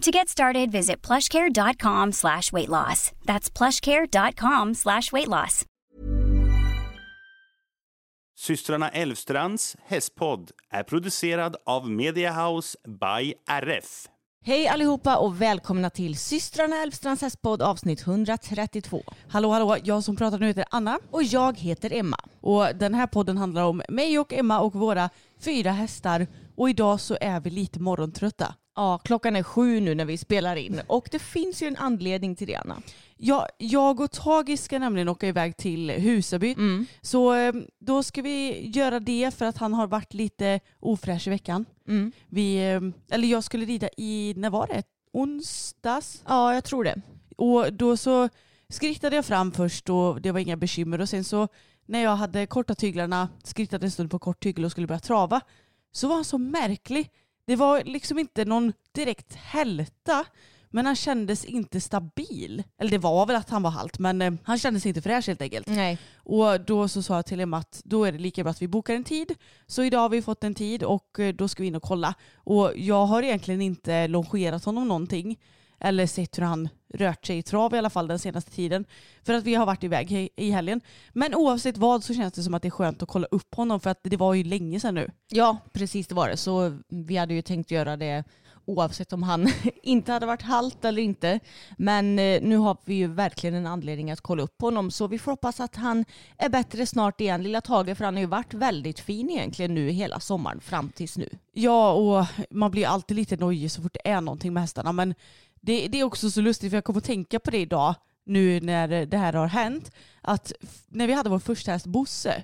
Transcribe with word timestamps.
To 0.00 0.10
get 0.10 0.28
started, 0.28 0.72
visit 0.72 1.06
plushcare.com 1.06 2.12
slash 2.12 2.52
weight 2.52 2.68
loss. 2.68 3.12
That's 3.26 3.50
plushcare.com 3.50 4.74
slash 4.74 5.12
weight 5.12 5.28
loss. 5.28 5.64
Systrarna 8.38 8.88
Elvstrands 8.88 9.76
hästpodd 9.86 10.50
är 10.70 10.82
producerad 10.82 11.56
av 11.66 11.90
Mediahouse 11.90 12.78
by 12.88 13.34
RF. 13.48 14.08
Hej 14.44 14.68
allihopa 14.68 15.16
och 15.16 15.42
välkomna 15.42 15.90
till 15.90 16.16
systrarna 16.16 16.82
Elfstrands 16.82 17.22
hästpodd 17.22 17.62
avsnitt 17.62 18.06
132. 18.06 19.02
Hallå 19.28 19.50
hallå, 19.50 19.76
jag 19.84 20.04
som 20.04 20.16
pratar 20.16 20.38
nu 20.38 20.46
heter 20.46 20.64
Anna. 20.70 20.98
Och 21.10 21.22
jag 21.22 21.58
heter 21.58 21.92
Emma. 21.92 22.16
Och 22.40 22.66
den 22.74 22.94
här 22.94 23.06
podden 23.06 23.36
handlar 23.36 23.62
om 23.62 23.82
mig 23.88 24.18
och 24.18 24.32
Emma 24.32 24.60
och 24.60 24.74
våra 24.74 25.10
fyra 25.40 25.70
hästar. 25.70 26.26
Och 26.60 26.70
idag 26.70 27.00
så 27.00 27.16
är 27.20 27.40
vi 27.40 27.50
lite 27.50 27.80
morgontrötta. 27.80 28.54
Ja, 28.76 28.98
klockan 29.04 29.36
är 29.36 29.42
sju 29.42 29.80
nu 29.80 29.94
när 29.94 30.04
vi 30.04 30.18
spelar 30.18 30.56
in 30.56 30.80
och 30.86 31.08
det 31.10 31.18
finns 31.18 31.62
ju 31.62 31.66
en 31.66 31.76
anledning 31.76 32.36
till 32.36 32.46
det 32.46 32.54
Anna. 32.54 32.82
Ja, 33.16 33.48
jag 33.58 34.00
och 34.00 34.10
Tage 34.10 34.58
ska 34.58 34.78
nämligen 34.78 35.08
åka 35.08 35.28
iväg 35.28 35.56
till 35.56 35.90
Husaby. 35.90 36.52
Mm. 36.52 36.86
Så 37.02 37.34
eh, 37.34 37.52
då 37.78 38.02
ska 38.02 38.22
vi 38.22 38.68
göra 38.68 39.00
det 39.00 39.34
för 39.34 39.46
att 39.46 39.58
han 39.58 39.74
har 39.74 39.86
varit 39.86 40.14
lite 40.14 40.60
ofräsch 40.80 41.26
i 41.26 41.30
veckan. 41.30 41.64
Mm. 41.88 42.12
Vi, 42.28 42.70
eh, 42.70 42.80
eller 43.16 43.28
jag 43.28 43.44
skulle 43.44 43.64
rida 43.64 43.88
i, 43.96 44.34
när 44.36 44.50
var 44.50 44.66
det? 44.66 44.82
Onsdags? 45.12 46.22
Ja, 46.28 46.54
jag 46.54 46.64
tror 46.64 46.84
det. 46.84 47.00
Och 47.36 47.72
då 47.72 47.96
så 47.96 48.28
skrittade 48.68 49.16
jag 49.16 49.24
fram 49.24 49.52
först 49.52 49.90
och 49.90 50.20
det 50.20 50.32
var 50.32 50.40
inga 50.40 50.56
bekymmer. 50.56 51.00
Och 51.00 51.08
sen 51.08 51.24
så 51.24 51.48
när 51.90 52.02
jag 52.02 52.16
hade 52.16 52.46
korta 52.46 52.74
tyglarna, 52.74 53.28
skrittade 53.42 53.86
en 53.86 53.90
stund 53.90 54.10
på 54.10 54.18
kort 54.18 54.42
tygel 54.42 54.64
och 54.64 54.70
skulle 54.70 54.86
börja 54.86 55.00
trava, 55.00 55.40
så 55.92 56.08
var 56.08 56.14
han 56.14 56.24
så 56.24 56.38
märklig. 56.38 57.10
Det 57.46 57.56
var 57.56 57.84
liksom 57.84 58.18
inte 58.18 58.44
någon 58.44 58.72
direkt 58.92 59.34
hälta, 59.34 60.24
men 60.70 60.86
han 60.86 60.96
kändes 60.96 61.44
inte 61.44 61.80
stabil. 61.80 62.62
Eller 62.78 62.90
det 62.90 62.98
var 62.98 63.26
väl 63.26 63.36
att 63.36 63.50
han 63.50 63.62
var 63.62 63.70
halt, 63.70 63.98
men 63.98 64.22
eh, 64.22 64.32
han 64.44 64.58
kändes 64.58 64.86
inte 64.86 65.02
fräsch 65.02 65.26
helt 65.26 65.42
enkelt. 65.42 65.66
Nej. 65.66 65.98
Och 66.14 66.60
då 66.60 66.88
så 66.88 67.02
sa 67.02 67.14
jag 67.14 67.26
till 67.26 67.40
Emma 67.40 67.58
att 67.58 67.80
då 67.84 68.04
är 68.04 68.12
det 68.12 68.18
lika 68.18 68.42
bra 68.42 68.50
att 68.50 68.62
vi 68.62 68.68
bokar 68.68 68.94
en 68.94 69.04
tid. 69.04 69.34
Så 69.66 69.82
idag 69.82 69.98
har 69.98 70.08
vi 70.08 70.22
fått 70.22 70.44
en 70.44 70.54
tid 70.54 70.82
och 70.82 71.20
eh, 71.20 71.34
då 71.34 71.48
ska 71.48 71.62
vi 71.62 71.66
in 71.66 71.74
och 71.74 71.82
kolla. 71.82 72.14
Och 72.34 72.72
jag 72.76 73.06
har 73.06 73.22
egentligen 73.22 73.60
inte 73.60 74.08
longerat 74.08 74.64
honom 74.64 74.88
någonting. 74.88 75.38
Eller 75.80 76.06
sett 76.06 76.38
hur 76.38 76.42
han 76.42 76.68
rört 76.94 77.26
sig 77.26 77.38
i 77.38 77.42
trav 77.42 77.74
i 77.74 77.78
alla 77.78 77.90
fall 77.90 78.08
den 78.08 78.18
senaste 78.18 78.50
tiden. 78.50 78.84
För 79.22 79.32
att 79.34 79.44
vi 79.44 79.54
har 79.54 79.66
varit 79.66 79.84
iväg 79.84 80.30
i- 80.36 80.50
helgen. 80.50 80.80
Men 81.12 81.34
oavsett 81.34 81.76
vad 81.76 82.04
så 82.04 82.14
känns 82.14 82.32
det 82.32 82.42
som 82.42 82.54
att 82.54 82.62
det 82.62 82.68
är 82.68 82.70
skönt 82.70 83.02
att 83.02 83.08
kolla 83.08 83.26
upp 83.30 83.54
honom 83.54 83.80
för 83.80 83.90
att 83.90 84.00
det 84.02 84.16
var 84.16 84.34
ju 84.34 84.44
länge 84.44 84.80
sedan 84.80 84.94
nu. 84.94 85.10
Ja, 85.28 85.56
precis 85.72 86.06
det 86.06 86.14
var 86.14 86.28
det. 86.28 86.36
Så 86.36 86.78
vi 86.88 87.16
hade 87.16 87.34
ju 87.34 87.42
tänkt 87.42 87.70
göra 87.70 87.96
det 87.96 88.24
oavsett 88.64 89.12
om 89.12 89.22
han 89.22 89.48
inte 89.82 90.12
hade 90.12 90.26
varit 90.26 90.42
halt 90.42 90.84
eller 90.84 91.02
inte. 91.02 91.40
Men 91.78 92.18
eh, 92.18 92.42
nu 92.42 92.56
har 92.56 92.76
vi 92.84 92.94
ju 92.94 93.06
verkligen 93.06 93.54
en 93.54 93.66
anledning 93.66 94.10
att 94.10 94.20
kolla 94.20 94.42
upp 94.42 94.60
honom 94.60 94.90
så 94.90 95.06
vi 95.06 95.18
får 95.18 95.32
hoppas 95.32 95.60
att 95.60 95.76
han 95.76 96.04
är 96.38 96.48
bättre 96.48 96.86
snart 96.86 97.20
igen, 97.20 97.42
lilla 97.42 97.60
Tage, 97.60 97.96
för 97.96 98.04
han 98.04 98.14
har 98.14 98.20
ju 98.20 98.26
varit 98.26 98.54
väldigt 98.54 99.00
fin 99.00 99.30
egentligen 99.30 99.74
nu 99.74 99.90
hela 99.90 100.20
sommaren 100.20 100.60
fram 100.60 100.88
tills 100.88 101.16
nu. 101.16 101.28
Ja, 101.52 101.92
och 101.92 102.26
man 102.50 102.70
blir 102.70 102.86
alltid 102.86 103.16
lite 103.16 103.36
nojig 103.36 103.70
så 103.70 103.82
fort 103.82 103.94
det 104.04 104.08
är 104.10 104.20
någonting 104.20 104.52
med 104.52 104.62
hästarna. 104.62 104.92
Men 104.92 105.14
det, 105.62 105.88
det 105.88 106.00
är 106.00 106.04
också 106.04 106.30
så 106.30 106.40
lustigt 106.40 106.70
för 106.70 106.76
jag 106.76 106.84
kommer 106.84 107.00
att 107.00 107.04
tänka 107.06 107.40
på 107.40 107.50
det 107.50 107.58
idag 107.58 107.94
nu 108.26 108.60
när 108.60 109.06
det 109.06 109.16
här 109.16 109.32
har 109.32 109.46
hänt. 109.46 109.90
Att 110.22 110.52
när 110.88 111.06
vi 111.06 111.12
hade 111.12 111.30
vår 111.30 111.38
första 111.38 111.72
häst 111.72 111.86
Bosse 111.86 112.42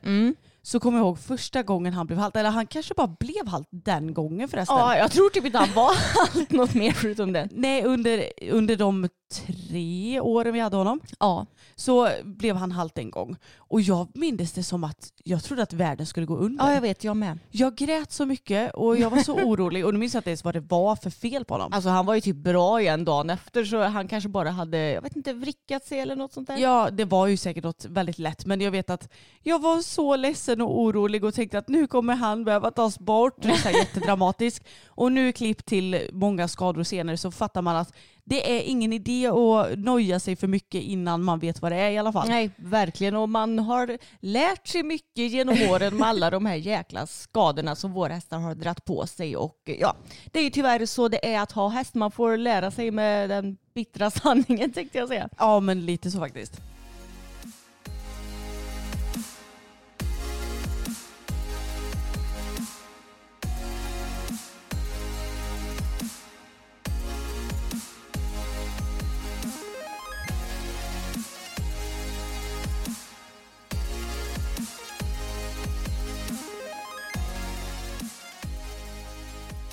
så 0.63 0.81
kommer 0.81 0.99
jag 0.99 1.07
ihåg 1.07 1.19
första 1.19 1.63
gången 1.63 1.93
han 1.93 2.07
blev 2.07 2.19
halt. 2.19 2.37
Eller 2.37 2.51
han 2.51 2.67
kanske 2.67 2.95
bara 2.95 3.17
blev 3.21 3.49
halt 3.49 3.69
den 3.71 4.15
gången 4.15 4.49
förresten. 4.49 4.77
Ja, 4.77 4.97
jag 4.97 5.11
tror 5.11 5.31
typ 5.31 5.45
inte 5.45 5.59
han 5.59 5.75
var 5.75 5.95
halt 6.35 6.51
något 6.51 6.75
mer 6.75 6.93
förutom 6.93 7.33
det. 7.33 7.49
Nej, 7.53 7.85
under, 7.85 8.25
under 8.51 8.77
de 8.77 9.09
tre 9.29 10.21
åren 10.21 10.55
vi 10.55 10.61
hade 10.61 10.77
honom 10.77 11.01
Ja, 11.19 11.47
så 11.75 12.09
blev 12.25 12.57
han 12.57 12.73
halt 12.73 12.99
en 12.99 13.11
gång. 13.11 13.37
Och 13.57 13.81
jag 13.81 14.09
minns 14.15 14.53
det 14.53 14.63
som 14.63 14.85
att 14.85 15.13
jag 15.25 15.45
trodde 15.45 15.63
att 15.63 15.73
världen 15.73 16.07
skulle 16.07 16.27
gå 16.27 16.37
under. 16.37 16.65
ja 16.65 16.75
jag 16.75 16.81
vet, 16.81 17.05
jag 17.05 17.17
med. 17.17 17.39
Jag 17.51 17.75
grät 17.75 18.13
så 18.13 18.27
mycket 18.27 18.75
och 18.75 18.99
jag 18.99 19.11
var 19.11 19.19
så 19.19 19.35
orolig 19.45 19.87
och 19.87 19.93
nu 19.95 19.99
minns 20.01 20.15
jag 20.15 20.21
inte 20.21 20.31
ens 20.31 20.45
vad 20.45 20.55
det 20.55 20.61
var 20.61 20.97
för 20.97 21.11
fel 21.11 21.45
på 21.45 21.55
honom. 21.55 21.73
Alltså 21.73 21.91
han 21.91 22.07
var 22.07 22.15
ju 22.15 22.21
typ 22.21 22.37
bra 22.37 22.81
igen 22.81 23.05
dagen 23.05 23.31
efter 23.31 23.65
så 23.65 23.83
han 23.83 24.09
kanske 24.09 24.29
bara 24.29 24.51
hade, 24.51 24.79
jag 24.79 25.03
vet 25.03 25.17
inte, 25.17 25.33
vrickat 25.33 25.87
sig 25.87 26.01
eller 26.01 26.17
något 26.17 26.33
sånt 26.33 26.49
där. 26.49 26.57
Ja, 26.57 26.91
det 26.91 27.05
var 27.05 27.27
ju 27.27 27.37
säkert 27.37 27.65
något 27.65 27.85
väldigt 27.85 28.19
lätt 28.19 28.47
men 28.47 28.61
jag 28.61 28.71
vet 28.71 28.91
att 28.91 29.13
jag 29.43 29.63
var 29.63 29.81
så 29.81 30.17
ledsen 30.17 30.61
och 30.61 30.81
orolig 30.81 31.25
och 31.25 31.35
tänkte 31.35 31.59
att 31.59 31.69
nu 31.69 31.87
kommer 31.87 32.15
han 32.15 32.45
behöva 32.45 32.71
tas 32.71 32.99
bort. 32.99 33.43
Så 33.43 33.49
här 33.49 33.71
jättedramatiskt. 33.79 34.67
Och 34.87 35.13
nu 35.13 35.33
klipp 35.33 35.67
till 35.67 36.09
många 36.13 36.49
skador 36.49 36.83
senare 36.83 37.17
så 37.17 37.31
fattar 37.31 37.63
man 37.63 37.77
att 37.77 37.93
det 38.29 38.59
är 38.59 38.63
ingen 38.63 38.93
idé 38.93 39.27
att 39.27 39.79
noja 39.79 40.21
sig 40.21 40.37
för 40.37 40.47
mycket 40.47 40.83
innan 40.83 41.23
man 41.23 41.39
vet 41.39 41.63
vad 41.63 41.73
det 41.73 41.77
är 41.77 41.91
i 41.91 41.99
alla 41.99 42.13
fall. 42.13 42.29
Nej, 42.29 42.51
verkligen. 42.57 43.17
Och 43.17 43.29
man 43.29 43.59
har 43.59 43.99
lärt 44.21 44.67
sig 44.67 44.83
mycket 44.83 45.31
genom 45.33 45.57
åren 45.71 45.97
med 45.97 46.09
alla 46.09 46.31
de 46.31 46.47
här 46.47 46.55
jäkla 46.55 47.07
skadorna 47.07 47.77
som 47.77 47.93
våra 47.93 48.15
hästar 48.15 48.39
har 48.39 48.55
dratt 48.55 48.85
på 48.85 49.07
sig. 49.07 49.37
Och 49.37 49.57
ja, 49.65 49.97
det 50.33 50.39
är 50.39 50.43
ju 50.43 50.51
tyvärr 50.51 50.87
så 50.87 51.09
det 51.09 51.35
är 51.35 51.41
att 51.41 51.53
ha 51.53 51.69
häst. 51.69 51.95
Man 51.95 52.11
får 52.11 52.37
lära 52.37 52.71
sig 52.71 52.91
med 52.91 53.31
den 53.31 53.57
bittra 53.75 54.11
sanningen 54.11 54.73
tänkte 54.75 54.99
jag 54.99 55.09
säga. 55.09 55.29
Ja, 55.39 55.61
men 55.61 55.87
lite 55.87 56.11
så 56.11 56.19
faktiskt. 56.19 56.61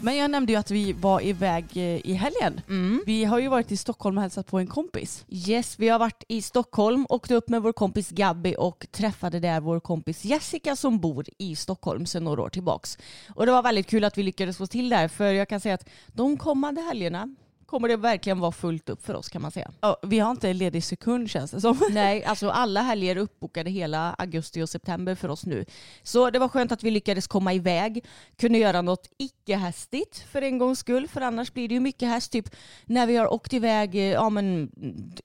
Men 0.03 0.15
jag 0.15 0.31
nämnde 0.31 0.51
ju 0.51 0.59
att 0.59 0.71
vi 0.71 0.93
var 0.93 1.21
iväg 1.21 1.65
eh, 1.75 2.07
i 2.07 2.13
helgen. 2.13 2.61
Vi 3.05 3.23
har 3.23 3.39
ju 3.39 3.47
varit 3.47 3.71
i 3.71 3.77
Stockholm 3.77 4.17
och 4.17 4.21
hälsat 4.21 4.47
på 4.47 4.59
en 4.59 4.67
kompis. 4.67 5.25
Yes, 5.29 5.79
vi 5.79 5.89
har 5.89 5.99
varit 5.99 6.23
i 6.27 6.41
Stockholm, 6.41 7.05
åkte 7.09 7.35
upp 7.35 7.49
med 7.49 7.61
vår 7.61 7.73
kompis 7.73 8.09
Gabby 8.09 8.55
och 8.57 8.87
träffade 8.91 9.39
där 9.39 9.59
vår 9.59 9.79
kompis 9.79 10.25
Jessica 10.25 10.75
som 10.75 11.00
bor 11.00 11.25
i 11.38 11.55
Stockholm 11.55 12.05
sedan 12.05 12.23
några 12.23 12.41
år 12.41 12.50
tillbaks. 12.50 12.97
Och 13.35 13.45
det 13.45 13.51
var 13.51 13.63
väldigt 13.63 13.88
kul 13.88 14.03
att 14.03 14.17
vi 14.17 14.23
lyckades 14.23 14.57
få 14.57 14.67
till 14.67 14.89
det 14.89 14.95
här 14.95 15.07
för 15.07 15.33
jag 15.33 15.50
kan 15.50 15.59
säga 15.59 15.75
att 15.75 15.89
de 16.07 16.38
kommande 16.38 16.81
helgerna 16.81 17.35
kommer 17.73 17.87
det 17.87 17.97
verkligen 17.97 18.39
vara 18.39 18.51
fullt 18.51 18.89
upp 18.89 19.05
för 19.05 19.13
oss 19.13 19.29
kan 19.29 19.41
man 19.41 19.51
säga. 19.51 19.71
Ja, 19.81 19.97
vi 20.03 20.19
har 20.19 20.31
inte 20.31 20.49
en 20.49 20.57
ledig 20.57 20.83
sekund 20.83 21.29
känns 21.29 21.51
det 21.51 21.61
som. 21.61 21.81
Nej, 21.91 22.23
alltså 22.23 22.49
alla 22.49 22.81
helger 22.81 23.15
är 23.15 23.19
uppbokade 23.19 23.69
hela 23.69 24.13
augusti 24.13 24.61
och 24.61 24.69
september 24.69 25.15
för 25.15 25.29
oss 25.29 25.45
nu. 25.45 25.65
Så 26.03 26.29
det 26.29 26.39
var 26.39 26.47
skönt 26.47 26.71
att 26.71 26.83
vi 26.83 26.91
lyckades 26.91 27.27
komma 27.27 27.53
iväg, 27.53 28.05
kunde 28.37 28.57
göra 28.57 28.81
något 28.81 29.09
icke-hästigt 29.17 30.25
för 30.31 30.41
en 30.41 30.57
gångs 30.57 30.79
skull, 30.79 31.07
för 31.07 31.21
annars 31.21 31.53
blir 31.53 31.67
det 31.67 31.73
ju 31.73 31.79
mycket 31.79 32.09
häst. 32.09 32.31
Typ 32.31 32.55
när 32.85 33.07
vi 33.07 33.15
har 33.15 33.33
åkt 33.33 33.53
iväg, 33.53 33.95
eh, 33.95 34.01
ja 34.01 34.29
men 34.29 34.71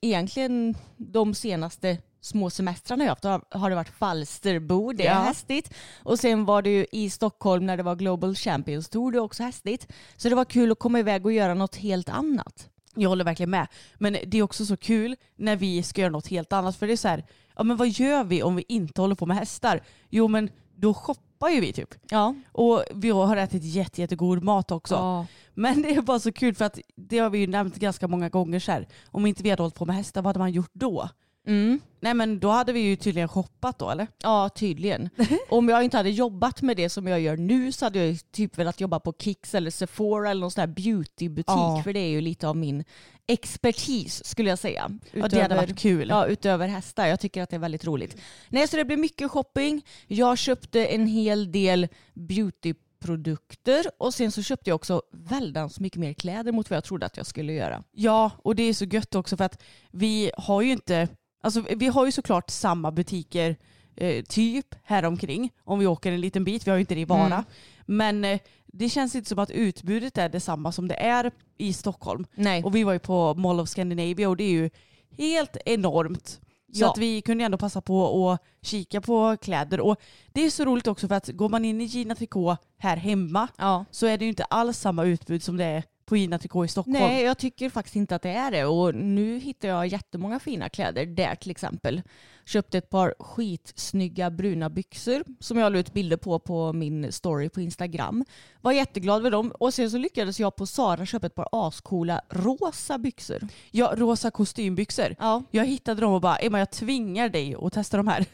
egentligen 0.01 0.75
de 0.97 1.33
senaste 1.33 1.97
små 2.21 2.49
semestrarna 2.49 3.03
jag 3.03 3.11
haft 3.11 3.23
har- 3.23 3.43
har 3.51 3.69
det 3.69 3.75
varit 3.75 3.89
Falsterbo, 3.89 4.91
det 4.93 5.05
är 5.07 5.13
Ja. 5.15 5.19
hästigt. 5.19 5.73
Och 6.03 6.19
sen 6.19 6.45
var 6.45 6.61
det 6.61 6.69
ju 6.69 6.85
i 6.91 7.09
Stockholm 7.09 7.65
när 7.65 7.77
det 7.77 7.83
var 7.83 7.95
Global 7.95 8.35
Champions 8.35 8.89
Tour, 8.89 9.11
det 9.11 9.17
är 9.17 9.21
också 9.21 9.43
hästigt. 9.43 9.87
Så 10.17 10.29
det 10.29 10.35
var 10.35 10.45
kul 10.45 10.71
att 10.71 10.79
komma 10.79 10.99
iväg 10.99 11.25
och 11.25 11.31
göra 11.33 11.53
något 11.53 11.75
helt 11.75 12.09
annat. 12.09 12.69
Jag 12.95 13.09
håller 13.09 13.23
verkligen 13.25 13.49
med. 13.49 13.67
Men 13.97 14.17
det 14.27 14.37
är 14.37 14.43
också 14.43 14.65
så 14.65 14.77
kul 14.77 15.15
när 15.35 15.55
vi 15.55 15.83
ska 15.83 16.01
göra 16.01 16.11
något 16.11 16.27
helt 16.27 16.53
annat. 16.53 16.75
För 16.75 16.87
det 16.87 16.93
är 16.93 16.97
så 16.97 17.07
här, 17.07 17.25
ja 17.55 17.63
men 17.63 17.77
vad 17.77 17.87
gör 17.89 18.23
vi 18.23 18.43
om 18.43 18.55
vi 18.55 18.65
inte 18.67 19.01
håller 19.01 19.15
på 19.15 19.25
med 19.25 19.37
hästar? 19.37 19.81
Jo 20.09 20.27
men 20.27 20.49
då 20.75 20.93
shoppar 20.93 21.49
ju 21.49 21.61
vi 21.61 21.73
typ. 21.73 21.89
Ja. 22.09 22.35
Och 22.51 22.83
vi 22.95 23.09
har 23.09 23.37
ätit 23.37 23.63
jätte, 23.63 24.01
jättegod 24.01 24.43
mat 24.43 24.71
också. 24.71 24.95
Ja. 24.95 25.25
Men 25.53 25.81
det 25.81 25.89
är 25.95 26.01
bara 26.01 26.19
så 26.19 26.31
kul 26.31 26.55
för 26.55 26.65
att 26.65 26.79
det 26.95 27.17
har 27.19 27.29
vi 27.29 27.37
ju 27.39 27.47
nämnt 27.47 27.75
ganska 27.75 28.07
många 28.07 28.29
gånger 28.29 28.59
så 28.59 28.71
här. 28.71 28.87
Om 29.11 29.25
inte 29.25 29.43
vi 29.43 29.49
hade 29.49 29.61
hållit 29.63 29.75
på 29.75 29.85
med 29.85 29.95
hästar, 29.95 30.21
vad 30.21 30.29
hade 30.29 30.39
man 30.39 30.51
gjort 30.51 30.71
då? 30.73 31.09
Mm. 31.47 31.79
Nej 31.99 32.13
men 32.13 32.39
då 32.39 32.49
hade 32.49 32.73
vi 32.73 32.79
ju 32.79 32.95
tydligen 32.95 33.27
shoppat 33.29 33.79
då 33.79 33.89
eller? 33.89 34.07
Ja, 34.23 34.49
tydligen. 34.49 35.09
Om 35.49 35.69
jag 35.69 35.83
inte 35.83 35.97
hade 35.97 36.09
jobbat 36.09 36.61
med 36.61 36.77
det 36.77 36.89
som 36.89 37.07
jag 37.07 37.19
gör 37.19 37.37
nu 37.37 37.71
så 37.71 37.85
hade 37.85 38.05
jag 38.05 38.17
typ 38.31 38.57
velat 38.57 38.81
jobba 38.81 38.99
på 38.99 39.13
Kicks 39.19 39.55
eller 39.55 39.71
Sephora 39.71 40.31
eller 40.31 40.41
någon 40.41 40.51
sån 40.51 40.61
här 40.61 40.67
beautybutik. 40.67 41.45
Ja. 41.47 41.81
För 41.83 41.93
det 41.93 41.99
är 41.99 42.09
ju 42.09 42.21
lite 42.21 42.47
av 42.47 42.57
min 42.57 42.83
expertis 43.27 44.25
skulle 44.25 44.49
jag 44.49 44.59
säga. 44.59 44.91
Ja 45.11 45.27
det 45.27 45.41
hade 45.41 45.55
varit 45.55 45.79
kul. 45.79 46.09
Ja, 46.09 46.25
utöver 46.27 46.67
hästar. 46.67 47.07
Jag 47.07 47.19
tycker 47.19 47.43
att 47.43 47.49
det 47.49 47.55
är 47.55 47.59
väldigt 47.59 47.85
roligt. 47.85 48.17
Nej, 48.49 48.67
så 48.67 48.77
det 48.77 48.85
blir 48.85 48.97
mycket 48.97 49.31
shopping. 49.31 49.85
Jag 50.07 50.37
köpte 50.37 50.85
en 50.85 51.07
hel 51.07 51.51
del 51.51 51.87
beautyprodukter 52.13 53.85
och 53.97 54.13
sen 54.13 54.31
så 54.31 54.43
köpte 54.43 54.69
jag 54.69 54.75
också 54.75 55.01
väldans 55.11 55.79
mycket 55.79 55.99
mer 55.99 56.13
kläder 56.13 56.51
mot 56.51 56.69
vad 56.69 56.77
jag 56.77 56.83
trodde 56.83 57.05
att 57.05 57.17
jag 57.17 57.25
skulle 57.25 57.53
göra. 57.53 57.83
Ja, 57.91 58.31
och 58.43 58.55
det 58.55 58.63
är 58.63 58.73
så 58.73 58.85
gött 58.85 59.15
också 59.15 59.37
för 59.37 59.43
att 59.43 59.61
vi 59.91 60.31
har 60.37 60.61
ju 60.61 60.71
inte, 60.71 61.07
alltså 61.41 61.63
vi 61.77 61.87
har 61.87 62.05
ju 62.05 62.11
såklart 62.11 62.49
samma 62.49 62.91
butiker 62.91 63.55
eh, 63.95 64.23
typ 64.23 64.75
här 64.83 65.05
omkring 65.05 65.49
om 65.63 65.79
vi 65.79 65.87
åker 65.87 66.11
en 66.11 66.21
liten 66.21 66.43
bit, 66.43 66.67
vi 66.67 66.71
har 66.71 66.77
ju 66.77 66.81
inte 66.81 66.95
det 66.95 67.01
i 67.01 67.05
Vara. 67.05 67.25
Mm. 67.25 67.43
Men 67.85 68.25
eh, 68.25 68.39
det 68.67 68.89
känns 68.89 69.15
inte 69.15 69.29
som 69.29 69.39
att 69.39 69.51
utbudet 69.51 70.17
är 70.17 70.29
detsamma 70.29 70.71
som 70.71 70.87
det 70.87 70.95
är 70.95 71.31
i 71.57 71.73
Stockholm. 71.73 72.25
Nej. 72.35 72.63
Och 72.63 72.75
vi 72.75 72.83
var 72.83 72.93
ju 72.93 72.99
på 72.99 73.33
Mall 73.33 73.59
of 73.59 73.69
Scandinavia 73.69 74.29
och 74.29 74.37
det 74.37 74.43
är 74.43 74.51
ju 74.51 74.69
helt 75.17 75.57
enormt. 75.65 76.39
Så 76.73 76.81
Ja. 76.83 76.91
att 76.91 76.97
vi 76.97 77.21
kunde 77.21 77.43
ändå 77.43 77.57
passa 77.57 77.81
på 77.81 78.29
att 78.31 78.41
kika 78.61 79.01
på 79.01 79.37
kläder. 79.41 79.79
Och 79.79 79.97
det 80.33 80.45
är 80.45 80.49
så 80.49 80.65
roligt 80.65 80.87
också 80.87 81.07
för 81.07 81.15
att 81.15 81.27
går 81.27 81.49
man 81.49 81.65
in 81.65 81.81
i 81.81 81.83
Gina 81.83 82.15
Tricot 82.15 82.57
här 82.77 82.97
hemma 82.97 83.47
Ja. 83.57 83.85
så 83.91 84.05
är 84.05 84.17
det 84.17 84.25
ju 84.25 84.29
inte 84.29 84.43
alls 84.43 84.77
samma 84.79 85.03
utbud 85.05 85.43
som 85.43 85.57
det 85.57 85.65
är 85.65 85.83
på 86.09 86.17
Gina 86.17 86.39
Tricot 86.39 86.65
i 86.65 86.67
Stockholm. 86.67 86.99
Nej, 86.99 87.23
jag 87.23 87.37
tycker 87.37 87.69
faktiskt 87.69 87.95
inte 87.95 88.15
att 88.15 88.21
det 88.21 88.29
är 88.29 88.51
det. 88.51 88.65
Och 88.65 88.95
nu 88.95 89.39
hittar 89.39 89.67
jag 89.67 89.87
jättemånga 89.87 90.39
fina 90.39 90.69
kläder 90.69 91.05
där 91.05 91.35
till 91.35 91.51
exempel. 91.51 92.01
Köpte 92.45 92.77
ett 92.77 92.89
par 92.89 93.13
skitsnygga 93.19 94.29
bruna 94.29 94.69
byxor 94.69 95.23
som 95.39 95.57
jag 95.57 95.73
la 95.73 95.79
ut 95.79 95.93
bilder 95.93 96.17
på 96.17 96.39
på 96.39 96.73
min 96.73 97.11
story 97.11 97.49
på 97.49 97.61
Instagram. 97.61 98.25
Var 98.61 98.71
jätteglad 98.71 99.21
för 99.21 99.31
dem. 99.31 99.51
Och 99.59 99.73
sen 99.73 99.91
så 99.91 99.97
lyckades 99.97 100.39
jag 100.39 100.55
på 100.55 100.65
Sara 100.65 101.05
köpa 101.05 101.27
ett 101.27 101.35
par 101.35 101.47
ascoola 101.51 102.21
rosa 102.29 102.97
byxor. 102.97 103.47
Ja, 103.71 103.93
rosa 103.95 104.31
kostymbyxor. 104.31 105.15
Ja. 105.19 105.43
Jag 105.51 105.65
hittade 105.65 106.01
dem 106.01 106.13
och 106.13 106.21
bara, 106.21 106.35
Emma 106.35 106.59
jag 106.59 106.71
tvingar 106.71 107.29
dig 107.29 107.55
att 107.61 107.73
testa 107.73 107.97
de 107.97 108.07
här. 108.07 108.25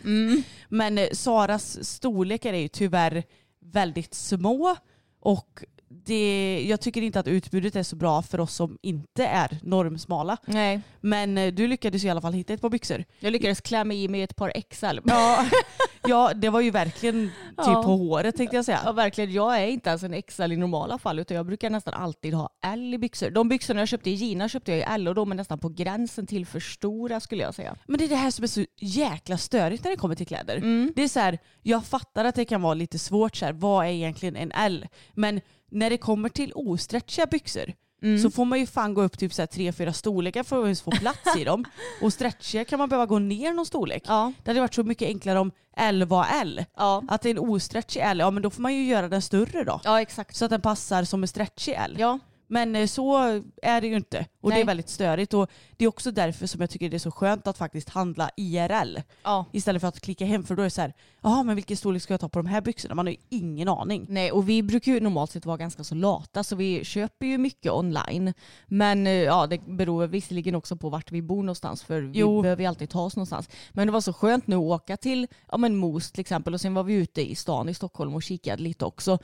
Men 0.70 0.98
eh, 0.98 1.08
Saras 1.12 1.86
storlekar 1.88 2.54
är 2.54 2.58
ju 2.58 2.68
tyvärr 2.68 3.24
väldigt 3.60 4.14
små 4.14 4.76
och 5.20 5.64
det, 6.06 6.66
jag 6.70 6.82
tycker 6.82 7.02
inte 7.02 7.20
att 7.20 7.28
utbudet 7.28 7.76
är 7.76 7.84
så 7.84 7.96
bra 7.96 8.22
för 8.22 8.40
oss 8.40 8.54
som 8.56 8.78
inte 8.82 9.26
är 9.26 9.58
normsmala. 9.64 10.38
Nej, 10.46 10.82
Men 11.02 11.38
eh, 11.38 11.54
du 11.54 11.68
lyckades 11.68 12.04
i 12.04 12.10
alla 12.10 12.22
fall 12.22 12.34
hitta 12.34 12.54
ett 12.54 12.62
par 12.62 12.70
byxor. 12.70 13.04
jag 13.20 13.32
lyckades 13.32 13.62
klä 13.62 13.84
mig 13.84 14.04
i 14.04 14.08
med 14.08 14.24
ett 14.24 14.36
par 14.36 14.54
XL. 14.70 15.00
Ja, 15.06 15.46
ja 16.08 16.32
det 16.36 16.50
var 16.50 16.62
ju 16.62 16.72
verkligen 16.72 17.16
typ 17.48 17.54
Ja. 17.58 17.84
på 17.84 17.98
håret 17.98 18.36
tänkte 18.36 18.56
jag 18.56 18.66
säga. 18.66 18.82
Ja 18.86 18.92
verkligen, 18.92 19.32
jag 19.34 19.62
är 19.62 19.68
inte 19.68 19.90
ens 19.90 20.04
en 20.04 20.22
XL 20.22 20.52
i 20.52 20.58
normala 20.58 20.98
fall 20.98 21.20
utan 21.20 21.38
jag 21.38 21.46
brukar 21.46 21.70
nästan 21.70 21.94
alltid 21.94 22.34
ha 22.34 22.50
L 22.66 22.94
i 22.94 22.98
byxor. 22.98 23.30
De 23.30 23.50
byxorna 23.50 23.82
jag 23.82 23.88
köpte 23.88 24.10
i 24.10 24.14
Gina 24.14 24.50
köpte 24.50 24.72
jag 24.72 24.80
i 24.80 24.84
L 24.84 25.08
och 25.08 25.16
de 25.16 25.32
är 25.32 25.36
nästan 25.36 25.60
på 25.60 25.70
gränsen 25.70 26.28
till 26.28 26.46
för 26.46 26.60
stora 26.60 27.20
skulle 27.20 27.44
jag 27.44 27.56
säga. 27.56 27.76
Men 27.88 27.98
det 27.98 28.06
är 28.06 28.10
det 28.10 28.16
här 28.16 28.32
som 28.32 28.44
är 28.44 28.48
så 28.48 28.66
jäkla 28.80 29.38
störigt 29.38 29.84
när 29.84 29.92
det 29.92 29.98
kommer 29.98 30.16
till 30.16 30.28
kläder. 30.28 30.58
Mm. 30.58 30.94
Det 30.96 31.04
är 31.04 31.08
så 31.08 31.20
här, 31.20 31.40
jag 31.62 31.86
fattar 31.86 32.26
att 32.26 32.36
det 32.36 32.46
kan 32.46 32.62
vara 32.62 32.74
lite 32.74 33.00
svårt 33.00 33.36
så 33.36 33.46
här, 33.46 33.54
vad 33.54 33.86
är 33.86 33.90
egentligen 33.90 34.36
en 34.36 34.52
L? 34.52 34.88
Men 35.14 35.42
när 35.76 35.90
det 35.90 35.98
kommer 35.98 36.30
till 36.30 36.52
ostretchiga 36.56 37.26
byxor 37.26 37.74
Mm. 38.04 38.20
så 38.20 38.32
får 38.32 38.46
man 38.46 38.60
ju 38.60 38.66
fan 38.68 38.94
gå 38.94 39.02
upp 39.04 39.18
typ 39.18 39.34
så 39.34 39.42
här 39.42 39.48
tre, 39.48 39.72
fyra 39.72 39.94
storlekar 39.94 40.44
för 40.44 40.60
att 40.60 40.64
ens 40.64 40.82
få 40.82 40.92
plats 40.92 41.38
i 41.38 41.44
dem. 41.44 41.66
Och 42.02 42.14
stretchiga 42.14 42.66
kan 42.66 42.80
man 42.80 42.90
behöva 42.90 43.06
gå 43.06 43.20
ner 43.20 43.54
någon 43.54 43.66
storlek. 43.66 44.04
Ja. 44.08 44.34
Det 44.44 44.50
hade 44.52 44.60
varit 44.60 44.74
så 44.74 44.84
mycket 44.84 45.08
enklare 45.08 45.40
om 45.40 45.52
L 45.78 46.06
var 46.06 46.26
L. 46.42 46.66
Ja. 46.78 47.04
Att 47.08 47.22
det 47.22 47.30
är 47.30 47.32
en 47.32 47.40
ostretchig 47.40 48.02
L, 48.06 48.20
ja 48.20 48.32
men 48.32 48.44
då 48.44 48.50
får 48.50 48.62
man 48.62 48.76
ju 48.76 48.86
göra 48.86 49.10
den 49.10 49.22
större 49.22 49.64
då. 49.64 49.82
ja 49.84 50.02
exakt. 50.02 50.36
Så 50.36 50.46
att 50.46 50.52
den 50.52 50.62
passar 50.62 51.04
som 51.04 51.24
en 51.24 51.28
stretchig 51.28 51.74
L. 51.78 51.96
Ja. 52.00 52.20
Men 52.48 52.76
eh, 52.76 52.88
så 52.88 53.18
är 53.62 53.82
det 53.82 53.88
ju 53.88 53.96
inte. 53.96 54.26
Och 54.46 54.52
det 54.52 54.56
Nej. 54.56 54.62
är 54.62 54.66
väldigt 54.66 54.90
störigt. 54.90 55.34
Och 55.34 55.50
det 55.78 55.86
är 55.86 55.90
också 55.90 56.12
därför 56.12 56.48
som 56.48 56.62
jag 56.62 56.70
tycker 56.70 56.90
det 56.90 56.98
är 56.98 57.00
så 57.00 57.12
skönt 57.12 57.48
att 57.48 57.58
faktiskt 57.58 57.90
handla 57.90 58.30
IRL. 58.38 58.98
ja. 59.24 59.46
Istället 59.52 59.82
för 59.82 59.88
att 59.88 60.00
klicka 60.00 60.26
hem 60.26 60.44
för 60.44 60.56
då 60.56 60.62
är 60.62 60.64
det 60.64 60.70
så 60.70 60.82
här, 60.82 60.94
jaha 61.22 61.44
men 61.44 61.56
vilken 61.56 61.78
storlek 61.78 62.02
ska 62.02 62.14
jag 62.14 62.22
ta 62.22 62.30
på 62.30 62.40
de 62.40 62.46
här 62.46 62.62
byxorna? 62.62 62.96
Man 62.96 63.06
har 63.06 63.12
ju 63.12 63.18
ingen 63.30 63.68
aning. 63.70 64.06
Nej, 64.10 64.32
och 64.32 64.50
vi 64.50 64.64
brukar 64.64 64.92
ju 64.92 65.00
normalt 65.00 65.32
sett 65.32 65.46
vara 65.46 65.58
ganska 65.58 65.84
så 65.84 65.96
lata 65.96 66.44
så 66.44 66.56
vi 66.56 66.86
köper 66.86 67.26
ju 67.26 67.38
mycket 67.38 67.72
online. 67.72 68.34
Men 68.68 69.08
eh, 69.08 69.14
ja, 69.14 69.48
det 69.48 69.62
beror 69.68 70.08
visserligen 70.08 70.56
också 70.56 70.76
på 70.78 70.90
vart 70.90 71.12
vi 71.12 71.22
bor 71.22 71.44
någonstans 71.44 71.84
för 71.84 72.02
vi 72.02 72.20
Jo. 72.20 72.42
behöver 72.42 72.64
ju 72.64 72.68
alltid 72.68 72.90
ta 72.90 73.02
oss 73.02 73.16
någonstans. 73.16 73.50
Men 73.72 73.88
det 73.88 73.94
var 73.94 74.02
så 74.02 74.14
skönt 74.14 74.48
nu 74.48 74.56
att 74.56 74.62
åka 74.62 74.98
till 74.98 75.28
ja, 75.52 75.58
men 75.58 75.76
Mos 75.76 76.12
till 76.12 76.22
exempel 76.22 76.54
och 76.54 76.62
sen 76.62 76.74
var 76.74 76.84
vi 76.84 76.94
ute 76.94 77.32
i 77.32 77.36
stan 77.36 77.70
i 77.70 77.74
Stockholm 77.74 78.16
och 78.16 78.24
kikade 78.24 78.64
lite 78.64 78.86
också. 78.86 79.20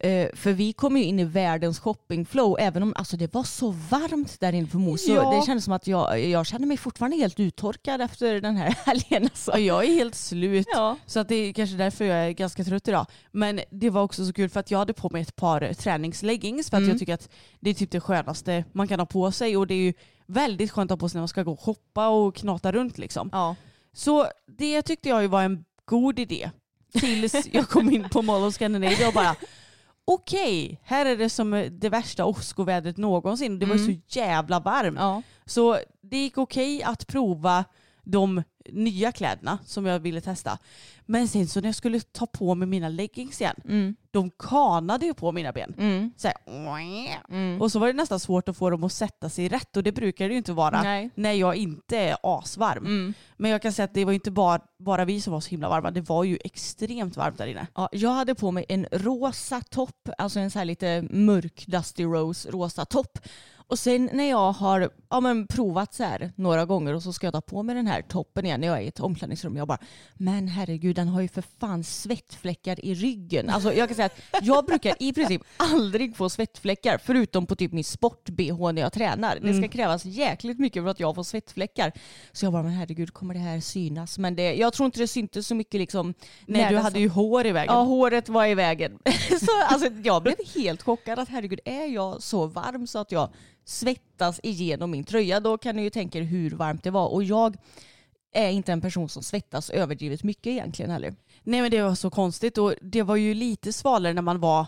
Eh, 0.00 0.28
för 0.34 0.52
vi 0.52 0.72
kom 0.72 0.96
ju 0.96 1.04
in 1.04 1.18
i 1.20 1.24
världens 1.24 1.78
shoppingflow 1.78 2.56
även 2.60 2.82
om 2.82 2.92
alltså, 2.96 3.16
det 3.16 3.34
var 3.34 3.42
så 3.44 3.70
varmt 3.70 4.40
där 4.40 4.52
inne 4.52 4.65
på 4.66 4.78
Mos. 4.78 5.04
Så 5.04 5.10
Ja. 5.12 5.30
Det 5.40 5.46
kändes 5.46 5.64
som 5.64 5.72
att 5.72 5.86
jag, 5.86 6.20
jag 6.24 6.46
känner 6.46 6.66
mig 6.66 6.76
fortfarande 6.76 7.16
helt 7.16 7.40
uttorkad 7.40 8.00
efter 8.00 8.40
den 8.40 8.56
här 8.56 8.70
helgen. 8.86 9.22
Alltså. 9.24 9.58
Jag 9.58 9.84
är 9.84 9.88
helt 9.94 10.14
slut. 10.14 10.66
Ja. 10.72 10.96
Så 11.06 11.20
att 11.20 11.28
det 11.28 11.34
är 11.34 11.52
kanske 11.52 11.76
därför 11.76 12.04
jag 12.04 12.18
är 12.18 12.30
ganska 12.30 12.64
trött 12.64 12.88
idag. 12.88 13.06
Men 13.32 13.60
det 13.70 13.90
var 13.90 14.02
också 14.02 14.26
så 14.26 14.32
kul 14.32 14.48
för 14.48 14.60
att 14.60 14.70
jag 14.70 14.78
hade 14.78 14.92
på 14.92 15.10
mig 15.10 15.22
ett 15.22 15.36
par 15.36 15.72
träningsleggings 15.74 16.70
för 16.70 16.76
att 16.76 16.80
Mm. 16.80 16.90
jag 16.90 16.98
tycker 16.98 17.14
att 17.14 17.28
det 17.60 17.70
är 17.70 17.74
typ 17.74 17.90
det 17.90 18.00
skönaste 18.00 18.64
man 18.72 18.88
kan 18.88 19.00
ha 19.00 19.06
på 19.06 19.32
sig 19.32 19.56
och 19.56 19.66
det 19.66 19.74
är 19.74 19.78
ju 19.84 19.92
väldigt 20.26 20.70
skönt 20.70 20.90
att 20.90 20.98
ha 20.98 21.00
på 21.00 21.08
sig 21.08 21.16
när 21.18 21.20
man 21.22 21.28
ska 21.28 21.42
gå 21.42 21.52
och 21.52 21.60
shoppa 21.60 22.08
och 22.08 22.36
knata 22.36 22.72
runt 22.72 22.98
liksom. 22.98 23.28
Ja. 23.32 23.56
Så 23.92 24.26
det 24.58 24.82
tyckte 24.82 25.08
jag 25.08 25.22
ju 25.22 25.28
var 25.28 25.42
en 25.42 25.64
god 25.84 26.18
idé. 26.18 26.50
Tills 27.00 27.34
jag 27.52 27.68
kom 27.68 27.90
in 27.90 28.08
på 28.08 28.22
Mall 28.22 28.42
of 28.42 28.54
Scandinavia 28.54 29.08
och 29.08 29.14
bara 29.14 29.36
okej, 30.08 30.80
här 30.84 31.06
är 31.06 31.16
det 31.16 31.30
som 31.30 31.68
det 31.72 31.88
värsta 31.88 32.24
åskovädret 32.24 32.96
någonsin. 32.96 33.58
Det 33.58 33.66
var 33.66 33.74
Mm. 33.76 33.86
så 33.86 34.18
jävla 34.18 34.60
varmt. 34.60 34.98
Ja. 34.98 35.22
Så 35.46 35.78
det 36.00 36.16
gick 36.16 36.38
okej 36.38 36.82
att 36.82 37.06
prova 37.06 37.64
de 38.06 38.42
nya 38.72 39.12
kläderna 39.12 39.58
som 39.66 39.86
jag 39.86 39.98
ville 40.00 40.20
testa. 40.20 40.58
Men 41.06 41.28
sen 41.28 41.46
så 41.48 41.60
när 41.60 41.68
jag 41.68 41.74
skulle 41.74 42.00
ta 42.00 42.26
på 42.26 42.54
mig 42.54 42.68
mina 42.68 42.88
leggings 42.88 43.40
igen, 43.40 43.56
Mm. 43.64 43.96
de 44.10 44.30
kanade 44.38 45.06
ju 45.06 45.14
på 45.14 45.32
mina 45.32 45.52
ben. 45.52 45.74
Mm. 45.78 46.10
Så 46.16 46.28
här, 46.28 46.36
Mm. 47.28 47.62
och 47.62 47.72
så 47.72 47.78
var 47.78 47.86
det 47.86 47.92
nästan 47.92 48.20
svårt 48.20 48.48
att 48.48 48.56
få 48.56 48.70
dem 48.70 48.84
att 48.84 48.92
sätta 48.92 49.28
sig 49.28 49.48
rätt 49.48 49.76
och 49.76 49.82
det 49.82 49.92
brukar 49.92 50.28
det 50.28 50.32
ju 50.32 50.38
inte 50.38 50.52
vara 50.52 50.82
Nej. 50.82 51.10
när 51.14 51.32
jag 51.32 51.56
inte 51.56 51.98
är 51.98 52.16
asvarm. 52.22 52.86
Mm. 52.86 53.14
Men 53.36 53.50
jag 53.50 53.62
kan 53.62 53.72
säga 53.72 53.84
att 53.84 53.94
det 53.94 54.04
var 54.04 54.12
inte 54.12 54.30
bara, 54.30 54.60
bara 54.78 55.04
vi 55.04 55.20
som 55.20 55.32
var 55.32 55.40
så 55.40 55.50
himla 55.50 55.68
varma, 55.68 55.90
det 55.90 56.00
var 56.00 56.24
ju 56.24 56.38
extremt 56.44 57.16
varmt 57.16 57.38
där 57.38 57.46
inne. 57.46 57.66
Ja, 57.74 57.88
jag 57.92 58.10
hade 58.10 58.34
på 58.34 58.50
mig 58.50 58.64
en 58.68 58.86
rosa 58.92 59.60
topp, 59.60 60.08
alltså 60.18 60.40
en 60.40 60.50
så 60.50 60.58
här 60.58 60.66
lite 60.66 61.04
mörk 61.10 61.64
Dusty 61.66 62.04
Rose 62.04 62.50
rosa 62.50 62.84
topp. 62.84 63.18
Och 63.68 63.78
sen 63.78 64.10
när 64.12 64.30
jag 64.30 64.52
har 64.52 64.90
ja, 65.10 65.20
men 65.20 65.46
provat 65.46 65.94
så 65.94 66.04
här 66.04 66.32
några 66.36 66.64
gånger 66.64 66.94
och 66.94 67.02
så 67.02 67.12
ska 67.12 67.26
jag 67.26 67.34
ta 67.34 67.40
på 67.40 67.62
mig 67.62 67.74
den 67.74 67.86
här 67.86 68.02
toppen 68.02 68.44
igen 68.44 68.60
när 68.60 68.68
jag 68.68 68.76
är 68.76 68.82
i 68.82 68.88
ett 68.88 69.00
omklädningsrum. 69.00 69.56
Jag 69.56 69.68
bara, 69.68 69.78
men 70.14 70.48
herregud 70.48 70.96
den 70.96 71.08
har 71.08 71.20
ju 71.20 71.28
för 71.28 71.42
fan 71.60 71.84
svettfläckar 71.84 72.84
i 72.84 72.94
ryggen. 72.94 73.50
Alltså 73.50 73.72
jag 73.72 73.88
kan 73.88 73.96
säga 73.96 74.06
att 74.06 74.46
jag 74.46 74.64
brukar 74.64 74.94
i 74.98 75.12
princip 75.12 75.42
aldrig 75.56 76.16
få 76.16 76.30
svettfläckar 76.30 76.98
förutom 76.98 77.46
på 77.46 77.56
typ 77.56 77.72
min 77.72 77.84
sport-bh 77.84 78.72
när 78.72 78.82
jag 78.82 78.92
tränar. 78.92 79.38
Det 79.42 79.54
ska 79.54 79.68
krävas 79.68 80.04
jäkligt 80.04 80.58
mycket 80.58 80.82
för 80.82 80.90
att 80.90 81.00
jag 81.00 81.14
får 81.14 81.22
svettfläckar. 81.22 81.92
Så 82.32 82.46
jag 82.46 82.52
bara, 82.52 82.62
men 82.62 82.72
herregud 82.72 83.12
kommer 83.12 83.34
det 83.34 83.40
här 83.40 83.60
synas? 83.60 84.18
Men 84.18 84.36
det, 84.36 84.54
jag 84.54 84.72
tror 84.72 84.86
inte 84.86 85.00
det 85.00 85.08
syntes 85.08 85.46
så 85.46 85.54
mycket 85.54 85.80
liksom. 85.80 86.14
Nej, 86.46 86.62
när 86.62 86.70
du 86.70 86.76
hade 86.76 87.00
ju 87.00 87.08
hår 87.08 87.46
i 87.46 87.52
vägen. 87.52 87.74
Ja, 87.74 87.82
håret 87.82 88.28
var 88.28 88.46
i 88.46 88.54
vägen. 88.54 88.98
så, 89.40 89.62
alltså, 89.68 89.88
jag 90.02 90.22
blev 90.22 90.34
helt 90.54 90.82
chockad 90.82 91.18
att 91.18 91.28
herregud, 91.28 91.60
är 91.64 91.86
jag 91.86 92.22
så 92.22 92.46
varm 92.46 92.86
så 92.86 92.98
att 92.98 93.12
jag 93.12 93.28
svettas 93.66 94.40
igenom 94.42 94.90
min 94.90 95.04
tröja, 95.04 95.40
då 95.40 95.58
kan 95.58 95.76
ni 95.76 95.82
ju 95.82 95.90
tänka 95.90 96.18
er 96.18 96.22
hur 96.22 96.50
varmt 96.50 96.82
det 96.82 96.90
var. 96.90 97.08
Och 97.08 97.24
jag 97.24 97.56
är 98.32 98.50
inte 98.50 98.72
en 98.72 98.80
person 98.80 99.08
som 99.08 99.22
svettas 99.22 99.70
överdrivet 99.70 100.22
mycket 100.22 100.46
egentligen 100.46 100.90
heller. 100.90 101.14
Nej 101.42 101.62
men 101.62 101.70
det 101.70 101.82
var 101.82 101.94
så 101.94 102.10
konstigt 102.10 102.58
och 102.58 102.74
det 102.82 103.02
var 103.02 103.16
ju 103.16 103.34
lite 103.34 103.72
svalare 103.72 104.12
när 104.12 104.22
man 104.22 104.40
var 104.40 104.66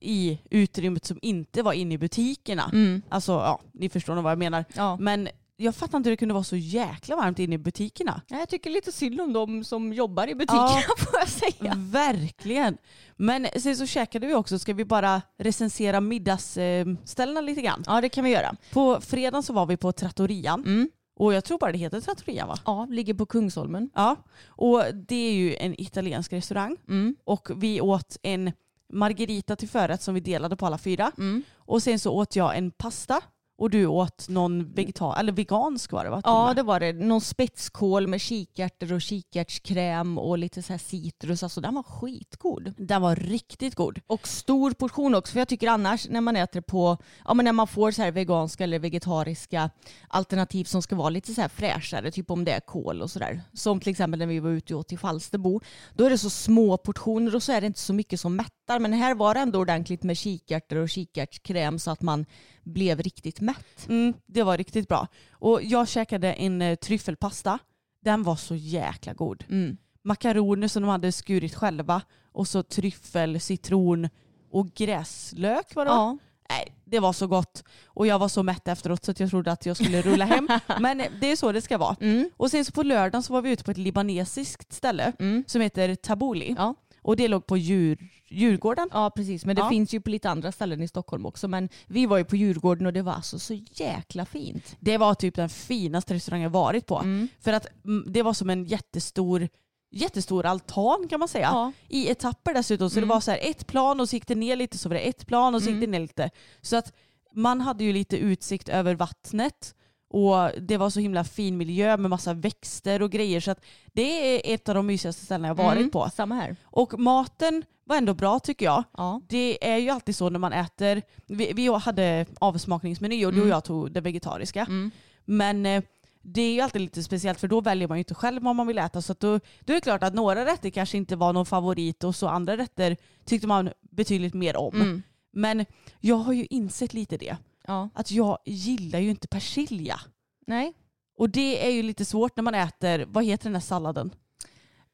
i 0.00 0.38
utrymmet 0.50 1.04
som 1.04 1.18
inte 1.22 1.62
var 1.62 1.72
inne 1.72 1.94
i 1.94 1.98
butikerna. 1.98 2.70
Mm. 2.72 3.02
Alltså 3.08 3.32
ja, 3.32 3.60
ni 3.72 3.88
förstår 3.88 4.14
nog 4.14 4.24
vad 4.24 4.30
jag 4.30 4.38
menar. 4.38 4.64
Ja. 4.74 4.96
Men 4.96 5.28
jag 5.56 5.74
fattar 5.74 5.98
inte 5.98 6.08
hur 6.08 6.12
det 6.12 6.16
kunde 6.16 6.34
vara 6.34 6.44
så 6.44 6.56
jäkla 6.56 7.16
varmt 7.16 7.38
inne 7.38 7.54
i 7.54 7.58
butikerna. 7.58 8.20
Ja, 8.28 8.38
Jag 8.38 8.48
tycker 8.48 8.70
lite 8.70 8.92
synd 8.92 9.20
om 9.20 9.32
de 9.32 9.64
som 9.64 9.92
jobbar 9.92 10.28
i 10.28 10.34
butikerna 10.34 10.68
Ja. 10.70 10.82
får 10.98 11.18
jag 11.18 11.28
säga. 11.28 11.74
Verkligen. 11.76 12.76
Men 13.16 13.46
sen 13.56 13.76
så 13.76 13.86
käkade 13.86 14.26
vi 14.26 14.34
också, 14.34 14.58
ska 14.58 14.74
vi 14.74 14.84
bara 14.84 15.22
recensera 15.38 16.00
middagsställena 16.00 17.40
lite 17.40 17.62
grann. 17.62 17.82
Ja 17.86 18.00
det 18.00 18.08
kan 18.08 18.24
vi 18.24 18.30
göra. 18.30 18.56
På 18.72 19.00
fredagen 19.00 19.42
så 19.42 19.52
var 19.52 19.66
vi 19.66 19.76
på 19.76 19.92
Trattorian. 19.92 20.60
Mm. 20.66 20.90
Och 21.18 21.34
jag 21.34 21.44
tror 21.44 21.58
bara 21.58 21.72
det 21.72 21.78
heter 21.78 22.00
Trattorian 22.00 22.48
va? 22.48 22.58
Ja, 22.64 22.86
ligger 22.90 23.14
på 23.14 23.26
Kungsholmen. 23.26 23.90
Ja. 23.94 24.16
Och 24.46 24.82
det 25.08 25.16
är 25.28 25.32
ju 25.32 25.56
en 25.56 25.80
italiensk 25.80 26.32
restaurang. 26.32 26.76
Mm. 26.88 27.16
Och 27.24 27.48
vi 27.56 27.80
åt 27.80 28.16
en 28.22 28.52
margarita 28.92 29.56
till 29.56 29.68
förrätt 29.68 30.02
som 30.02 30.14
vi 30.14 30.20
delade 30.20 30.56
på 30.56 30.66
alla 30.66 30.78
fyra. 30.78 31.12
Mm. 31.18 31.42
Och 31.56 31.82
sen 31.82 31.98
så 31.98 32.12
åt 32.12 32.36
jag 32.36 32.56
en 32.58 32.70
pasta. 32.70 33.20
Och 33.58 33.70
du 33.70 33.86
åt 33.86 34.28
någon 34.28 34.72
vegeta- 34.72 35.16
eller 35.18 35.32
vegansk 35.32 35.92
var 35.92 36.04
det 36.04 36.10
va? 36.10 36.20
Ja 36.24 36.52
det 36.56 36.62
var 36.62 36.80
det. 36.80 36.92
Någon 36.92 37.20
spetskål 37.20 38.06
med 38.06 38.20
kikärtor 38.20 38.92
och 38.92 39.02
kikärtskräm 39.02 40.18
och 40.18 40.38
lite 40.38 40.62
så 40.62 40.72
här 40.72 40.78
citrus. 40.78 41.42
Alltså 41.42 41.60
den 41.60 41.74
var 41.74 41.82
skitgod. 41.82 42.74
Den 42.78 43.02
var 43.02 43.16
riktigt 43.16 43.74
god. 43.74 44.00
Och 44.06 44.28
stor 44.28 44.70
portion 44.70 45.14
också. 45.14 45.32
För 45.32 45.40
jag 45.40 45.48
tycker 45.48 45.68
annars 45.68 46.08
när 46.08 46.20
man 46.20 46.36
äter 46.36 46.60
på, 46.60 46.96
ja 47.24 47.34
men 47.34 47.44
när 47.44 47.52
man 47.52 47.66
får 47.66 47.90
så 47.90 48.02
här 48.02 48.12
veganska 48.12 48.64
eller 48.64 48.78
vegetariska 48.78 49.70
alternativ 50.08 50.64
som 50.64 50.82
ska 50.82 50.96
vara 50.96 51.10
lite 51.10 51.34
så 51.34 51.40
här 51.40 51.48
fräschare, 51.48 52.10
typ 52.10 52.30
om 52.30 52.44
det 52.44 52.52
är 52.52 52.60
kål 52.60 53.02
och 53.02 53.10
sådär. 53.10 53.42
Som 53.52 53.80
till 53.80 53.90
exempel 53.90 54.18
när 54.18 54.26
vi 54.26 54.40
var 54.40 54.50
ute 54.50 54.74
och 54.74 54.80
åt 54.80 54.92
i 54.92 54.96
Falsterbo. 54.96 55.60
Då 55.94 56.04
är 56.04 56.10
det 56.10 56.18
så 56.18 56.30
små 56.30 56.76
portioner 56.76 57.34
och 57.34 57.42
så 57.42 57.52
är 57.52 57.60
det 57.60 57.66
inte 57.66 57.80
så 57.80 57.92
mycket 57.92 58.20
som 58.20 58.36
mättar. 58.36 58.78
Men 58.78 58.92
här 58.92 59.14
var 59.14 59.34
det 59.34 59.40
ändå 59.40 59.58
ordentligt 59.58 60.02
med 60.02 60.16
kikärtor 60.16 60.76
och 60.76 60.88
kikärtskräm 60.88 61.78
så 61.78 61.90
att 61.90 62.02
man 62.02 62.26
blev 62.66 63.02
riktigt 63.02 63.40
mätt. 63.40 63.88
Mm, 63.88 64.14
det 64.26 64.42
var 64.42 64.56
riktigt 64.58 64.88
bra. 64.88 65.06
Och 65.32 65.60
jag 65.62 65.88
käkade 65.88 66.32
en 66.32 66.62
eh, 66.62 66.74
tryffelpasta. 66.74 67.58
Den 68.04 68.22
var 68.22 68.36
så 68.36 68.54
jäkla 68.54 69.12
god. 69.14 69.44
Mm. 69.48 69.76
Makaroner 70.02 70.68
som 70.68 70.82
de 70.82 70.88
hade 70.88 71.12
skurit 71.12 71.54
själva. 71.54 72.02
Och 72.32 72.48
så 72.48 72.62
tryffel, 72.62 73.40
citron 73.40 74.08
och 74.50 74.66
gräslök 74.74 75.74
var 75.74 75.84
det? 75.84 75.90
Ja. 75.90 76.18
Nej, 76.50 76.72
det 76.84 76.98
var 77.00 77.12
så 77.12 77.26
gott. 77.26 77.64
Och 77.86 78.06
jag 78.06 78.18
var 78.18 78.28
så 78.28 78.42
mätt 78.42 78.68
efteråt 78.68 79.04
så 79.04 79.10
att 79.10 79.20
jag 79.20 79.30
trodde 79.30 79.52
att 79.52 79.66
jag 79.66 79.76
skulle 79.76 80.02
rulla 80.02 80.24
hem. 80.24 80.48
Men 80.80 81.02
det 81.20 81.32
är 81.32 81.36
så 81.36 81.52
det 81.52 81.62
ska 81.62 81.78
vara. 81.78 81.96
Mm. 82.00 82.30
Och 82.36 82.50
sen 82.50 82.64
så 82.64 82.72
på 82.72 82.82
lördagen 82.82 83.22
så 83.22 83.32
var 83.32 83.42
vi 83.42 83.50
ute 83.50 83.64
på 83.64 83.70
ett 83.70 83.76
libanesiskt 83.78 84.72
ställe 84.72 85.12
Mm. 85.18 85.44
som 85.46 85.60
heter 85.60 85.94
Tabuli. 85.94 86.54
Ja. 86.58 86.74
Och 87.06 87.16
det 87.16 87.28
låg 87.28 87.46
på 87.46 87.56
djur, 87.56 87.98
Djurgården. 88.28 88.88
Ja 88.92 89.10
precis, 89.16 89.44
men 89.44 89.56
det 89.56 89.62
Ja. 89.62 89.68
finns 89.68 89.94
ju 89.94 90.00
på 90.00 90.10
lite 90.10 90.30
andra 90.30 90.52
ställen 90.52 90.82
i 90.82 90.88
Stockholm 90.88 91.26
också. 91.26 91.48
Men 91.48 91.68
vi 91.86 92.06
var 92.06 92.18
ju 92.18 92.24
på 92.24 92.36
Djurgården 92.36 92.86
och 92.86 92.92
det 92.92 93.02
var 93.02 93.12
alltså 93.12 93.38
så 93.38 93.54
jäkla 93.72 94.26
fint. 94.26 94.76
Det 94.80 94.98
var 94.98 95.14
typ 95.14 95.34
den 95.34 95.48
finaste 95.48 96.14
restaurangen 96.14 96.42
jag 96.42 96.50
varit 96.50 96.86
på. 96.86 96.98
Mm. 96.98 97.28
För 97.40 97.52
att 97.52 97.66
mm, 97.84 98.04
det 98.12 98.22
var 98.22 98.32
som 98.32 98.50
en 98.50 98.64
jättestor, 98.64 99.48
jättestor 99.90 100.46
altan 100.46 101.06
kan 101.10 101.18
man 101.18 101.28
säga. 101.28 101.48
Ja. 101.52 101.72
I 101.88 102.10
etapper 102.10 102.54
dessutom. 102.54 102.90
Så 102.90 102.98
Mm. 102.98 103.08
det 103.08 103.14
var 103.14 103.20
så 103.20 103.30
här 103.30 103.38
ett 103.42 103.66
plan 103.66 104.00
och 104.00 104.08
så 104.08 104.16
gick 104.16 104.26
det 104.26 104.34
ner 104.34 104.56
lite, 104.56 104.78
så 104.78 104.88
var 104.88 104.94
det 104.94 105.00
ett 105.08 105.26
plan 105.26 105.54
och 105.54 105.62
så 105.62 105.66
gick 105.68 105.76
Mm. 105.76 105.90
det 105.90 105.98
ner 105.98 106.00
lite. 106.06 106.30
Så 106.62 106.76
att 106.76 106.92
man 107.34 107.60
hade 107.60 107.84
ju 107.84 107.92
lite 107.92 108.16
utsikt 108.16 108.68
över 108.68 108.94
vattnet. 108.94 109.74
Och 110.08 110.50
det 110.60 110.76
var 110.76 110.90
så 110.90 111.00
himla 111.00 111.24
fin 111.24 111.56
miljö 111.56 111.96
med 111.96 112.10
massa 112.10 112.34
växter 112.34 113.02
och 113.02 113.10
grejer. 113.10 113.40
Så 113.40 113.50
att 113.50 113.64
det 113.92 114.36
är 114.36 114.54
ett 114.54 114.68
av 114.68 114.74
de 114.74 114.86
mysigaste 114.86 115.24
ställena 115.24 115.48
jag 115.48 115.54
varit 115.54 115.78
Mm, 115.78 115.90
på. 115.90 116.10
Samma 116.14 116.34
här. 116.34 116.56
Och 116.64 116.98
maten 116.98 117.64
var 117.84 117.96
ändå 117.96 118.14
bra 118.14 118.38
tycker 118.38 118.64
jag. 118.66 118.84
Ja. 118.96 119.20
Det 119.28 119.68
är 119.70 119.76
ju 119.76 119.90
alltid 119.90 120.16
så 120.16 120.30
när 120.30 120.38
man 120.38 120.52
äter, 120.52 121.02
vi, 121.26 121.52
vi 121.52 121.68
hade 121.74 122.26
avsmakningsmeny 122.40 123.26
och 123.26 123.32
du 123.32 123.38
och 123.38 123.44
Mm. 123.46 123.54
jag 123.54 123.64
tog 123.64 123.92
det 123.92 124.00
vegetariska. 124.00 124.60
Mm. 124.60 124.90
Men 125.24 125.66
eh, 125.66 125.82
det 126.22 126.40
är 126.40 126.52
ju 126.54 126.60
alltid 126.60 126.80
lite 126.82 127.02
speciellt 127.02 127.40
för 127.40 127.48
då 127.48 127.60
väljer 127.60 127.88
man 127.88 127.96
ju 127.98 128.00
inte 128.00 128.14
själv 128.14 128.42
vad 128.42 128.56
man 128.56 128.66
vill 128.66 128.78
äta. 128.78 129.02
Så 129.02 129.12
att 129.12 129.20
då, 129.20 129.38
då 129.60 129.72
är 129.72 129.74
det 129.74 129.80
klart 129.80 130.02
att 130.02 130.14
några 130.14 130.44
rätter 130.46 130.70
kanske 130.70 130.96
inte 130.96 131.16
var 131.16 131.32
någon 131.32 131.46
favorit 131.46 132.04
och 132.04 132.16
så 132.16 132.28
andra 132.28 132.56
rätter 132.56 132.96
tyckte 133.24 133.46
man 133.46 133.70
betydligt 133.90 134.34
mer 134.34 134.56
om. 134.56 134.74
Mm. 134.74 135.02
Men 135.32 135.66
jag 136.00 136.16
har 136.16 136.32
ju 136.32 136.46
insett 136.50 136.94
lite 136.94 137.16
det. 137.16 137.36
Ja. 137.66 137.88
Att 137.94 138.10
jag 138.10 138.38
gillar 138.44 138.98
ju 138.98 139.10
inte 139.10 139.28
persilja. 139.28 140.00
Nej. 140.46 140.72
Och 141.18 141.30
det 141.30 141.66
är 141.66 141.70
ju 141.70 141.82
lite 141.82 142.04
svårt 142.04 142.36
när 142.36 142.42
man 142.42 142.54
äter, 142.54 143.04
vad 143.08 143.24
heter 143.24 143.44
den 143.44 143.52
där 143.52 143.60
salladen? 143.60 144.10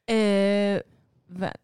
Eh, 0.07 0.81
vä- 1.29 1.57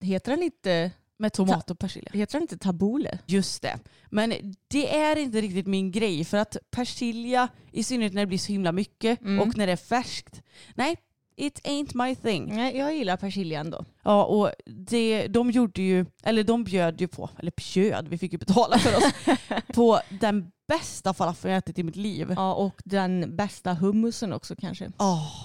heter 0.00 0.30
den 0.30 0.42
inte, 0.42 0.90
Med 1.18 1.32
tomat 1.32 1.70
och 1.70 1.78
persilja. 1.78 2.10
heter 2.14 2.32
den 2.32 2.42
inte 2.42 2.58
tabule? 2.58 3.18
Just 3.26 3.62
det. 3.62 3.78
Men 4.10 4.54
det 4.68 4.94
är 4.96 5.16
inte 5.16 5.40
riktigt 5.40 5.66
min 5.66 5.90
grej 5.92 6.24
för 6.24 6.36
att 6.38 6.56
persilja, 6.70 7.48
i 7.72 7.82
synnerhet 7.82 8.12
när 8.14 8.22
det 8.22 8.26
blir 8.26 8.38
så 8.38 8.52
himla 8.52 8.72
mycket 8.72 9.20
Mm. 9.20 9.40
och 9.40 9.56
när 9.56 9.66
det 9.66 9.72
är 9.72 9.76
färskt. 9.76 10.42
Nej, 10.74 10.96
it 11.36 11.60
ain't 11.66 12.06
my 12.06 12.14
thing. 12.14 12.56
Nej, 12.56 12.76
jag 12.76 12.96
gillar 12.96 13.16
persilja 13.16 13.60
ändå. 13.60 13.84
Ja, 14.04 14.24
och 14.24 14.50
det, 14.66 15.26
de 15.26 15.50
gjorde 15.50 15.82
ju, 15.82 16.06
eller 16.22 16.44
de 16.44 16.64
bjöd 16.64 17.00
ju 17.00 17.08
på, 17.08 17.30
eller 17.38 17.52
bjöd, 17.56 18.08
vi 18.08 18.18
fick 18.18 18.32
ju 18.32 18.38
betala 18.38 18.78
för 18.78 18.96
oss, 18.96 19.36
på 19.74 20.00
den 20.08 20.50
bästa 20.68 21.14
falafeln 21.14 21.52
jag 21.52 21.58
ätit 21.58 21.78
i 21.78 21.82
mitt 21.82 21.96
liv. 21.96 22.26
Ja. 22.28 22.34
Ja, 22.36 22.54
och 22.54 22.82
den 22.84 23.36
bästa 23.36 23.74
hummusen 23.74 24.32
också 24.32 24.56
kanske. 24.56 24.92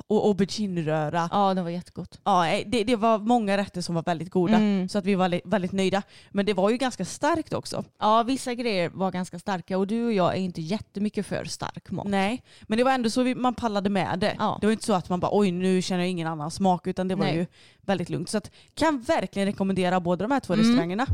och 0.08 0.28
aubergineröra. 0.28 1.30
Ja, 1.32 1.54
det 1.54 1.62
var 1.62 1.70
jättegott. 1.70 2.20
Ja, 2.24 2.62
det, 2.66 2.84
det 2.84 2.96
var 2.96 3.20
många 3.20 3.58
rätter 3.58 3.82
som 3.82 3.96
var 3.96 4.04
väldigt 4.04 4.30
goda. 4.30 4.56
Mm. 4.56 4.90
Så 4.90 4.98
att 4.98 5.06
vi 5.06 5.16
var 5.16 5.24
väldigt, 5.24 5.46
väldigt 5.46 5.72
nöjda. 5.72 6.02
Men 6.30 6.46
det 6.46 6.54
var 6.54 6.70
ju 6.70 6.78
ganska 6.78 7.06
starkt 7.06 7.54
också. 7.54 7.84
Ja, 8.00 8.24
vissa 8.24 8.54
grejer 8.54 8.90
var 8.90 9.12
ganska 9.12 9.40
starka 9.40 9.78
och 9.78 9.88
du 9.88 10.06
och 10.06 10.14
jag 10.14 10.36
är 10.36 10.40
inte 10.40 10.62
jättemycket 10.62 11.26
för 11.26 11.46
stark 11.46 11.92
mat. 11.92 12.08
Nej, 12.08 12.44
men 12.62 12.78
det 12.78 12.84
var 12.84 12.92
ändå 12.92 13.10
så 13.10 13.24
vi, 13.24 13.36
man 13.36 13.54
pallade 13.54 13.90
med 13.90 14.20
det. 14.20 14.36
Ja. 14.40 14.58
Det 14.62 14.68
var 14.68 14.72
inte 14.72 14.86
så 14.86 14.94
att 14.94 15.10
man 15.10 15.20
bara 15.20 15.32
oj 15.34 15.52
nu 15.52 15.82
känner 15.82 16.04
jag 16.04 16.10
ingen 16.10 16.28
annan 16.28 16.52
smak 16.52 16.88
utan 16.88 17.08
det 17.08 17.16
var 17.16 17.26
Nej. 17.26 17.36
ju 17.36 17.46
väldigt 17.90 18.10
lugnt. 18.10 18.30
Så 18.30 18.38
att, 18.38 18.52
kan 18.74 19.00
verkligen 19.02 19.46
rekommendera 19.46 20.00
båda 20.00 20.24
de 20.28 20.32
här 20.32 20.40
två 20.40 20.54
Mm. 20.54 20.66
restaurangerna. 20.66 21.06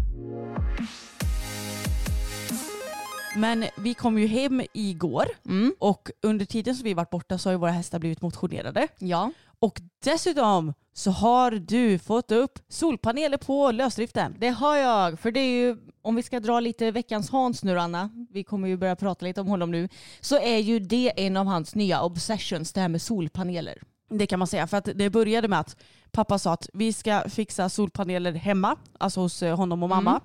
Men 3.36 3.65
vi 3.77 3.94
kom 3.94 4.20
ju 4.20 4.27
hem 4.27 4.62
igår 4.74 5.25
Mm. 5.46 5.74
och 5.79 6.10
under 6.22 6.46
tiden 6.46 6.75
som 6.75 6.84
vi 6.84 6.94
varit 6.94 7.10
borta 7.10 7.38
så 7.38 7.50
har 7.50 7.53
ju 7.53 7.58
våra 7.60 7.72
hästar 7.72 8.00
blivit 8.00 8.22
motionerade. 8.22 8.88
Ja. 9.00 9.32
Och 9.60 9.82
dessutom 10.03 10.74
så 10.94 11.12
har 11.12 11.51
du 11.51 12.00
fått 12.00 12.32
upp 12.32 12.60
solpaneler 12.70 13.38
på 13.38 13.72
lösdriften. 13.72 14.36
Det 14.39 14.50
har 14.50 14.75
jag, 14.77 15.20
för 15.20 15.32
det 15.32 15.39
är 15.39 15.50
ju, 15.65 15.77
om 16.01 16.15
vi 16.15 16.24
ska 16.24 16.39
dra 16.39 16.60
lite 16.60 16.91
veckans 16.91 17.29
Hans 17.29 17.63
nu 17.63 17.79
Anna, 17.79 18.10
vi 18.29 18.44
kommer 18.44 18.67
ju 18.67 18.77
börja 18.77 18.96
prata 18.96 19.25
lite 19.25 19.41
om 19.41 19.48
honom 19.48 19.72
nu, 19.72 19.89
så 20.22 20.39
är 20.39 20.58
ju 20.58 20.79
det 20.79 21.25
en 21.25 21.38
av 21.38 21.46
hans 21.46 21.75
nya 21.75 22.01
obsessions, 22.03 22.74
det 22.74 22.82
här 22.82 22.89
med 22.89 23.01
solpaneler. 23.01 23.82
Det 24.10 24.27
kan 24.27 24.39
man 24.39 24.48
säga. 24.48 24.67
För 24.67 24.77
att 24.77 24.89
det 24.96 25.10
började 25.10 25.48
med 25.48 25.60
att 25.60 25.77
pappa 26.15 26.39
sa 26.39 26.53
att 26.53 26.69
vi 26.74 26.93
ska 26.93 27.29
fixa 27.29 27.69
solpaneler 27.69 28.31
hemma, 28.34 28.77
alltså 29.00 29.19
hos 29.19 29.43
eh, 29.43 29.57
honom 29.57 29.84
och 29.84 29.89
mamma. 29.89 30.12
Mm. 30.12 30.22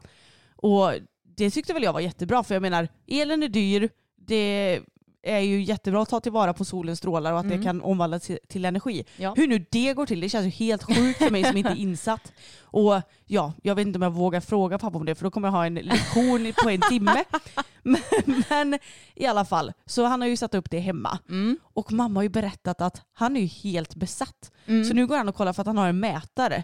Och 0.56 0.92
det 1.36 1.50
tyckte 1.50 1.72
väl 1.72 1.82
jag 1.82 1.92
var 1.92 2.00
jättebra 2.00 2.42
för 2.42 2.54
jag 2.54 2.62
menar 2.62 2.88
elen 3.06 3.42
är 3.42 3.48
dyr, 3.48 3.88
det 4.16 4.80
är 5.22 5.38
ju 5.38 5.62
jättebra 5.62 6.02
att 6.02 6.08
ta 6.08 6.20
tillvara 6.20 6.52
på 6.54 6.64
solens 6.64 6.98
strålar 6.98 7.32
och 7.32 7.38
att 7.38 7.44
Mm. 7.44 7.58
det 7.58 7.64
kan 7.64 7.82
omvandlas 7.82 8.30
till, 8.48 8.64
energi. 8.64 9.04
Ja. 9.16 9.34
Hur 9.36 9.46
nu 9.46 9.66
det 9.70 9.94
går 9.94 10.06
till, 10.06 10.20
det 10.20 10.28
känns 10.28 10.46
ju 10.46 10.50
helt 10.50 10.82
sjukt 10.82 11.18
för 11.18 11.30
mig 11.30 11.44
som 11.44 11.56
inte 11.56 11.70
är 11.70 11.76
insatt. 11.80 12.32
Och 12.62 12.94
ja, 13.26 13.52
jag 13.62 13.74
vet 13.74 13.86
inte 13.86 13.96
om 13.98 14.02
jag 14.02 14.10
vågar 14.10 14.40
fråga 14.40 14.78
pappa 14.78 14.98
om 14.98 15.04
det 15.06 15.14
för 15.14 15.24
då 15.24 15.30
kommer 15.30 15.48
jag 15.48 15.52
ha 15.52 15.66
en 15.66 15.74
lektion 15.74 16.52
på 16.62 16.70
en 16.70 16.80
timme. 16.80 17.24
Men, 17.82 18.00
men 18.48 18.78
i 19.14 19.26
alla 19.26 19.44
fall, 19.44 19.72
så 19.86 20.04
han 20.04 20.20
har 20.20 20.28
ju 20.28 20.36
satt 20.36 20.54
upp 20.54 20.70
det 20.70 20.78
hemma. 20.80 21.18
Mm. 21.28 21.58
Och 21.62 21.92
mamma 21.92 22.18
har 22.18 22.22
ju 22.22 22.28
berättat 22.28 22.80
att 22.80 23.02
han 23.12 23.36
är 23.36 23.40
ju 23.40 23.46
helt 23.46 23.94
besatt. 23.94 24.52
Mm. 24.66 24.84
Så 24.84 24.94
nu 24.94 25.06
går 25.06 25.16
han 25.16 25.28
och 25.28 25.34
kollar 25.34 25.52
för 25.52 25.60
att 25.62 25.66
han 25.66 25.78
har 25.78 25.88
en 25.88 26.00
mätare 26.00 26.62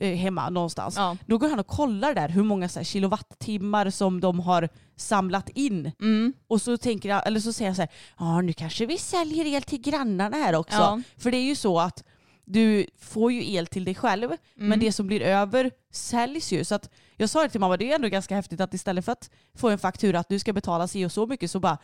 eh, 0.00 0.14
hemma 0.16 0.50
någonstans. 0.50 0.96
Ja. 0.96 1.16
Då 1.26 1.38
går 1.38 1.48
han 1.48 1.58
och 1.60 1.66
kollar 1.66 2.14
där 2.14 2.28
hur 2.28 2.42
många 2.42 2.68
så 2.68 2.78
här, 2.78 2.84
kilowattimmar 2.84 3.90
som 3.90 4.20
de 4.20 4.40
har 4.40 4.68
samlat 4.96 5.48
in. 5.48 5.92
Mm. 6.00 6.32
Och 6.48 6.62
så, 6.62 6.76
tänker 6.76 7.08
jag, 7.08 7.26
eller 7.26 7.40
så 7.40 7.52
säger 7.52 7.68
jag 7.68 7.76
så 7.76 7.82
här, 7.82 7.90
ja 8.18 8.40
nu 8.40 8.52
kanske 8.52 8.86
vi 8.86 8.98
säljer 8.98 9.46
el 9.46 9.62
till 9.62 9.80
grannarna 9.80 10.36
här 10.36 10.54
också. 10.54 10.76
Ja. 10.76 11.02
För 11.16 11.30
det 11.30 11.36
är 11.36 11.44
ju 11.48 11.54
så 11.56 11.80
att 11.80 12.04
du 12.44 12.86
får 12.98 13.32
ju 13.32 13.52
el 13.54 13.66
till 13.66 13.84
dig 13.84 13.94
själv, 13.94 14.24
Mm. 14.56 14.68
men 14.68 14.80
det 14.80 14.92
som 14.92 15.06
blir 15.06 15.20
över 15.22 15.70
säljs 15.92 16.52
ju. 16.52 16.64
Så 16.64 16.74
att 16.74 16.90
jag 17.16 17.30
sa 17.30 17.42
det 17.42 17.48
till 17.48 17.60
mamma, 17.60 17.76
det 17.76 17.90
är 17.90 17.94
ändå 17.94 18.08
ganska 18.08 18.34
häftigt 18.34 18.60
att 18.60 18.74
istället 18.74 19.04
för 19.04 19.12
att 19.12 19.30
få 19.54 19.68
en 19.68 19.78
faktura 19.78 20.18
att 20.18 20.28
du 20.28 20.38
ska 20.38 20.52
betala 20.52 20.88
si 20.88 21.04
och 21.04 21.12
så 21.12 21.26
mycket 21.26 21.50
så 21.50 21.60
bara, 21.60 21.78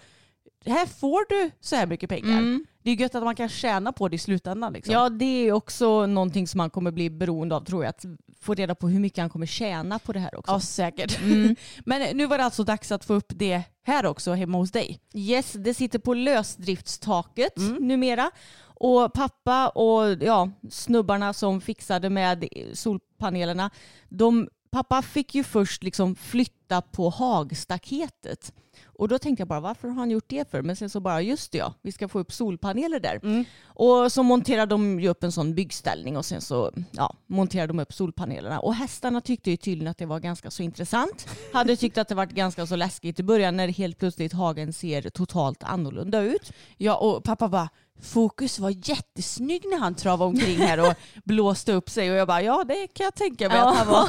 här 0.67 0.87
får 0.87 1.29
du 1.29 1.51
så 1.61 1.77
här 1.77 1.87
mycket 1.87 2.09
pengar. 2.11 2.39
Mm. 2.39 2.67
Det 2.87 2.93
är 2.93 2.97
gött 2.97 3.15
att 3.15 3.23
man 3.25 3.35
kan 3.35 3.49
tjäna 3.49 3.93
på 3.93 4.09
det 4.09 4.15
i 4.15 4.19
slutändan. 4.19 4.73
Liksom. 4.73 4.95
Ja, 4.95 5.09
det 5.09 5.25
är 5.25 5.53
också 5.53 6.07
någonting 6.07 6.47
som 6.49 6.61
han 6.61 6.71
kommer 6.71 6.91
bli 6.91 7.11
beroende 7.11 7.55
av 7.57 7.65
tror 7.65 7.85
jag. 7.85 7.91
Att 7.91 8.05
få 8.41 8.55
reda 8.55 8.75
på 8.75 8.89
hur 8.89 9.01
mycket 9.01 9.19
han 9.19 9.31
kommer 9.31 9.47
tjäna 9.47 9.99
på 9.99 10.13
det 10.13 10.21
här 10.21 10.39
också. 10.39 10.53
Ja, 10.53 10.61
säkert. 10.61 11.21
Mm. 11.23 11.57
Men 11.85 12.17
nu 12.17 12.27
var 12.27 12.39
det 12.39 12.45
alltså 12.45 12.65
dags 12.65 12.93
att 12.93 13.05
få 13.05 13.15
upp 13.15 13.33
det 13.37 13.63
här 13.87 14.07
också 14.07 14.33
hemma 14.33 14.59
hos 14.59 14.71
dig. 14.73 15.01
Yes, 15.15 15.53
det 15.53 15.75
sitter 15.75 15.99
på 15.99 16.15
lösdriftstaket 16.15 17.59
Mm. 17.59 17.89
numera. 17.89 18.31
Och 18.65 19.13
pappa 19.13 19.69
och 19.69 20.23
ja, 20.23 20.51
snubbarna 20.71 21.33
som 21.33 21.61
fixade 21.61 22.11
med 22.11 22.49
solpanelerna, 22.73 23.71
de 24.09 24.49
pappa 24.71 25.03
fick 25.03 25.35
ju 25.35 25.45
först 25.45 25.83
liksom 25.83 26.15
flytta 26.17 26.83
på 26.83 27.09
hagstaketet. 27.11 28.53
Och 28.85 29.09
då 29.09 29.19
tänkte 29.19 29.41
jag 29.41 29.49
bara, 29.49 29.61
varför 29.61 29.89
har 29.89 29.95
han 29.95 30.11
gjort 30.11 30.25
det 30.27 30.51
för? 30.51 30.63
Men 30.63 30.77
sen 30.77 30.91
så 30.91 31.01
bara, 31.01 31.23
just 31.23 31.53
det 31.53 31.59
ja, 31.59 31.75
vi 31.83 31.93
ska 31.93 32.09
få 32.09 32.19
upp 32.19 32.33
solpaneler 32.33 33.01
där. 33.01 33.21
Mm. 33.23 33.45
Och 33.65 34.13
så 34.13 34.23
monterade 34.23 34.67
de 34.67 35.01
ju 35.01 35.09
upp 35.09 35.25
en 35.25 35.33
sån 35.33 35.55
byggställning 35.55 36.17
och 36.17 36.25
sen 36.25 36.41
så 36.41 36.73
ja, 36.91 37.17
monterade 37.27 37.67
de 37.67 37.79
upp 37.79 37.93
solpanelerna. 37.93 38.61
Och 38.61 38.75
hästarna 38.75 39.21
tyckte 39.21 39.51
ju 39.51 39.57
tydligen 39.57 39.91
att 39.91 39.99
det 39.99 40.07
var 40.07 40.21
ganska 40.21 40.51
så 40.51 40.63
intressant. 40.63 41.29
Hade 41.53 41.77
tyckt 41.77 41.99
att 41.99 42.09
det 42.09 42.15
var 42.15 42.27
ganska 42.27 42.67
så 42.67 42.77
läskigt 42.77 43.21
i 43.21 43.23
början 43.23 43.57
när 43.57 43.69
helt 43.69 43.99
plötsligt 43.99 44.33
hagen 44.33 44.73
ser 44.73 45.03
totalt 45.03 45.63
annorlunda 45.63 46.21
ut. 46.21 46.53
Ja 46.77 46.97
och 46.97 47.25
pappa 47.25 47.49
bara 47.49 47.69
Fokus 48.03 48.59
var 48.59 48.71
jättesnygg 48.89 49.63
när 49.71 49.79
han 49.79 49.95
travade 49.95 50.25
omkring 50.25 50.59
här 50.59 50.91
och 50.91 50.95
blåste 51.25 51.73
upp 51.73 51.91
sig 51.91 52.11
och 52.11 52.17
jag 52.17 52.29
bara 52.29 52.43
ja 52.43 52.65
det 52.69 52.87
kan 52.87 53.05
jag 53.05 53.15
tänka 53.15 53.49
mig 53.49 53.59
att 53.59 53.77
han 53.77 53.89
var. 53.89 54.09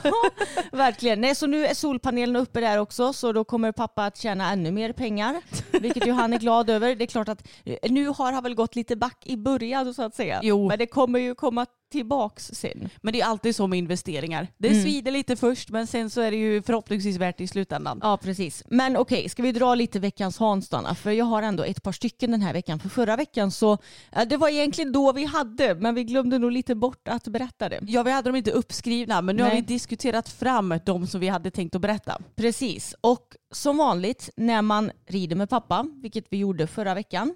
Verkligen. 0.77 1.21
Nej, 1.21 1.35
så 1.35 1.47
nu 1.47 1.65
är 1.65 1.73
solpanelerna 1.73 2.39
uppe 2.39 2.61
där 2.61 2.77
också 2.77 3.13
så 3.13 3.31
då 3.31 3.43
kommer 3.43 3.71
pappa 3.71 4.05
att 4.05 4.17
tjäna 4.17 4.45
ännu 4.57 4.71
mer 4.71 4.93
pengar. 4.93 5.41
Vilket 5.81 6.07
ju 6.07 6.11
han 6.11 6.33
är 6.33 6.39
glad 6.39 6.69
över. 6.69 6.95
Det 6.95 7.03
är 7.03 7.07
klart 7.07 7.29
att 7.29 7.47
eh, 7.65 7.91
nu 7.91 8.07
har 8.07 8.31
han 8.31 8.43
väl 8.43 8.55
gått 8.55 8.75
lite 8.75 8.95
back 8.95 9.17
i 9.23 9.37
början 9.37 9.93
så 9.93 10.03
att 10.03 10.15
säga. 10.15 10.39
Jo. 10.43 10.67
Men 10.67 10.77
det 10.77 10.87
kommer 10.87 11.19
ju 11.19 11.35
komma 11.35 11.65
tillbaks 11.89 12.47
sen. 12.53 12.89
Men 13.01 13.13
det 13.13 13.21
är 13.21 13.25
alltid 13.25 13.55
så 13.55 13.67
med 13.67 13.79
investeringar. 13.79 14.47
Det 14.57 14.67
Mm. 14.69 14.81
svider 14.83 15.11
lite 15.11 15.35
först 15.35 15.69
men 15.69 15.87
sen 15.87 16.09
så 16.09 16.21
är 16.21 16.31
det 16.31 16.37
ju 16.37 16.61
förhoppningsvis 16.61 17.17
värt 17.17 17.41
i 17.41 17.47
slutändan. 17.47 17.99
Ja 18.03 18.17
precis. 18.17 18.63
Men 18.69 18.97
okej, 18.97 19.29
ska 19.29 19.43
vi 19.43 19.51
dra 19.51 19.75
lite 19.75 19.99
veckans 19.99 20.37
Hans 20.37 20.69
då? 20.69 20.95
För 20.95 21.11
jag 21.11 21.25
har 21.25 21.41
ändå 21.41 21.63
ett 21.63 21.83
par 21.83 21.91
stycken 21.91 22.31
den 22.31 22.41
här 22.41 22.53
veckan. 22.53 22.79
För 22.79 22.89
förra 22.89 23.15
veckan 23.15 23.51
så, 23.51 23.77
ja, 24.15 24.25
det 24.25 24.37
var 24.37 24.49
egentligen 24.49 24.91
då 24.91 25.11
vi 25.11 25.25
hade, 25.25 25.75
men 25.75 25.95
vi 25.95 26.03
glömde 26.03 26.39
nog 26.39 26.51
lite 26.51 26.75
bort 26.75 27.07
att 27.07 27.27
berätta 27.27 27.69
det. 27.69 27.79
Ja 27.87 28.03
vi 28.03 28.11
hade 28.11 28.29
dem 28.29 28.35
inte 28.35 28.51
uppskrivna 28.51 29.21
men 29.21 29.35
nu 29.35 29.43
har 29.43 29.49
Nej. 29.49 29.61
vi 29.61 29.67
diskuterat 29.73 30.29
fram 30.29 30.79
de 30.85 31.07
som 31.07 31.19
vi 31.21 31.27
hade 31.27 31.51
tänkt 31.51 31.75
att 31.75 31.81
berätta. 31.81 32.21
Precis. 32.35 32.95
Och 33.01 33.35
som 33.51 33.77
vanligt 33.77 34.29
när 34.35 34.61
man 34.61 34.91
rider 35.07 35.35
med 35.35 35.49
pappa, 35.49 35.85
vilket 36.01 36.25
vi 36.29 36.37
gjorde 36.37 36.67
förra 36.67 36.93
veckan, 36.93 37.35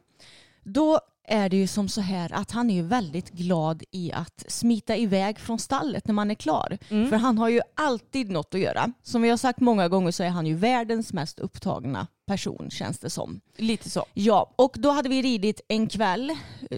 då 0.63 1.00
är 1.28 1.50
det 1.50 1.58
ju 1.58 1.68
som 1.68 1.90
så 1.90 2.01
här 2.01 2.34
att 2.34 2.51
han 2.51 2.70
är 2.70 2.74
ju 2.74 2.82
väldigt 2.82 3.30
glad 3.30 3.84
i 3.92 4.12
att 4.12 4.46
smita 4.48 4.96
iväg 4.96 5.40
från 5.40 5.60
stallet 5.60 6.08
när 6.08 6.13
man 6.13 6.32
är 6.32 6.36
klar. 6.36 6.78
För 6.88 7.16
han 7.16 7.38
har 7.38 7.50
ju 7.50 7.62
alltid 7.75 8.32
något 8.32 8.54
att 8.54 8.62
göra. 8.62 8.92
Som 9.04 9.22
vi 9.22 9.30
har 9.30 9.38
sagt 9.38 9.60
många 9.60 9.88
gånger 9.88 10.12
så 10.12 10.24
är 10.24 10.30
han 10.30 10.46
ju 10.46 10.56
världens 10.56 11.13
mest 11.13 11.40
upptagna 11.40 12.08
person 12.25 12.70
känns 12.72 13.00
det 13.00 13.10
som. 13.10 13.42
Lite 13.58 13.90
så. 13.90 14.06
Ja, 14.13 14.54
och 14.56 14.75
då 14.80 14.92
hade 14.92 15.10
vi 15.10 15.22
ridit 15.22 15.62
en 15.68 15.88
kväll, 15.88 16.32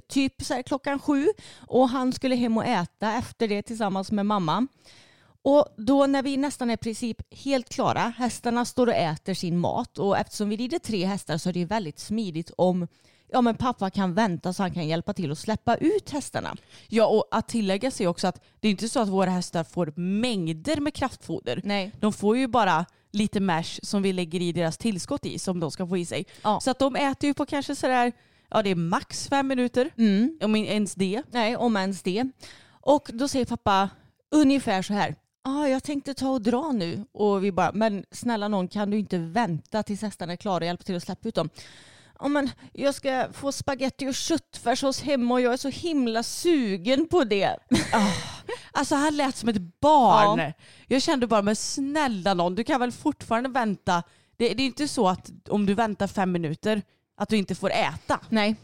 typ 0.09 0.41
så 0.41 0.53
här 0.53 0.61
klockan 0.61 0.99
sju. 0.99 1.27
Och 1.57 1.89
han 1.89 2.13
skulle 2.13 2.35
hem 2.35 2.57
och 2.57 2.65
äta 2.65 3.13
efter 3.13 3.47
det 3.47 3.61
tillsammans 3.61 4.11
med 4.11 4.25
mamma. 4.25 4.67
Och 5.45 5.67
då 5.77 6.05
när 6.05 6.23
vi 6.23 6.37
nästan 6.37 6.69
är 6.69 6.73
i 6.73 6.77
princip 6.77 7.17
helt 7.31 7.69
klara, 7.69 8.13
hästarna 8.17 8.65
står 8.65 8.87
och 8.87 8.93
äter 8.93 9.33
sin 9.33 9.59
mat 9.59 9.97
och 9.97 10.17
eftersom 10.17 10.49
vi 10.49 10.55
rider 10.55 10.79
tre 10.79 11.05
hästar 11.05 11.37
så 11.37 11.49
är 11.49 11.53
det 11.53 11.65
väldigt 11.65 11.99
smidigt 11.99 12.51
om 12.57 12.87
ja, 13.33 13.41
men 13.41 13.55
pappa 13.55 13.89
kan 13.89 14.13
vänta 14.13 14.53
så 14.53 14.63
han 14.63 14.73
kan 14.73 14.87
hjälpa 14.87 15.13
till 15.13 15.31
att 15.31 15.37
släppa 15.37 15.75
ut 15.75 16.09
hästarna. 16.09 16.55
Ja 16.87 17.07
och 17.07 17.27
att 17.31 17.47
tillägga 17.47 17.91
sig 17.91 18.07
också 18.07 18.27
att 18.27 18.41
det 18.59 18.67
är 18.67 18.71
inte 18.71 18.89
så 18.89 18.99
att 18.99 19.09
våra 19.09 19.29
hästar 19.29 19.63
får 19.63 19.93
mängder 19.95 20.79
med 20.79 20.93
kraftfoder. 20.93 21.61
Nej. 21.63 21.91
De 21.99 22.13
får 22.13 22.37
ju 22.37 22.47
bara 22.47 22.85
lite 23.11 23.39
mash 23.39 23.79
som 23.83 24.01
vi 24.01 24.13
lägger 24.13 24.41
i 24.41 24.51
deras 24.51 24.77
tillskott 24.77 25.25
i 25.25 25.39
som 25.39 25.59
de 25.59 25.71
ska 25.71 25.87
få 25.87 25.97
i 25.97 26.05
sig. 26.05 26.25
Ja. 26.41 26.59
Så 26.59 26.71
att 26.71 26.79
de 26.79 26.95
äter 26.95 27.27
ju 27.27 27.33
på 27.33 27.45
kanske 27.45 27.75
sådär, 27.75 28.11
ja 28.49 28.61
det 28.61 28.69
är 28.69 28.75
max 28.75 29.27
fem 29.27 29.47
minuter. 29.47 29.89
Mm. 29.97 30.37
Om 30.41 30.55
ens 30.55 30.95
det. 30.95 31.23
Nej, 31.31 31.55
om 31.55 31.77
ens 31.77 32.01
det. 32.01 32.29
Och 32.69 33.09
då 33.13 33.27
säger 33.27 33.45
pappa 33.45 33.89
ungefär 34.31 34.81
så 34.81 34.93
här. 34.93 35.15
Ah, 35.43 35.67
jag 35.67 35.83
tänkte 35.83 36.13
ta 36.13 36.29
och 36.29 36.41
dra 36.41 36.71
nu. 36.71 37.05
Och 37.11 37.43
vi 37.43 37.51
bara, 37.51 37.71
men 37.73 38.05
snälla 38.11 38.47
någon 38.47 38.67
kan 38.67 38.89
du 38.89 38.99
inte 38.99 39.17
vänta 39.17 39.83
tills 39.83 40.01
hästarna 40.01 40.33
är 40.33 40.37
klara 40.37 40.57
och 40.57 40.65
hjälpa 40.65 40.83
till 40.83 40.95
att 40.95 41.03
släppa 41.03 41.27
ut 41.27 41.35
dem? 41.35 41.49
Men 42.29 42.49
jag 42.73 42.95
ska 42.95 43.27
få 43.33 43.51
spaghetti 43.51 44.09
och 44.09 44.15
köttfärssås 44.15 45.01
hemma 45.01 45.33
och 45.33 45.41
jag 45.41 45.53
är 45.53 45.57
så 45.57 45.69
himla 45.69 46.23
sugen 46.23 47.07
på 47.07 47.23
det. 47.23 47.57
Alltså 48.75 48.95
han 48.95 49.17
lät 49.17 49.35
som 49.35 49.49
ett 49.49 49.79
barn. 49.81 50.39
Ja. 50.39 50.51
Jag 50.87 51.01
kände 51.01 51.27
bara, 51.27 51.41
men 51.41 51.55
snälla 51.55 52.33
någon, 52.33 52.55
du 52.55 52.63
kan 52.63 52.79
väl 52.79 52.91
fortfarande 52.91 53.49
vänta. 53.49 54.03
Det, 54.37 54.53
det 54.53 54.63
är 54.63 54.67
inte 54.67 54.87
så 54.87 55.07
att 55.07 55.31
om 55.49 55.65
du 55.65 55.73
väntar 55.73 56.07
fem 56.07 56.31
minuter 56.31 56.81
att 57.17 57.29
du 57.29 57.37
inte 57.37 57.55
får 57.55 57.71
äta. 57.71 58.19
Nej, 58.29 58.55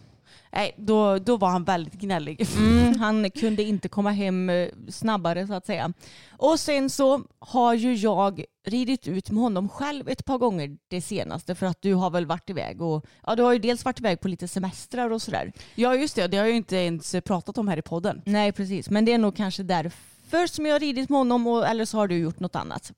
Nej, 0.51 0.74
då, 0.77 1.20
då 1.20 1.38
var 1.38 1.50
han 1.50 1.63
väldigt 1.63 1.94
gnällig. 1.94 2.48
mm, 2.58 3.00
han 3.00 3.32
kunde 3.32 3.63
inte 3.63 3.89
komma 3.89 4.12
hem 4.12 4.50
eh, 4.50 4.70
snabbare 4.89 5.48
så 5.48 5.53
att 5.53 5.65
säga. 5.65 5.94
Och 6.38 6.60
sen 6.60 6.89
så 6.89 7.22
har 7.39 7.74
ju 7.74 7.94
jag 7.96 8.44
ridit 8.68 9.08
ut 9.08 9.30
med 9.32 9.43
honom 9.43 9.69
själv 9.69 10.10
ett 10.10 10.26
par 10.26 10.38
gånger 10.38 10.78
det 10.88 11.02
senaste 11.02 11.56
för 11.56 11.65
att 11.65 11.82
du 11.82 11.93
har 11.93 12.10
väl 12.10 12.26
varit 12.26 12.50
iväg 12.50 12.82
och 12.82 13.06
ja, 13.26 13.36
du 13.36 13.43
har 13.43 13.54
ju 13.54 13.60
dels 13.60 13.86
varit 13.86 14.00
iväg 14.00 14.21
på 14.21 14.28
lite 14.28 14.47
semestrar 14.47 15.10
och 15.10 15.21
sådär. 15.21 15.52
Ja 15.76 15.95
just 15.95 16.15
det, 16.15 16.28
det 16.28 16.38
har 16.38 16.43
jag 16.43 16.52
ju 16.52 16.58
inte 16.58 16.76
ens 16.76 17.15
pratat 17.26 17.58
om 17.58 17.67
här 17.67 17.78
i 17.78 17.82
podden. 17.82 18.21
Nej 18.26 18.52
precis, 18.52 18.89
men 18.89 19.06
det 19.06 19.12
är 19.13 19.17
nog 19.17 19.36
kanske 19.36 19.63
därför 19.63 20.47
som 20.47 20.65
jag 20.65 20.76
har 20.76 20.80
ridit 20.80 21.10
med 21.10 21.17
honom 21.17 21.47
och, 21.47 21.67
eller 21.67 21.86
så 21.86 21.97
har 21.97 22.08
du 22.08 22.17
gjort 22.17 22.39
något 22.39 22.56
annat. 22.56 22.91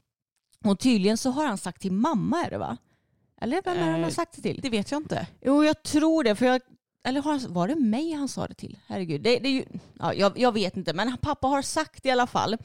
Och 0.65 0.79
tydligen 0.79 1.17
så 1.17 1.29
har 1.31 1.45
han 1.47 1.57
sagt 1.57 1.81
till 1.81 1.91
mamma 1.91 2.45
är 2.45 2.49
det 2.49 2.57
va? 2.57 2.77
Eller 3.41 3.61
vem 3.65 3.73
är 3.73 3.79
det 3.79 3.91
han 3.91 3.93
har 4.01 4.09
Eh, 4.09 4.13
sagt 4.13 4.35
det 4.35 4.41
till? 4.41 4.59
Det 4.63 4.69
vet 4.69 4.91
jag 4.91 4.99
inte. 5.01 5.27
Jo 5.41 5.63
jag 5.63 5.83
tror 5.83 6.23
det 6.23 6.35
för 6.35 6.45
jag 6.45 6.61
eller 7.03 7.21
han, 7.21 7.53
var 7.53 7.67
det 7.67 7.75
mig 7.75 8.11
han 8.11 8.27
sa 8.27 8.47
det 8.47 8.53
till? 8.53 8.79
Herregud. 8.87 9.21
Det, 9.21 9.39
det 9.39 9.49
är 9.49 9.53
ju, 9.53 9.65
ja, 9.99 10.13
jag, 10.13 10.39
jag 10.39 10.51
vet 10.51 10.77
inte 10.77 10.93
men 10.93 11.17
pappa 11.17 11.47
har 11.47 11.61
sagt 11.61 12.05
i 12.05 12.09
alla 12.09 12.27
fall 12.27 12.57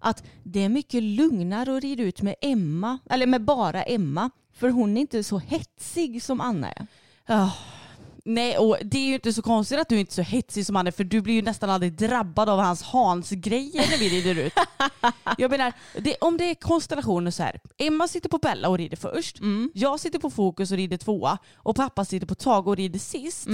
att 0.00 0.24
det 0.42 0.64
är 0.64 0.68
mycket 0.68 1.02
lugnare 1.02 1.76
att 1.76 1.82
rida 1.82 2.02
ut 2.02 2.22
med 2.22 2.34
Emma, 2.40 2.98
eller 3.10 3.26
med 3.26 3.44
bara 3.44 3.82
Emma. 3.82 4.30
För 4.52 4.68
hon 4.68 4.96
är 4.96 5.00
inte 5.00 5.24
så 5.24 5.38
hetsig 5.38 6.22
som 6.22 6.40
Anna 6.40 6.72
är. 6.72 6.86
Oh. 7.28 7.54
Nej, 8.24 8.58
och 8.58 8.76
det 8.84 8.98
är 8.98 9.06
ju 9.06 9.14
inte 9.14 9.32
så 9.32 9.42
konstigt 9.42 9.78
att 9.80 9.88
du 9.88 9.98
inte 9.98 10.10
är 10.10 10.24
så 10.24 10.30
hetsig 10.30 10.66
som 10.66 10.76
han 10.76 10.86
är 10.86 10.90
för 10.90 11.04
du 11.04 11.20
blir 11.20 11.34
ju 11.34 11.42
nästan 11.42 11.70
aldrig 11.70 11.92
drabbad 11.92 12.48
av 12.48 12.58
hans 12.58 12.82
Hans-grejer 12.82 13.90
när 13.90 13.98
vi 13.98 14.08
rider 14.08 14.42
ut. 14.42 14.52
Jag 15.38 15.50
menar, 15.50 15.72
det, 15.98 16.16
om 16.20 16.36
det 16.36 16.44
är 16.44 16.54
konstellationer 16.54 17.30
så 17.30 17.42
här. 17.42 17.60
Emma 17.78 18.08
sitter 18.08 18.28
på 18.28 18.38
Bella 18.38 18.68
och 18.68 18.78
rider 18.78 18.96
först. 18.96 19.38
Jag 19.74 20.00
sitter 20.00 20.18
på 20.18 20.30
Fokus 20.30 20.70
och 20.70 20.76
rider 20.76 20.96
tvåa. 20.96 21.38
Och 21.54 21.76
pappa 21.76 22.04
sitter 22.04 22.26
på 22.26 22.34
Tage 22.34 22.66
och 22.66 22.76
rider 22.76 22.98
sist. 22.98 23.48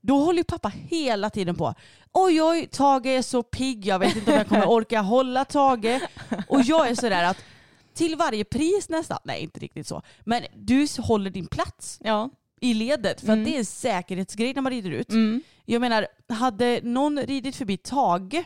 Då 0.00 0.18
håller 0.18 0.38
ju 0.38 0.44
pappa 0.44 0.68
hela 0.68 1.30
tiden 1.30 1.54
på. 1.54 1.74
Oj 2.12 2.42
oj, 2.42 2.66
Tage 2.66 3.06
är 3.06 3.22
så 3.22 3.42
pigg. 3.42 3.86
Jag 3.86 3.98
vet 3.98 4.16
inte 4.16 4.30
om 4.30 4.36
jag 4.36 4.48
kommer 4.48 4.68
orka 4.70 5.00
hålla 5.00 5.44
Tage. 5.44 6.00
Och 6.48 6.62
jag 6.62 6.88
är 6.88 6.94
sådär 6.94 7.24
att 7.24 7.36
till 7.94 8.16
varje 8.16 8.44
pris 8.44 8.88
nästan, 8.88 9.18
nej 9.24 9.42
inte 9.42 9.60
riktigt 9.60 9.86
så, 9.86 10.02
men 10.24 10.42
du 10.54 10.86
håller 10.98 11.30
din 11.30 11.46
plats 11.46 11.98
Ja. 12.04 12.30
I 12.60 12.74
ledet 12.74 13.20
för 13.20 13.32
att 13.32 13.44
det 13.44 13.54
är 13.54 13.58
en 13.58 13.64
säkerhetsgrej 13.64 14.54
när 14.54 14.62
man 14.62 14.72
rider 14.72 14.90
ut. 14.90 15.12
Jag 15.64 15.80
menar, 15.80 16.06
hade 16.28 16.80
någon 16.82 17.18
ridit 17.18 17.56
förbi 17.56 17.76
Tage 17.76 18.44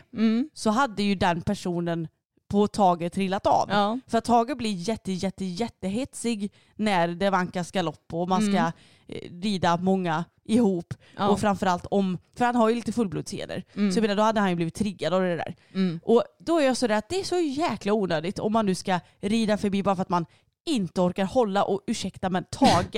så 0.53 0.69
hade 0.69 1.03
ju 1.03 1.15
den 1.15 1.41
personen 1.41 2.07
på 2.47 2.67
Tage 2.67 3.11
trillat 3.11 3.47
av. 3.47 3.69
Ja. 3.69 3.99
För 4.07 4.21
Tage 4.21 4.57
blir 4.57 4.73
jätte, 4.73 5.11
jätte, 5.11 5.45
jättehetsig 5.45 6.51
när 6.75 7.07
det 7.07 7.29
vankas 7.29 7.71
galopp 7.71 8.13
och 8.13 8.29
man 8.29 8.41
ska 8.41 8.71
eh, 9.07 9.31
rida 9.41 9.77
många 9.77 10.25
ihop. 10.43 10.93
Ja. 11.17 11.27
Och 11.27 11.39
framförallt 11.39 11.85
om, 11.91 12.17
för 12.37 12.45
han 12.45 12.55
har 12.55 12.69
ju 12.69 12.75
lite 12.75 12.91
fullblodsheder. 12.91 13.63
Så 13.73 13.97
jag 13.97 14.01
menar, 14.01 14.15
då 14.15 14.23
hade 14.23 14.39
han 14.39 14.49
ju 14.49 14.55
blivit 14.55 14.75
triggad 14.75 15.13
av 15.13 15.21
det 15.21 15.35
där. 15.35 15.55
Och 16.03 16.23
då 16.39 16.59
är 16.59 16.65
jag 16.65 16.77
sådär 16.77 16.95
att 16.95 17.09
det 17.09 17.19
är 17.19 17.23
så 17.23 17.39
jäkla 17.39 17.93
onödigt 17.93 18.39
om 18.39 18.53
man 18.53 18.65
nu 18.65 18.75
ska 18.75 18.99
rida 19.21 19.57
förbi 19.57 19.83
bara 19.83 19.95
för 19.95 20.01
att 20.01 20.09
man 20.09 20.25
inte 20.65 21.01
orkar 21.01 21.25
hålla 21.25 21.63
och 21.63 21.81
ursäkta 21.87 22.29
men 22.29 22.43
Tage 22.43 22.95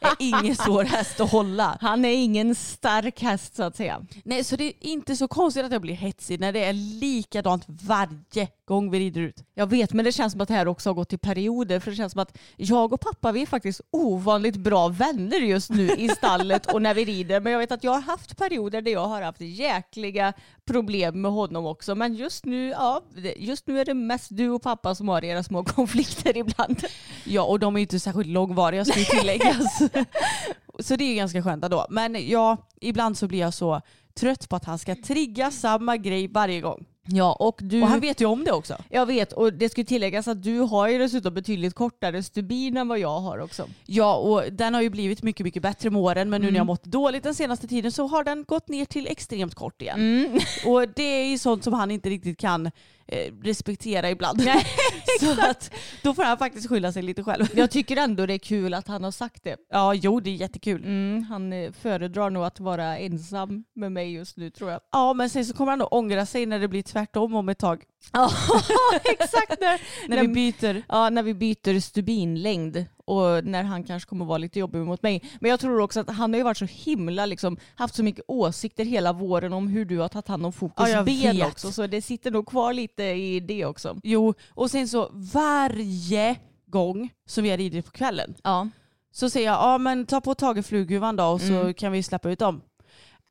är 0.00 0.16
ingen 0.18 0.56
svår 0.56 0.84
häst 0.84 1.20
att 1.20 1.30
hålla. 1.30 1.78
Han 1.80 2.04
är 2.04 2.12
ingen 2.12 2.54
stark 2.54 3.22
häst 3.22 3.56
så 3.56 3.62
att 3.62 3.76
säga. 3.76 4.06
Nej 4.24 4.44
så 4.44 4.56
det 4.56 4.64
är 4.64 4.72
inte 4.80 5.16
så 5.16 5.28
konstigt 5.28 5.64
att 5.64 5.72
jag 5.72 5.82
blir 5.82 5.94
hetsig 5.94 6.40
när 6.40 6.52
det 6.52 6.64
är 6.64 6.72
likadant 6.72 7.64
varje 7.66 8.48
gång 8.64 8.90
vi 8.90 8.98
rider 8.98 9.20
ut. 9.20 9.44
Jag 9.54 9.66
vet 9.66 9.92
men 9.92 10.04
det 10.04 10.12
känns 10.12 10.32
som 10.32 10.40
att 10.40 10.48
det 10.48 10.54
här 10.54 10.68
också 10.68 10.88
har 10.88 10.94
gått 10.94 11.12
i 11.12 11.18
perioder 11.18 11.80
för 11.80 11.90
det 11.90 11.96
känns 11.96 12.12
som 12.12 12.20
att 12.22 12.38
jag 12.56 12.92
och 12.92 13.00
pappa 13.00 13.32
vi 13.32 13.42
är 13.42 13.46
faktiskt 13.46 13.80
ovanligt 13.90 14.56
bra 14.56 14.88
vänner 14.88 15.40
just 15.40 15.70
nu 15.70 15.90
i 15.90 16.08
stallet 16.08 16.72
och 16.72 16.82
när 16.82 16.94
vi 16.94 17.04
rider 17.04 17.40
men 17.40 17.52
jag 17.52 17.58
vet 17.58 17.72
att 17.72 17.84
jag 17.84 17.92
har 17.92 18.00
haft 18.00 18.36
perioder 18.36 18.82
där 18.82 18.92
jag 18.92 19.06
har 19.06 19.22
haft 19.22 19.40
jäkliga 19.40 20.32
problem 20.68 21.20
med 21.20 21.30
honom 21.30 21.66
också 21.66 21.94
men 21.94 22.14
just 22.14 22.44
nu, 22.44 22.68
ja, 22.68 23.02
just 23.36 23.66
nu 23.66 23.80
är 23.80 23.84
det 23.84 23.94
mest 23.94 24.28
du 24.30 24.50
och 24.50 24.62
pappa 24.62 24.94
som 24.94 25.08
har 25.08 25.24
era 25.24 25.42
små 25.42 25.64
konflikter 25.76 26.36
ibland. 26.36 26.84
Ja 27.24 27.42
och 27.42 27.58
de 27.58 27.74
är 27.74 27.78
ju 27.78 27.82
inte 27.82 28.00
särskilt 28.00 28.28
långvariga 28.28 28.84
ska 28.84 28.98
ju 28.98 29.04
tilläggas. 29.04 29.78
så 30.78 30.96
det 30.96 31.04
är 31.04 31.08
ju 31.08 31.14
ganska 31.14 31.42
skönt 31.42 31.64
ändå. 31.64 31.86
Men 31.90 32.28
ja, 32.28 32.56
ibland 32.80 33.18
så 33.18 33.28
blir 33.28 33.38
jag 33.38 33.54
så 33.54 33.80
trött 34.14 34.48
på 34.48 34.56
att 34.56 34.64
han 34.64 34.78
ska 34.78 34.94
trigga 34.94 35.50
samma 35.50 35.96
grej 35.96 36.28
varje 36.28 36.60
gång. 36.60 36.86
Ja 37.10 37.32
och 37.32 37.58
du... 37.62 37.82
Och 37.82 37.88
han 37.88 38.00
vet 38.00 38.20
ju 38.20 38.26
om 38.26 38.44
det 38.44 38.52
också. 38.52 38.76
Jag 38.88 39.06
vet 39.06 39.32
och 39.32 39.52
det 39.52 39.68
ska 39.68 39.84
tilläggas 39.84 40.28
att 40.28 40.42
du 40.42 40.58
har 40.58 40.88
ju 40.88 40.98
dessutom 40.98 41.34
betydligt 41.34 41.74
kortare 41.74 42.22
stubin 42.22 42.76
än 42.76 42.88
vad 42.88 42.98
jag 42.98 43.20
har 43.20 43.38
också. 43.38 43.68
Ja 43.86 44.14
och 44.16 44.52
den 44.52 44.74
har 44.74 44.82
ju 44.82 44.90
blivit 44.90 45.22
mycket 45.22 45.44
mycket 45.44 45.62
bättre 45.62 45.90
med 45.90 46.02
åren 46.02 46.30
men 46.30 46.40
nu 46.40 46.50
när 46.50 46.58
jag 46.58 46.66
mått 46.66 46.84
dåligt 46.84 47.22
den 47.22 47.34
senaste 47.34 47.66
tiden 47.68 47.92
så 47.92 48.06
har 48.06 48.24
den 48.24 48.44
gått 48.44 48.68
ner 48.68 48.84
till 48.84 49.06
extremt 49.06 49.54
kort 49.54 49.82
igen. 49.82 50.40
Och 50.66 50.88
det 50.96 51.02
är 51.02 51.26
ju 51.30 51.38
sånt 51.38 51.64
som 51.64 51.72
han 51.72 51.90
inte 51.90 52.10
riktigt 52.10 52.38
kan 52.38 52.70
eh, 53.08 53.32
respektera 53.42 54.10
ibland. 54.10 54.42
så 55.20 55.30
att 55.50 55.74
då 56.02 56.14
får 56.14 56.22
han 56.22 56.38
faktiskt 56.38 56.68
skylla 56.68 56.92
sig 56.92 57.02
lite 57.02 57.22
själv. 57.24 57.46
Jag 57.54 57.70
tycker 57.70 57.96
ändå 57.96 58.26
det 58.26 58.34
är 58.34 58.38
kul 58.38 58.74
att 58.74 58.88
han 58.88 59.04
har 59.04 59.10
sagt 59.10 59.44
det. 59.44 59.56
Ja, 59.70 59.94
jo 59.94 60.20
det 60.20 60.30
är 60.30 60.34
jättekul. 60.34 60.84
Mm, 60.84 61.22
han 61.22 61.52
eh, 61.52 61.72
föredrar 61.72 62.30
nog 62.30 62.44
att 62.44 62.60
vara 62.60 62.98
ensam 62.98 63.64
med 63.74 63.92
mig 63.92 64.12
just 64.12 64.36
nu 64.36 64.50
tror 64.50 64.70
jag. 64.70 64.80
Ja, 64.92 65.12
men 65.14 65.30
sen 65.30 65.44
så 65.46 65.54
kommer 65.54 65.72
han 65.72 65.78
nog 65.78 65.92
ångra 65.92 66.26
sig 66.26 66.46
när 66.46 66.58
det 66.58 66.68
blir 66.68 66.82
tvärtom 66.82 67.34
om 67.34 67.48
ett 67.48 67.58
tag. 67.58 67.82
Ja, 68.12 68.30
exakt. 69.04 69.60
När, 69.60 69.80
När 70.08 70.20
vi 70.20 70.28
byter. 70.28 70.82
ja, 70.88 71.10
när 71.10 71.22
vi 71.22 71.34
byter 71.34 71.80
stubinlängd 71.80 72.84
och 73.08 73.44
när 73.44 73.62
han 73.64 73.84
kanske 73.84 74.08
kommer 74.08 74.24
vara 74.24 74.38
lite 74.38 74.58
jobbig 74.58 74.78
mot 74.80 75.02
mig. 75.02 75.22
Men 75.40 75.50
jag 75.50 75.60
tror 75.60 75.80
också 75.80 76.00
att 76.00 76.10
han 76.10 76.32
har 76.32 76.38
ju 76.38 76.44
varit 76.44 76.56
så 76.56 76.64
himla, 76.64 77.26
liksom, 77.26 77.56
haft 77.74 77.94
så 77.94 78.02
mycket 78.02 78.24
åsikter 78.28 78.84
hela 78.84 79.12
våren 79.12 79.52
om 79.52 79.68
hur 79.68 79.84
du 79.84 79.98
har 79.98 80.08
tagit 80.08 80.28
hand 80.28 80.46
om 80.46 80.52
Fokus 80.52 80.88
Ja, 80.88 81.02
ben 81.02 81.36
vet. 81.36 81.46
också. 81.46 81.72
Så 81.72 81.86
det 81.86 82.02
sitter 82.02 82.30
nog 82.30 82.46
kvar 82.46 82.72
lite 82.72 83.02
i 83.04 83.40
det 83.40 83.64
också. 83.64 83.96
Jo, 84.02 84.34
och 84.50 84.70
sen 84.70 84.88
så 84.88 85.10
varje 85.12 86.36
gång 86.66 87.10
som 87.26 87.44
vi 87.44 87.50
har 87.50 87.56
ridit 87.56 87.84
på 87.84 87.90
kvällen 87.90 88.34
Ja. 88.44 88.68
så 89.12 89.30
säger 89.30 89.46
jag, 89.46 89.54
ja 89.56 89.78
men 89.78 90.06
ta 90.06 90.20
på 90.20 90.34
Tage 90.34 90.64
flughuvan 90.66 91.16
då 91.16 91.24
och 91.24 91.40
så 91.40 91.52
Mm. 91.52 91.74
kan 91.74 91.92
vi 91.92 92.02
släppa 92.02 92.30
ut 92.30 92.38
dem. 92.38 92.60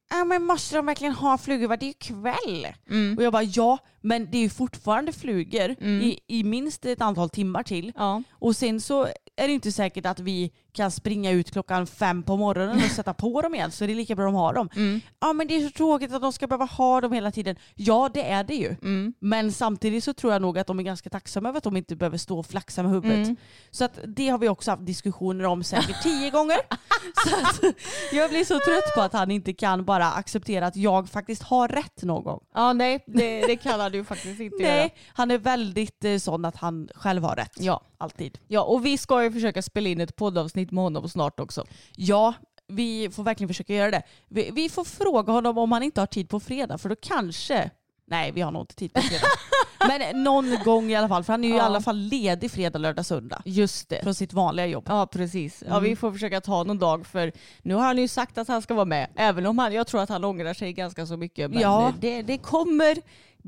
Ja 0.10 0.24
men 0.24 0.44
måste 0.44 0.76
de 0.76 0.86
verkligen 0.86 1.14
ha 1.14 1.38
flughuva? 1.38 1.78
Det 1.78 1.86
är 1.86 1.88
ju 1.88 1.94
kväll. 1.94 2.68
Mm. 2.90 3.18
Och 3.18 3.24
jag 3.24 3.34
bara 3.34 3.44
ja, 3.44 3.78
men 4.02 4.32
det 4.32 4.38
är 4.38 4.42
ju 4.42 4.50
fortfarande 4.50 5.12
flugor 5.14 5.76
Mm. 5.82 6.02
i, 6.02 6.20
i 6.28 6.44
minst 6.44 6.86
ett 6.86 7.02
antal 7.02 7.30
timmar 7.30 7.64
till. 7.64 7.92
Ja. 7.96 8.24
Och 8.32 8.56
sen 8.56 8.82
så 8.82 9.08
är 9.38 9.48
det 9.48 9.54
inte 9.54 9.72
säkert 9.72 10.06
att 10.06 10.20
vi 10.20 10.52
kan 10.78 10.92
springa 10.92 11.32
ut 11.32 11.52
klockan 11.52 11.88
fem 11.88 12.24
på 12.24 12.38
morgonen 12.38 12.76
och 12.76 12.92
sätta 12.92 13.14
på 13.14 13.42
dem 13.42 13.56
igen 13.56 13.72
så 13.72 13.86
det 13.86 13.94
är 13.94 13.96
lika 13.96 14.16
bra 14.16 14.26
de 14.26 14.36
har 14.36 14.54
dem. 14.54 14.70
Mm. 14.76 15.02
Ja 15.20 15.34
men 15.34 15.48
det 15.48 15.56
är 15.56 15.68
så 15.68 15.70
tråkigt 15.70 16.14
att 16.14 16.22
de 16.22 16.34
ska 16.34 16.48
behöva 16.48 16.66
ha 16.66 17.02
dem 17.02 17.12
hela 17.12 17.32
tiden. 17.32 17.56
Ja 17.76 18.10
det 18.14 18.30
är 18.32 18.44
det 18.44 18.56
ju. 18.56 18.76
Mm. 18.82 19.14
Men 19.20 19.52
samtidigt 19.52 20.04
så 20.04 20.14
tror 20.14 20.34
jag 20.34 20.42
nog 20.42 20.60
att 20.60 20.68
de 20.68 20.80
är 20.80 20.84
ganska 20.84 21.10
tacksamma 21.10 21.50
över 21.50 21.58
att 21.58 21.64
de 21.64 21.78
inte 21.78 21.96
behöver 21.96 22.18
stå 22.18 22.40
och 22.40 22.46
flaxa 22.46 22.84
med 22.84 22.92
huvudet. 22.92 23.18
Mm. 23.28 23.36
Så 23.72 23.86
att 23.86 24.00
det 24.04 24.30
har 24.30 24.38
vi 24.38 24.50
också 24.50 24.72
haft 24.72 24.86
diskussioner 24.86 25.46
om 25.46 25.64
säkert 25.64 26.04
tio 26.04 26.30
gånger. 26.30 26.58
Så 27.28 27.36
att 27.36 27.76
jag 28.12 28.30
blir 28.30 28.46
så 28.46 28.54
trött 28.54 28.96
på 28.96 29.02
att 29.02 29.14
han 29.14 29.32
inte 29.32 29.54
kan 29.54 29.86
bara 29.86 30.12
acceptera 30.12 30.68
att 30.68 30.76
jag 30.76 31.10
faktiskt 31.10 31.44
har 31.44 31.68
rätt 31.68 32.04
någon 32.04 32.24
gång. 32.24 32.40
Ja, 32.54 32.74
nej, 32.74 33.04
det, 33.08 33.42
det 33.42 33.56
kan 33.56 33.80
han 33.80 33.94
ju 33.94 34.04
faktiskt 34.04 34.40
inte 34.40 34.64
göra. 34.64 34.76
Nej, 34.76 34.96
han 35.14 35.32
är 35.32 35.38
väldigt 35.38 36.06
eh, 36.06 36.18
sån 36.18 36.46
att 36.46 36.56
han 36.56 36.90
själv 36.96 37.24
har 37.24 37.36
rätt. 37.36 37.54
Ja. 37.60 37.82
Alltid. 38.00 38.40
ja, 38.48 38.62
och 38.62 38.86
vi 38.86 38.98
ska 38.98 39.24
ju 39.24 39.32
försöka 39.32 39.62
spela 39.62 39.90
in 39.90 40.02
ett 40.02 40.16
poddavsnitt 40.16 40.67
med 40.72 40.84
honom 40.84 41.10
snart 41.10 41.40
också. 41.40 41.66
Ja, 41.96 42.34
vi 42.68 43.10
får 43.10 43.24
verkligen 43.24 43.48
försöka 43.48 43.74
göra 43.76 43.92
det. 43.92 44.04
Vi, 44.28 44.50
vi 44.54 44.70
får 44.70 44.84
fråga 44.84 45.34
honom 45.34 45.58
om 45.58 45.72
han 45.72 45.84
inte 45.84 46.02
har 46.02 46.06
tid 46.08 46.30
på 46.30 46.40
fredag 46.40 46.78
för 46.78 46.90
då 46.90 46.96
kanske 47.02 47.70
Nej, 48.10 48.32
vi 48.32 48.42
har 48.42 48.52
nog 48.52 48.62
inte 48.62 48.76
tid 48.76 48.94
på 48.94 49.02
fredag. 49.02 49.26
Men 50.12 50.24
någon 50.24 50.58
gång 50.66 50.92
i 50.92 50.96
alla 50.96 51.08
fall. 51.08 51.24
För 51.24 51.34
han 51.34 51.44
är 51.44 51.48
ju 51.48 51.54
i 51.54 51.58
Ja. 51.58 51.64
alla 51.64 51.82
fall 51.82 51.98
ledig 51.98 52.52
fredag, 52.52 52.80
lördag, 52.80 53.06
söndag. 53.06 53.42
Just 53.46 53.90
det. 53.90 54.04
Från 54.04 54.16
sitt 54.16 54.34
vanliga 54.34 54.66
jobb. 54.66 54.84
Ja 54.88 55.08
precis. 55.08 55.64
Ja, 55.68 55.72
Mm. 55.72 55.84
vi 55.84 55.96
får 55.96 56.12
försöka 56.12 56.42
ta 56.42 56.64
någon 56.64 56.80
dag 56.80 57.06
för 57.06 57.32
nu 57.62 57.74
har 57.74 57.82
han 57.86 57.98
ju 57.98 58.08
sagt 58.08 58.38
att 58.38 58.48
han 58.48 58.62
ska 58.62 58.74
vara 58.74 58.86
med. 58.86 59.08
Även 59.16 59.46
om 59.46 59.58
han, 59.60 59.74
jag 59.74 59.88
tror 59.88 60.02
att 60.02 60.10
han 60.10 60.24
ångrar 60.24 60.54
sig 60.54 60.74
ganska 60.74 61.06
så 61.06 61.18
mycket. 61.18 61.52
Men 61.52 61.60
Ja. 61.62 61.94
det, 62.00 62.22
det 62.22 62.38
kommer 62.38 62.98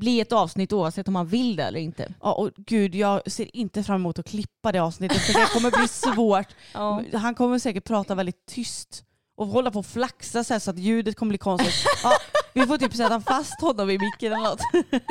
bli 0.00 0.20
ett 0.20 0.32
avsnitt 0.32 0.72
oavsett 0.72 1.08
om 1.08 1.14
han 1.16 1.26
vill 1.26 1.56
det 1.56 1.62
eller 1.64 1.80
inte. 1.80 2.14
Ja, 2.22 2.32
och 2.32 2.50
gud, 2.56 2.94
jag 2.94 3.32
ser 3.32 3.56
inte 3.56 3.82
fram 3.82 3.96
emot 4.00 4.18
att 4.18 4.26
klippa 4.26 4.72
det 4.72 4.78
avsnittet 4.78 5.22
för 5.22 5.32
det 5.32 5.46
kommer 5.52 5.70
bli 5.70 5.88
svårt. 6.14 6.48
Ja. 6.74 7.02
Han 7.12 7.34
kommer 7.34 7.58
säkert 7.58 7.84
prata 7.84 8.14
väldigt 8.14 8.46
tyst 8.46 9.04
och 9.36 9.46
hålla 9.46 9.70
på 9.70 9.78
och 9.78 9.86
flaxa 9.86 10.44
så, 10.44 10.60
så 10.60 10.70
att 10.70 10.78
ljudet 10.78 11.16
kommer 11.16 11.30
bli 11.30 11.38
konstigt. 11.38 11.74
Ja, 12.02 12.10
vi 12.54 12.66
får 12.66 12.78
typ 12.78 12.94
sätta 12.94 13.20
fast 13.20 13.60
honom 13.60 13.90
i 13.90 13.98
micken 13.98 14.32
eller 14.32 14.44
något. 14.50 14.60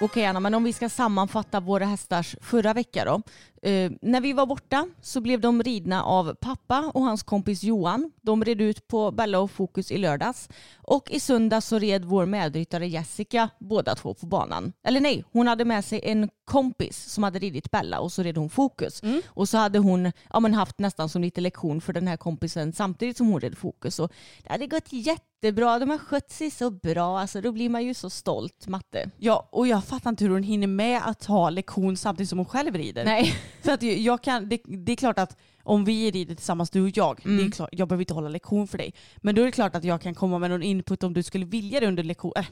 Okej 0.00 0.26
Anna, 0.26 0.40
men 0.40 0.54
om 0.54 0.64
vi 0.64 0.72
ska 0.72 0.88
sammanfatta 0.88 1.60
våra 1.60 1.84
hästars 1.84 2.36
förra 2.40 2.74
vecka 2.74 3.04
då. 3.04 3.22
Eh, 3.64 3.92
när 4.02 4.20
vi 4.20 4.32
var 4.32 4.46
borta 4.46 4.86
så 5.00 5.20
blev 5.20 5.40
de 5.40 5.62
ridna 5.62 6.04
av 6.04 6.34
pappa 6.34 6.90
och 6.94 7.02
hans 7.02 7.22
kompis 7.22 7.62
Johan. 7.62 8.12
De 8.22 8.44
red 8.44 8.60
ut 8.60 8.88
på 8.88 9.10
Bella 9.10 9.38
och 9.38 9.50
Fokus 9.50 9.90
i 9.90 9.98
lördags. 9.98 10.48
Och 10.76 11.10
i 11.10 11.20
söndag 11.20 11.60
så 11.60 11.78
red 11.78 12.04
vår 12.04 12.26
medryttare 12.26 12.86
Jessica 12.86 13.48
båda 13.60 13.94
två 13.94 14.14
på 14.14 14.26
banan. 14.26 14.72
Eller 14.86 15.00
nej, 15.00 15.24
hon 15.32 15.46
hade 15.46 15.64
med 15.64 15.84
sig 15.84 16.00
en 16.02 16.28
kompis 16.44 17.04
som 17.12 17.24
hade 17.24 17.38
ridit 17.38 17.70
Bella 17.70 18.00
och 18.00 18.12
så 18.12 18.22
red 18.22 18.36
hon 18.36 18.50
Fokus. 18.50 19.02
Och 19.26 19.48
så 19.48 19.58
hade 19.58 19.78
hon 19.78 20.12
ja, 20.32 20.40
men 20.40 20.54
haft 20.54 20.78
nästan 20.78 21.08
som 21.08 21.22
lite 21.22 21.40
lektion 21.40 21.80
för 21.80 21.92
den 21.92 22.08
här 22.08 22.16
kompisen 22.16 22.72
samtidigt 22.72 23.16
som 23.16 23.26
hon 23.28 23.40
red 23.40 23.58
Fokus. 23.58 23.98
Och 23.98 24.12
det 24.42 24.52
hade 24.52 24.66
gått 24.66 24.92
jättebra, 24.92 25.78
de 25.78 25.90
har 25.90 25.98
skött 25.98 26.30
sig 26.30 26.50
så 26.50 26.70
bra. 26.70 27.20
Alltså, 27.20 27.40
då 27.40 27.52
blir 27.52 27.68
man 27.68 27.84
ju 27.84 27.94
så 27.94 28.10
stolt, 28.10 28.66
Matte. 28.66 29.10
Ja, 29.18 29.48
och 29.52 29.66
jag 29.66 29.84
fattar 29.84 30.10
inte 30.10 30.24
hur 30.24 30.30
hon 30.30 30.42
hinner 30.42 30.66
med 30.66 31.00
att 31.04 31.24
ha 31.24 31.50
lektion 31.50 31.96
samtidigt 31.96 32.28
som 32.28 32.38
hon 32.38 32.46
själv 32.46 32.74
rider. 32.74 33.04
Nej. 33.04 33.34
För 33.62 33.72
att 33.72 33.82
jag 33.82 34.22
kan, 34.22 34.48
det, 34.48 34.60
det 34.64 34.92
är 34.92 34.96
klart 34.96 35.18
att 35.18 35.36
om 35.62 35.84
vi 35.84 36.10
rider 36.10 36.34
tillsammans 36.34 36.70
du 36.70 36.82
och 36.82 36.96
jag, 36.96 37.20
det 37.24 37.42
är 37.42 37.50
klart, 37.50 37.68
jag 37.72 37.88
behöver 37.88 38.02
inte 38.02 38.14
hålla 38.14 38.28
lektion 38.28 38.68
för 38.68 38.78
dig. 38.78 38.94
Men 39.16 39.34
då 39.34 39.42
är 39.42 39.46
det 39.46 39.52
klart 39.52 39.76
att 39.76 39.84
jag 39.84 40.00
kan 40.00 40.14
komma 40.14 40.38
med 40.38 40.50
någon 40.50 40.62
input 40.62 41.02
om 41.02 41.14
du 41.14 41.22
skulle 41.22 41.44
vilja 41.44 41.80
det 41.80 41.86
under 41.86 42.02
lektion, 42.02 42.32
äh, 42.36 42.46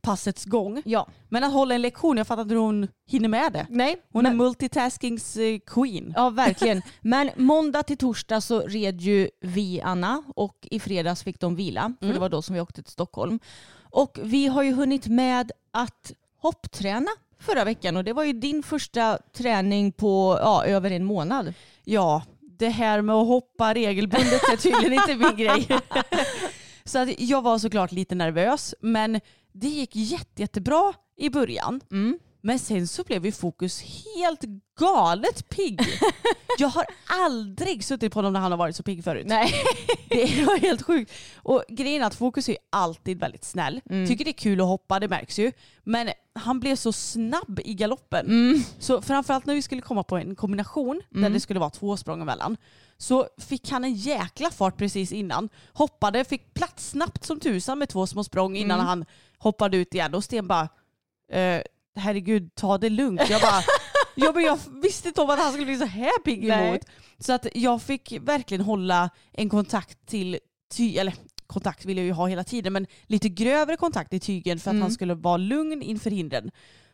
passets 0.00 0.44
gång. 0.44 0.82
Ja. 0.84 1.08
Men 1.28 1.44
att 1.44 1.52
hålla 1.52 1.74
en 1.74 1.82
lektion, 1.82 2.16
jag 2.16 2.26
fattar 2.26 2.42
inte 2.42 2.54
hur 2.54 2.60
hon 2.60 2.88
hinner 3.06 3.28
med 3.28 3.52
det. 3.52 3.66
Nej, 3.70 3.96
Hon 4.12 4.22
men, 4.22 4.32
är 4.32 4.36
multitaskings 4.36 5.36
eh, 5.36 5.58
queen. 5.66 6.12
Ja, 6.16 6.30
verkligen. 6.30 6.82
Men 7.00 7.30
måndag 7.36 7.82
till 7.82 7.96
torsdag 7.96 8.40
så 8.40 8.60
red 8.60 9.00
ju 9.00 9.28
vi, 9.40 9.80
Anna, 9.80 10.22
och 10.36 10.68
i 10.70 10.80
fredags 10.80 11.22
fick 11.22 11.40
de 11.40 11.56
vila, 11.56 11.94
för 12.00 12.12
det 12.12 12.18
var 12.18 12.28
då 12.28 12.42
som 12.42 12.54
vi 12.54 12.60
åkte 12.60 12.82
till 12.82 12.92
Stockholm. 12.92 13.38
Och 13.90 14.18
vi 14.22 14.46
har 14.46 14.62
ju 14.62 14.72
hunnit 14.72 15.06
med 15.06 15.52
att 15.70 16.12
hoppträna 16.36 17.10
förra 17.44 17.64
veckan 17.64 17.96
och 17.96 18.04
det 18.04 18.12
var 18.12 18.24
ju 18.24 18.32
din 18.32 18.62
första 18.62 19.18
träning 19.36 19.92
på 19.92 20.38
ja, 20.40 20.64
över 20.64 20.90
en 20.90 21.04
månad. 21.04 21.54
Ja, 21.84 22.22
det 22.40 22.68
här 22.68 23.02
med 23.02 23.14
att 23.14 23.26
hoppa 23.26 23.74
regelbundet 23.74 24.42
är 24.52 24.56
tydligen 24.56 24.92
inte 24.92 25.16
min 25.16 25.36
grej. 25.36 25.68
Så 26.84 26.98
att 26.98 27.20
jag 27.20 27.42
var 27.42 27.58
såklart 27.58 27.92
lite 27.92 28.14
nervös, 28.14 28.74
men 28.80 29.20
det 29.52 29.68
gick 29.68 29.96
jätte, 29.96 30.42
jättebra 30.42 30.92
i 31.16 31.30
början. 31.30 31.80
Mm. 31.90 32.18
Men 32.46 32.58
sen 32.58 32.86
så 32.88 33.04
blev 33.04 33.26
ju 33.26 33.32
fokus 33.32 33.82
helt 34.16 34.40
galet 34.80 35.48
pigg. 35.48 35.80
Jag 36.58 36.68
har 36.68 36.84
aldrig 37.08 37.84
suttit 37.84 38.12
på 38.12 38.18
honom 38.18 38.32
när 38.32 38.40
han 38.40 38.50
har 38.52 38.58
varit 38.58 38.76
så 38.76 38.82
pigg 38.82 39.04
förut. 39.04 39.26
Nej. 39.26 39.52
Det 40.08 40.44
var 40.46 40.58
helt 40.58 40.82
sjukt. 40.82 41.12
Och 41.36 41.64
grejen 41.68 42.02
är 42.02 42.06
att 42.06 42.14
Fokus 42.14 42.48
är 42.48 42.56
alltid 42.70 43.18
väldigt 43.20 43.44
snäll. 43.44 43.80
Mm. 43.90 44.06
Tycker 44.08 44.24
det 44.24 44.30
är 44.30 44.32
kul 44.32 44.60
att 44.60 44.66
hoppa, 44.66 45.00
det 45.00 45.08
märks 45.08 45.38
ju. 45.38 45.52
Men 45.84 46.08
han 46.34 46.60
blev 46.60 46.76
så 46.76 46.92
snabb 46.92 47.60
i 47.64 47.74
galoppen. 47.74 48.26
Mm. 48.26 48.62
Så 48.78 49.02
framförallt 49.02 49.46
när 49.46 49.54
vi 49.54 49.62
skulle 49.62 49.82
komma 49.82 50.02
på 50.02 50.16
en 50.16 50.36
kombination 50.36 51.00
där 51.10 51.30
det 51.30 51.40
skulle 51.40 51.60
vara 51.60 51.70
två 51.70 51.96
språng 51.96 52.22
emellan 52.22 52.56
så 52.98 53.28
fick 53.38 53.70
han 53.70 53.84
en 53.84 53.94
jäkla 53.94 54.50
fart 54.50 54.76
precis 54.76 55.12
innan. 55.12 55.48
Hoppade, 55.72 56.24
fick 56.24 56.54
plats 56.54 56.90
snabbt 56.90 57.24
som 57.24 57.40
tusan 57.40 57.78
med 57.78 57.88
två 57.88 58.06
små 58.06 58.24
språng 58.24 58.56
innan 58.56 58.78
Mm. 58.80 58.86
han 58.88 59.04
hoppade 59.38 59.76
ut 59.76 59.94
igen. 59.94 60.14
Och 60.14 60.24
Sten 60.24 60.46
bara, 60.46 60.68
eh, 61.32 61.62
herregud 61.96 62.54
ta 62.54 62.78
det 62.78 62.88
lugnt. 62.90 63.30
Jag 63.30 63.40
bara, 63.40 63.62
ja, 64.14 64.32
men 64.34 64.44
jag 64.44 64.58
visste 64.82 65.08
inte 65.08 65.20
om 65.20 65.30
att 65.30 65.38
han 65.38 65.52
skulle 65.52 65.66
bli 65.66 65.76
så 65.76 65.84
här 65.84 66.22
pigg 66.24 66.44
Nej. 66.48 66.68
emot. 66.68 66.80
Så 67.18 67.32
att 67.32 67.46
jag 67.54 67.82
fick 67.82 68.12
verkligen 68.20 68.64
hålla 68.64 69.10
en 69.32 69.48
kontakt 69.48 70.06
till, 70.06 70.38
ty 70.74 70.96
eller 70.96 71.14
kontakt 71.46 71.84
vill 71.84 71.96
jag 71.96 72.06
ju 72.06 72.12
ha 72.12 72.26
hela 72.26 72.44
tiden, 72.44 72.72
men 72.72 72.86
lite 73.06 73.28
grövre 73.28 73.76
kontakt 73.76 74.12
i 74.12 74.20
tygen 74.20 74.58
för 74.58 74.70
att 74.70 74.74
Mm. 74.74 74.82
han 74.82 74.90
skulle 74.90 75.14
vara 75.14 75.36
lugn 75.36 75.82
inför 75.82 76.10
hindren. 76.10 76.50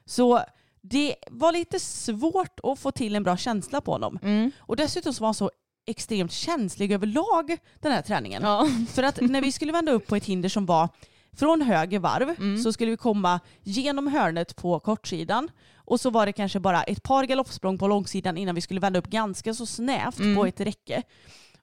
Så 0.07 0.41
det 0.83 1.17
var 1.31 1.53
lite 1.53 1.81
svårt 1.81 2.61
att 2.63 2.79
få 2.79 2.91
till 2.93 3.17
en 3.17 3.23
bra 3.23 3.37
känsla 3.37 3.81
på 3.81 3.93
honom. 3.93 4.19
Mm. 4.23 4.51
Och 4.59 4.77
dessutom 4.77 5.13
så 5.15 5.21
var 5.21 5.27
han 5.29 5.35
så 5.35 5.51
extremt 5.87 6.33
känslig 6.33 6.93
överlag 6.93 7.57
den 7.81 7.93
här 7.93 8.03
träningen. 8.03 8.43
Ja. 8.43 8.69
För 8.93 9.03
att 9.03 9.21
när 9.21 9.41
vi 9.41 9.53
skulle 9.53 9.73
vända 9.73 9.93
upp 9.93 10.07
på 10.07 10.17
ett 10.17 10.25
hinder 10.25 10.49
som 10.49 10.67
var 10.67 10.89
från 11.33 11.63
höger 11.63 11.99
varv 11.99 12.29
Mm. 12.39 12.59
så 12.63 12.73
skulle 12.73 12.91
vi 12.91 12.97
komma 12.97 13.41
genom 13.63 14.07
hörnet 14.07 14.57
på 14.57 14.81
kortsidan 14.81 15.51
och 15.77 16.01
så 16.01 16.11
var 16.11 16.27
det 16.27 16.33
kanske 16.33 16.61
bara 16.61 16.83
ett 16.83 17.03
par 17.03 17.25
galoppsprång 17.25 17.79
på 17.79 17.89
långsidan 17.89 18.37
innan 18.39 18.55
vi 18.55 18.61
skulle 18.61 18.81
vända 18.81 18.99
upp 18.99 19.11
ganska 19.11 19.55
så 19.55 19.67
snävt 19.67 20.19
Mm. 20.19 20.37
på 20.37 20.47
ett 20.47 20.61
räcke. 20.61 21.03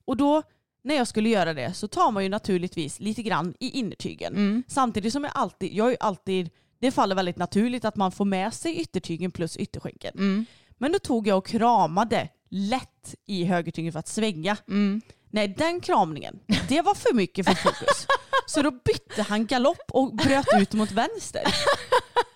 Och 0.06 0.18
då 0.18 0.44
när 0.84 0.96
jag 0.96 1.08
skulle 1.08 1.30
göra 1.30 1.54
det 1.54 1.74
så 1.74 1.88
tar 1.88 2.12
man 2.12 2.24
ju 2.24 2.30
naturligtvis 2.30 3.00
lite 3.00 3.24
grann 3.24 3.54
i 3.60 3.70
innertygen. 3.70 4.34
Mm. 4.36 4.64
Samtidigt 4.68 5.14
som 5.14 5.24
jag 5.24 5.32
alltid, 5.36 5.74
jag 5.74 5.92
är 5.92 5.98
alltid, 6.00 6.50
det 6.80 6.92
faller 6.92 7.16
väldigt 7.16 7.38
naturligt 7.38 7.86
att 7.86 7.96
man 7.96 8.12
får 8.12 8.26
med 8.26 8.54
sig 8.54 8.76
yttertygen 8.82 9.32
plus 9.32 9.58
ytterskänken. 9.58 10.14
Mm. 10.16 10.46
Men 10.78 10.92
då 10.92 11.00
tog 11.00 11.28
jag 11.28 11.38
och 11.38 11.48
kramade 11.48 12.30
lätt 12.50 13.16
i 13.26 13.44
högertygen 13.44 13.92
för 13.92 14.00
att 14.00 14.08
svänga. 14.08 14.58
Mm. 14.68 15.02
Nej, 15.30 15.48
den 15.48 15.82
kramningen, 15.82 16.40
det 16.70 16.82
var 16.82 16.96
för 16.96 17.14
mycket 17.14 17.46
för 17.46 17.56
fokus. 17.56 18.08
Så 18.46 18.62
då 18.62 18.72
bytte 18.72 19.22
han 19.22 19.46
galopp 19.46 19.92
och 19.92 20.16
bröt 20.16 20.48
ut 20.62 20.74
mot 20.74 20.92
vänster. 20.92 21.42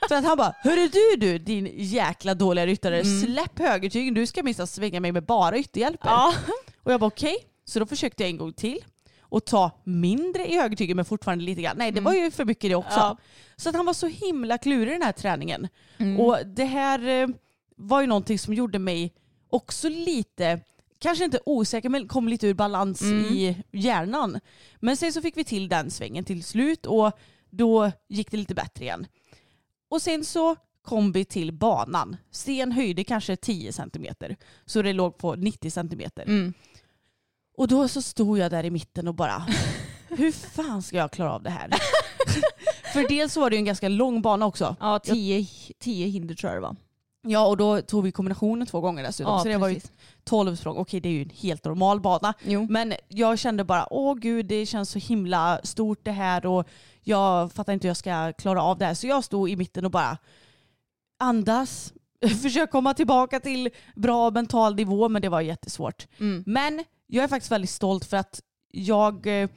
För 0.08 0.16
att 0.16 0.26
han 0.26 0.38
bara, 0.38 0.56
hörru 0.60 0.88
du 0.88 1.16
du 1.28 1.38
din 1.38 1.70
jäkla 1.76 2.34
dåliga 2.34 2.66
ryttare, 2.66 3.04
släpp 3.06 3.60
högertygen, 3.60 4.14
du 4.14 4.26
ska 4.28 4.44
minst 4.44 4.70
svänga 4.70 5.00
mig 5.00 5.12
med 5.12 5.26
bara 5.26 5.58
ytterhjälper. 5.58 6.10
Ja. 6.10 6.34
Och 6.84 6.92
jag 6.94 7.00
bara 7.00 7.08
okej, 7.08 7.36
så 7.66 7.80
då 7.80 7.86
försökte 7.86 8.24
jag 8.24 8.30
en 8.30 8.38
gång 8.38 8.54
till. 8.54 8.80
och 9.22 9.46
ta 9.46 9.72
mindre 9.84 10.48
i 10.48 10.58
högtygen 10.58 10.96
men 10.96 11.06
fortfarande 11.06 11.44
lite 11.44 11.62
grann. 11.62 11.76
Nej 11.78 11.92
det 11.92 12.02
var 12.02 12.14
ju 12.14 12.32
för 12.32 12.46
mycket 12.46 12.70
det 12.70 12.76
också. 12.76 13.00
Ja. 13.00 13.18
Så 13.56 13.70
att 13.70 13.76
han 13.76 13.86
var 13.86 13.94
så 13.94 14.08
himla 14.08 14.58
klurig 14.58 14.90
i 14.90 14.94
den 14.94 15.02
här 15.02 15.12
träningen. 15.12 15.68
Mm. 15.98 16.20
Och 16.20 16.38
det 16.46 16.66
här 16.66 17.08
eh, 17.08 17.28
var 17.76 18.02
ju 18.02 18.08
någonting 18.08 18.40
som 18.40 18.54
gjorde 18.54 18.80
mig 18.80 19.14
också 19.50 19.90
lite, 19.90 20.60
kanske 21.02 21.26
inte 21.26 21.40
osäker 21.46 21.90
men 21.90 22.08
kom 22.08 22.28
lite 22.28 22.48
ur 22.48 22.54
balans 22.54 23.02
Mm. 23.02 23.26
i 23.26 23.64
hjärnan. 23.72 24.40
Men 24.80 24.98
sen 24.98 25.14
så 25.14 25.22
fick 25.22 25.38
vi 25.38 25.44
till 25.44 25.70
den 25.70 25.92
svängen 25.92 26.24
till 26.24 26.44
slut 26.44 26.86
och 26.86 27.12
då 27.50 27.92
gick 28.10 28.32
det 28.32 28.38
lite 28.38 28.54
bättre 28.56 28.84
igen. 28.86 29.08
Och 29.90 30.02
sen 30.02 30.26
så 30.26 30.56
kom 30.82 31.12
vi 31.12 31.26
till 31.26 31.52
banan. 31.54 32.18
Sten 32.32 32.72
höjde 32.72 33.04
kanske 33.04 33.36
10 33.36 33.74
centimeter. 33.74 34.36
Så 34.66 34.82
det 34.82 34.94
låg 34.94 35.18
på 35.18 35.36
90 35.36 35.72
centimeter. 35.72 36.24
Mm. 36.24 36.54
Och 37.58 37.68
då 37.68 37.88
så 37.88 38.02
stod 38.02 38.38
jag 38.38 38.52
där 38.52 38.64
i 38.64 38.70
mitten 38.70 39.08
och 39.08 39.16
bara, 39.16 39.46
hur 40.10 40.32
fan 40.32 40.82
ska 40.82 40.98
jag 40.98 41.12
klara 41.12 41.34
av 41.34 41.44
det 41.44 41.50
här? 41.50 41.70
För 42.94 43.08
dels 43.10 43.34
så 43.34 43.40
var 43.40 43.50
det 43.50 43.56
ju 43.56 43.60
en 43.60 43.66
ganska 43.66 43.88
lång 43.90 44.22
bana 44.22 44.46
också. 44.46 44.76
Ja, 44.80 45.00
tio, 45.00 45.48
tio 45.80 46.08
hinder 46.08 46.36
tror 46.36 46.54
jag 46.54 46.58
det 46.62 46.68
var. 46.68 46.76
Ja 47.24 47.48
och 47.48 47.58
då 47.58 47.82
tog 47.82 48.04
vi 48.04 48.12
kombinationen 48.12 48.68
två 48.68 48.82
gånger 48.82 49.04
dessutom. 49.04 49.40
så 49.40 49.48
det 49.48 49.58
var 49.58 49.68
ju 49.68 49.76
precis. 49.76 49.92
12 50.24 50.56
språng. 50.56 50.78
Okej 50.78 51.00
det 51.00 51.10
är 51.10 51.14
ju 51.14 51.22
en 51.22 51.30
helt 51.30 51.66
normal 51.66 52.02
bana. 52.02 52.34
Jo. 52.44 52.68
Men 52.70 52.94
jag 53.08 53.40
kände 53.40 53.64
bara, 53.64 53.94
åh 53.94 54.16
gud 54.16 54.46
det 54.46 54.66
känns 54.66 54.90
så 54.90 55.00
himla 55.00 55.60
stort 55.64 56.00
det 56.04 56.12
här 56.12 56.46
och 56.46 56.68
jag 57.02 57.52
fattar 57.52 57.74
inte 57.74 57.88
hur 57.88 57.90
jag 57.90 57.98
ska 57.98 58.34
klara 58.34 58.64
av 58.64 58.78
det 58.78 58.86
här. 58.86 58.94
Så 58.94 59.08
jag 59.08 59.24
stod 59.24 59.50
i 59.50 59.56
mitten 59.56 59.86
och 59.86 59.92
bara 59.92 60.18
andas, 61.20 61.94
försök 62.42 62.72
komma 62.72 62.94
tillbaka 62.94 63.40
till 63.40 63.70
bra 63.96 64.32
mental 64.32 64.76
nivå 64.76 65.10
men 65.10 65.22
det 65.22 65.30
var 65.30 65.42
jättesvårt. 65.42 66.08
Mm. 66.20 66.44
Men 66.48 66.84
jag 67.08 67.24
är 67.24 67.28
faktiskt 67.28 67.52
väldigt 67.52 67.70
stolt 67.70 68.06
för 68.06 68.18
att 68.18 68.42
jag 68.72 69.42
eh, 69.42 69.50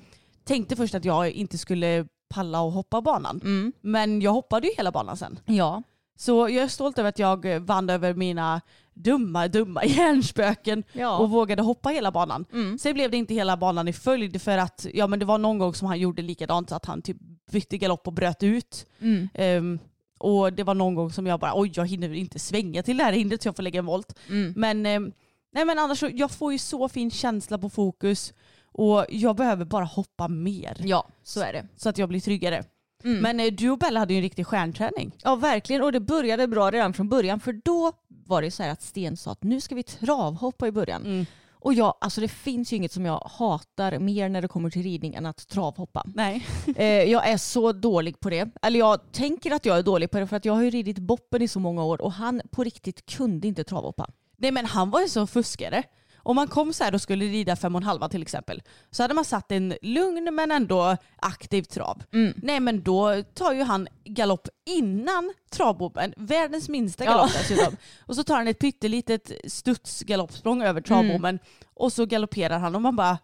tänkte 0.44 0.76
först 0.76 0.94
att 0.94 1.04
jag 1.04 1.30
inte 1.30 1.58
skulle 1.58 2.06
palla 2.28 2.60
och 2.60 2.72
hoppa 2.72 3.00
banan. 3.00 3.40
Mm. 3.44 3.72
Men 3.80 4.20
jag 4.20 4.32
hoppade 4.32 4.66
ju 4.66 4.74
hela 4.76 4.92
banan 4.92 5.16
sen. 5.16 5.38
Ja. 5.46 5.82
Så 6.16 6.48
jag 6.48 6.64
är 6.64 6.68
stolt 6.68 6.98
över 6.98 7.08
att 7.08 7.18
jag 7.18 7.60
vann 7.60 7.90
över 7.90 8.14
mina 8.14 8.60
dumma, 8.94 9.48
dumma 9.48 9.84
hjärnspöken 9.84 10.84
Ja. 10.92 11.18
och 11.18 11.30
vågade 11.30 11.62
hoppa 11.62 11.88
hela 11.88 12.10
banan. 12.12 12.44
Mm. 12.52 12.78
Sen 12.78 12.94
blev 12.94 13.10
det 13.10 13.16
inte 13.16 13.34
hela 13.34 13.56
banan 13.56 13.88
i 13.88 13.92
följd 13.92 14.42
för 14.42 14.58
att 14.58 14.86
ja, 14.94 15.06
men 15.06 15.18
det 15.18 15.24
var 15.24 15.38
någon 15.38 15.58
gång 15.58 15.74
som 15.74 15.88
han 15.88 15.98
gjorde 16.00 16.22
likadant 16.22 16.68
så 16.68 16.74
att 16.74 16.84
han 16.86 17.02
typ 17.02 17.16
bytte 17.52 17.78
galopp 17.78 18.06
och 18.06 18.12
bröt 18.12 18.42
ut. 18.42 18.86
Mm. 19.00 19.28
Ehm, 19.34 19.78
och 20.18 20.52
det 20.52 20.62
var 20.62 20.74
någon 20.74 20.94
gång 20.94 21.10
som 21.12 21.26
jag 21.26 21.40
bara 21.40 21.52
oj 21.60 21.70
jag 21.74 21.86
hinner 21.88 22.12
inte 22.14 22.38
svänga 22.38 22.82
till 22.82 22.96
det 22.96 23.04
här 23.04 23.12
hindret 23.12 23.42
så 23.42 23.48
jag 23.48 23.56
får 23.56 23.62
lägga 23.62 23.78
en 23.78 23.86
volt. 23.86 24.18
Mm. 24.28 24.52
Men, 24.56 24.86
ehm, 24.86 25.12
nej, 25.52 25.64
men 25.64 25.78
annars 25.78 25.98
så, 25.98 26.10
jag 26.12 26.30
får 26.30 26.52
ju 26.52 26.58
så 26.58 26.88
fin 26.88 27.10
känsla 27.10 27.58
på 27.58 27.70
fokus 27.70 28.32
och 28.72 29.04
jag 29.08 29.36
behöver 29.36 29.64
bara 29.64 29.84
hoppa 29.84 30.28
mer 30.28 30.76
Ja, 30.80 31.06
så 31.22 31.40
är 31.40 31.52
det. 31.52 31.66
så 31.76 31.88
att 31.88 31.98
jag 31.98 32.08
blir 32.08 32.20
tryggare. 32.20 32.64
Mm. 33.04 33.22
Men 33.22 33.40
eh, 33.40 33.52
du 33.52 33.70
och 33.70 33.78
Bella 33.78 34.00
hade 34.00 34.12
ju 34.12 34.18
en 34.18 34.22
riktig 34.22 34.46
stjärnträning. 34.46 35.12
Ja 35.22 35.36
verkligen 35.36 35.82
och 35.82 35.92
det 35.92 36.00
började 36.00 36.48
bra 36.48 36.70
redan 36.70 36.92
från 36.92 37.08
början 37.08 37.40
för 37.40 37.52
då 37.52 37.92
var 38.08 38.42
det 38.42 38.50
så 38.50 38.62
här 38.62 38.70
att 38.70 38.82
Sten 38.82 39.16
sa 39.16 39.30
att 39.32 39.42
nu 39.42 39.60
ska 39.60 39.74
vi 39.74 39.82
travhoppa 39.82 40.66
i 40.66 40.72
början. 40.72 41.02
Mm. 41.02 41.26
Och 41.64 41.74
jag, 41.74 41.94
alltså 42.00 42.20
det 42.20 42.28
finns 42.28 42.72
ju 42.72 42.76
inget 42.76 42.92
som 42.92 43.04
jag 43.04 43.18
hatar 43.18 43.98
mer 43.98 44.28
när 44.28 44.42
det 44.42 44.48
kommer 44.48 44.70
till 44.70 44.82
ridning 44.82 45.14
än 45.14 45.26
att 45.26 45.48
travhoppa. 45.48 46.04
Nej. 46.14 46.46
Eh, 46.76 46.86
jag 46.86 47.28
är 47.28 47.36
så 47.36 47.72
dålig 47.72 48.20
på 48.20 48.30
det. 48.30 48.48
Eller 48.62 48.78
jag 48.78 49.12
tänker 49.12 49.50
att 49.50 49.66
jag 49.66 49.78
är 49.78 49.82
dålig 49.82 50.10
på 50.10 50.18
det 50.18 50.26
för 50.26 50.36
att 50.36 50.44
jag 50.44 50.52
har 50.52 50.62
ju 50.62 50.70
ridit 50.70 50.98
boppen 50.98 51.42
i 51.42 51.48
så 51.48 51.60
många 51.60 51.84
år 51.84 52.00
och 52.00 52.12
han 52.12 52.42
på 52.50 52.64
riktigt 52.64 53.06
kunde 53.06 53.48
inte 53.48 53.64
travhoppa. 53.64 54.10
Nej 54.36 54.52
men 54.52 54.66
han 54.66 54.90
var 54.90 55.00
ju 55.00 55.08
så 55.08 55.26
fuskare. 55.26 55.82
Om 56.26 56.36
man 56.36 56.48
kom 56.48 56.72
så 56.72 56.84
här 56.84 56.94
och 56.94 57.00
skulle 57.00 57.24
rida 57.24 57.56
fem 57.56 57.74
och 57.74 57.80
en 57.80 57.86
halva 57.86 58.08
till 58.08 58.22
exempel 58.22 58.62
så 58.90 59.02
hade 59.02 59.14
man 59.14 59.24
satt 59.24 59.52
en 59.52 59.74
lugn 59.82 60.34
men 60.34 60.50
ändå 60.50 60.96
aktiv 61.16 61.62
trav. 61.62 62.02
Mm. 62.12 62.34
Nej 62.36 62.60
men 62.60 62.82
då 62.82 63.22
tar 63.34 63.52
ju 63.52 63.62
han 63.62 63.88
galopp 64.04 64.48
innan 64.66 65.32
travbommen, 65.50 66.14
världens 66.16 66.68
minsta 66.68 67.04
Ja. 67.04 67.10
galopp 67.10 67.32
dessutom. 67.32 67.76
Och 68.06 68.16
så 68.16 68.24
tar 68.24 68.36
han 68.36 68.48
ett 68.48 68.58
pyttelitet 68.58 69.30
studsgaloppsprång 69.46 70.62
över 70.62 70.80
travbommen 70.80 71.38
och 71.74 71.92
så 71.92 72.06
galopperar 72.06 72.58
han 72.58 72.74
och 72.74 72.82
man 72.82 72.96
bara 72.96 73.18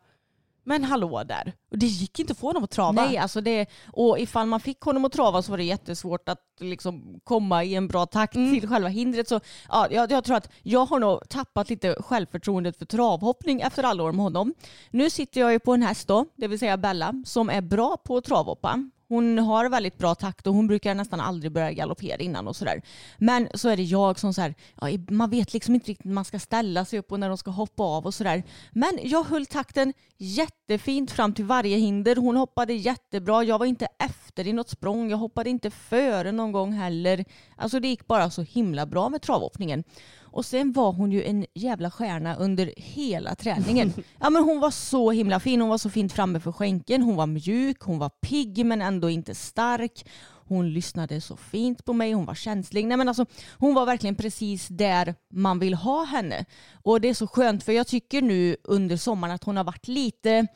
men 0.71 0.85
hallå 0.85 1.23
där. 1.25 1.53
Och 1.71 1.79
det 1.79 1.87
gick 1.87 2.19
inte 2.19 2.33
att 2.33 2.39
få 2.39 2.47
honom 2.47 2.65
att 2.65 2.71
trava. 2.71 3.07
Nej, 3.07 3.19
alltså 3.19 3.41
det, 3.41 3.67
och 3.93 4.19
ifall 4.19 4.47
man 4.47 4.61
fick 4.61 4.81
honom 4.81 5.05
att 5.05 5.13
trava 5.13 5.43
så 5.43 5.51
var 5.51 5.59
det 5.59 5.65
jättesvårt 5.65 6.29
att 6.29 6.39
liksom 6.61 7.21
komma 7.25 7.65
i 7.65 7.75
en 7.75 7.89
bra 7.89 8.07
takt 8.07 8.33
till 8.33 8.69
själva 8.69 8.89
hindret. 8.89 9.29
Så, 9.29 9.41
ja, 9.69 9.89
jag, 9.91 10.13
jag 10.13 10.25
tror 10.25 10.37
att 10.37 10.51
jag 10.63 10.87
har 10.87 10.99
nog 10.99 11.29
tappat 11.29 11.71
lite 11.71 11.97
självförtroendet 12.03 12.79
för 12.79 12.87
travhoppning 12.87 13.61
efter 13.61 13.83
alla 13.83 14.03
år 14.03 14.13
med 14.13 14.23
honom. 14.23 14.55
Nu 14.91 15.11
sitter 15.11 15.41
jag 15.41 15.53
ju 15.53 15.59
på 15.59 15.75
en 15.75 15.83
häst 15.83 16.09
då, 16.09 16.27
det 16.37 16.49
vill 16.49 16.59
säga 16.59 16.77
Bella, 16.77 17.15
som 17.27 17.51
är 17.51 17.61
bra 17.61 17.97
på 17.97 18.17
att 18.17 18.25
travhoppa. 18.25 18.91
Hon 19.11 19.39
har 19.39 19.69
väldigt 19.69 19.99
bra 19.99 20.15
takt 20.15 20.47
och 20.47 20.55
hon 20.55 20.67
brukar 20.67 20.95
nästan 20.95 21.21
aldrig 21.21 21.53
börja 21.53 21.73
galoppera 21.73 22.17
innan 22.17 22.49
och 22.49 22.57
sådär. 22.57 22.83
Men 23.19 23.49
så 23.55 23.69
är 23.69 23.77
det 23.77 23.83
jag 23.83 24.19
som 24.19 24.35
så 24.35 24.41
här, 24.41 24.55
ja, 24.81 24.89
man 25.09 25.31
vet 25.31 25.53
liksom 25.53 25.75
inte 25.75 25.91
riktigt 25.91 26.05
när 26.05 26.15
man 26.15 26.25
ska 26.25 26.39
ställa 26.39 26.85
sig 26.85 26.99
upp 26.99 27.13
och 27.13 27.21
när 27.21 27.29
de 27.29 27.39
ska 27.39 27.51
hoppa 27.51 27.83
av 27.83 28.07
och 28.07 28.15
sådär. 28.15 28.43
Men 28.73 28.99
jag 29.03 29.25
höll 29.25 29.47
takten 29.47 29.93
jättefint 30.19 31.11
fram 31.11 31.35
till 31.35 31.45
varje 31.45 31.77
hinder. 31.77 32.17
Hon 32.17 32.37
hoppade 32.37 32.73
jättebra. 32.73 33.45
Jag 33.45 33.59
var 33.59 33.67
inte 33.67 33.89
efter 33.99 34.47
i 34.47 34.53
något 34.53 34.71
språng. 34.71 35.11
Jag 35.11 35.19
hoppade 35.19 35.51
inte 35.51 35.71
före 35.71 36.33
någon 36.33 36.53
gång 36.53 36.73
heller. 36.73 37.25
Alltså 37.57 37.81
det 37.81 37.89
gick 37.89 38.07
bara 38.07 38.31
så 38.31 38.43
himla 38.43 38.87
bra 38.87 39.09
med 39.09 39.23
travhoppningen. 39.23 39.85
Och 40.33 40.45
sen 40.45 40.73
var 40.73 40.93
hon 40.93 41.13
ju 41.13 41.25
en 41.25 41.47
jävla 41.55 41.91
stjärna 41.91 42.37
under 42.37 42.73
hela 42.77 43.35
träningen. 43.35 43.93
Ja, 44.21 44.31
men 44.31 44.45
hon 44.45 44.61
var 44.61 44.71
så 44.71 45.11
himla 45.11 45.41
fin. 45.41 45.61
Hon 45.61 45.71
var 45.71 45.79
så 45.79 45.91
fint 45.91 46.13
framme 46.13 46.41
för 46.41 46.53
skänken. 46.53 47.03
Hon 47.03 47.17
var 47.17 47.27
mjuk, 47.27 47.81
hon 47.81 47.99
var 47.99 48.09
pigg 48.09 48.67
men 48.67 48.83
ändå 48.83 49.11
inte 49.11 49.35
stark. 49.35 50.05
Hon 50.49 50.73
lyssnade 50.73 51.21
så 51.21 51.37
fint 51.37 51.85
på 51.85 51.93
mig, 51.93 52.13
hon 52.13 52.27
var 52.27 52.35
känslig. 52.35 52.87
Nej, 52.87 52.97
men 52.97 53.09
alltså, 53.09 53.27
hon 53.59 53.75
var 53.75 53.87
verkligen 53.87 54.15
precis 54.17 54.69
där 54.69 55.15
man 55.33 55.59
vill 55.59 55.75
ha 55.75 56.05
henne. 56.05 56.45
Och 56.83 57.01
det 57.01 57.09
är 57.09 57.15
så 57.15 57.27
skönt 57.27 57.63
för 57.65 57.73
jag 57.73 57.87
tycker 57.87 58.23
nu 58.23 58.57
under 58.65 58.97
sommaren 58.97 59.35
att 59.35 59.45
hon 59.45 59.57
har 59.57 59.65
varit 59.65 59.89
lite 59.89 60.47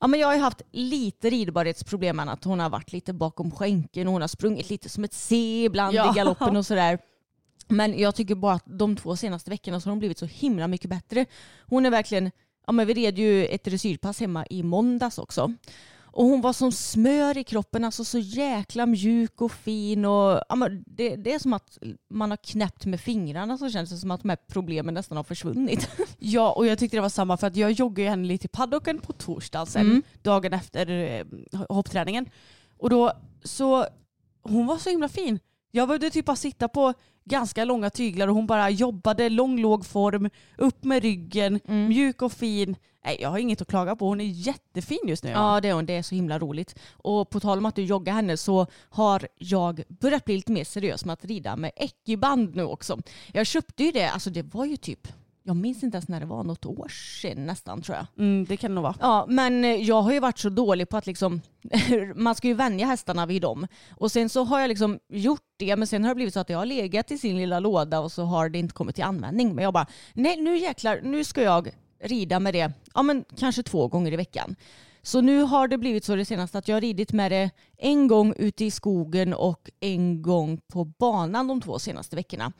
Ja, 0.00 0.06
men 0.06 0.20
jag 0.20 0.28
har 0.28 0.34
ju 0.34 0.40
haft 0.40 0.62
lite 0.72 1.30
ridbarhetsproblem 1.30 2.20
att 2.20 2.44
hon 2.44 2.60
har 2.60 2.70
varit 2.70 2.92
lite 2.92 3.12
bakom 3.12 3.50
skänken 3.50 4.06
och 4.06 4.12
hon 4.12 4.20
har 4.20 4.28
sprungit 4.28 4.70
lite 4.70 4.88
som 4.88 5.04
ett 5.04 5.14
C 5.14 5.64
ibland 5.64 5.94
Ja. 5.94 6.12
i 6.12 6.16
galoppen 6.16 6.56
och 6.56 6.66
sådär. 6.66 6.98
Men 7.68 7.98
jag 7.98 8.14
tycker 8.14 8.34
bara 8.34 8.54
att 8.54 8.64
de 8.66 8.96
två 8.96 9.16
senaste 9.16 9.50
veckorna 9.50 9.80
så 9.80 9.88
har 9.88 9.92
hon 9.92 9.98
blivit 9.98 10.18
så 10.18 10.26
himla 10.26 10.68
mycket 10.68 10.90
bättre. 10.90 11.26
Hon 11.66 11.86
är 11.86 11.90
verkligen, 11.90 12.30
ja 12.66 12.72
men 12.72 12.86
vi 12.86 12.94
red 12.94 13.18
ju 13.18 13.46
ett 13.46 13.64
dressyrpass 13.64 14.20
hemma 14.20 14.46
i 14.50 14.62
måndags 14.62 15.18
också. 15.18 15.54
Och 16.10 16.24
hon 16.24 16.40
var 16.40 16.52
som 16.52 16.72
smör 16.72 17.38
i 17.38 17.44
kroppen, 17.44 17.84
alltså 17.84 18.04
så 18.04 18.18
jäkla 18.18 18.86
mjuk 18.86 19.40
och 19.40 19.52
fin. 19.52 20.04
Och, 20.04 20.40
ja, 20.48 20.54
men 20.56 20.84
det, 20.86 21.16
det 21.16 21.32
är 21.34 21.38
som 21.38 21.52
att 21.52 21.78
man 22.10 22.30
har 22.30 22.36
knäppt 22.36 22.86
med 22.86 23.00
fingrarna 23.00 23.58
så 23.58 23.70
känns 23.70 23.90
det 23.90 23.96
som 23.96 24.10
att 24.10 24.22
de 24.22 24.28
här 24.28 24.38
problemen 24.48 24.94
nästan 24.94 25.16
har 25.16 25.24
försvunnit. 25.24 25.88
Ja, 26.18 26.52
och 26.52 26.66
jag 26.66 26.78
tyckte 26.78 26.96
det 26.96 27.00
var 27.00 27.08
samma 27.08 27.36
för 27.36 27.46
att 27.46 27.56
jag 27.56 27.72
joggade 27.72 28.02
ju 28.02 28.08
henne 28.08 28.26
lite 28.28 28.44
i 28.44 28.48
paddocken 28.48 28.98
på 29.00 29.12
torsdagen 29.12 29.66
sen, 29.66 29.86
Mm. 29.86 30.02
dagen 30.22 30.52
efter 30.52 30.88
eh, 30.90 31.24
hoppträningen. 31.68 32.26
Och 32.78 32.90
då 32.90 33.12
så, 33.44 33.86
hon 34.42 34.66
var 34.66 34.78
så 34.78 34.90
himla 34.90 35.08
fin. 35.08 35.38
Jag 35.70 35.88
behövde 35.88 36.10
typ 36.10 36.26
bara 36.26 36.36
sitta 36.36 36.68
på 36.68 36.94
ganska 37.24 37.64
långa 37.64 37.90
tyglar 37.90 38.28
och 38.28 38.34
hon 38.34 38.46
bara 38.46 38.70
jobbade 38.70 39.28
lång 39.28 39.60
låg 39.60 39.86
form, 39.86 40.30
upp 40.56 40.84
med 40.84 41.02
ryggen, 41.02 41.60
Mm. 41.68 41.88
mjuk 41.88 42.22
och 42.22 42.32
fin. 42.32 42.76
Nej, 43.04 43.16
jag 43.20 43.28
har 43.28 43.38
inget 43.38 43.60
att 43.60 43.68
klaga 43.68 43.96
på. 43.96 44.06
Hon 44.08 44.20
är 44.20 44.24
jättefin 44.24 44.98
just 45.06 45.24
nu. 45.24 45.30
Ja 45.30 45.60
det 45.60 45.68
är 45.68 45.72
hon, 45.72 45.86
det 45.86 45.92
är 45.96 46.02
så 46.02 46.14
himla 46.14 46.38
roligt. 46.38 46.78
Och 46.92 47.30
på 47.30 47.40
tal 47.40 47.58
om 47.58 47.66
att 47.66 47.74
du 47.74 47.82
joggar 47.84 48.12
henne 48.14 48.36
så 48.36 48.66
har 48.90 49.28
jag 49.38 49.82
börjat 49.88 50.24
bli 50.24 50.36
lite 50.36 50.52
mer 50.52 50.64
seriös 50.64 51.04
med 51.04 51.12
att 51.12 51.24
rida 51.24 51.56
med 51.56 51.72
ekiband 51.76 52.56
nu 52.56 52.62
också. 52.64 52.98
Jag 53.32 53.46
köpte 53.46 53.84
ju 53.84 53.92
det, 53.92 54.10
alltså 54.10 54.30
det 54.30 54.42
var 54.42 54.64
ju 54.64 54.76
typ, 54.76 55.08
jag 55.48 55.56
minns 55.56 55.82
inte 55.82 55.96
ens 55.96 56.08
när 56.08 56.20
det 56.20 56.26
var, 56.26 56.44
något 56.44 56.66
år 56.66 56.88
sedan 57.20 57.46
nästan 57.46 57.82
tror 57.82 57.96
jag. 57.96 58.06
Mm, 58.18 58.44
det 58.44 58.56
kan 58.56 58.70
det 58.70 58.74
nog 58.74 58.82
vara. 58.82 58.94
Ja, 59.00 59.26
men 59.28 59.64
eh, 59.64 59.70
jag 59.70 60.02
har 60.02 60.12
ju 60.12 60.20
varit 60.20 60.38
så 60.38 60.48
dålig 60.48 60.88
på 60.88 60.96
att 60.96 61.06
liksom, 61.06 61.40
man 62.14 62.34
ska 62.34 62.48
ju 62.48 62.54
vänja 62.54 62.86
hästarna 62.86 63.26
vid 63.26 63.42
dem. 63.42 63.66
Och 63.90 64.12
sen 64.12 64.28
så 64.28 64.44
har 64.44 64.60
jag 64.60 64.68
liksom 64.68 64.98
gjort 65.08 65.44
det, 65.56 65.76
men 65.76 65.86
sen 65.86 66.04
har 66.04 66.10
det 66.10 66.14
blivit 66.14 66.34
så 66.34 66.40
att 66.40 66.50
jag 66.50 66.58
har 66.58 66.66
legat 66.66 67.10
i 67.10 67.18
sin 67.18 67.36
lilla 67.36 67.60
låda 67.60 68.00
och 68.00 68.12
så 68.12 68.22
har 68.22 68.48
det 68.48 68.58
inte 68.58 68.74
kommit 68.74 68.94
till 68.94 69.04
användning. 69.04 69.54
Men 69.54 69.64
jag 69.64 69.74
bara, 69.74 69.86
nej 70.12 70.36
nu 70.40 70.56
jäklar, 70.56 71.00
nu 71.02 71.24
ska 71.24 71.42
jag 71.42 71.68
rida 72.02 72.40
med 72.40 72.54
det, 72.54 72.72
ja 72.94 73.02
men 73.02 73.24
kanske 73.36 73.62
två 73.62 73.88
gånger 73.88 74.12
i 74.12 74.16
veckan. 74.16 74.56
Så 75.02 75.20
nu 75.20 75.42
har 75.42 75.68
det 75.68 75.78
blivit 75.78 76.04
så 76.04 76.16
det 76.16 76.24
senaste 76.24 76.58
att 76.58 76.68
jag 76.68 76.76
har 76.76 76.80
ridit 76.80 77.12
med 77.12 77.32
det 77.32 77.50
en 77.76 78.08
gång 78.08 78.34
ute 78.36 78.64
i 78.64 78.70
skogen 78.70 79.34
och 79.34 79.70
en 79.80 80.22
gång 80.22 80.60
på 80.72 80.84
banan 80.84 81.48
de 81.48 81.60
två 81.60 81.78
senaste 81.78 82.16
veckorna. 82.16 82.52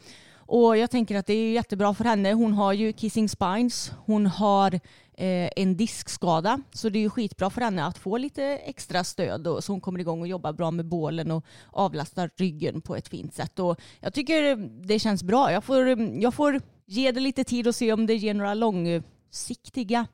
Och 0.51 0.77
jag 0.77 0.91
tänker 0.91 1.17
att 1.17 1.27
det 1.27 1.35
är 1.35 1.53
jättebra 1.53 1.95
för 1.95 2.05
henne. 2.05 2.33
Hon 2.33 2.53
har 2.53 2.73
ju 2.73 2.93
kissing 2.93 3.29
spines. 3.29 3.93
Hon 4.07 4.27
har 4.27 4.75
eh, 5.15 5.51
en 5.57 5.77
diskskada. 5.77 6.61
Så 6.73 6.89
det 6.89 6.99
är 6.99 7.01
ju 7.01 7.11
skitbra 7.11 7.51
för 7.51 7.61
henne 7.61 7.85
att 7.85 7.99
få 7.99 8.19
lite 8.19 8.45
extra 8.45 9.05
stöd 9.05 9.47
och, 9.47 9.65
så 9.65 9.73
hon 9.73 9.81
kommer 9.81 10.01
igång 10.01 10.21
och 10.21 10.29
jobbar 10.29 10.53
bra 10.53 10.71
med 10.71 10.87
bålen 10.87 11.31
och 11.31 11.45
avlastar 11.73 12.31
ryggen 12.37 12.81
på 12.81 12.97
ett 12.97 13.09
fint 13.09 13.35
sätt. 13.35 13.59
Och 13.59 13.81
jag 14.01 14.15
tycker 14.15 14.57
det 14.87 14.99
känns 14.99 15.23
bra. 15.23 15.53
Jag 15.53 15.65
får, 15.65 15.89
jag 16.23 16.35
får 16.35 16.61
ge 16.87 17.13
det 17.13 17.21
lite 17.21 17.45
tid 17.45 17.67
och 17.67 17.75
se 17.75 17.93
om 17.93 18.07
det 18.07 18.15
ger 18.15 18.35
några 18.35 18.55
långsiktiga 18.55 20.07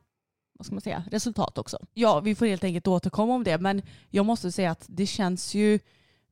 vad 0.57 0.65
ska 0.65 0.75
man 0.75 0.81
säga, 0.81 1.03
resultat 1.11 1.57
också. 1.57 1.77
Ja, 1.93 2.19
vi 2.19 2.35
får 2.35 2.45
helt 2.45 2.63
enkelt 2.63 2.87
återkomma 2.87 3.33
om 3.33 3.43
det. 3.43 3.57
Men 3.57 3.81
jag 4.09 4.25
måste 4.25 4.51
säga 4.51 4.71
att 4.71 4.85
det 4.87 5.05
känns 5.05 5.53
ju 5.55 5.79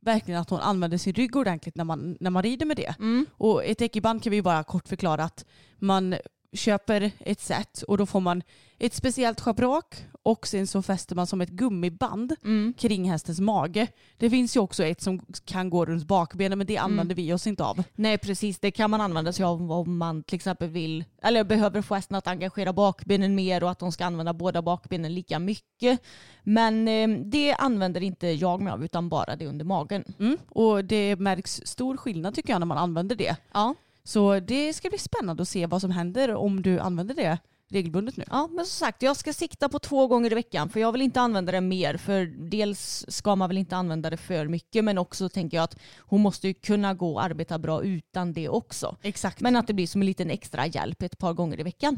verkligen 0.03 0.41
att 0.41 0.49
hon 0.49 0.59
använder 0.59 0.97
sin 0.97 1.13
rygg 1.13 1.35
ordentligt 1.35 1.75
när 1.75 1.83
man, 1.83 2.17
när 2.19 2.29
man 2.29 2.43
rider 2.43 2.65
med 2.65 2.77
det. 2.77 2.95
Och 3.37 3.65
ett 3.65 3.81
ekiband 3.81 4.23
kan 4.23 4.31
vi 4.31 4.41
bara 4.41 4.63
kort 4.63 4.87
förklara 4.87 5.23
att 5.23 5.45
man 5.79 6.15
köper 6.53 7.11
ett 7.19 7.41
set 7.41 7.81
och 7.81 7.97
då 7.97 8.05
får 8.05 8.19
man 8.19 8.43
ett 8.79 8.93
speciellt 8.93 9.41
schabrak 9.41 10.05
och 10.23 10.47
sen 10.47 10.67
så 10.67 10.81
fäster 10.81 11.15
man 11.15 11.27
som 11.27 11.41
ett 11.41 11.49
gummiband 11.49 12.35
kring 12.77 13.11
hästens 13.11 13.39
mage. 13.39 13.87
Det 14.17 14.29
finns 14.29 14.55
ju 14.55 14.59
också 14.59 14.83
ett 14.83 15.01
som 15.01 15.25
kan 15.45 15.69
gå 15.69 15.85
runt 15.85 16.07
bakbenen 16.07 16.57
men 16.57 16.67
det 16.67 16.77
använder 16.77 17.15
vi 17.15 17.33
oss 17.33 17.47
inte 17.47 17.63
av. 17.63 17.83
Nej 17.95 18.17
precis, 18.17 18.59
det 18.59 18.71
kan 18.71 18.89
man 18.91 19.01
använda 19.01 19.33
sig 19.33 19.45
av 19.45 19.71
om 19.71 19.97
man 19.97 20.23
till 20.23 20.35
exempel 20.35 20.69
vill, 20.69 21.05
eller 21.21 21.43
behöver 21.43 21.81
få 21.81 21.95
hästen 21.95 22.17
att 22.17 22.27
engagera 22.27 22.73
bakbenen 22.73 23.35
mer 23.35 23.63
och 23.63 23.71
att 23.71 23.79
de 23.79 23.91
ska 23.91 24.05
använda 24.05 24.33
båda 24.33 24.61
bakbenen 24.61 25.13
lika 25.13 25.39
mycket. 25.39 25.99
Men 26.43 26.87
eh, 26.87 27.09
det 27.09 27.53
använder 27.53 28.03
inte 28.03 28.27
jag 28.27 28.61
mig 28.61 28.73
av 28.73 28.83
utan 28.83 29.09
bara 29.09 29.35
det 29.35 29.47
under 29.47 29.65
magen. 29.65 30.03
Mm. 30.19 30.37
Och 30.49 30.85
det 30.85 31.15
märks 31.15 31.61
stor 31.65 31.97
skillnad 31.97 32.35
tycker 32.35 32.53
jag 32.53 32.59
när 32.59 32.65
man 32.65 32.77
använder 32.77 33.15
det. 33.15 33.35
Ja. 33.53 33.75
Så 34.03 34.39
det 34.39 34.73
ska 34.73 34.89
bli 34.89 34.97
spännande 34.97 35.41
att 35.41 35.49
se 35.49 35.65
vad 35.65 35.81
som 35.81 35.91
händer 35.91 36.35
om 36.35 36.61
du 36.61 36.79
använder 36.79 37.15
det 37.15 37.37
regelbundet 37.73 38.17
nu. 38.17 38.23
Ja, 38.29 38.47
men 38.51 38.65
som 38.65 38.85
sagt, 38.85 39.01
jag 39.01 39.17
ska 39.17 39.33
sikta 39.33 39.69
på 39.69 39.79
två 39.79 40.07
gånger 40.07 40.31
i 40.31 40.35
veckan 40.35 40.69
för 40.69 40.79
jag 40.79 40.91
vill 40.91 41.01
inte 41.01 41.21
använda 41.21 41.51
det 41.51 41.61
mer. 41.61 41.97
För 41.97 42.25
dels 42.49 43.05
ska 43.07 43.35
man 43.35 43.49
väl 43.49 43.57
inte 43.57 43.75
använda 43.75 44.09
det 44.09 44.17
för 44.17 44.47
mycket 44.47 44.83
men 44.83 44.97
också 44.97 45.29
tänker 45.29 45.57
jag 45.57 45.63
att 45.63 45.77
hon 45.99 46.21
måste 46.21 46.47
ju 46.47 46.53
kunna 46.53 46.93
gå 46.93 47.13
och 47.13 47.23
arbeta 47.23 47.59
bra 47.59 47.83
utan 47.83 48.33
det 48.33 48.49
också. 48.49 48.97
Exakt. 49.01 49.41
Men 49.41 49.55
att 49.55 49.67
det 49.67 49.73
blir 49.73 49.87
som 49.87 50.01
en 50.01 50.05
liten 50.05 50.29
extra 50.29 50.67
hjälp 50.67 51.01
ett 51.01 51.17
par 51.17 51.33
gånger 51.33 51.59
i 51.59 51.63
veckan. 51.63 51.97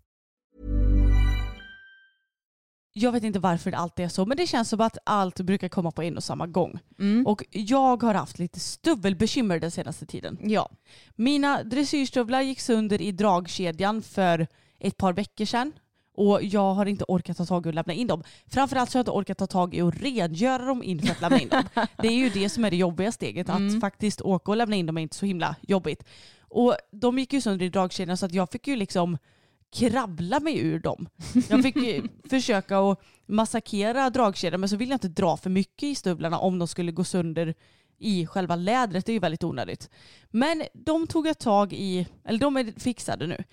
Jag 2.93 3.11
vet 3.11 3.23
inte 3.23 3.39
varför 3.39 3.71
det 3.71 3.77
alltid 3.77 4.05
är 4.05 4.09
så 4.09 4.25
men 4.25 4.37
det 4.37 4.47
känns 4.47 4.69
som 4.69 4.81
att 4.81 4.97
allt 5.03 5.39
brukar 5.39 5.69
komma 5.69 5.91
på 5.91 6.03
en 6.03 6.17
och 6.17 6.23
samma 6.23 6.47
gång. 6.47 6.79
Och 7.25 7.43
jag 7.49 8.03
har 8.03 8.13
haft 8.13 8.39
lite 8.39 8.59
stubelbekymmer 8.59 9.59
den 9.59 9.71
senaste 9.71 10.05
tiden. 10.05 10.37
Ja. 10.41 10.69
Mina 11.15 11.63
dressyrstövlar 11.63 12.41
gick 12.41 12.59
sönder 12.59 13.01
i 13.01 13.11
dragkedjan 13.11 14.01
för 14.01 14.47
ett 14.79 14.97
par 14.97 15.13
veckor 15.13 15.45
sedan. 15.45 15.73
Och 16.13 16.43
jag 16.43 16.73
har 16.73 16.85
inte 16.85 17.05
orkat 17.07 17.37
ta 17.37 17.45
tag 17.45 17.65
i 17.65 17.69
att 17.69 17.75
lämna 17.75 17.93
in 17.93 18.07
dem. 18.07 18.23
Framförallt 18.47 18.89
så 18.89 18.97
har 18.97 18.99
jag 18.99 19.03
inte 19.03 19.11
orkat 19.11 19.37
ta 19.37 19.47
tag 19.47 19.75
i 19.75 19.81
att 19.81 20.01
rengöra 20.01 20.65
dem 20.65 20.83
inför 20.83 21.11
att 21.11 21.21
lämna 21.21 21.39
in 21.39 21.49
dem. 21.49 21.63
Det 21.97 22.07
är 22.07 22.13
ju 22.13 22.29
det 22.29 22.49
som 22.49 22.65
är 22.65 22.71
det 22.71 22.77
jobbiga 22.77 23.11
steget. 23.11 23.49
Att 23.49 23.79
faktiskt 23.81 24.21
åka 24.21 24.51
och 24.51 24.57
lämna 24.57 24.75
in 24.75 24.85
dem 24.85 24.97
är 24.97 25.01
inte 25.01 25.15
så 25.15 25.25
himla 25.25 25.55
jobbigt. 25.61 26.03
Och 26.41 26.75
de 26.91 27.19
gick 27.19 27.33
ju 27.33 27.41
sönder 27.41 27.65
i 27.65 27.69
dragkedjan 27.69 28.17
så 28.17 28.25
att 28.25 28.33
jag 28.33 28.51
fick 28.51 28.67
ju 28.67 28.75
liksom 28.75 29.17
kravla 29.73 30.39
mig 30.39 30.59
ur 30.59 30.79
dem. 30.79 31.09
Jag 31.49 31.63
fick 31.63 31.75
försöka 32.29 32.79
att 32.79 33.01
massakera 33.25 34.09
dragkedjan 34.09 34.59
men 34.59 34.69
så 34.69 34.75
ville 34.75 34.91
jag 34.91 34.95
inte 34.95 35.07
dra 35.07 35.37
för 35.37 35.49
mycket 35.49 35.83
i 35.83 35.95
stövlarna 35.95 36.39
om 36.39 36.59
de 36.59 36.67
skulle 36.67 36.91
gå 36.91 37.03
sönder 37.03 37.55
i 37.99 38.25
själva 38.27 38.55
lädret. 38.55 39.05
Det 39.05 39.11
är 39.11 39.13
ju 39.13 39.19
väldigt 39.19 39.43
onödigt. 39.43 39.89
Men 40.29 40.63
de 40.73 41.07
tog 41.07 41.27
jag 41.27 41.39
tag 41.39 41.73
i, 41.73 42.07
eller 42.25 42.39
de 42.39 42.57
är 42.57 42.79
fixade 42.79 43.27
nu. 43.27 43.43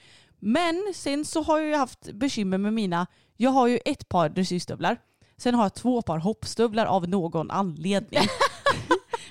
Men 0.41 0.93
sen 0.95 1.25
så 1.25 1.43
har 1.43 1.59
jag 1.59 1.69
ju 1.69 1.75
haft 1.75 2.13
bekymmer 2.13 2.59
med 2.59 2.73
mina, 2.73 3.07
jag 3.37 3.51
har 3.51 3.67
ju 3.67 3.79
ett 3.85 4.09
par 4.09 4.29
dressyrstövlar. 4.29 4.99
Sen 5.37 5.55
har 5.55 5.65
jag 5.65 5.75
två 5.75 6.03
par 6.03 6.19
hoppstövlar 6.19 6.87
av 6.87 7.09
någon 7.09 7.51
anledning. 7.51 8.21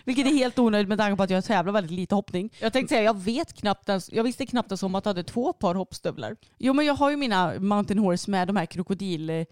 Vilket 0.07 0.25
är 0.27 0.31
helt 0.31 0.59
onödigt 0.59 0.87
med 0.87 0.97
tanke 0.97 1.17
på 1.17 1.23
att 1.23 1.29
jag 1.29 1.45
tävlar 1.45 1.73
väldigt 1.73 1.91
lite 1.91 2.15
hoppning. 2.15 2.53
Jag 2.59 2.73
tänkte 2.73 2.95
säga, 2.95 3.03
jag 3.03 3.17
vet 3.17 3.53
knappt 3.53 3.89
ens, 3.89 4.11
jag 4.11 4.23
visste 4.23 4.45
knappt 4.45 4.71
ens 4.71 4.83
om 4.83 4.95
att 4.95 5.05
jag 5.05 5.09
hade 5.09 5.23
två 5.23 5.53
par 5.53 5.75
hoppstövlar. 5.75 6.35
Jo 6.57 6.73
men 6.73 6.85
jag 6.85 6.93
har 6.93 7.09
ju 7.09 7.17
mina 7.17 7.53
Mountain 7.59 7.99
Horse 7.99 8.31
med 8.31 8.47
de 8.47 8.55
här 8.55 8.65
krokodil 8.65 9.29
eh, 9.29 9.45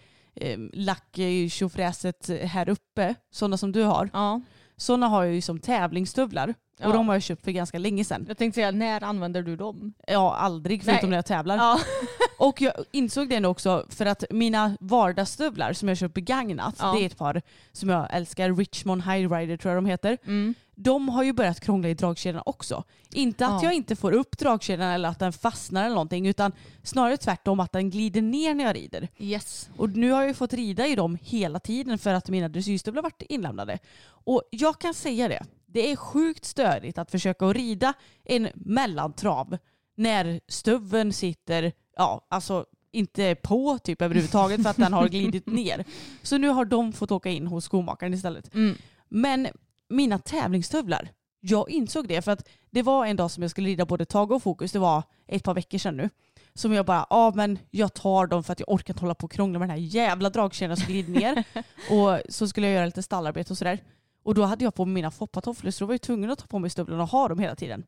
lack 0.73 1.19
eh, 1.19 1.49
tjofräset 1.49 2.29
här 2.43 2.69
uppe. 2.69 3.15
Sådana 3.31 3.57
som 3.57 3.71
du 3.71 3.83
har. 3.83 4.09
Ja. 4.13 4.41
Sådana 4.77 5.07
har 5.07 5.23
jag 5.23 5.33
ju 5.33 5.41
som 5.41 5.59
tävlingsstövlar. 5.59 6.53
Ja. 6.79 6.87
Och 6.87 6.93
de 6.93 7.07
har 7.07 7.15
jag 7.15 7.23
köpt 7.23 7.43
för 7.43 7.51
ganska 7.51 7.79
länge 7.79 8.03
sedan. 8.05 8.25
Jag 8.27 8.37
tänkte 8.37 8.55
säga, 8.55 8.71
när 8.71 9.03
använder 9.03 9.41
du 9.41 9.55
dem? 9.55 9.93
Ja, 10.07 10.35
aldrig 10.35 10.83
förutom 10.83 11.01
Nej. 11.01 11.09
när 11.09 11.17
jag 11.17 11.25
tävlar. 11.25 11.57
Ja. 11.57 11.79
Och 12.37 12.61
jag 12.61 12.73
insåg 12.91 13.29
det 13.29 13.39
nu 13.39 13.47
också 13.47 13.85
för 13.89 14.05
att 14.05 14.23
mina 14.29 14.77
vardagsstövlar 14.79 15.73
som 15.73 15.87
jag 15.87 15.97
köpt 15.97 16.13
begagnat, 16.13 16.75
Ja. 16.79 16.93
det 16.93 17.01
är 17.03 17.05
ett 17.05 17.17
par 17.17 17.41
som 17.71 17.89
jag 17.89 18.07
älskar, 18.13 18.53
Richmond 18.55 19.03
High 19.03 19.33
Rider 19.33 19.57
tror 19.57 19.73
jag 19.73 19.83
de 19.83 19.89
heter. 19.89 20.17
Mm. 20.25 20.53
De 20.75 21.09
har 21.09 21.23
ju 21.23 21.33
börjat 21.33 21.59
krångla 21.59 21.89
i 21.89 21.93
dragkedjan 21.93 22.41
också. 22.45 22.83
Inte 23.13 23.45
att 23.45 23.51
Ja. 23.63 23.67
jag 23.67 23.73
inte 23.73 23.95
får 23.95 24.11
upp 24.11 24.37
dragkedjan 24.37 24.89
eller 24.89 25.09
att 25.09 25.19
den 25.19 25.33
fastnar 25.33 25.81
eller 25.85 25.95
någonting 25.95 26.27
utan 26.27 26.51
snarare 26.83 27.17
tvärtom 27.17 27.59
att 27.59 27.71
den 27.71 27.89
glider 27.89 28.21
ner 28.21 28.53
när 28.55 28.63
jag 28.63 28.75
rider. 28.75 29.07
Yes. 29.17 29.69
Och 29.77 29.89
nu 29.89 30.11
har 30.11 30.21
jag 30.21 30.27
ju 30.27 30.33
fått 30.33 30.53
rida 30.53 30.87
i 30.87 30.95
dem 30.95 31.17
hela 31.21 31.59
tiden 31.59 31.97
för 31.97 32.13
att 32.13 32.29
mina 32.29 32.49
dressyrstövlar 32.49 33.01
varit 33.01 33.21
inlämnade. 33.21 33.79
Och 34.07 34.43
jag 34.51 34.79
kan 34.79 34.93
säga 34.93 35.27
det, 35.27 35.45
det 35.65 35.91
är 35.91 35.95
sjukt 35.95 36.45
störigt 36.45 36.97
att 36.97 37.11
försöka 37.11 37.45
rida 37.45 37.93
en 38.23 38.47
mellantrav 38.55 39.57
när 39.97 40.39
stöveln 40.47 41.13
sitter, 41.13 41.71
ja 41.95 42.25
alltså 42.29 42.65
inte 42.91 43.35
på 43.35 43.79
typ 43.79 44.01
överhuvudtaget 44.01 44.63
för 44.63 44.69
att 44.69 44.77
den 44.77 44.93
har 44.93 45.07
glidit 45.07 45.47
ner. 45.47 45.85
Så 46.23 46.37
nu 46.37 46.47
har 46.47 46.65
de 46.65 46.93
fått 46.93 47.11
åka 47.11 47.29
in 47.29 47.47
hos 47.47 47.65
skomakaren 47.65 48.13
istället. 48.13 48.53
Mm. 48.53 48.77
Men 49.09 49.47
mina 49.89 50.17
tävlingsstövlar, 50.17 51.09
jag 51.39 51.69
insåg 51.69 52.07
det 52.07 52.21
för 52.21 52.31
att 52.31 52.49
det 52.69 52.81
var 52.81 53.05
en 53.05 53.15
dag 53.15 53.31
som 53.31 53.43
jag 53.43 53.51
skulle 53.51 53.69
rida 53.69 53.85
både 53.85 54.05
Tage 54.05 54.31
och 54.31 54.43
Fokus, 54.43 54.71
det 54.71 54.79
var 54.79 55.03
ett 55.27 55.43
par 55.43 55.53
veckor 55.53 55.77
sedan 55.77 55.97
nu. 55.97 56.09
Som 56.53 56.73
jag 56.73 56.85
bara, 56.85 57.05
ja 57.09 57.31
men 57.35 57.59
jag 57.71 57.93
tar 57.93 58.27
dem 58.27 58.43
för 58.43 58.53
att 58.53 58.59
jag 58.59 58.69
orkar 58.69 58.93
inte 58.93 59.01
hålla 59.01 59.15
på 59.15 59.25
och 59.25 59.31
krångla 59.31 59.59
med 59.59 59.69
den 59.69 59.77
här 59.77 59.85
jävla 59.85 60.29
dragkedjan 60.29 60.77
som 60.77 60.87
glider 60.87 61.11
ner. 61.11 61.43
och 61.89 62.21
så 62.29 62.47
skulle 62.47 62.67
jag 62.67 62.73
göra 62.75 62.85
lite 62.85 63.03
stallarbete 63.03 63.53
och 63.53 63.57
sådär. 63.57 63.79
Och 64.23 64.35
då 64.35 64.43
hade 64.43 64.63
jag 64.63 64.75
på 64.75 64.85
mig 64.85 64.93
mina 64.93 65.11
foppatofflor 65.11 65.71
så 65.71 65.83
då 65.83 65.87
var 65.87 65.93
jag 65.93 66.01
tvungen 66.01 66.31
att 66.31 66.39
ta 66.39 66.47
på 66.47 66.59
mig 66.59 66.69
stövlarna 66.69 67.03
och 67.03 67.09
ha 67.09 67.27
dem 67.27 67.39
hela 67.39 67.55
tiden. 67.55 67.83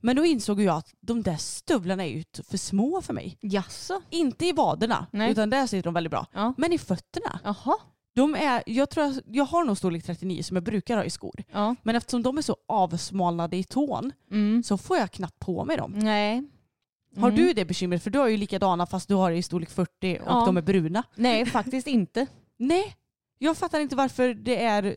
Men 0.00 0.16
då 0.16 0.24
insåg 0.24 0.60
jag 0.60 0.76
att 0.76 0.94
de 1.00 1.22
där 1.22 1.36
stövlarna 1.36 2.04
är 2.04 2.08
ju 2.08 2.24
för 2.48 2.56
små 2.56 3.02
för 3.02 3.14
mig. 3.14 3.38
Jaså? 3.40 4.02
Inte 4.10 4.46
i 4.46 4.52
vaderna, 4.52 5.06
Nej. 5.12 5.30
utan 5.32 5.50
där 5.50 5.66
sitter 5.66 5.82
de 5.82 5.94
väldigt 5.94 6.10
bra. 6.10 6.26
Ja. 6.32 6.54
Men 6.56 6.72
i 6.72 6.78
fötterna. 6.78 7.40
Jaha. 7.44 7.76
De 8.14 8.34
är, 8.34 8.62
jag, 8.66 8.90
tror 8.90 9.06
jag, 9.06 9.14
jag 9.26 9.44
har 9.44 9.64
nog 9.64 9.76
storlek 9.78 10.04
39 10.04 10.42
som 10.42 10.56
jag 10.56 10.64
brukar 10.64 10.96
ha 10.96 11.04
i 11.04 11.10
skor. 11.10 11.44
Ja. 11.52 11.74
Men 11.82 11.96
eftersom 11.96 12.22
de 12.22 12.38
är 12.38 12.42
så 12.42 12.56
avsmalnade 12.68 13.56
i 13.56 13.64
tån 13.64 14.12
Mm. 14.30 14.62
så 14.62 14.78
får 14.78 14.96
jag 14.96 15.10
knappt 15.10 15.38
på 15.38 15.64
mig 15.64 15.76
dem. 15.76 15.92
Nej. 15.92 16.42
Har 17.16 17.28
Mm. 17.28 17.40
du 17.40 17.52
det 17.52 17.64
bekymret? 17.64 18.02
För 18.02 18.10
du 18.10 18.18
har 18.18 18.28
ju 18.28 18.36
likadana 18.36 18.86
fast 18.86 19.08
du 19.08 19.14
har 19.14 19.30
det 19.30 19.36
i 19.36 19.42
storlek 19.42 19.70
40 19.70 20.18
och 20.20 20.26
Ja. 20.32 20.46
de 20.46 20.56
är 20.56 20.62
bruna. 20.62 21.02
Nej, 21.14 21.46
faktiskt 21.46 21.86
inte. 21.86 22.26
Nej, 22.56 22.96
jag 23.42 23.56
fattar 23.56 23.80
inte 23.80 23.96
varför 23.96 24.34
det 24.34 24.64
är... 24.64 24.96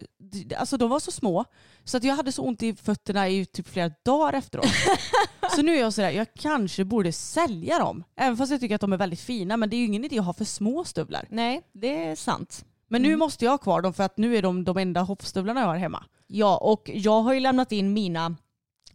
Alltså 0.57 0.77
de 0.77 0.89
var 0.89 0.99
så 0.99 1.11
små 1.11 1.45
så 1.83 1.97
att 1.97 2.03
jag 2.03 2.15
hade 2.15 2.31
så 2.31 2.43
ont 2.43 2.63
i 2.63 2.75
fötterna 2.75 3.29
i 3.29 3.45
typ 3.45 3.67
flera 3.67 3.91
dagar 4.05 4.33
efteråt. 4.33 4.65
så 5.55 5.61
nu 5.61 5.75
är 5.75 5.79
jag 5.79 5.93
sådär, 5.93 6.09
jag 6.09 6.27
kanske 6.33 6.85
borde 6.85 7.11
sälja 7.11 7.79
dem. 7.79 8.03
Även 8.15 8.37
fast 8.37 8.51
jag 8.51 8.61
tycker 8.61 8.75
att 8.75 8.81
de 8.81 8.93
är 8.93 8.97
väldigt 8.97 9.19
fina 9.19 9.57
men 9.57 9.69
det 9.69 9.75
är 9.75 9.77
ju 9.77 9.85
ingen 9.85 10.05
idé 10.05 10.19
att 10.19 10.25
ha 10.25 10.33
för 10.33 10.45
små 10.45 10.83
stövlar. 10.83 11.27
Nej, 11.29 11.61
det 11.73 12.03
är 12.05 12.15
sant. 12.15 12.65
Men 12.87 13.01
nu 13.01 13.15
måste 13.15 13.45
jag 13.45 13.51
ha 13.51 13.57
kvar 13.57 13.81
dem 13.81 13.93
för 13.93 14.03
att 14.03 14.17
nu 14.17 14.37
är 14.37 14.41
de 14.41 14.63
de 14.63 14.77
enda 14.77 15.01
hoppstövlarna 15.01 15.59
jag 15.59 15.67
har 15.67 15.75
hemma. 15.77 16.03
Ja, 16.27 16.57
och 16.57 16.89
jag 16.93 17.21
har 17.21 17.33
ju 17.33 17.39
lämnat 17.39 17.71
in 17.71 17.93
mina 17.93 18.35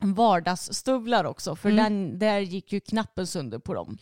vardagsstövlar 0.01 1.25
också. 1.25 1.57
För 1.57 1.71
Mm. 1.71 1.85
den, 1.85 2.19
där 2.19 2.39
gick 2.39 2.73
ju 2.73 2.81
knappen 2.81 3.27
sönder 3.27 3.59
på 3.59 3.75
dem. 3.75 3.99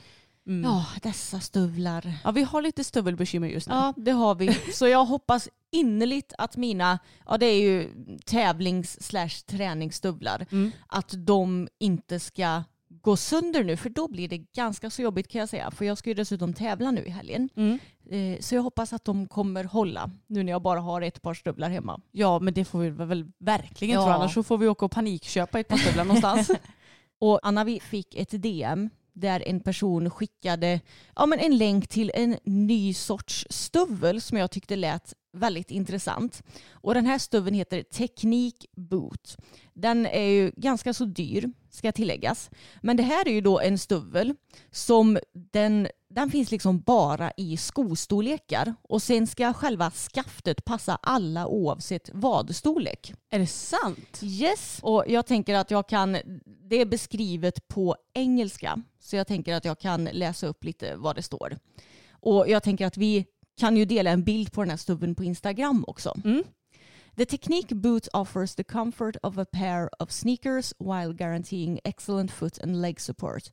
Mm. 0.47 0.65
Ja, 0.71 0.87
dessa 1.03 1.41
stövlar. 1.41 2.13
Ja, 2.25 2.31
vi 2.31 2.43
har 2.43 2.63
lite 2.63 2.85
stövelbekymmer 2.85 3.49
just 3.49 3.69
nu. 3.69 3.75
Ja, 3.75 3.95
det 3.97 4.11
har 4.11 4.35
vi. 4.35 4.55
Så 4.73 4.89
jag 4.89 5.05
hoppas 5.05 5.49
innerligt 5.71 6.33
att 6.39 6.57
mina, 6.57 6.99
ja 7.27 7.39
det 7.39 7.47
är 7.47 7.61
ju 7.61 7.91
tävlings 8.25 9.03
slash 9.07 9.29
träningsstövlar, 9.47 10.47
Mm. 10.53 10.71
att 10.87 11.15
de 11.19 11.69
inte 11.79 12.21
ska 12.21 12.63
gå 12.89 13.17
sönder 13.17 13.65
nu 13.65 13.77
för 13.77 13.91
då 13.91 14.09
blir 14.09 14.29
det 14.29 14.39
ganska 14.39 14.91
så 14.91 15.03
jobbigt 15.03 15.29
kan 15.29 15.39
jag 15.39 15.49
säga. 15.49 15.71
För 15.71 15.85
jag 15.85 15.99
ska 15.99 16.11
ju 16.11 16.15
dessutom 16.15 16.55
tävla 16.55 16.91
nu 16.91 17.05
i 17.05 17.11
helgen. 17.11 17.49
Mm. 17.57 17.79
Eh, 18.11 18.41
Så 18.41 18.55
jag 18.55 18.63
hoppas 18.63 18.93
att 18.93 19.05
de 19.05 19.27
kommer 19.29 19.65
hålla 19.65 20.11
nu 20.27 20.43
när 20.43 20.53
jag 20.53 20.63
bara 20.63 20.81
har 20.81 21.03
ett 21.03 21.23
par 21.23 21.35
stövlar 21.35 21.69
hemma. 21.71 22.01
Ja 22.13 22.39
men 22.39 22.55
det 22.55 22.65
får 22.65 22.79
vi 22.79 22.91
väl 22.91 23.27
verkligen 23.39 23.95
Ja. 23.95 24.03
tro 24.05 24.13
annars 24.13 24.35
så 24.35 24.43
får 24.43 24.59
vi 24.59 24.69
åka 24.69 24.85
och 24.85 24.91
panikköpa 24.93 25.61
ett 25.61 25.69
par 25.69 25.77
stövlar 25.77 26.05
någonstans. 26.05 26.51
Och 27.19 27.41
Anna 27.43 27.65
vi 27.65 27.81
fick 27.81 28.15
ett 28.15 28.43
DM 28.43 28.91
där 29.17 29.49
en 29.49 29.61
person 29.61 30.11
skickade 30.11 30.81
ja, 31.17 31.27
men 31.27 31.39
en 31.39 31.59
länk 31.59 31.89
till 31.89 32.11
en 32.15 32.39
ny 32.45 32.95
sorts 32.95 33.47
stövel 33.51 34.21
som 34.21 34.39
jag 34.39 34.51
tyckte 34.51 34.77
lät 34.77 35.15
väldigt 35.37 35.71
intressant. 35.71 36.43
Och 36.71 36.95
den 36.95 37.07
här 37.07 37.19
stöveln 37.19 37.57
heter 37.57 37.83
Teknik 37.83 38.67
Boot. 38.77 39.37
Den 39.75 40.07
är 40.07 40.29
ju 40.29 40.53
ganska 40.57 40.95
så 40.95 41.05
dyr 41.05 41.53
ska 41.71 41.93
tilläggas. 41.93 42.51
Men 42.83 42.97
det 42.97 43.03
här 43.03 43.29
är 43.29 43.33
ju 43.33 43.41
då 43.41 43.61
en 43.61 43.79
stövel 43.79 44.35
som 44.71 45.19
den, 45.33 45.89
den 46.11 46.31
finns 46.31 46.51
liksom 46.51 46.81
bara 46.81 47.33
i 47.37 47.57
skostorlekar 47.57 48.75
och 48.83 49.03
sen 49.03 49.27
ska 49.27 49.53
själva 49.53 49.91
skaftet 49.91 50.65
passa 50.65 50.99
alla 51.03 51.47
oavsett 51.47 52.11
vadstorlek. 52.13 53.13
Är 53.31 53.39
det 53.39 53.47
sant? 53.47 54.21
Yes. 54.23 54.79
Och 54.83 55.05
jag 55.09 55.27
tänker 55.27 55.55
att 55.55 55.71
jag 55.71 55.89
kan, 55.89 56.17
det 56.45 56.81
är 56.81 56.87
beskrivet 56.87 57.69
på 57.69 57.97
engelska, 58.15 58.83
så 59.01 59.17
jag 59.17 59.27
tänker 59.27 59.55
att 59.55 59.65
jag 59.65 59.79
kan 59.79 60.05
läsa 60.05 60.47
upp 60.47 60.65
lite 60.65 60.97
vad 60.97 61.17
det 61.17 61.23
står. 61.23 61.59
Och 62.11 62.49
jag 62.49 62.63
tänker 62.63 62.87
att 62.87 62.97
vi 62.97 63.27
kan 63.59 63.77
ju 63.77 63.85
dela 63.85 64.11
en 64.11 64.25
bild 64.25 64.53
på 64.53 64.63
den 64.63 64.71
här 64.71 64.77
stubben 64.77 65.15
på 65.15 65.25
Instagram 65.25 65.85
också. 65.87 66.13
Mm. 66.25 66.45
The 67.17 67.25
Technique 67.25 67.75
boot 67.75 68.09
offers 68.13 68.55
the 68.55 68.65
comfort 68.65 69.17
of 69.23 69.39
a 69.39 69.47
pair 69.47 69.89
of 69.99 70.13
sneakers 70.13 70.75
while 70.79 71.13
guaranteeing 71.15 71.81
excellent 71.85 72.31
foot 72.31 72.59
and 72.59 72.83
leg 72.83 73.01
support. 73.01 73.51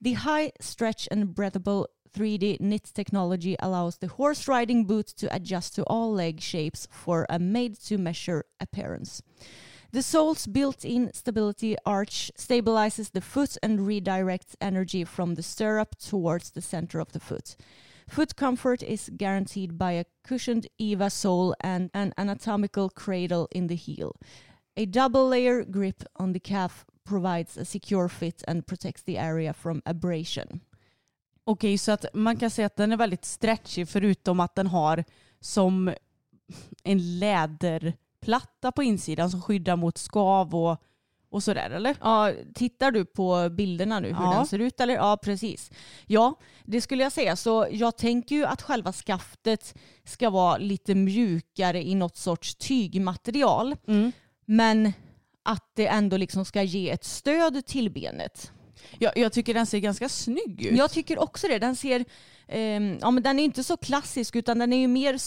The 0.00 0.14
high 0.14 0.52
stretch 0.60 1.08
and 1.10 1.34
breathable 1.34 1.86
3D 2.14 2.60
knit 2.60 2.90
technology 2.94 3.56
allows 3.58 3.98
the 3.98 4.06
horse 4.06 4.48
riding 4.48 4.86
boot 4.86 5.06
to 5.18 5.34
adjust 5.34 5.74
to 5.74 5.82
all 5.84 6.12
leg 6.12 6.40
shapes 6.40 6.88
for 6.90 7.26
a 7.28 7.38
made 7.38 7.78
to 7.88 7.98
measure 7.98 8.44
appearance. 8.60 9.22
The 9.92 10.02
sole's 10.02 10.46
built 10.46 10.84
in 10.84 11.12
stability 11.12 11.76
arch 11.84 12.30
stabilizes 12.38 13.12
the 13.12 13.20
foot 13.20 13.58
and 13.62 13.80
redirects 13.80 14.54
energy 14.58 15.04
from 15.04 15.34
the 15.34 15.42
stirrup 15.42 15.98
towards 15.98 16.50
the 16.50 16.62
center 16.62 16.98
of 16.98 17.12
the 17.12 17.20
foot. 17.20 17.56
Foot 18.08 18.36
comfort 18.36 18.82
is 18.82 19.10
guaranteed 19.16 19.78
by 19.78 19.92
a 19.92 20.04
cushioned 20.28 20.66
EVA 20.78 21.10
sole 21.10 21.54
and 21.60 21.90
an 21.94 22.12
anatomical 22.16 22.88
cradle 22.88 23.48
in 23.50 23.68
the 23.68 23.74
heel. 23.74 24.16
A 24.76 24.86
double 24.86 25.28
layer 25.28 25.64
grip 25.64 26.04
on 26.16 26.32
the 26.32 26.40
calf 26.40 26.84
provides 27.04 27.56
a 27.56 27.64
secure 27.64 28.08
fit 28.08 28.44
and 28.48 28.66
protects 28.66 29.02
the 29.02 29.18
area 29.18 29.52
from 29.52 29.82
abrasion. 29.84 30.60
Okej 31.44 31.78
så 31.78 31.92
att 31.92 32.04
man 32.14 32.36
kan 32.36 32.50
säga 32.50 32.66
att 32.66 32.76
den 32.76 32.92
är 32.92 32.96
väldigt 32.96 33.24
stretchig 33.24 33.88
förutom 33.88 34.40
att 34.40 34.54
den 34.54 34.66
har 34.66 35.04
som 35.40 35.94
en 36.84 37.18
läderplatta 37.18 38.72
på 38.72 38.82
insidan 38.82 39.30
som 39.30 39.42
skyddar 39.42 39.76
mot 39.76 39.98
skav 39.98 40.54
och, 40.54 40.82
och 41.32 41.42
sådär 41.42 41.70
eller? 41.70 41.96
Ja, 42.00 42.32
tittar 42.54 42.90
du 42.90 43.04
på 43.04 43.48
bilderna 43.50 44.00
nu 44.00 44.08
hur 44.08 44.24
Ja. 44.24 44.34
den 44.36 44.46
ser 44.46 44.58
ut? 44.58 44.80
Eller? 44.80 44.94
Ja, 44.94 45.16
precis. 45.22 45.70
Ja, 46.06 46.34
det 46.64 46.80
skulle 46.80 47.02
jag 47.02 47.12
säga. 47.12 47.36
Så 47.36 47.66
jag 47.70 47.96
tänker 47.96 48.36
ju 48.36 48.44
att 48.44 48.62
själva 48.62 48.92
skaftet 48.92 49.74
ska 50.04 50.30
vara 50.30 50.56
lite 50.56 50.94
mjukare 50.94 51.82
i 51.82 51.94
något 51.94 52.16
sorts 52.16 52.54
tygmaterial. 52.54 53.76
Mm. 53.88 54.12
Men 54.44 54.92
att 55.42 55.70
det 55.74 55.86
ändå 55.86 56.16
liksom 56.16 56.44
ska 56.44 56.62
ge 56.62 56.90
ett 56.90 57.04
stöd 57.04 57.66
till 57.66 57.90
benet. 57.90 58.52
Jag, 58.98 59.16
jag 59.16 59.32
tycker 59.32 59.54
den 59.54 59.66
ser 59.66 59.78
ganska 59.78 60.08
snygg 60.08 60.62
ut. 60.66 60.78
Jag 60.78 60.90
tycker 60.90 61.18
också 61.18 61.48
det. 61.48 61.58
Den 61.58 61.76
ser, 61.76 62.04
ehm, 62.48 62.98
ja 63.00 63.10
men 63.10 63.22
den 63.22 63.38
är 63.38 63.44
inte 63.44 63.64
så 63.64 63.76
klassisk 63.76 64.36
utan 64.36 64.58
den 64.58 64.72
är 64.72 64.76
ju 64.76 64.88
mer 64.88 65.18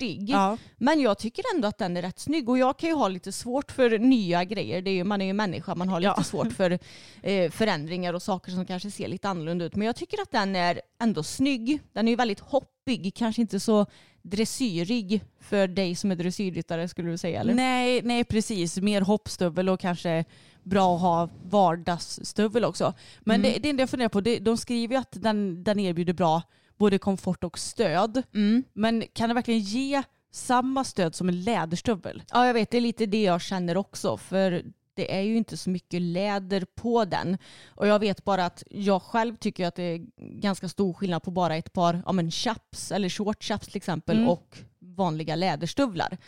sportig. 0.00 0.30
Ja. 0.30 0.56
Men 0.78 1.00
jag 1.00 1.18
tycker 1.18 1.44
ändå 1.54 1.68
att 1.68 1.78
den 1.78 1.96
är 1.96 2.02
rätt 2.02 2.18
snygg 2.18 2.48
och 2.48 2.58
jag 2.58 2.78
kan 2.78 2.88
ju 2.88 2.94
ha 2.94 3.08
lite 3.08 3.32
svårt 3.32 3.72
för 3.72 3.98
nya 3.98 4.44
grejer. 4.44 4.82
Det 4.82 4.90
är 4.90 4.94
ju, 4.94 5.04
man 5.04 5.20
är 5.20 5.26
ju 5.26 5.32
människa, 5.32 5.74
man 5.74 5.88
har 5.88 6.00
lite 6.00 6.14
Ja. 6.16 6.22
svårt 6.22 6.52
för 6.52 6.78
eh, 7.22 7.50
förändringar 7.50 8.14
och 8.14 8.22
saker 8.22 8.52
som 8.52 8.66
kanske 8.66 8.90
ser 8.90 9.08
lite 9.08 9.28
annorlunda 9.28 9.64
ut. 9.64 9.76
Men 9.76 9.86
jag 9.86 9.96
tycker 9.96 10.22
att 10.22 10.30
den 10.30 10.56
är 10.56 10.80
ändå 11.02 11.22
snygg. 11.22 11.80
Den 11.92 12.08
är 12.08 12.12
ju 12.12 12.16
väldigt 12.16 12.40
hoppig, 12.40 13.12
kanske 13.14 13.42
inte 13.42 13.60
så 13.60 13.86
dressyrig 14.22 15.20
för 15.40 15.68
dig 15.68 15.94
som 15.96 16.10
är 16.10 16.16
dressyrryttare 16.16 16.88
skulle 16.88 17.10
du 17.10 17.18
säga 17.18 17.40
eller? 17.40 17.54
Nej, 17.54 18.00
nej 18.04 18.24
precis. 18.24 18.76
Mer 18.76 19.00
hoppstövel 19.00 19.68
och 19.68 19.80
kanske 19.80 20.24
bra 20.62 20.94
att 20.96 21.00
ha 21.00 21.28
vardagsstövel 21.50 22.64
också. 22.64 22.94
Men 23.20 23.40
Mm. 23.40 23.52
det, 23.52 23.58
det 23.58 23.70
enda 23.70 23.82
jag 23.82 23.90
funderar 23.90 24.08
på, 24.08 24.20
det, 24.20 24.38
de 24.38 24.56
skriver 24.56 24.94
ju 24.94 25.00
att 25.00 25.12
den, 25.22 25.64
den 25.64 25.78
erbjuder 25.80 26.12
bra 26.12 26.42
både 26.80 26.98
komfort 26.98 27.44
och 27.44 27.58
stöd. 27.58 28.22
Mm. 28.34 28.64
Men 28.72 29.04
kan 29.12 29.28
den 29.28 29.34
verkligen 29.34 29.60
ge 29.60 30.02
samma 30.32 30.84
stöd 30.84 31.14
som 31.14 31.28
en 31.28 31.42
läderstövel? 31.44 32.22
Ja, 32.32 32.46
jag 32.46 32.54
vet. 32.54 32.70
Det 32.70 32.76
är 32.76 32.80
lite 32.80 33.06
det 33.06 33.22
jag 33.22 33.40
känner 33.42 33.76
också. 33.76 34.16
För 34.16 34.62
det 34.94 35.14
är 35.14 35.20
ju 35.20 35.36
inte 35.36 35.56
så 35.56 35.70
mycket 35.70 36.02
läder 36.02 36.66
på 36.74 37.04
den. 37.04 37.38
Och 37.68 37.86
jag 37.86 37.98
vet 37.98 38.24
bara 38.24 38.44
att 38.46 38.62
jag 38.70 39.02
själv 39.02 39.36
tycker 39.36 39.66
att 39.66 39.74
det 39.74 39.82
är 39.82 40.00
ganska 40.40 40.68
stor 40.68 40.92
skillnad 40.94 41.22
på 41.22 41.30
bara 41.30 41.56
ett 41.56 41.72
par 41.72 42.02
ja, 42.06 42.12
men 42.12 42.30
chaps 42.30 42.92
eller 42.92 43.08
short 43.08 43.44
chaps 43.44 43.66
till 43.66 43.76
exempel 43.76 44.16
Mm. 44.16 44.28
och 44.28 44.58
vanliga 44.78 45.36
läderstövlar. 45.36 46.18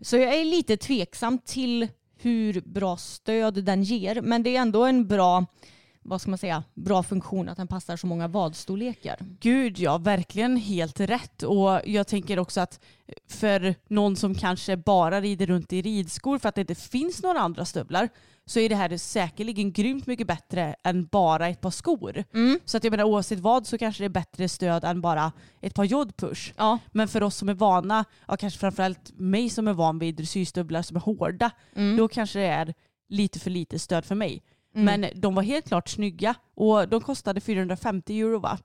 Så 0.00 0.16
jag 0.16 0.34
är 0.34 0.44
lite 0.44 0.76
tveksam 0.76 1.38
till 1.38 1.88
hur 2.20 2.60
bra 2.60 2.96
stöd 2.96 3.64
den 3.64 3.82
ger. 3.82 4.20
Men 4.20 4.42
det 4.42 4.56
är 4.56 4.60
ändå 4.60 4.84
en 4.84 5.06
bra, 5.06 5.46
vad 6.02 6.20
ska 6.20 6.30
man 6.30 6.38
säga, 6.38 6.64
bra 6.74 7.02
funktion 7.02 7.48
att 7.48 7.56
den 7.56 7.66
passar 7.68 7.96
så 7.96 8.06
många 8.06 8.28
vadstorlekar. 8.28 9.16
Gud 9.40 9.78
ja, 9.78 9.98
verkligen 9.98 10.56
helt 10.56 11.00
rätt. 11.00 11.42
Och 11.42 11.80
jag 11.84 12.06
tänker 12.06 12.38
också 12.38 12.60
att 12.60 12.80
för 13.28 13.74
någon 13.88 14.16
som 14.16 14.34
kanske 14.34 14.76
bara 14.76 15.20
rider 15.20 15.46
runt 15.46 15.72
i 15.72 15.82
ridskor 15.82 16.38
för 16.38 16.48
att 16.48 16.54
det 16.54 16.60
inte 16.60 16.74
finns 16.74 17.22
några 17.22 17.40
andra 17.40 17.64
stövlar 17.64 18.08
så 18.46 18.60
är 18.60 18.68
det 18.68 18.74
här 18.74 18.96
säkerligen 18.96 19.72
grymt 19.72 20.06
mycket 20.06 20.26
bättre 20.26 20.74
än 20.84 21.06
bara 21.06 21.48
ett 21.48 21.60
par 21.60 21.70
skor. 21.70 22.24
Mm. 22.34 22.60
Så 22.64 22.76
att 22.76 22.84
jag 22.84 22.90
menar 22.90 23.04
oavsett 23.04 23.38
vad 23.40 23.66
så 23.66 23.78
kanske 23.78 24.02
det 24.02 24.06
är 24.06 24.08
bättre 24.08 24.48
stöd 24.48 24.84
än 24.84 25.00
bara 25.00 25.32
ett 25.60 25.74
par 25.74 25.84
jodpush. 25.84 26.52
Ja, 26.56 26.78
Men 26.92 27.08
för 27.08 27.22
oss 27.22 27.36
som 27.36 27.48
är 27.48 27.54
vana, 27.54 28.04
ja, 28.28 28.36
kanske 28.36 28.58
framförallt 28.60 29.12
mig 29.18 29.50
som 29.50 29.68
är 29.68 29.72
van 29.72 29.98
vid 29.98 30.16
dressyrstövlar 30.16 30.82
som 30.82 30.96
är 30.96 31.00
hårda, 31.00 31.50
Mm. 31.74 31.96
då 31.96 32.08
kanske 32.08 32.38
det 32.38 32.46
är 32.46 32.74
lite 33.08 33.38
för 33.38 33.50
lite 33.50 33.78
stöd 33.78 34.04
för 34.04 34.14
mig. 34.14 34.42
Mm. 34.78 35.00
Men 35.00 35.10
de 35.20 35.34
var 35.34 35.42
helt 35.42 35.68
klart 35.68 35.88
snygga 35.88 36.34
och 36.54 36.88
de 36.88 37.00
kostade 37.00 37.40
450 37.40 38.20
euro 38.20 38.38
va? 38.38 38.58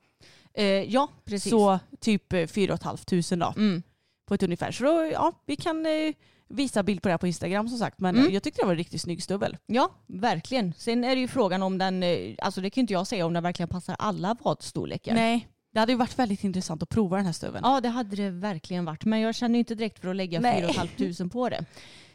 eh, 0.53 0.65
ja 0.65 1.07
precis. 1.25 1.49
Så 1.51 1.79
typ 1.99 2.33
4 2.51 2.77
500 2.77 3.45
då 3.55 3.61
Mm. 3.61 3.83
på 4.27 4.33
ett 4.33 4.43
ungefär. 4.43 4.71
Så 4.71 4.83
då, 4.83 5.05
ja, 5.13 5.33
vi 5.45 5.55
kan 5.55 5.85
eh, 5.85 6.13
visa 6.47 6.83
bild 6.83 7.01
på 7.01 7.07
det 7.09 7.13
här 7.13 7.17
på 7.17 7.27
Instagram 7.27 7.69
som 7.69 7.77
sagt. 7.77 7.99
Men 7.99 8.15
Mm. 8.15 8.27
eh, 8.27 8.33
jag 8.33 8.43
tyckte 8.43 8.61
det 8.61 8.65
var 8.65 8.71
en 8.73 8.77
riktigt 8.77 9.01
snygg 9.01 9.23
stövel. 9.23 9.57
Ja, 9.65 9.89
verkligen. 10.07 10.73
Sen 10.77 11.03
är 11.03 11.15
det 11.15 11.21
ju 11.21 11.27
frågan 11.27 11.63
om 11.63 11.77
den, 11.77 12.03
eh, 12.03 12.35
alltså 12.41 12.61
det 12.61 12.69
kan 12.69 12.81
inte 12.81 12.93
jag 12.93 13.07
säga 13.07 13.25
om 13.25 13.33
den 13.33 13.43
verkligen 13.43 13.69
passar 13.69 13.95
alla 13.99 14.35
vadstorlekar. 14.43 15.13
Nej, 15.13 15.47
det 15.73 15.79
hade 15.79 15.91
ju 15.91 15.97
varit 15.97 16.19
väldigt 16.19 16.43
intressant 16.43 16.83
att 16.83 16.89
prova 16.89 17.17
den 17.17 17.25
här 17.25 17.33
stöveln. 17.33 17.63
Ja, 17.67 17.81
det 17.81 17.89
hade 17.89 18.15
det 18.15 18.29
verkligen 18.29 18.85
varit. 18.85 19.05
Men 19.05 19.19
jag 19.19 19.35
känner 19.35 19.55
ju 19.55 19.59
inte 19.59 19.75
direkt 19.75 19.99
för 19.99 20.07
att 20.09 20.15
lägga 20.15 20.39
Nej. 20.39 20.61
4 20.61 20.73
500 20.73 21.29
på 21.33 21.49
det. 21.49 21.65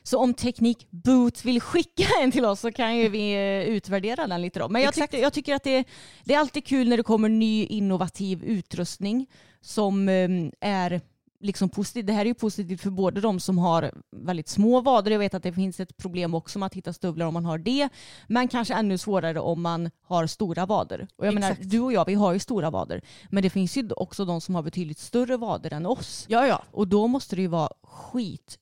Så 0.09 0.19
om 0.19 0.35
Teknik 0.35 0.87
Boot 0.91 1.45
vill 1.45 1.61
skicka 1.61 2.05
en 2.23 2.31
till 2.31 2.45
oss 2.45 2.61
så 2.61 2.73
kan 2.73 2.97
ju 2.97 3.09
vi 3.09 3.33
eh, 3.33 3.75
utvärdera 3.75 4.27
den 4.27 4.43
lite 4.43 4.59
då. 4.59 4.69
Men 4.69 4.83
jag, 4.83 4.95
tyckte, 4.95 5.19
jag 5.19 5.33
tycker 5.33 5.55
att 5.55 5.65
det, 5.65 5.85
det 6.25 6.35
är 6.35 6.39
alltid 6.39 6.67
kul 6.67 6.89
när 6.89 6.97
det 6.97 7.03
kommer 7.03 7.29
ny 7.29 7.67
innovativ 7.67 8.45
utrustning 8.45 9.27
som 9.61 10.09
eh, 10.09 10.29
är 10.61 11.01
liksom 11.41 11.69
positiv. 11.69 12.05
Det 12.05 12.13
här 12.13 12.21
är 12.21 12.27
ju 12.27 12.35
positivt 12.35 12.81
för 12.81 12.91
både 12.91 13.21
de 13.21 13.41
som 13.41 13.59
har 13.59 13.93
väldigt 14.11 14.49
små 14.49 14.81
vader. 14.81 15.11
Jag 15.11 15.19
vet 15.19 15.35
att 15.35 15.43
det 15.43 15.53
finns 15.53 15.81
ett 15.81 15.97
problem 15.97 16.35
också 16.35 16.59
med 16.59 16.67
att 16.67 16.75
hitta 16.75 16.93
stövlar 16.93 17.27
om 17.27 17.35
man 17.35 17.45
har 17.45 17.59
det. 17.59 17.89
Men 18.27 18.49
kanske 18.49 18.75
ännu 18.75 18.99
svårare 18.99 19.41
om 19.41 19.63
man 19.63 19.91
har 20.03 20.27
stora 20.27 20.67
vader. 20.67 21.09
Och 21.17 21.27
jag 21.27 21.35
menar, 21.35 21.57
du 21.61 21.81
och 21.81 21.93
jag 21.93 22.05
vi 22.05 22.15
har 22.15 22.33
ju 22.33 22.39
stora 22.39 22.71
vader. 22.71 23.01
Men 23.31 23.43
det 23.43 23.51
finns 23.51 23.77
ju 23.77 23.91
också 23.91 24.25
de 24.25 24.41
som 24.41 24.55
har 24.55 24.63
betydligt 24.63 24.99
större 24.99 25.37
vader 25.37 25.73
än 25.73 25.87
oss. 25.87 26.25
Ja, 26.29 26.47
ja. 26.47 26.63
Och 26.71 26.89
då 26.89 27.07
måste 27.07 27.37
det 27.37 27.43
ju 27.43 27.49
vara 27.49 27.71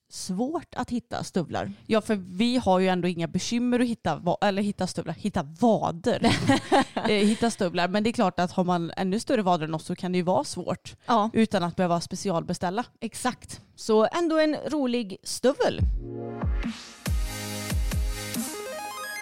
skitsvårt 0.07 0.75
att 0.75 0.89
hitta 0.89 1.23
stövlar. 1.23 1.71
Ja, 1.85 2.01
för 2.01 2.15
vi 2.15 2.57
har 2.57 2.79
ju 2.79 2.87
ändå 2.87 3.07
inga 3.07 3.27
bekymmer 3.27 3.79
att 3.79 3.87
hitta, 3.87 4.21
eller 4.41 4.61
hitta 4.61 4.87
stövlar, 4.87 5.13
hitta 5.13 5.43
vader. 5.43 6.25
eh, 6.95 7.03
hitta 7.03 7.49
stövlar. 7.51 7.87
Men 7.87 8.03
det 8.03 8.09
är 8.09 8.11
klart 8.11 8.39
att 8.39 8.51
har 8.51 8.63
man 8.63 8.91
ännu 8.97 9.19
större 9.19 9.41
vader 9.41 9.65
än 9.65 9.73
oss 9.73 9.85
så 9.85 9.95
kan 9.95 10.11
det 10.11 10.17
ju 10.17 10.23
vara 10.23 10.43
svårt 10.43 10.95
Ja, 11.05 11.29
utan 11.33 11.63
att 11.63 11.75
behöva 11.75 12.01
specialbeställa. 12.01 12.83
exakt. 13.01 13.61
Så 13.75 14.07
ändå 14.11 14.39
en 14.39 14.55
rolig 14.55 15.17
stövel. 15.23 15.79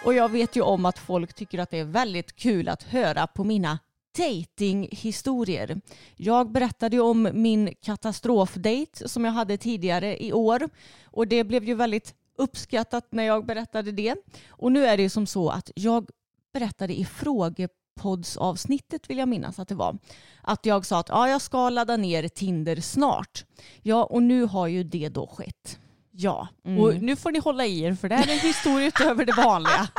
Och 0.04 0.14
jag 0.14 0.28
vet 0.30 0.56
ju 0.56 0.60
om 0.60 0.84
att 0.86 0.98
folk 0.98 1.34
tycker 1.34 1.58
att 1.58 1.70
det 1.70 1.78
är 1.78 1.84
väldigt 1.84 2.36
kul 2.36 2.68
att 2.68 2.82
höra 2.82 3.26
på 3.26 3.44
mina 3.44 3.78
datinghistorier. 4.16 5.80
Jag 6.16 6.52
berättade 6.52 6.96
ju 6.96 7.02
om 7.02 7.28
min 7.32 7.74
katastrofdate 7.82 9.08
som 9.08 9.24
jag 9.24 9.32
hade 9.32 9.56
tidigare 9.56 10.24
i 10.24 10.32
år 10.32 10.68
och 11.04 11.28
det 11.28 11.44
blev 11.44 11.64
ju 11.64 11.74
väldigt 11.74 12.14
uppskattat 12.38 13.06
när 13.10 13.22
jag 13.22 13.46
berättade 13.46 13.92
det. 13.92 14.14
Och 14.48 14.72
nu 14.72 14.86
är 14.86 14.96
det 14.96 15.02
ju 15.02 15.08
som 15.08 15.26
så 15.26 15.48
att 15.48 15.70
jag 15.74 16.08
berättade 16.52 16.98
i 16.98 17.04
frågepoddsavsnittet 17.04 19.10
vill 19.10 19.18
jag 19.18 19.28
minnas 19.28 19.58
att 19.58 19.68
det 19.68 19.74
var. 19.74 19.98
Att 20.42 20.66
jag 20.66 20.86
sa 20.86 21.00
att 21.00 21.08
ja, 21.08 21.28
jag 21.28 21.42
ska 21.42 21.70
ladda 21.70 21.96
ner 21.96 22.28
Tinder 22.28 22.76
snart. 22.76 23.44
Ja, 23.82 24.04
och 24.04 24.22
nu 24.22 24.44
har 24.44 24.66
ju 24.66 24.84
det 24.84 25.08
då 25.08 25.26
skett. 25.26 25.78
Ja, 26.18 26.48
och 26.62 27.02
nu 27.02 27.16
får 27.16 27.30
ni 27.30 27.38
hålla 27.38 27.66
i 27.66 27.82
er 27.82 27.94
för 27.94 28.08
det 28.08 28.14
här 28.14 28.28
är 28.28 28.32
en 28.32 28.38
historia 28.38 28.86
utöver 28.86 29.24
det 29.24 29.32
vanliga. 29.32 29.88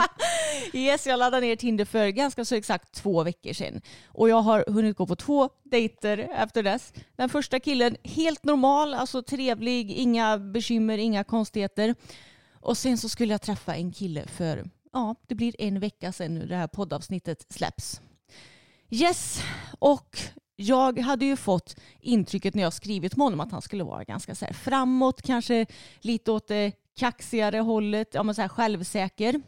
Yes, 0.74 1.08
jag 1.08 1.20
laddade 1.20 1.48
ner 1.48 1.56
Tinder 1.56 1.86
för 1.86 2.08
ganska 2.08 2.46
så 2.46 2.56
exakt 2.56 2.92
två 2.92 3.24
veckor 3.24 3.54
sedan. 3.54 3.82
Och 4.08 4.30
jag 4.30 4.42
har 4.42 4.66
hunnit 4.68 4.98
gå 4.98 5.08
på 5.08 5.16
två 5.16 5.50
dejter 5.64 6.18
efter 6.18 6.64
dess. 6.64 6.94
Den 7.16 7.30
första 7.30 7.60
killen, 7.60 7.98
helt 8.04 8.44
normal, 8.44 8.94
alltså 8.94 9.22
trevlig, 9.24 9.92
inga 9.92 10.38
bekymmer, 10.38 10.98
inga 10.98 11.24
konstigheter. 11.24 11.96
Och 12.60 12.78
sen 12.78 12.98
så 12.98 13.10
skulle 13.10 13.34
jag 13.34 13.42
träffa 13.42 13.76
en 13.76 13.92
kille 13.92 14.28
för, 14.28 14.70
ja, 14.94 15.16
det 15.28 15.36
blir 15.36 15.56
en 15.60 15.80
vecka 15.80 16.12
sedan 16.12 16.36
nu 16.36 16.46
det 16.46 16.56
här 16.56 16.68
poddavsnittet 16.68 17.46
släpps. 17.50 18.02
Yes, 18.90 19.42
och 19.80 20.20
jag 20.60 21.00
hade 21.00 21.26
ju 21.26 21.36
fått 21.36 21.76
intrycket 22.00 22.56
när 22.56 22.64
jag 22.64 22.74
skrivit 22.74 23.16
med 23.16 23.26
honom 23.26 23.40
att 23.40 23.52
han 23.52 23.62
skulle 23.62 23.84
vara 23.84 24.04
ganska 24.04 24.36
så 24.36 24.46
framåt, 24.54 25.22
kanske 25.22 25.66
lite 26.02 26.32
åt 26.32 26.48
det 26.48 26.72
kaxigare 27.00 27.58
hållet, 27.58 28.08
ja 28.14 28.24
men 28.24 28.36
så 28.36 28.42
här 28.42 28.50
självsäker. 28.50 29.42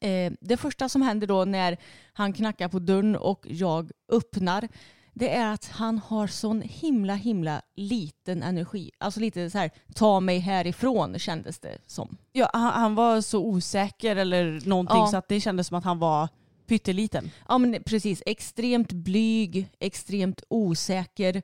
Eh, 0.00 0.32
det 0.40 0.56
första 0.56 0.88
som 0.88 1.02
händer 1.02 1.26
då 1.26 1.44
när 1.44 1.76
han 2.12 2.32
knackar 2.32 2.68
på 2.68 2.78
dörren 2.78 3.16
och 3.16 3.46
jag 3.48 3.90
öppnar 4.12 4.68
det 5.14 5.34
är 5.36 5.46
att 5.52 5.68
han 5.68 5.98
har 5.98 6.26
sån 6.26 6.62
himla 6.62 7.14
himla 7.14 7.62
liten 7.76 8.42
energi. 8.42 8.90
Alltså 8.98 9.20
lite 9.20 9.50
så 9.50 9.58
här 9.58 9.70
ta 9.94 10.20
mig 10.20 10.38
härifrån 10.38 11.18
kändes 11.18 11.58
det 11.58 11.78
som. 11.86 12.16
Ja, 12.32 12.50
han, 12.52 12.72
han 12.72 12.94
var 12.94 13.20
så 13.20 13.44
osäker 13.44 14.16
eller 14.16 14.68
någonting 14.68 14.96
Ja. 14.98 15.06
så 15.06 15.16
att 15.16 15.28
det 15.28 15.40
kändes 15.40 15.66
som 15.66 15.78
att 15.78 15.84
han 15.84 15.98
var 15.98 16.28
pytteliten. 16.70 17.30
Ja 17.48 17.58
men 17.58 17.82
precis, 17.82 18.22
extremt 18.26 18.92
blyg, 18.92 19.68
extremt 19.78 20.42
osäker. 20.48 21.42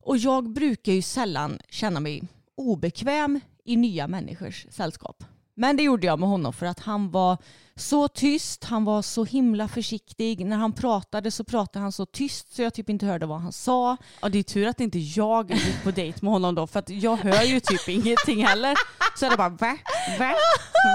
Och 0.00 0.16
jag 0.16 0.52
brukar 0.52 0.92
ju 0.92 1.02
sällan 1.02 1.58
känna 1.68 2.00
mig 2.00 2.22
obekväm 2.54 3.40
i 3.64 3.76
nya 3.76 4.08
människors 4.08 4.66
sällskap. 4.70 5.24
Men 5.56 5.76
det 5.76 5.82
gjorde 5.82 6.06
jag 6.06 6.18
med 6.18 6.28
honom 6.28 6.52
för 6.52 6.66
att 6.66 6.80
han 6.80 7.10
var 7.10 7.38
så 7.76 8.08
tyst, 8.08 8.64
han 8.64 8.84
var 8.84 9.02
så 9.02 9.24
himla 9.24 9.68
försiktig. 9.68 10.46
När 10.46 10.56
han 10.56 10.72
pratade 10.72 11.30
så 11.30 11.44
pratade 11.44 11.82
han 11.82 11.92
så 11.92 12.06
tyst 12.06 12.54
så 12.54 12.62
jag 12.62 12.74
typ 12.74 12.90
inte 12.90 13.06
hörde 13.06 13.26
vad 13.26 13.40
han 13.40 13.52
sa. 13.52 13.96
Ja, 14.22 14.28
det 14.28 14.38
är 14.38 14.42
tur 14.42 14.66
att 14.66 14.80
inte 14.80 14.98
jag 14.98 15.50
gick 15.50 15.82
på 15.84 15.90
dejt 15.90 16.18
med 16.22 16.32
honom 16.32 16.54
då 16.54 16.66
för 16.66 16.78
att 16.78 16.90
jag 16.90 17.16
hör 17.16 17.42
ju 17.42 17.60
typ 17.60 17.88
ingenting 17.88 18.46
heller. 18.46 18.74
Så 19.18 19.28
det 19.28 19.36
bara 19.36 19.48
va? 19.48 19.76
Va? 20.18 20.34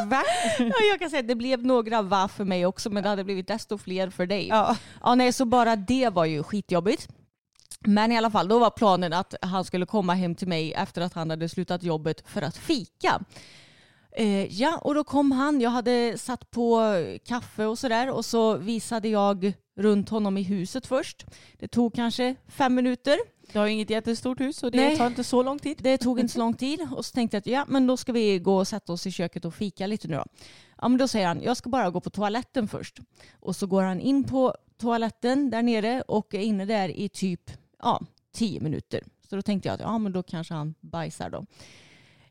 Va? 0.10 0.24
Ja, 0.60 0.86
jag 0.89 0.99
kan 0.99 1.10
säga 1.10 1.20
att 1.20 1.28
det 1.28 1.36
blev 1.36 1.66
några 1.66 2.01
va 2.01 2.28
för 2.28 2.45
mig 2.45 2.66
också 2.66 2.89
men 2.89 3.03
det 3.03 3.10
hade 3.10 3.24
blivit 3.24 3.47
desto 3.47 3.78
fler 3.78 4.10
för 4.10 4.26
dig. 4.26 4.47
Ja. 4.47 4.76
Ja, 5.03 5.16
nej, 5.16 5.34
så 5.34 5.45
bara 5.45 5.76
det 5.76 6.10
var 6.10 6.26
ju 6.26 6.43
skitjobbigt. 6.43 7.07
Men 7.80 8.12
i 8.12 8.18
alla 8.18 8.32
fall, 8.32 8.47
då 8.47 8.60
var 8.60 8.70
planen 8.70 9.14
att 9.14 9.34
han 9.41 9.66
skulle 9.66 9.86
komma 9.86 10.14
hem 10.14 10.36
till 10.36 10.47
mig 10.47 10.74
efter 10.74 11.01
att 11.01 11.14
han 11.14 11.30
hade 11.30 11.49
slutat 11.49 11.84
jobbet 11.84 12.24
för 12.26 12.41
att 12.41 12.57
fika. 12.57 13.20
Eh, 14.12 14.62
ja, 14.62 14.78
och 14.78 14.95
då 14.95 15.03
kom 15.03 15.32
han. 15.32 15.62
Jag 15.62 15.70
hade 15.70 16.18
satt 16.18 16.51
på 16.51 16.82
kaffe 17.26 17.66
och 17.66 17.80
sådär 17.80 18.10
och 18.10 18.26
så 18.26 18.57
visade 18.57 19.07
jag 19.07 19.53
runt 19.78 20.10
honom 20.10 20.38
i 20.38 20.43
huset 20.43 20.86
först. 20.86 21.26
Det 21.60 21.68
tog 21.68 21.93
kanske 21.93 22.36
fem 22.47 22.76
minuter. 22.76 23.18
Jag 23.51 23.62
har 23.62 23.68
inget 23.68 23.89
jättestort 23.89 24.39
hus 24.39 24.64
och 24.64 24.72
det 24.72 24.78
Nej. 24.78 24.97
tar 24.97 25.07
inte 25.07 25.24
så 25.24 25.43
lång 25.43 25.60
tid. 25.60 25.78
Det 25.82 25.97
tog 25.97 26.20
inte 26.20 26.34
så 26.34 26.39
lång 26.45 26.53
tid 26.53 26.88
och 26.95 27.05
så 27.05 27.14
tänkte 27.14 27.38
jag 27.38 27.39
att 27.39 27.47
ja, 27.47 27.66
men 27.68 27.88
då 27.88 27.97
ska 27.97 28.12
vi 28.12 28.39
gå 28.39 28.57
och 28.57 28.68
sätta 28.68 28.93
oss 28.93 29.07
i 29.07 29.12
köket 29.12 29.45
och 29.45 29.53
fika 29.53 29.88
lite 29.88 30.07
nu 30.07 30.16
då. 30.16 30.26
Ja, 30.82 30.88
men 30.88 30.97
då 30.97 31.07
säger 31.07 31.28
han, 31.28 31.41
jag 31.41 31.57
ska 31.57 31.70
bara 31.70 31.89
gå 31.89 32.01
på 32.01 32.10
toaletten 32.10 32.68
först. 32.68 32.99
Och 33.39 33.55
så 33.55 33.68
går 33.68 33.84
han 33.84 33.99
in 33.99 34.24
på 34.24 34.55
toaletten 34.78 35.49
där 35.49 35.64
nere 35.64 36.01
och 36.01 36.34
är 36.34 36.39
inne 36.39 36.66
där 36.66 36.89
i 36.89 37.10
typ 37.10 37.51
ja, 37.80 38.01
tio 38.34 38.60
minuter. 38.60 39.03
Så 39.30 39.36
då 39.36 39.41
tänkte 39.41 39.70
jag 39.70 39.74
att 39.74 39.82
ja, 39.82 39.97
men 39.97 40.12
då 40.12 40.24
kanske 40.24 40.53
han 40.53 40.76
bajsar 40.82 41.30
då. 41.30 41.45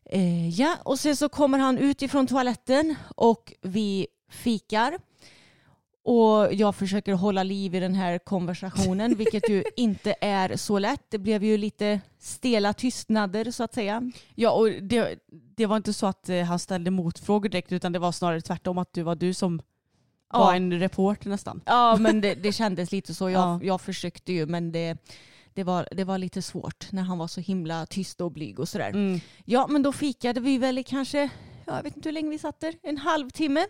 Eh, 0.09 0.49
ja, 0.49 0.77
och 0.85 0.99
sen 0.99 1.17
så 1.17 1.29
kommer 1.29 1.59
han 1.59 1.79
ut 1.79 2.03
ifrån 2.03 2.27
toaletten 2.27 2.95
och 3.17 3.53
vi 3.63 4.07
fikar. 4.31 4.99
Och 6.05 6.55
jag 6.55 6.75
försöker 6.77 7.13
hålla 7.13 7.43
liv 7.43 7.75
i 7.75 7.81
den 7.81 7.95
här 7.95 8.19
konversationen, 8.19 9.15
vilket 9.17 9.49
ju 9.51 9.65
inte 9.77 10.15
är 10.21 10.57
så 10.57 10.79
lätt. 10.79 11.03
Det 11.09 11.19
blev 11.19 11.45
ju 11.45 11.57
lite 11.59 12.01
stela 12.19 12.73
tystnader 12.73 13.51
så 13.51 13.65
att 13.65 13.75
säga. 13.75 14.13
Ja, 14.35 14.51
och 14.51 14.71
det, 14.83 15.19
det 15.57 15.67
var 15.67 15.77
inte 15.77 15.93
så 15.93 16.07
att 16.07 16.29
eh, 16.29 16.43
han 16.43 16.59
ställde 16.59 16.91
motfrågor 16.91 17.49
direkt 17.49 17.73
utan 17.73 17.93
det 17.93 17.99
var 17.99 18.13
snarare 18.13 18.41
tvärtom 18.41 18.79
att 18.79 18.93
det 18.93 19.03
var 19.03 19.15
du 19.15 19.35
som 19.35 19.63
Ja. 20.33 20.39
var 20.39 20.55
en 20.55 20.79
reporter 20.81 21.29
nästan. 21.31 21.61
Ja, 21.67 21.97
men 22.01 22.21
det, 22.21 22.35
det 22.35 22.53
kändes 22.53 22.93
lite 22.93 23.15
så. 23.15 23.31
Jag, 23.31 23.41
Ja. 23.41 23.61
jag 23.63 23.81
försökte 23.81 24.33
ju, 24.33 24.47
men 24.47 24.73
det, 24.73 24.97
det, 25.59 25.65
var, 25.65 25.89
det 25.91 26.05
var 26.05 26.19
lite 26.19 26.43
svårt 26.43 26.93
när 26.93 27.03
han 27.03 27.19
var 27.19 27.27
så 27.27 27.41
himla 27.41 27.87
tyst 27.87 28.21
och 28.21 28.33
blyg 28.33 28.61
och 28.61 28.69
sådär. 28.69 28.89
Mm. 28.89 29.21
Ja, 29.45 29.67
men 29.67 29.83
då 29.83 29.93
fikade 29.93 30.41
vi 30.41 30.59
väl 30.59 30.79
i 30.79 30.83
kanske, 30.83 31.31
ja, 31.67 31.77
jag 31.77 31.83
vet 31.83 31.97
inte 31.97 32.09
hur 32.09 32.15
länge 32.15 32.31
vi 32.31 32.39
satt 32.39 32.61
där, 32.61 32.75
en 32.83 32.97
halvtimme. 32.97 33.67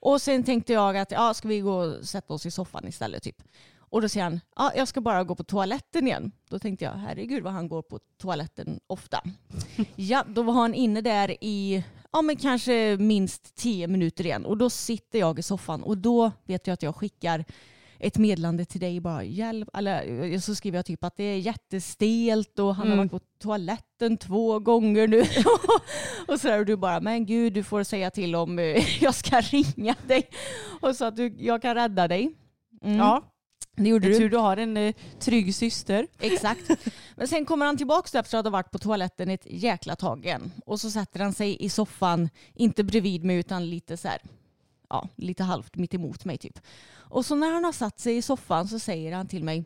Och 0.00 0.22
sen 0.22 0.44
tänkte 0.44 0.72
jag 0.72 0.96
att, 0.96 1.10
ja, 1.10 1.34
ska 1.34 1.48
vi 1.48 1.60
gå 1.60 1.74
och 1.74 2.04
sätta 2.04 2.34
oss 2.34 2.46
i 2.46 2.50
soffan 2.50 2.88
istället 2.88 3.22
typ. 3.22 3.42
Och 3.78 4.02
då 4.02 4.08
säger 4.08 4.24
han, 4.24 4.40
ja, 4.56 4.72
jag 4.76 4.88
ska 4.88 5.00
bara 5.00 5.24
gå 5.24 5.34
på 5.34 5.44
toaletten 5.44 6.06
igen. 6.06 6.32
Då 6.48 6.58
tänkte 6.58 6.84
jag, 6.84 6.92
herregud 6.92 7.42
vad 7.42 7.52
han 7.52 7.68
går 7.68 7.82
på 7.82 8.00
toaletten 8.18 8.80
ofta. 8.86 9.22
ja, 9.96 10.24
då 10.28 10.42
var 10.42 10.52
han 10.52 10.74
inne 10.74 11.00
där 11.00 11.44
i, 11.44 11.84
ja 12.12 12.22
men 12.22 12.36
kanske 12.36 12.96
minst 12.96 13.54
tio 13.54 13.86
minuter 13.86 14.26
igen. 14.26 14.46
Och 14.46 14.56
då 14.56 14.70
sitter 14.70 15.18
jag 15.18 15.38
i 15.38 15.42
soffan 15.42 15.82
och 15.82 15.98
då 15.98 16.32
vet 16.44 16.66
jag 16.66 16.74
att 16.74 16.82
jag 16.82 16.96
skickar 16.96 17.44
ett 17.98 18.18
meddelande 18.18 18.64
till 18.64 18.80
dig 18.80 19.00
bara 19.00 19.24
hjälp. 19.24 19.68
Eller 19.74 20.38
så 20.38 20.54
skriver 20.54 20.78
jag 20.78 20.86
typ 20.86 21.04
att 21.04 21.16
det 21.16 21.24
är 21.24 21.38
jättestelt 21.38 22.58
och 22.58 22.74
han 22.74 22.86
har 22.86 22.94
Mm. 22.94 22.98
varit 23.08 23.10
på 23.10 23.20
toaletten 23.42 24.16
två 24.16 24.58
gånger 24.58 25.08
nu. 25.08 25.20
och 26.28 26.40
så 26.40 26.48
där, 26.48 26.58
och 26.58 26.66
du 26.66 26.76
bara 26.76 27.00
men 27.00 27.26
gud 27.26 27.52
du 27.52 27.62
får 27.64 27.82
säga 27.84 28.10
till 28.10 28.34
om 28.34 28.58
eh, 28.58 29.02
jag 29.02 29.14
ska 29.14 29.40
ringa 29.40 29.94
dig 30.06 30.28
och 30.80 30.96
så 30.96 31.04
att 31.04 31.16
du, 31.16 31.34
jag 31.38 31.62
kan 31.62 31.74
rädda 31.74 32.08
dig. 32.08 32.32
Mm. 32.82 32.96
Ja, 32.96 33.22
det 33.76 33.88
gjorde 33.88 34.06
det 34.08 34.12
du. 34.12 34.18
tur 34.18 34.30
du 34.30 34.36
har 34.36 34.56
en 34.56 34.76
eh, 34.76 34.94
trygg 35.20 35.54
syster. 35.54 36.06
Exakt. 36.20 36.70
Men 37.16 37.28
sen 37.28 37.44
kommer 37.44 37.66
han 37.66 37.76
tillbaka 37.76 38.18
efter 38.18 38.38
att 38.38 38.44
ha 38.44 38.50
varit 38.50 38.70
på 38.70 38.78
toaletten 38.78 39.28
ett 39.30 39.46
jäkla 39.50 39.96
tag 39.96 40.24
igen. 40.24 40.52
Och 40.66 40.80
så 40.80 40.90
sätter 40.90 41.20
han 41.20 41.32
sig 41.32 41.56
i 41.64 41.68
soffan, 41.68 42.28
inte 42.54 42.84
bredvid 42.84 43.24
mig 43.24 43.36
utan 43.36 43.70
lite 43.70 43.96
så 43.96 44.08
här, 44.08 44.18
ja, 44.88 45.08
lite 45.16 45.42
halvt 45.44 45.76
mitt 45.76 45.94
emot 45.94 46.24
mig 46.24 46.38
typ. 46.38 46.60
Och 46.94 47.26
så 47.26 47.34
när 47.34 47.50
han 47.50 47.64
har 47.64 47.72
satt 47.72 48.00
sig 48.00 48.16
i 48.16 48.22
soffan 48.22 48.68
så 48.68 48.78
säger 48.78 49.12
han 49.12 49.28
till 49.28 49.44
mig, 49.44 49.64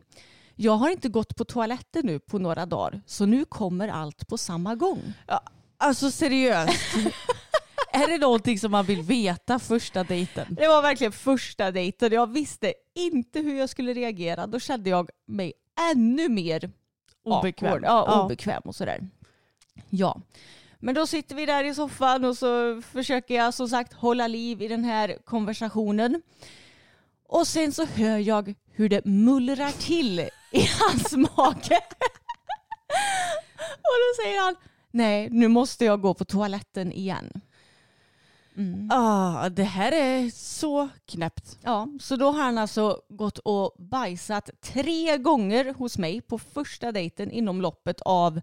jag 0.56 0.72
har 0.72 0.90
inte 0.90 1.08
gått 1.08 1.36
på 1.36 1.44
toaletten 1.44 2.06
nu 2.06 2.18
på 2.18 2.38
några 2.38 2.66
dagar, 2.66 3.00
så 3.06 3.26
nu 3.26 3.44
kommer 3.44 3.88
allt 3.88 4.28
på 4.28 4.38
samma 4.38 4.74
gång. 4.74 5.12
Alltså 5.78 6.10
seriöst. 6.10 6.94
är 7.92 8.08
det 8.08 8.18
någonting 8.18 8.58
som 8.58 8.70
man 8.70 8.84
vill 8.84 9.02
veta 9.02 9.58
första 9.58 10.04
dejten? 10.04 10.46
Det 10.50 10.68
var 10.68 10.82
verkligen 10.82 11.12
första 11.12 11.70
dejten. 11.70 12.12
Jag 12.12 12.32
visste 12.32 12.74
inte 12.94 13.40
hur 13.40 13.58
jag 13.58 13.68
skulle 13.68 13.92
reagera. 13.94 14.46
Då 14.46 14.60
kände 14.60 14.90
jag 14.90 15.10
mig 15.26 15.52
ännu 15.92 16.28
mer 16.28 16.70
Obekväm. 17.24 17.82
Ja, 17.82 18.04
Ja. 18.08 18.24
obekväm 18.24 18.62
och 18.64 18.74
sådär. 18.74 19.08
Ja. 19.90 20.20
Men 20.80 20.94
då 20.94 21.06
sitter 21.06 21.34
vi 21.34 21.46
där 21.46 21.64
i 21.64 21.74
soffan 21.74 22.24
och 22.24 22.36
så 22.36 22.82
försöker 22.82 23.34
jag 23.34 23.54
som 23.54 23.68
sagt 23.68 23.92
hålla 23.92 24.26
liv 24.26 24.62
i 24.62 24.68
den 24.68 24.84
här 24.84 25.18
konversationen. 25.24 26.22
Och 27.26 27.46
sen 27.46 27.72
så 27.72 27.84
hör 27.84 28.18
jag 28.18 28.54
hur 28.72 28.88
det 28.88 29.04
mullrar 29.04 29.70
till 29.70 30.18
i 30.50 30.68
hans 30.80 31.12
mage. 31.12 31.80
och 33.66 33.96
då 34.00 34.22
säger 34.22 34.44
han, 34.44 34.56
nej 34.90 35.28
nu 35.30 35.48
måste 35.48 35.84
jag 35.84 36.00
gå 36.00 36.14
på 36.14 36.24
toaletten 36.24 36.92
igen. 36.92 37.40
Mm. 38.56 38.88
Ah, 38.92 39.48
det 39.48 39.64
här 39.64 39.92
är 39.92 40.30
så 40.30 40.88
knäppt. 41.06 41.58
Ja, 41.62 41.88
så 42.00 42.16
då 42.16 42.30
har 42.30 42.42
han 42.42 42.58
alltså 42.58 43.00
gått 43.08 43.38
och 43.38 43.74
bajsat 43.78 44.50
tre 44.60 45.18
gånger 45.18 45.74
hos 45.74 45.98
mig 45.98 46.20
på 46.20 46.38
första 46.38 46.92
dejten 46.92 47.30
inom 47.30 47.60
loppet 47.60 48.00
av 48.00 48.40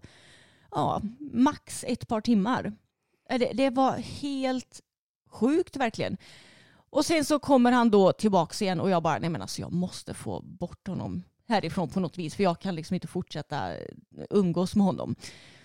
ja, 0.70 1.02
max 1.32 1.84
ett 1.88 2.08
par 2.08 2.20
timmar. 2.20 2.72
Det, 3.28 3.52
det 3.54 3.70
var 3.70 3.96
helt 3.96 4.80
sjukt 5.30 5.76
verkligen. 5.76 6.16
Och 6.90 7.04
sen 7.04 7.24
så 7.24 7.38
kommer 7.38 7.72
han 7.72 7.90
då 7.90 8.12
tillbaka 8.12 8.64
igen 8.64 8.80
och 8.80 8.90
jag 8.90 9.02
bara, 9.02 9.18
nej 9.18 9.30
men 9.30 9.42
alltså 9.42 9.60
jag 9.60 9.72
måste 9.72 10.14
få 10.14 10.40
bort 10.40 10.88
honom 10.88 11.22
härifrån 11.48 11.88
på 11.88 12.00
något 12.00 12.18
vis 12.18 12.34
för 12.34 12.42
jag 12.42 12.60
kan 12.60 12.74
liksom 12.74 12.94
inte 12.94 13.06
fortsätta 13.06 13.72
umgås 14.30 14.74
med 14.76 14.86
honom. 14.86 15.14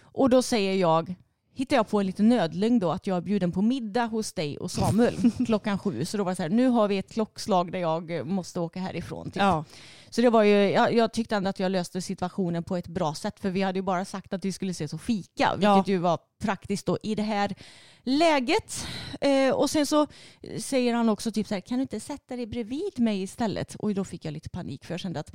Och 0.01 0.30
då 0.30 0.41
säger 0.41 0.76
jag, 0.76 1.16
hittade 1.54 1.76
jag 1.76 1.89
på 1.89 1.99
en 1.99 2.06
liten 2.06 2.30
nödlögn 2.30 2.80
då 2.80 2.91
att 2.91 3.08
jag 3.08 3.18
är 3.18 3.22
bjuden 3.22 3.51
på 3.51 3.62
middag 3.62 4.06
hos 4.06 4.34
dig 4.34 4.58
och 4.58 4.72
Samuel 4.72 5.16
klockan 5.45 5.80
sju. 5.80 6.06
Så 6.06 6.18
då 6.18 6.24
var 6.24 6.32
det 6.32 6.36
så 6.36 6.41
här, 6.41 6.49
nu 6.49 6.68
har 6.68 6.88
vi 6.88 6.97
ett 6.97 7.12
klockslag 7.12 7.72
där 7.72 7.80
jag 7.80 8.12
eh, 8.18 8.24
måste 8.24 8.60
åka 8.60 8.80
härifrån. 8.80 9.26
Typ. 9.26 9.36
Ja. 9.36 9.66
Så 10.10 10.22
det 10.22 10.30
var 10.30 10.43
ju, 10.43 10.56
jag, 10.70 10.93
jag 10.93 11.14
tyckte 11.14 11.36
ändå 11.36 11.49
att 11.49 11.60
jag 11.60 11.72
löste 11.72 12.01
situationen 12.01 12.64
på 12.64 12.78
ett 12.78 12.88
bra 12.88 13.14
sätt 13.16 13.39
för 13.39 13.49
vi 13.49 13.62
hade 13.62 13.80
ju 13.80 13.84
bara 13.84 14.06
sagt 14.06 14.34
att 14.34 14.45
vi 14.45 14.51
skulle 14.51 14.72
ses 14.72 14.93
och 14.93 15.01
fika 15.01 15.51
vilket 15.56 15.64
Ja. 15.64 15.84
ju 15.88 15.97
var 15.97 16.20
praktiskt 16.43 16.86
då 16.86 16.97
i 17.04 17.16
det 17.16 17.24
här 17.24 17.56
läget. 18.04 18.88
Eh, 19.22 19.54
och 19.54 19.70
sen 19.70 19.86
så 19.86 20.08
säger 20.60 20.93
han 20.93 21.10
också 21.10 21.32
typ 21.32 21.47
så 21.47 21.54
här, 21.54 21.62
kan 21.62 21.78
du 21.78 21.82
inte 21.82 21.99
sätta 21.99 22.36
dig 22.36 22.45
bredvid 22.47 22.99
mig 22.99 23.22
istället? 23.22 23.76
Och 23.76 23.93
då 23.93 24.04
fick 24.06 24.26
jag 24.26 24.32
lite 24.32 24.49
panik 24.49 24.86
för 24.86 24.93
jag 24.93 24.99
kände 24.99 25.20
att 25.20 25.32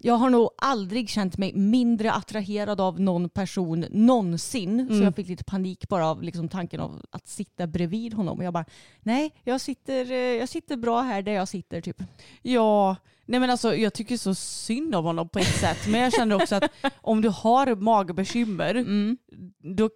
jag 0.00 0.14
har 0.14 0.30
nog 0.30 0.50
aldrig 0.58 1.08
känt 1.10 1.38
mig 1.38 1.52
mindre 1.54 2.12
attraherad 2.12 2.80
av 2.80 3.00
någon 3.00 3.28
person 3.28 3.84
någonsin. 3.90 4.86
Så 4.88 4.92
Mm. 4.94 5.04
jag 5.04 5.16
fick 5.16 5.28
lite 5.28 5.44
panik 5.44 5.88
bara 5.88 6.06
av 6.06 6.22
liksom 6.22 6.48
tanken 6.48 6.80
av 6.80 7.02
att 7.10 7.28
sitta 7.28 7.66
bredvid 7.66 8.14
honom. 8.14 8.38
Och 8.38 8.44
jag 8.44 8.52
bara, 8.52 8.64
nej, 9.00 9.34
jag 9.44 9.60
sitter, 9.60 10.10
eh, 10.10 10.16
jag 10.18 10.48
sitter 10.48 10.76
bra 10.76 11.00
här 11.02 11.22
där 11.22 11.32
jag 11.32 11.48
sitter 11.48 11.80
typ. 11.80 12.02
Ja, 12.42 12.96
nej 13.26 13.40
men 13.40 13.50
alltså 13.50 13.74
jag 13.76 13.94
tycker 13.94 14.16
så 14.16 14.34
synd 14.34 14.94
om 14.94 15.04
honom 15.04 15.28
på 15.28 15.38
ett 15.38 15.56
sätt. 15.60 15.78
Men 15.88 16.00
jag 16.00 16.12
känner 16.12 16.42
också 16.42 16.54
att 16.54 16.70
om 17.00 17.20
du 17.22 17.28
har 17.28 17.74
magbekymmer 17.76 18.74
Mm. 18.74 19.16
då, 19.76 19.90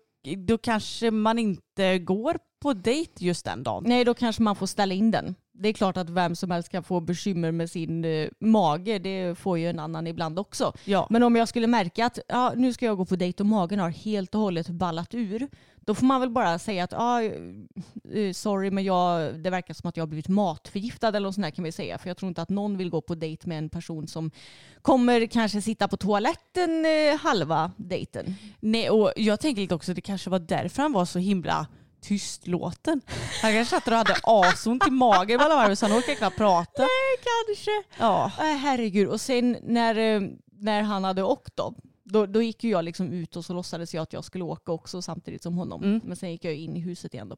då 0.46 0.58
kanske 0.58 1.10
man 1.10 1.38
inte 1.38 1.98
går 1.98 2.38
på 2.62 2.72
dejt 2.72 3.12
just 3.24 3.44
den 3.44 3.62
dagen. 3.62 3.84
Nej, 3.86 4.04
då 4.04 4.14
kanske 4.14 4.42
man 4.42 4.56
får 4.56 4.66
ställa 4.66 4.94
in 4.94 5.10
den. 5.10 5.34
Det 5.54 5.68
är 5.68 5.72
klart 5.72 5.96
att 5.96 6.10
vem 6.10 6.36
som 6.36 6.50
helst 6.50 6.68
kan 6.68 6.82
få 6.82 7.00
bekymmer 7.00 7.52
med 7.52 7.70
sin 7.70 8.04
eh, 8.04 8.28
mage. 8.38 8.98
Det 8.98 9.38
får 9.38 9.58
ju 9.58 9.68
en 9.68 9.78
annan 9.78 10.06
ibland 10.06 10.38
också. 10.38 10.72
Ja. 10.84 11.06
Men 11.10 11.22
om 11.22 11.36
jag 11.36 11.48
skulle 11.48 11.66
märka 11.66 12.06
att 12.06 12.18
ja, 12.28 12.52
nu 12.56 12.72
ska 12.72 12.86
jag 12.86 12.96
gå 12.96 13.04
på 13.04 13.16
dejt 13.16 13.42
och 13.42 13.46
magen 13.46 13.78
har 13.78 13.90
helt 13.90 14.34
och 14.34 14.40
hållet 14.40 14.68
ballat 14.68 15.14
ur. 15.14 15.48
Då 15.84 15.94
får 15.94 16.06
man 16.06 16.20
väl 16.20 16.30
bara 16.30 16.58
säga 16.58 16.84
att 16.84 16.92
ah, 16.92 17.22
eh, 17.22 18.32
sorry 18.32 18.70
men 18.70 18.84
jag, 18.84 19.34
det 19.34 19.50
verkar 19.50 19.74
som 19.74 19.88
att 19.88 19.96
jag 19.96 20.02
har 20.02 20.08
blivit 20.08 20.28
matförgiftad 20.28 21.08
eller 21.08 21.20
något 21.20 21.34
sånt 21.34 21.44
där 21.44 21.50
kan 21.50 21.64
vi 21.64 21.72
säga. 21.72 21.98
För 21.98 22.10
jag 22.10 22.16
tror 22.16 22.28
inte 22.28 22.42
att 22.42 22.48
någon 22.48 22.76
vill 22.76 22.90
gå 22.90 23.00
på 23.00 23.14
dejt 23.14 23.48
med 23.48 23.58
en 23.58 23.68
person 23.68 24.08
som 24.08 24.30
kommer 24.82 25.26
kanske 25.26 25.62
sitta 25.62 25.88
på 25.88 25.96
toaletten 25.96 26.84
eh, 26.84 27.18
halva 27.20 27.72
dejten. 27.76 28.34
Nej, 28.60 28.90
och 28.90 29.12
jag 29.16 29.40
tänker 29.40 29.62
lite 29.62 29.74
också 29.74 29.94
det 29.94 30.00
kanske 30.00 30.30
var 30.30 30.38
därför 30.38 30.82
han 30.82 30.92
var 30.92 31.04
så 31.04 31.18
himla 31.18 31.66
tystlåten. 32.02 33.00
Han 33.42 33.52
kanske 33.52 33.76
satt 33.76 33.86
och 33.88 33.94
hade 33.94 34.16
asont 34.22 34.88
i 34.88 34.90
magen 34.90 35.36
mellan 35.36 35.58
varven 35.58 35.76
så 35.76 35.86
han 35.86 35.98
orkade 35.98 36.16
knappt 36.16 36.36
prata. 36.36 36.86
Kanske. 37.24 37.70
Ja. 37.98 38.24
Äh, 38.38 38.56
herregud. 38.56 39.08
Och 39.08 39.20
sen 39.20 39.56
när, 39.62 39.98
eh, 39.98 40.20
när 40.52 40.82
han 40.82 41.04
hade 41.04 41.22
åkt 41.22 41.56
då, 41.56 41.74
då, 42.04 42.26
då 42.26 42.42
gick 42.42 42.64
ju 42.64 42.70
jag 42.70 42.84
liksom 42.84 43.12
ut 43.12 43.36
och 43.36 43.44
så 43.44 43.54
låtsades 43.54 43.94
jag 43.94 44.02
att 44.02 44.12
jag 44.12 44.24
skulle 44.24 44.44
åka 44.44 44.72
också 44.72 45.02
samtidigt 45.02 45.42
som 45.42 45.56
honom. 45.56 45.84
Mm. 45.84 46.00
Men 46.04 46.16
sen 46.16 46.30
gick 46.30 46.44
jag 46.44 46.54
in 46.54 46.76
i 46.76 46.80
huset 46.80 47.14
igen 47.14 47.28
då. 47.28 47.36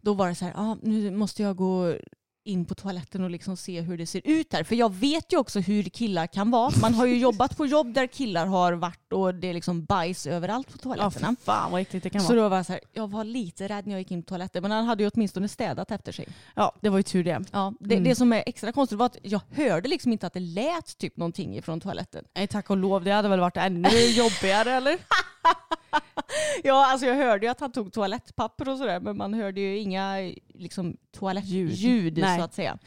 Då 0.00 0.14
var 0.14 0.28
det 0.28 0.34
så 0.34 0.44
här, 0.44 0.54
ah, 0.56 0.76
nu 0.82 1.10
måste 1.10 1.42
jag 1.42 1.56
gå 1.56 1.96
in 2.44 2.64
på 2.64 2.74
toaletten 2.74 3.24
och 3.24 3.30
liksom 3.30 3.56
se 3.56 3.80
hur 3.80 3.98
det 3.98 4.06
ser 4.06 4.22
ut 4.24 4.52
här. 4.52 4.64
För 4.64 4.74
jag 4.74 4.94
vet 4.94 5.32
ju 5.32 5.36
också 5.36 5.60
hur 5.60 5.82
killar 5.82 6.26
kan 6.26 6.50
vara. 6.50 6.72
Man 6.80 6.94
har 6.94 7.06
ju 7.06 7.18
jobbat 7.18 7.56
på 7.56 7.66
jobb 7.66 7.94
där 7.94 8.06
killar 8.06 8.46
har 8.46 8.72
varit 8.72 9.12
och 9.12 9.34
det 9.34 9.48
är 9.50 9.54
liksom 9.54 9.84
bajs 9.84 10.26
överallt 10.26 10.66
på 10.68 10.72
Ja, 10.76 10.82
toaletterna. 10.82 11.28
fy 11.38 11.44
fan 11.44 11.72
vad 11.72 11.80
äckligt 11.80 12.02
det 12.02 12.10
kan 12.10 12.20
så 12.20 12.26
vara. 12.28 12.42
då 12.42 12.48
var 12.48 12.56
jag 12.56 12.66
så 12.66 12.72
här, 12.72 12.80
jag 12.92 13.10
var 13.10 13.24
lite 13.24 13.68
rädd 13.68 13.86
när 13.86 13.92
jag 13.92 14.00
gick 14.00 14.10
in 14.10 14.22
på 14.22 14.28
toaletten. 14.28 14.62
Men 14.62 14.70
han 14.70 14.84
hade 14.86 15.02
ju 15.04 15.10
åtminstone 15.14 15.48
städat 15.48 15.90
efter 15.90 16.12
sig. 16.12 16.28
Ja, 16.54 16.72
det 16.80 16.88
var 16.88 16.96
ju 16.96 17.02
tur 17.02 17.24
det. 17.24 17.44
Ja, 17.52 17.72
det, 17.80 17.94
Mm. 17.94 18.04
det 18.04 18.14
som 18.14 18.32
är 18.32 18.42
extra 18.46 18.72
konstigt 18.72 18.98
var 18.98 19.06
att 19.06 19.16
jag 19.22 19.40
hörde 19.50 19.88
liksom 19.88 20.12
inte 20.12 20.26
att 20.26 20.32
det 20.32 20.40
lät 20.40 20.98
typ 20.98 21.16
någonting 21.16 21.56
ifrån 21.56 21.80
toaletten. 21.80 22.24
Nej, 22.34 22.46
tack 22.46 22.70
och 22.70 22.76
lov, 22.76 23.04
det 23.04 23.10
hade 23.12 23.28
väl 23.28 23.40
varit 23.40 23.56
ännu 23.56 23.88
jobbigare 24.16 24.70
eller? 24.72 24.98
Ja, 26.64 26.86
alltså 26.86 27.06
jag 27.06 27.14
hörde 27.14 27.46
ju 27.46 27.50
att 27.50 27.60
han 27.60 27.72
tog 27.72 27.92
toalettpapper 27.92 28.68
och 28.68 28.78
sådär 28.78 29.00
men 29.00 29.16
man 29.16 29.34
hörde 29.34 29.60
ju 29.60 29.78
inga 29.78 30.32
liksom, 30.54 30.96
toalettljud 31.18 31.72
Ljud. 31.72 32.24
Så 32.36 32.42
att 32.42 32.54
säga. 32.54 32.78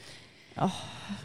Ja. 0.53 0.71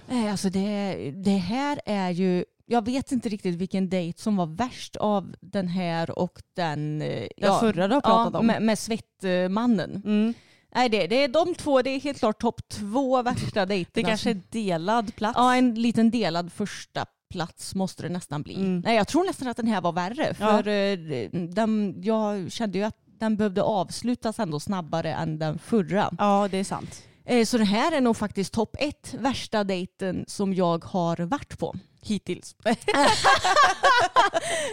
Nej, 0.06 0.30
alltså 0.30 0.50
det, 0.50 1.10
det 1.10 1.36
här 1.36 1.80
är 1.86 2.10
ju, 2.10 2.44
jag 2.66 2.84
vet 2.84 3.12
inte 3.12 3.28
riktigt 3.28 3.54
vilken 3.54 3.88
dejt 3.88 4.22
som 4.22 4.36
var 4.36 4.46
värst 4.46 4.96
av 4.96 5.34
den 5.40 5.68
här 5.68 6.18
och 6.18 6.42
den, 6.56 7.02
eh, 7.02 7.28
Den 7.36 7.60
förra 7.60 7.88
du 7.88 7.94
har 7.94 8.00
pratat 8.00 8.32
ja, 8.32 8.38
om. 8.38 8.46
Med, 8.46 8.62
med 8.62 8.78
svettmannen. 8.78 10.02
Mm. 10.04 10.34
Nej, 10.74 10.88
det, 10.88 11.06
det 11.06 11.24
är 11.24 11.28
de 11.28 11.54
två, 11.54 11.82
det 11.82 11.90
är 11.90 12.00
helt 12.00 12.18
klart 12.18 12.40
topp 12.40 12.68
två 12.68 13.22
värsta 13.22 13.66
dejterna. 13.66 13.92
Det 13.94 14.10
kanske 14.10 14.30
är 14.30 14.40
delad 14.50 15.14
plats. 15.16 15.34
Ja, 15.36 15.56
en 15.56 15.74
liten 15.74 16.10
delad 16.10 16.52
första 16.52 17.06
plats 17.28 17.74
måste 17.74 18.02
det 18.02 18.08
nästan 18.08 18.42
bli. 18.42 18.54
Mm. 18.54 18.80
Nej, 18.80 18.96
jag 18.96 19.08
tror 19.08 19.24
nästan 19.24 19.48
att 19.48 19.56
den 19.56 19.66
här 19.66 19.80
var 19.80 19.92
värre. 19.92 20.34
Ja. 20.40 20.62
För 20.62 20.68
eh, 20.68 21.28
den, 21.32 21.94
jag 22.02 22.52
kände 22.52 22.78
ju 22.78 22.84
att 22.84 22.96
den 23.18 23.36
behövde 23.36 23.62
avslutas 23.62 24.38
ändå 24.38 24.60
snabbare 24.60 25.14
än 25.14 25.38
den 25.38 25.58
förra. 25.58 26.10
Ja, 26.18 26.48
det 26.50 26.58
är 26.58 26.64
sant. 26.64 27.02
Eh, 27.24 27.44
Så 27.44 27.58
den 27.58 27.66
här 27.66 27.92
är 27.96 28.00
nog 28.00 28.16
faktiskt 28.16 28.52
topp 28.52 28.76
ett 28.78 29.14
värsta 29.18 29.64
dejten 29.64 30.24
som 30.28 30.54
jag 30.54 30.84
har 30.84 31.16
varit 31.16 31.58
på. 31.58 31.74
Hittills. 32.02 32.56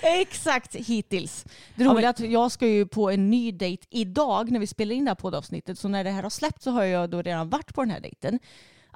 Exakt 0.03 0.75
hittills. 0.75 1.45
Det 1.75 1.83
Ja, 1.83 1.91
roliga 1.93 2.07
är 2.07 2.09
att 2.09 2.19
jag 2.19 2.51
ska 2.51 2.67
ju 2.67 2.85
på 2.87 3.11
en 3.11 3.29
ny 3.29 3.51
dejt 3.51 3.87
idag 3.89 4.51
när 4.51 4.59
vi 4.59 4.67
spelar 4.67 4.95
in 4.95 5.05
det 5.05 5.09
här 5.11 5.15
poddavsnittet. 5.15 5.79
Så 5.79 5.87
när 5.87 6.03
det 6.03 6.09
här 6.11 6.23
har 6.23 6.29
släppt 6.29 6.63
så 6.63 6.71
har 6.71 6.83
jag 6.83 7.09
då 7.09 7.21
redan 7.21 7.49
varit 7.49 7.73
på 7.75 7.81
den 7.81 7.91
här 7.91 7.99
dejten. 7.99 8.39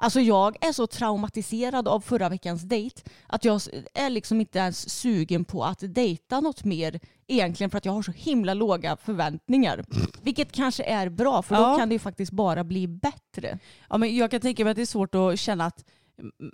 Alltså 0.02 0.20
jag 0.20 0.64
är 0.66 0.72
så 0.72 0.86
traumatiserad 0.86 1.88
av 1.88 2.00
förra 2.00 2.28
veckans 2.28 2.62
dejt 2.62 3.02
att 3.26 3.44
jag 3.44 3.60
är 3.94 4.10
liksom 4.10 4.40
inte 4.40 4.58
ens 4.58 4.90
sugen 4.90 5.44
på 5.44 5.64
att 5.64 5.78
dejta 5.94 6.40
något 6.40 6.64
mer 6.64 7.00
egentligen 7.26 7.70
för 7.70 7.78
att 7.78 7.84
jag 7.84 7.92
har 7.92 8.02
så 8.02 8.12
himla 8.12 8.54
låga 8.54 8.96
förväntningar. 8.96 9.84
Vilket 10.22 10.52
kanske 10.52 10.82
är 10.84 11.08
bra 11.08 11.42
för 11.42 11.54
då 11.56 11.62
Ja. 11.62 11.76
kan 11.78 11.88
det 11.88 11.92
ju 11.94 11.98
faktiskt 11.98 12.32
bara 12.32 12.64
bli 12.64 12.86
bättre. 12.88 13.58
Ja, 13.88 13.98
men 13.98 14.16
jag 14.16 14.30
kan 14.30 14.40
tänka 14.40 14.64
mig 14.64 14.70
att 14.70 14.76
det 14.76 14.82
är 14.82 14.86
svårt 14.86 15.14
att 15.14 15.38
känna 15.38 15.66
att 15.66 15.84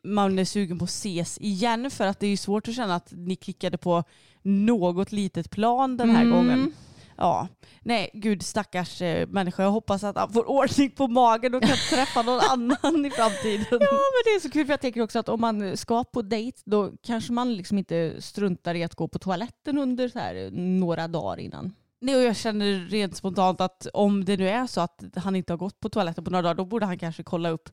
man 0.05 0.38
är 0.38 0.44
sugen 0.44 0.78
på 0.78 0.84
att 0.84 0.90
ses 0.90 1.38
igen 1.38 1.90
för 1.90 2.07
att 2.07 2.20
det 2.20 2.26
är 2.26 2.30
ju 2.30 2.36
svårt 2.36 2.68
att 2.68 2.74
känna 2.74 2.94
att 2.94 3.12
ni 3.16 3.36
klickade 3.36 3.78
på 3.78 4.05
något 4.42 5.12
litet 5.12 5.51
plan 5.51 5.97
den 5.97 6.11
här 6.11 6.22
Mm. 6.22 6.36
gången. 6.36 6.72
Ja, 7.17 7.49
nej 7.81 8.11
gud 8.12 8.43
stackars 8.43 9.03
eh, 9.03 9.29
människa. 9.29 9.62
Jag 9.62 9.71
hoppas 9.71 10.05
att 10.05 10.17
han 10.17 10.33
får 10.33 10.49
ordning 10.51 10.91
på 10.91 11.09
magen 11.09 11.55
och 11.55 11.62
kan 11.62 11.77
träffa 11.91 12.23
någon 12.23 12.41
annan 12.51 13.07
i 13.07 13.11
framtiden. 13.11 13.67
Ja 13.71 13.79
men 13.79 14.23
det 14.25 14.31
är 14.31 14.41
så 14.41 14.51
kul 14.51 14.67
för 14.67 14.73
jag 14.73 14.81
tänker 14.81 15.03
också 15.03 15.19
att 15.19 15.29
om 15.29 15.41
man 15.41 15.77
ska 15.77 16.05
på 16.05 16.23
dejt 16.23 16.62
då 16.64 16.93
kanske 17.03 17.33
man 17.33 17.55
liksom 17.55 17.79
inte 17.79 18.23
struntar 18.23 18.75
i 18.75 18.85
att 18.85 18.95
gå 18.95 19.09
på 19.09 19.19
toaletten 19.19 19.79
under 19.79 20.09
så 20.09 20.19
här 20.19 20.51
några 20.53 21.09
dagar 21.09 21.41
innan. 21.41 21.75
Nej, 22.01 22.17
och 22.17 22.23
jag 22.23 22.37
känner 22.37 22.89
rent 22.89 23.17
spontant 23.17 23.61
att 23.61 23.87
om 23.93 24.25
det 24.25 24.37
nu 24.37 24.49
är 24.49 24.67
så 24.67 24.81
att 24.81 25.05
han 25.17 25.37
inte 25.37 25.53
har 25.53 25.59
gått 25.59 25.81
på 25.81 25.89
toaletten 25.89 26.25
på 26.25 26.31
några 26.31 26.43
dagar 26.43 26.55
då 26.55 26.64
borde 26.64 26.87
han 26.87 26.99
kanske 26.99 27.23
kolla 27.23 27.51
upp 27.51 27.69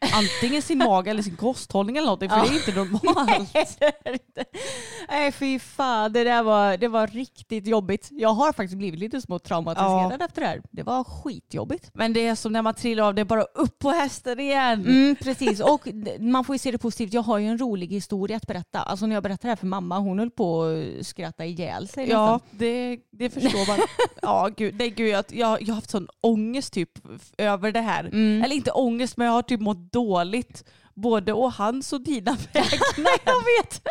antingen 0.00 0.62
sin 0.62 0.78
mage 0.78 1.10
eller 1.10 1.22
sin 1.22 1.36
kosthållning 1.36 1.96
eller 1.96 2.06
någonting 2.06 2.30
för 2.30 2.36
Ja. 2.36 2.42
det 2.42 2.48
är 2.48 2.54
inte 2.54 2.74
normalt. 2.74 3.54
Nej 5.08 5.32
fy 5.32 5.58
fan, 5.58 6.12
det 6.12 6.24
där 6.24 6.42
var, 6.42 6.76
det 6.76 6.88
var 6.88 7.06
riktigt 7.06 7.66
jobbigt. 7.66 8.08
Jag 8.10 8.28
har 8.28 8.52
faktiskt 8.52 8.78
blivit 8.78 9.00
lite 9.00 9.20
smått 9.20 9.44
traumatiserad 9.44 10.22
efter 10.22 10.40
det 10.40 10.46
här. 10.46 10.62
Det 10.70 10.82
var 10.82 11.04
skitjobbigt. 11.04 11.90
Men 11.94 12.12
det 12.12 12.26
är 12.26 12.34
som 12.34 12.52
när 12.52 12.62
man 12.62 12.74
trillar 12.74 13.04
av, 13.04 13.14
det 13.14 13.20
är 13.20 13.24
bara 13.24 13.42
upp 13.42 13.78
på 13.78 13.90
hästen 13.90 14.40
igen. 14.40 14.80
Mm, 14.86 15.16
precis, 15.16 15.60
och 15.60 15.88
man 16.20 16.44
får 16.44 16.54
ju 16.54 16.58
se 16.58 16.70
det 16.70 16.78
positivt. 16.78 17.12
Jag 17.12 17.22
har 17.22 17.38
ju 17.38 17.46
en 17.46 17.58
rolig 17.58 17.86
historia 17.88 18.36
att 18.36 18.46
berätta. 18.46 18.78
Alltså 18.82 19.06
när 19.06 19.16
jag 19.16 19.22
berättade 19.22 19.46
det 19.46 19.50
här 19.50 19.56
för 19.56 19.66
mamma, 19.66 19.98
hon 19.98 20.18
höll 20.18 20.30
på 20.30 20.62
att 21.00 21.06
skratta 21.06 21.44
ihjäl 21.44 21.88
sig 21.88 22.08
Ja, 22.10 22.32
nästan. 22.32 22.48
det, 22.58 22.98
det 23.10 23.30
förstår 23.30 23.66
man. 23.68 23.78
ja, 24.22 24.48
gud, 24.56 24.74
nej, 24.78 24.90
gud, 24.90 25.08
jag, 25.08 25.24
jag, 25.28 25.62
jag 25.62 25.68
har 25.68 25.74
haft 25.74 25.90
sån 25.90 26.08
ångest 26.20 26.72
typ 26.72 26.90
över 27.38 27.72
det 27.72 27.80
här. 27.80 28.04
Mm. 28.04 28.42
Eller 28.44 28.56
inte 28.56 28.70
ångest, 28.70 29.16
men 29.16 29.26
jag 29.26 29.34
har 29.34 29.42
typ 29.42 29.60
mått 29.60 29.87
dåligt. 29.92 30.64
Både 30.94 31.32
å 31.32 31.48
hans 31.48 31.92
och 31.92 32.00
dina 32.00 32.32
vägnar. 32.52 33.20
jag 33.24 33.42
vet. 33.62 33.82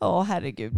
Ja, 0.00 0.20
herregud. 0.22 0.72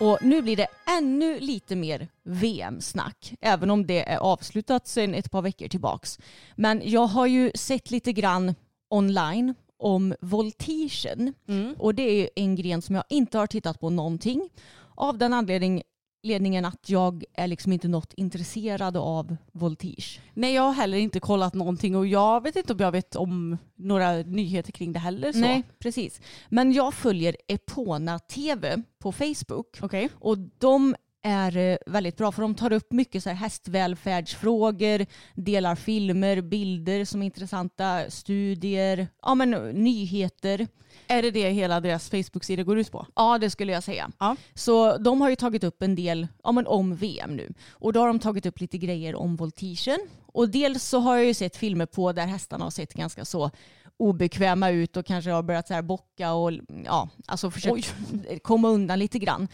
Och 0.00 0.18
nu 0.22 0.42
blir 0.42 0.56
det 0.56 0.66
ännu 0.98 1.40
lite 1.40 1.76
mer 1.76 2.08
VM-snack, 2.22 3.34
även 3.40 3.70
om 3.70 3.86
det 3.86 4.08
är 4.08 4.16
avslutat 4.18 4.86
sedan 4.88 5.14
ett 5.14 5.30
par 5.30 5.42
veckor 5.42 5.68
tillbaks. 5.68 6.18
Men 6.56 6.82
jag 6.84 7.06
har 7.06 7.26
ju 7.26 7.50
sett 7.54 7.90
lite 7.90 8.12
grann 8.12 8.54
online 8.90 9.54
om 9.78 10.14
voltigen 10.20 11.34
och 11.78 11.94
det 11.94 12.02
är 12.02 12.28
en 12.36 12.56
gren 12.56 12.82
som 12.82 12.94
jag 12.94 13.04
inte 13.08 13.38
har 13.38 13.46
tittat 13.46 13.80
på 13.80 13.90
någonting 13.90 14.48
av 14.94 15.18
den 15.18 15.32
anledning, 15.32 15.82
ledningen 16.24 16.64
att 16.64 16.90
jag 16.90 17.24
är 17.34 17.46
liksom 17.46 17.72
inte 17.72 17.88
något 17.88 18.14
intresserad 18.14 18.96
av 18.96 19.36
voltige. 19.52 20.20
Nej, 20.34 20.54
jag 20.54 20.62
har 20.62 20.72
heller 20.72 20.98
inte 20.98 21.20
kollat 21.20 21.54
någonting 21.54 21.96
och 21.96 22.06
jag 22.06 22.42
vet 22.42 22.56
inte 22.56 22.72
om 22.72 22.78
jag 22.78 22.92
vet 22.92 23.16
om 23.16 23.58
några 23.76 24.12
nyheter 24.12 24.72
kring 24.72 24.92
det 24.92 24.98
heller. 24.98 25.32
Så. 25.32 25.38
Nej, 25.38 25.62
precis. 25.78 26.20
Men 26.48 26.72
jag 26.72 26.94
följer 26.94 27.36
Epona 27.48 28.18
TV 28.18 28.82
på 28.98 29.12
Facebook 29.12 29.78
Okej. 29.82 30.08
och 30.18 30.38
de 30.38 30.94
är 31.24 31.56
eh, 31.56 31.76
väldigt 31.86 32.16
bra 32.16 32.32
för 32.32 32.42
de 32.42 32.54
tar 32.54 32.72
upp 32.72 32.92
mycket 32.92 33.22
så 33.22 33.28
här 33.28 33.36
hästvälfärdsfrågor, 33.36 35.06
delar 35.34 35.74
filmer, 35.74 36.40
bilder 36.40 37.04
som 37.04 37.22
är 37.22 37.26
intressanta, 37.26 38.10
studier, 38.10 39.08
ja 39.22 39.34
men 39.34 39.50
nyheter. 39.70 40.66
Är 41.06 41.22
det 41.22 41.30
det 41.30 41.50
hela 41.50 41.80
deras 41.80 42.10
Facebook-sida 42.10 42.62
går 42.62 42.78
ut 42.78 42.92
på? 42.92 43.06
Ja 43.14 43.38
det 43.38 43.50
skulle 43.50 43.72
jag 43.72 43.82
säga. 43.82 44.10
Ja. 44.18 44.36
Så 44.54 44.98
de 44.98 45.20
har 45.20 45.30
ju 45.30 45.36
tagit 45.36 45.64
upp 45.64 45.82
en 45.82 45.94
del 45.94 46.26
ja, 46.44 46.52
men 46.52 46.66
om 46.66 46.96
VM 46.96 47.36
nu. 47.36 47.54
Och 47.70 47.92
då 47.92 48.00
har 48.00 48.06
de 48.06 48.18
tagit 48.18 48.46
upp 48.46 48.60
lite 48.60 48.78
grejer 48.78 49.14
om 49.14 49.36
voltigen. 49.36 49.98
Och 50.26 50.48
dels 50.48 50.84
så 50.84 50.98
har 50.98 51.16
jag 51.16 51.26
ju 51.26 51.34
sett 51.34 51.56
filmer 51.56 51.86
på 51.86 52.12
där 52.12 52.26
hästarna 52.26 52.64
har 52.64 52.70
sett 52.70 52.94
ganska 52.94 53.24
så 53.24 53.50
obekväma 53.96 54.70
ut 54.70 54.96
och 54.96 55.06
kanske 55.06 55.30
har 55.30 55.42
börjat 55.42 55.68
så 55.68 55.74
här 55.74 55.82
bocka 55.82 56.32
och 56.32 56.52
ja, 56.84 57.08
alltså 57.26 57.50
försökt 57.50 57.94
komma 58.42 58.68
undan 58.68 58.98
lite 58.98 59.18
grann. 59.18 59.48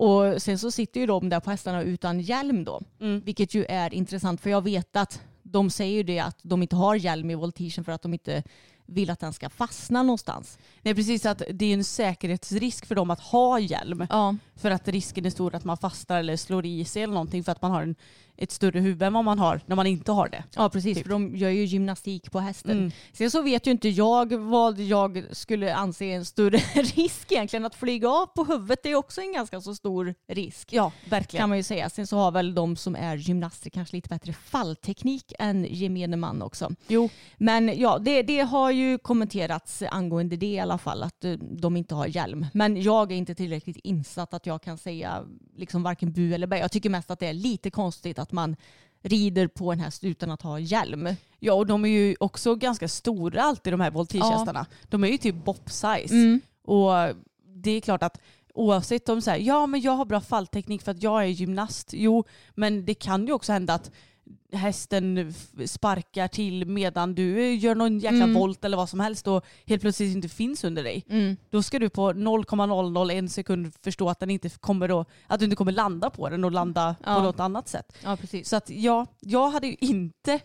Och 0.00 0.42
sen 0.42 0.58
så 0.58 0.70
sitter 0.70 1.00
ju 1.00 1.06
de 1.06 1.28
där 1.28 1.40
på 1.40 1.50
hästarna 1.50 1.82
utan 1.82 2.20
hjälm 2.20 2.64
då, 2.64 2.80
Mm. 3.00 3.20
vilket 3.20 3.54
ju 3.54 3.64
är 3.64 3.94
intressant 3.94 4.40
för 4.40 4.50
jag 4.50 4.64
vet 4.64 4.96
att 4.96 5.22
de 5.42 5.70
säger 5.70 5.96
ju 5.96 6.02
det 6.02 6.18
att 6.18 6.38
de 6.42 6.62
inte 6.62 6.76
har 6.76 6.94
hjälm 6.94 7.30
i 7.30 7.34
voltigen 7.34 7.84
för 7.84 7.92
att 7.92 8.02
de 8.02 8.12
inte 8.12 8.42
vill 8.86 9.10
att 9.10 9.20
den 9.20 9.32
ska 9.32 9.48
fastna 9.50 10.02
någonstans. 10.02 10.58
Nej 10.82 10.94
precis, 10.94 11.26
att 11.26 11.42
det 11.52 11.64
är 11.64 11.74
en 11.74 11.84
säkerhetsrisk 11.84 12.86
för 12.86 12.94
dem 12.94 13.10
att 13.10 13.20
ha 13.20 13.58
hjälm. 13.58 14.06
Ja, 14.10 14.36
För 14.56 14.70
att 14.70 14.88
risken 14.88 15.26
är 15.26 15.30
stor 15.30 15.54
att 15.54 15.64
man 15.64 15.76
fastnar 15.76 16.18
eller 16.18 16.36
slår 16.36 16.66
i 16.66 16.84
sig 16.84 17.02
eller 17.02 17.14
någonting 17.14 17.44
för 17.44 17.52
att 17.52 17.62
man 17.62 17.70
har 17.70 17.82
en, 17.82 17.94
ett 18.40 18.50
större 18.50 18.80
huvud 18.80 19.02
än 19.02 19.12
vad 19.12 19.24
man 19.24 19.38
har 19.38 19.60
när 19.66 19.76
man 19.76 19.86
inte 19.86 20.12
har 20.12 20.28
det. 20.28 20.44
ja 20.54 20.68
precis, 20.68 20.96
Typ. 20.96 21.06
för 21.06 21.10
de 21.10 21.36
gör 21.36 21.48
ju 21.48 21.64
gymnastik 21.64 22.30
på 22.30 22.40
hästen. 22.40 22.78
Mm. 22.78 22.92
Sen 23.12 23.30
så 23.30 23.42
vet 23.42 23.66
ju 23.66 23.70
inte 23.70 23.88
jag 23.88 24.36
vad 24.36 24.80
jag 24.80 25.24
skulle 25.32 25.74
anse 25.74 26.04
en 26.04 26.24
större 26.24 26.58
risk 26.74 27.32
egentligen. 27.32 27.64
Att 27.66 27.74
flyga 27.74 28.08
av 28.08 28.26
på 28.26 28.44
huvudet 28.44 28.86
är 28.86 28.94
också 28.94 29.20
en 29.20 29.32
ganska 29.32 29.60
så 29.60 29.74
stor 29.74 30.14
risk. 30.28 30.72
Ja, 30.72 30.92
verkligen. 31.10 31.42
Kan 31.42 31.48
man 31.48 31.58
ju 31.58 31.64
säga. 31.64 31.90
Sen 31.90 32.06
så 32.06 32.16
har 32.16 32.32
väl 32.32 32.54
de 32.54 32.76
som 32.76 32.96
är 32.96 33.16
gymnaster 33.16 33.70
kanske 33.70 33.96
lite 33.96 34.08
bättre 34.08 34.32
fallteknik 34.32 35.32
än 35.38 35.66
gemene 35.70 36.16
man 36.16 36.42
också. 36.42 36.70
Jo, 36.88 37.08
Men 37.36 37.80
ja, 37.80 37.98
det, 37.98 38.22
det 38.22 38.40
har 38.40 38.70
ju 38.70 38.98
kommenterats 38.98 39.82
angående 39.90 40.36
det 40.36 40.46
i 40.46 40.60
alla 40.60 40.78
fall, 40.78 41.02
att 41.02 41.24
eh, 41.24 41.32
de 41.32 41.76
inte 41.76 41.94
har 41.94 42.06
hjälm. 42.06 42.46
Men 42.52 42.82
jag 42.82 43.12
är 43.12 43.16
inte 43.16 43.34
tillräckligt 43.34 43.76
insatt 43.76 44.34
att 44.34 44.46
jag 44.46 44.62
kan 44.62 44.78
säga 44.78 45.24
liksom 45.56 45.82
varken 45.82 46.12
bu 46.12 46.34
eller 46.34 46.46
bä. 46.46 46.58
Jag 46.58 46.72
tycker 46.72 46.90
mest 46.90 47.10
att 47.10 47.18
det 47.18 47.26
är 47.26 47.32
lite 47.32 47.70
konstigt 47.70 48.18
att 48.18 48.29
man 48.32 48.56
rider 49.02 49.46
på 49.46 49.72
en 49.72 49.80
häst 49.80 50.04
utan 50.04 50.30
att 50.30 50.42
ha 50.42 50.58
hjälm. 50.58 51.08
ja, 51.38 51.52
och 51.52 51.66
de 51.66 51.84
är 51.84 51.88
ju 51.88 52.16
också 52.20 52.54
ganska 52.54 52.88
stora 52.88 53.42
alltid 53.42 53.72
de 53.72 53.80
här 53.80 53.90
voltigehästarna. 53.90 54.66
De 54.88 55.04
är 55.04 55.08
ju 55.08 55.18
typ 55.18 55.44
bob-size. 55.44 56.12
Mm. 56.12 56.40
Och 56.64 56.92
det 57.46 57.70
är 57.70 57.80
klart 57.80 58.02
att 58.02 58.20
oavsett 58.54 59.08
om 59.08 59.22
så 59.22 59.30
här, 59.30 59.38
ja 59.38 59.66
men 59.66 59.80
jag 59.80 59.92
har 59.92 60.04
bra 60.04 60.20
fallteknik 60.20 60.82
för 60.82 60.90
att 60.90 61.02
jag 61.02 61.22
är 61.22 61.26
gymnast. 61.26 61.90
Jo, 61.92 62.24
men 62.54 62.84
det 62.84 62.94
kan 62.94 63.26
ju 63.26 63.32
också 63.32 63.52
hända 63.52 63.74
att 63.74 63.90
hästen 64.52 65.34
sparkar 65.66 66.28
till 66.28 66.66
medan 66.66 67.14
du 67.14 67.54
gör 67.54 67.74
någon 67.74 67.98
jäkla 67.98 68.16
Mm. 68.24 68.34
volt 68.34 68.64
eller 68.64 68.76
vad 68.76 68.88
som 68.88 69.00
helst 69.00 69.28
och 69.28 69.44
helt 69.66 69.82
plötsligt 69.82 70.14
inte 70.16 70.28
finns 70.28 70.64
under 70.64 70.82
dig. 70.84 71.04
Mm. 71.10 71.36
Då 71.50 71.62
ska 71.62 71.78
du 71.78 71.88
på 71.90 72.12
0,001 72.12 73.32
sekund 73.32 73.72
förstå 73.84 74.08
att, 74.10 74.20
den 74.20 74.30
inte 74.30 74.48
kommer 74.48 75.00
att, 75.00 75.08
att 75.26 75.38
du 75.40 75.44
inte 75.44 75.56
kommer 75.56 75.72
landa 75.72 76.10
på 76.10 76.28
den 76.28 76.44
och 76.44 76.50
landa 76.52 76.96
Ja. 77.06 77.14
på 77.14 77.22
något 77.22 77.40
annat 77.40 77.68
sätt. 77.68 77.96
Ja, 78.04 78.16
precis. 78.16 78.48
Så 78.48 78.56
att 78.56 78.70
ja, 78.70 79.06
jag 79.20 79.50
hade 79.50 79.66
ju 79.66 79.76
inte 79.80 80.40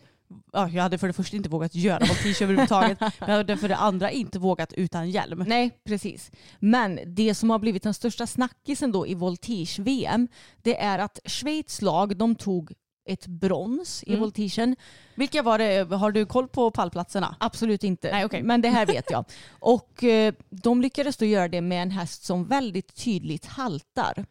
Ja, 0.53 0.69
jag 0.69 0.83
hade 0.83 0.97
för 0.97 1.07
det 1.07 1.13
första 1.13 1.37
inte 1.37 1.49
vågat 1.49 1.75
göra 1.75 1.99
voltige 1.99 2.41
överhuvudtaget. 2.43 2.99
men 2.99 3.11
jag 3.19 3.27
hade 3.27 3.57
för 3.57 3.67
det 3.67 3.75
andra 3.75 4.11
inte 4.11 4.39
vågat 4.39 4.73
utan 4.73 5.09
hjälm. 5.11 5.43
Nej, 5.47 5.71
precis. 5.83 6.31
Men 6.59 6.99
det 7.05 7.35
som 7.35 7.49
har 7.49 7.59
blivit 7.59 7.83
den 7.83 7.93
största 7.93 8.27
snackisen 8.27 8.91
då 8.91 9.07
i 9.07 9.13
voltige-VM, 9.15 10.27
det 10.61 10.81
är 10.81 10.99
att 10.99 11.19
Schweiz 11.25 11.81
lag, 11.81 12.17
de 12.17 12.35
tog 12.35 12.73
ett 13.05 13.27
brons 13.27 14.03
i 14.03 14.09
Mm. 14.09 14.19
voltigen. 14.21 14.75
Vilka 15.15 15.43
var 15.43 15.57
det? 15.57 15.95
Har 15.95 16.11
du 16.11 16.25
koll 16.25 16.47
på 16.47 16.71
pallplatserna? 16.71 17.35
Absolut 17.39 17.83
inte. 17.83 18.11
Nej, 18.11 18.25
okej. 18.25 18.43
Men 18.43 18.61
det 18.61 18.69
här 18.69 18.85
vet 18.85 19.11
jag. 19.11 19.25
Och 19.59 20.03
eh, 20.03 20.33
de 20.49 20.81
lyckades 20.81 21.17
då 21.17 21.25
göra 21.25 21.47
det 21.47 21.61
med 21.61 21.81
en 21.81 21.91
häst 21.91 22.23
som 22.25 22.45
väldigt 22.45 22.95
tydligt 22.95 23.45
haltar. 23.45 24.25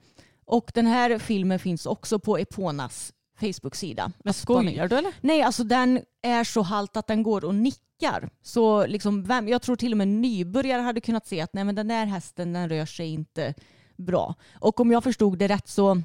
Och 0.47 0.71
den 0.75 0.87
här 0.87 1.19
filmen 1.19 1.59
finns 1.59 1.87
också 1.87 2.19
på 2.19 2.39
Eponas 2.39 3.13
Facebook-sida. 3.41 4.13
Men 4.25 4.31
Aspaning. 4.31 4.71
skojar 4.71 4.89
du 4.89 4.97
eller? 4.97 5.13
Nej, 5.21 5.43
alltså 5.43 5.65
den 5.65 6.01
är 6.23 6.45
så 6.45 6.63
halt 6.63 6.97
att 6.97 7.07
den 7.07 7.23
går 7.23 7.45
och 7.45 7.55
nickar. 7.55 8.31
Så 8.43 8.87
liksom, 8.87 9.25
vem, 9.25 9.49
jag 9.49 9.63
tror 9.63 9.77
till 9.77 9.93
och 9.93 9.99
med 9.99 10.09
nybörjare 10.09 10.83
hade 10.83 11.01
kunnat 11.01 11.27
se 11.27 11.41
att 11.41 11.53
nej, 11.55 11.65
men 11.65 11.75
den 11.75 11.89
där 11.89 12.07
hästen 12.07 12.53
den 12.53 12.69
rör 12.69 12.87
sig 12.87 13.07
inte 13.09 13.55
bra. 13.97 14.35
Och 14.61 14.81
om 14.81 14.93
jag 14.93 15.05
förstod 15.05 15.39
det 15.39 15.49
rätt 15.49 15.69
så 15.69 16.03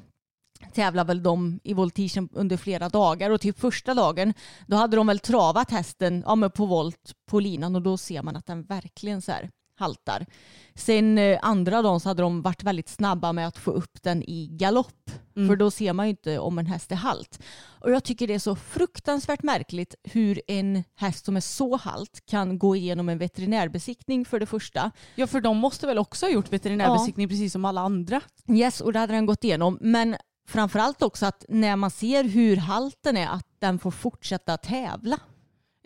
tävlar 0.74 1.04
väl 1.04 1.22
de 1.22 1.60
i 1.64 1.74
voltigen 1.74 2.28
under 2.32 2.56
flera 2.56 2.88
dagar 2.88 3.30
och 3.30 3.40
typ 3.40 3.60
första 3.60 3.94
dagen 3.94 4.34
då 4.66 4.76
hade 4.76 4.96
de 4.96 5.06
väl 5.06 5.18
travat 5.18 5.70
hästen 5.70 6.24
ja, 6.26 6.34
men 6.34 6.50
på 6.50 6.66
volt 6.66 7.14
på 7.26 7.40
linan 7.40 7.76
och 7.76 7.82
då 7.82 7.96
ser 7.96 8.22
man 8.22 8.36
att 8.36 8.46
den 8.46 8.62
verkligen 8.62 9.22
så 9.22 9.32
här 9.32 9.50
haltar. 9.76 10.26
Sen 10.74 11.18
eh, 11.18 11.38
andra 11.42 11.82
dagen 11.82 12.00
så 12.00 12.08
hade 12.08 12.22
de 12.22 12.42
varit 12.42 12.62
väldigt 12.62 12.88
snabba 12.88 13.32
med 13.32 13.46
att 13.46 13.58
få 13.58 13.70
upp 13.70 14.02
den 14.02 14.22
i 14.22 14.48
galopp 14.52 15.10
Mm. 15.36 15.48
för 15.48 15.56
då 15.56 15.70
ser 15.70 15.92
man 15.92 16.06
ju 16.06 16.10
inte 16.10 16.38
om 16.38 16.58
en 16.58 16.66
häst 16.66 16.92
är 16.92 16.96
halt. 16.96 17.42
Och 17.80 17.90
jag 17.90 18.04
tycker 18.04 18.26
det 18.26 18.34
är 18.34 18.38
så 18.38 18.56
fruktansvärt 18.56 19.42
märkligt 19.42 19.94
hur 20.04 20.40
en 20.46 20.84
häst 20.94 21.24
som 21.24 21.36
är 21.36 21.40
så 21.40 21.76
halt 21.76 22.26
kan 22.26 22.58
gå 22.58 22.76
igenom 22.76 23.08
en 23.08 23.18
veterinärbesiktning 23.18 24.24
för 24.24 24.40
det 24.40 24.46
första. 24.46 24.90
Ja 25.14 25.26
för 25.26 25.40
de 25.40 25.56
måste 25.56 25.86
väl 25.86 25.98
också 25.98 26.26
ha 26.26 26.30
gjort 26.30 26.52
veterinärbesiktning 26.52 27.28
precis 27.28 27.52
som 27.52 27.64
alla 27.64 27.80
andra. 27.80 28.20
Yes, 28.48 28.80
och 28.80 28.92
det 28.92 28.98
hade 28.98 29.12
den 29.12 29.26
gått 29.26 29.44
igenom. 29.44 29.78
Men 29.80 30.16
framförallt 30.50 31.02
också 31.02 31.26
att 31.26 31.44
när 31.48 31.76
man 31.76 31.90
ser 31.90 32.24
hur 32.24 32.56
halten 32.56 33.16
är 33.16 33.28
att 33.28 33.46
den 33.58 33.78
får 33.78 33.90
fortsätta 33.90 34.56
tävla. 34.56 35.18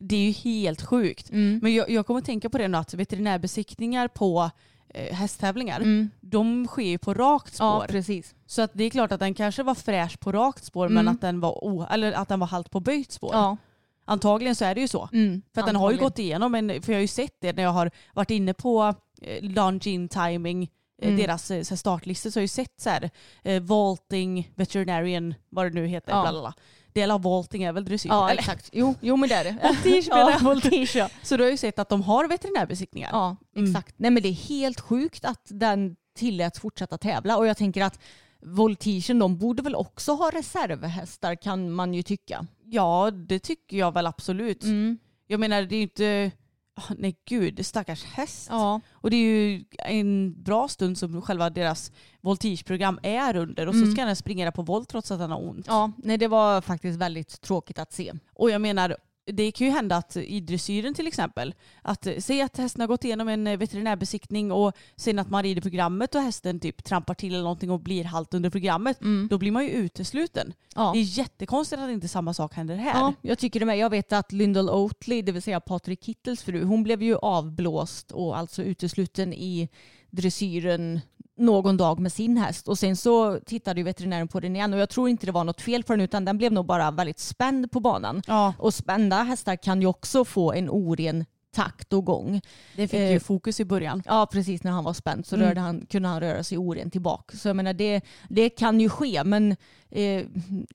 Det 0.00 0.16
är 0.16 0.20
ju 0.26 0.30
helt 0.30 0.82
sjukt. 0.82 1.30
Men 1.30 1.74
jag, 1.74 1.90
jag 1.90 2.06
kommer 2.06 2.18
att 2.20 2.26
tänka 2.26 2.50
på 2.50 2.58
det 2.58 2.68
nu 2.68 2.78
att 2.78 2.94
veterinärbesiktningar 2.94 4.08
på 4.08 4.50
eh, 4.88 5.14
hästtävlingar, 5.14 5.80
Mm. 5.80 6.10
de 6.20 6.66
sker 6.66 6.82
ju 6.82 6.98
på 6.98 7.14
rakt 7.14 7.56
Ja, 7.58 7.78
spår. 7.80 7.86
precis. 7.92 8.34
så 8.46 8.62
att 8.62 8.70
det 8.74 8.84
är 8.84 8.90
klart 8.90 9.12
att 9.12 9.20
den 9.20 9.34
kanske 9.34 9.62
var 9.62 9.74
fräsch 9.74 10.20
på 10.20 10.32
rakt 10.32 10.64
spår 10.64 10.88
men 10.88 10.98
Mm. 11.04 11.14
att 11.14 11.20
den 11.20 11.40
var, 11.40 11.64
o, 11.64 11.86
eller 11.90 12.12
att 12.12 12.28
den 12.28 12.40
var 12.40 12.46
halt 12.46 12.70
på 12.70 12.80
böjt 12.80 13.12
spår. 13.12 13.30
Ja. 13.34 13.56
Antagligen 14.04 14.54
så 14.54 14.64
är 14.64 14.74
det 14.74 14.80
ju 14.80 14.88
så. 14.88 15.08
Mm. 15.12 15.42
För 15.54 15.60
att 15.60 15.66
den 15.66 15.76
har 15.76 15.90
ju 15.92 15.96
gått 15.98 16.18
igenom, 16.18 16.54
en, 16.54 16.82
för 16.82 16.92
jag 16.92 16.96
har 16.96 17.02
ju 17.02 17.08
sett 17.08 17.36
det 17.40 17.52
när 17.56 17.62
jag 17.62 17.70
har 17.70 17.90
varit 18.14 18.30
inne 18.30 18.54
på 18.54 18.94
eh, 19.22 19.42
Longin 19.42 20.08
Timing, 20.08 20.62
eh, 20.62 20.68
Mm. 21.02 21.16
deras 21.16 21.50
eh, 21.50 21.62
så 21.62 21.74
här 21.74 21.76
startlistor, 21.76 22.30
så 22.30 22.36
har 22.38 22.40
jag 22.40 22.44
ju 22.44 22.48
sett 22.48 22.80
så 22.80 22.90
här, 22.90 23.10
eh, 23.42 23.62
Vaulting, 23.62 24.52
Veterinarian, 24.54 25.34
vad 25.48 25.66
det 25.66 25.70
nu 25.70 25.86
heter. 25.86 26.12
Ja. 26.12 26.30
Bla. 26.30 26.54
Del 26.92 27.10
av 27.10 27.22
Vaulting 27.22 27.62
är 27.62 27.72
väl 27.72 27.84
dressyr? 27.84 28.08
Ja, 28.10 28.30
eller? 28.30 28.40
exakt. 28.40 28.70
Jo, 28.72 28.94
jo 29.00 29.16
men 29.16 29.28
det 29.28 29.34
är 29.34 29.44
det. 29.44 29.56
Voltige 29.68 30.06
ja, 30.10 30.38
voltige, 30.42 30.98
ja. 30.98 31.08
Så 31.22 31.36
du 31.36 31.42
har 31.44 31.50
ju 31.50 31.56
sett 31.56 31.78
att 31.78 31.88
de 31.88 32.02
har 32.02 32.28
veterinärbesiktningar. 32.28 33.08
Ja, 33.12 33.36
Mm. 33.56 33.70
exakt. 33.70 33.94
Nej 33.98 34.10
men 34.10 34.22
det 34.22 34.28
är 34.28 34.32
helt 34.32 34.80
sjukt 34.80 35.24
att 35.24 35.46
den 35.50 35.96
tilläts 36.16 36.60
fortsätta 36.60 36.98
tävla 36.98 37.36
och 37.36 37.46
jag 37.46 37.56
tänker 37.56 37.82
att 37.84 37.98
voltigen 38.42 39.18
de 39.18 39.38
borde 39.38 39.62
väl 39.62 39.74
också 39.74 40.12
ha 40.12 40.30
reservhästar 40.30 41.34
kan 41.34 41.70
man 41.72 41.94
ju 41.94 42.02
tycka. 42.02 42.46
Ja, 42.64 43.10
det 43.10 43.38
tycker 43.38 43.76
jag 43.76 43.92
väl 43.94 44.06
absolut. 44.06 44.62
Mm. 44.62 44.98
Jag 45.26 45.40
menar 45.40 45.62
det 45.62 45.74
är 45.74 45.76
ju 45.76 45.82
inte, 45.82 46.30
ah, 46.74 46.94
nej 46.98 47.16
gud, 47.24 47.66
stackars 47.66 48.04
häst. 48.04 48.46
Ja. 48.50 48.80
Och 48.92 49.10
det 49.10 49.16
är 49.16 49.20
ju 49.48 49.64
en 49.78 50.42
bra 50.42 50.68
stund 50.68 50.98
som 50.98 51.22
själva 51.22 51.50
deras 51.50 51.92
voltigeprogram 52.20 52.98
är 53.02 53.36
under 53.36 53.66
och 53.66 53.74
så 53.74 53.80
Mm. 53.82 53.92
ska 53.92 54.04
den 54.04 54.16
springa 54.16 54.52
på 54.52 54.62
volt 54.62 54.88
trots 54.88 55.10
att 55.10 55.18
den 55.18 55.30
har 55.30 55.42
ont. 55.48 55.66
ja, 55.68 55.92
nej 55.96 56.18
det 56.18 56.28
var 56.28 56.60
faktiskt 56.60 56.98
väldigt 56.98 57.40
tråkigt 57.40 57.78
att 57.78 57.92
se. 57.92 58.12
Och 58.34 58.50
jag 58.50 58.60
menar, 58.60 58.96
det 59.26 59.52
kan 59.52 59.66
ju 59.66 59.72
hända 59.72 59.96
att 59.96 60.16
i 60.16 60.40
dressyren 60.40 60.94
till 60.94 61.06
exempel, 61.06 61.54
att 61.82 62.06
eh, 62.06 62.14
säg 62.18 62.42
att 62.42 62.56
hästen 62.56 62.80
har 62.80 62.88
gått 62.88 63.04
igenom 63.04 63.28
en 63.28 63.46
eh, 63.46 63.58
veterinärbesiktning 63.58 64.52
och 64.52 64.72
sen 64.96 65.18
att 65.18 65.30
man 65.30 65.42
rider 65.42 65.62
programmet 65.62 66.14
och 66.14 66.20
hästen 66.20 66.60
typ 66.60 66.84
trampar 66.84 67.14
till 67.14 67.32
eller 67.34 67.42
någonting 67.42 67.70
och 67.70 67.80
blir 67.80 68.04
halt 68.04 68.34
under 68.34 68.50
programmet, 68.50 68.98
då 69.30 69.38
blir 69.38 69.50
man 69.50 69.64
ju 69.64 69.70
utesluten. 69.70 70.52
Ja. 70.74 70.90
Det 70.94 70.98
är 70.98 71.18
jättekonstigt 71.18 71.82
att 71.82 71.90
inte 71.90 72.08
samma 72.08 72.34
sak 72.34 72.54
händer 72.54 72.76
här. 72.76 73.00
Ja, 73.00 73.14
jag 73.22 73.38
tycker 73.38 73.60
det 73.60 73.66
med. 73.66 73.78
Jag 73.78 73.90
vet 73.90 74.12
att 74.12 74.32
Lyndall 74.32 74.70
Oatley, 74.70 75.22
det 75.22 75.32
vill 75.32 75.42
säga 75.42 75.60
Patrik 75.60 76.04
Kittels 76.04 76.42
fru, 76.42 76.64
hon 76.64 76.82
blev 76.82 77.02
ju 77.02 77.16
avblåst 77.16 78.10
och 78.10 78.38
alltså 78.38 78.62
utesluten 78.62 79.32
i 79.32 79.68
dressyren 80.10 81.00
någon 81.36 81.76
dag 81.76 81.98
med 82.00 82.12
sin 82.12 82.36
häst 82.36 82.68
och 82.68 82.78
sen 82.78 82.96
så 82.96 83.38
tittade 83.46 83.80
ju 83.80 83.84
veterinären 83.84 84.28
på 84.28 84.40
den 84.40 84.56
igen 84.56 84.72
och 84.74 84.80
jag 84.80 84.88
tror 84.90 85.08
inte 85.08 85.26
det 85.26 85.32
var 85.32 85.44
något 85.44 85.60
fel 85.60 85.82
på 85.82 85.92
den 85.92 86.00
utan 86.00 86.24
den 86.24 86.38
blev 86.38 86.52
nog 86.52 86.66
bara 86.66 86.90
väldigt 86.90 87.18
spänd 87.18 87.70
på 87.70 87.80
banan. 87.80 88.22
Ja, 88.26 88.54
Och 88.58 88.74
spända 88.74 89.16
hästar 89.22 89.56
kan 89.56 89.80
ju 89.80 89.86
också 89.86 90.24
få 90.24 90.52
en 90.52 90.70
oren 90.70 91.24
takt 91.54 91.92
och 91.92 92.04
gång. 92.04 92.40
det 92.76 92.88
fick 92.88 93.00
Eh, 93.00 93.12
ju 93.12 93.20
fokus 93.20 93.60
i 93.60 93.64
början. 93.64 94.02
Ja, 94.06 94.28
precis 94.32 94.62
när 94.64 94.70
han 94.70 94.84
var 94.84 94.92
spänd 94.92 95.26
så 95.26 95.34
Mm. 95.36 95.48
rörde 95.48 95.60
han, 95.60 95.86
kunde 95.86 96.08
han 96.08 96.20
röra 96.20 96.44
sig 96.44 96.58
oren 96.58 96.90
tillbaka. 96.90 97.36
Så 97.36 97.48
jag 97.48 97.56
menar 97.56 97.72
det, 97.72 98.00
det 98.28 98.50
kan 98.50 98.80
ju 98.80 98.88
ske 98.88 99.24
men 99.24 99.56
eh, 99.90 100.22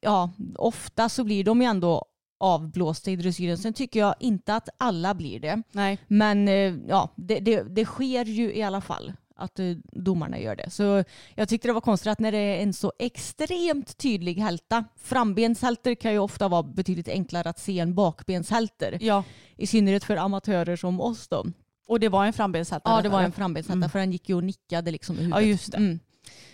ja, 0.01 0.31
ofta 0.55 1.09
så 1.09 1.23
blir 1.23 1.43
de 1.43 1.61
ju 1.61 1.67
ändå 1.67 2.05
avblåsta 2.39 3.11
i 3.11 3.15
dressyren. 3.15 3.57
Sen 3.57 3.73
tycker 3.73 3.99
jag 3.99 4.15
inte 4.19 4.55
att 4.55 4.69
alla 4.77 5.13
blir 5.13 5.39
det. 5.39 5.63
Nej. 5.71 5.97
Men 6.07 6.47
eh, 6.47 6.73
ja, 6.87 7.09
det, 7.15 7.39
det, 7.39 7.63
det 7.63 7.85
sker 7.85 8.25
ju 8.25 8.53
i 8.55 8.63
alla 8.63 8.81
fall 8.81 9.13
att 9.39 9.59
eh, 9.59 9.65
domarna 9.91 10.39
gör 10.39 10.55
det. 10.55 10.69
Så 10.69 11.03
jag 11.35 11.49
tyckte 11.49 11.67
det 11.67 11.73
var 11.73 11.81
konstigt 11.81 12.07
att 12.11 12.19
när 12.19 12.31
det 12.31 12.37
är 12.37 12.63
en 12.63 12.73
så 12.73 12.93
extremt 12.99 13.97
tydlig 13.97 14.35
hälta, 14.35 14.85
frambenshälter 14.97 15.95
kan 15.95 16.11
ju 16.11 16.19
ofta 16.19 16.47
vara 16.47 16.63
betydligt 16.63 17.07
enklare 17.07 17.49
att 17.49 17.59
se 17.59 17.79
än 17.79 17.95
bakbenshälter. 17.95 18.97
Ja, 19.01 19.23
I 19.57 19.67
synnerhet 19.67 20.03
för 20.03 20.17
amatörer 20.17 20.75
som 20.75 21.01
oss 21.01 21.27
då. 21.27 21.45
och 21.87 21.99
det 21.99 22.09
var 22.09 22.25
en 22.25 22.33
frambenshälta. 22.33 22.89
Ja, 22.89 23.01
det 23.01 23.09
var 23.09 23.21
en 23.23 23.31
frambenshälta 23.31 23.73
Mm. 23.73 23.89
för 23.89 23.99
han 23.99 24.11
gick 24.11 24.29
ju 24.29 24.35
och 24.35 24.43
nickade 24.43 24.91
liksom 24.91 25.15
i 25.15 25.19
Ja, 25.19 25.23
huvudet. 25.25 25.47
just 25.47 25.71
det. 25.71 25.77
Mm. 25.77 25.99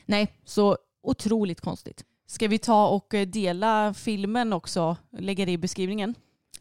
Nej, 0.05 0.27
så 0.45 0.77
otroligt 1.03 1.61
konstigt. 1.61 2.05
Ska 2.27 2.47
vi 2.47 2.57
ta 2.57 2.87
och 2.87 3.13
eh, 3.13 3.27
dela 3.27 3.93
filmen 3.93 4.53
också? 4.53 4.97
Lägga 5.19 5.45
det 5.45 5.51
i 5.51 5.57
beskrivningen? 5.57 6.15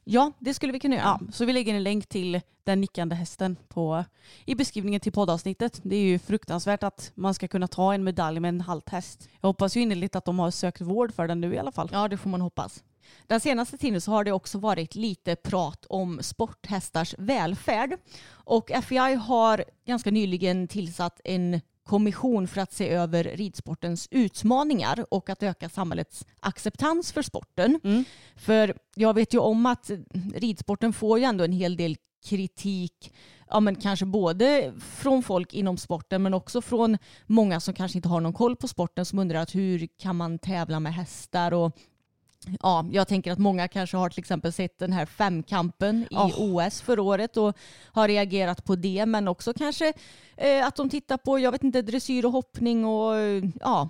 Ja, 0.04 0.32
det 0.38 0.54
skulle 0.54 0.72
vi 0.72 0.80
kunna 0.80 0.96
göra. 0.96 1.18
Ja, 1.20 1.32
så 1.32 1.44
vi 1.44 1.52
lägger 1.52 1.74
en 1.74 1.82
länk 1.82 2.06
till 2.08 2.40
den 2.64 2.80
nickande 2.80 3.14
hästen 3.14 3.56
på, 3.68 4.04
i 4.44 4.54
beskrivningen 4.54 5.00
till 5.00 5.12
poddavsnittet. 5.12 5.80
Det 5.82 5.96
är 5.96 6.02
ju 6.02 6.18
fruktansvärt 6.18 6.82
att 6.82 7.12
man 7.14 7.34
ska 7.34 7.48
kunna 7.48 7.68
ta 7.68 7.94
en 7.94 8.04
medalj 8.04 8.40
med 8.40 8.48
en 8.48 8.60
halt 8.60 8.88
häst. 8.88 9.28
Jag 9.40 9.48
hoppas 9.48 9.76
ju 9.76 9.80
innerligt 9.80 10.16
att 10.16 10.24
de 10.24 10.38
har 10.38 10.50
sökt 10.50 10.80
vård 10.80 11.14
för 11.14 11.28
den 11.28 11.40
nu 11.40 11.54
i 11.54 11.58
alla 11.58 11.72
fall. 11.72 11.88
Ja, 11.92 12.08
det 12.08 12.16
får 12.16 12.30
man 12.30 12.40
hoppas. 12.40 12.84
Den 13.26 13.40
senaste 13.40 13.78
tiden 13.78 14.00
så 14.00 14.10
har 14.10 14.24
det 14.24 14.32
också 14.32 14.58
varit 14.58 14.94
lite 14.94 15.36
prat 15.36 15.86
om 15.88 16.22
sporthästars 16.22 17.14
välfärd. 17.18 17.98
Och 18.28 18.70
FEI 18.82 19.14
har 19.14 19.64
ganska 19.86 20.10
nyligen 20.10 20.68
tillsatt 20.68 21.20
en 21.24 21.60
kommission 21.84 22.48
för 22.48 22.60
att 22.60 22.72
se 22.72 22.88
över 22.88 23.24
ridsportens 23.24 24.08
utmaningar 24.10 25.06
och 25.10 25.30
att 25.30 25.42
öka 25.42 25.68
samhällets 25.68 26.26
acceptans 26.40 27.12
för 27.12 27.22
sporten. 27.22 27.80
Mm. 27.84 28.04
För 28.36 28.76
jag 28.94 29.14
vet 29.14 29.34
ju 29.34 29.38
om 29.38 29.66
att 29.66 29.90
ridsporten 30.34 30.92
får 30.92 31.18
ju 31.18 31.24
ändå 31.24 31.44
en 31.44 31.52
hel 31.52 31.76
del 31.76 31.96
kritik, 32.24 33.14
ja 33.50 33.60
men 33.60 33.74
kanske 33.74 34.06
både 34.06 34.72
från 34.78 35.22
folk 35.22 35.54
inom 35.54 35.76
sporten 35.76 36.22
men 36.22 36.34
också 36.34 36.62
från 36.62 36.98
många 37.26 37.60
som 37.60 37.74
kanske 37.74 37.98
inte 37.98 38.08
har 38.08 38.20
någon 38.20 38.32
koll 38.32 38.56
på 38.56 38.68
sporten 38.68 39.04
som 39.04 39.18
undrar 39.18 39.38
att 39.38 39.54
hur 39.54 39.88
kan 39.98 40.16
man 40.16 40.38
tävla 40.38 40.80
med 40.80 40.94
hästar 40.94 41.52
och 41.52 41.78
Ja, 42.62 42.86
jag 42.92 43.08
tänker 43.08 43.32
att 43.32 43.38
många 43.38 43.68
kanske 43.68 43.96
har 43.96 44.08
till 44.08 44.20
exempel 44.20 44.52
sett 44.52 44.78
den 44.78 44.92
här 44.92 45.06
femkampen 45.06 46.02
i 46.02 46.06
Ja. 46.10 46.30
OS 46.38 46.80
förra 46.80 47.02
året 47.02 47.36
och 47.36 47.56
har 47.86 48.08
reagerat 48.08 48.64
på 48.64 48.76
det 48.76 49.06
men 49.06 49.28
också 49.28 49.54
kanske 49.54 49.92
eh, 50.36 50.66
att 50.66 50.76
de 50.76 50.88
tittar 50.90 51.16
på, 51.16 51.38
jag 51.38 51.52
vet 51.52 51.64
inte, 51.64 51.82
dressyr 51.82 52.24
och 52.24 52.32
hoppning 52.32 52.84
och 52.84 53.14
ja, 53.60 53.88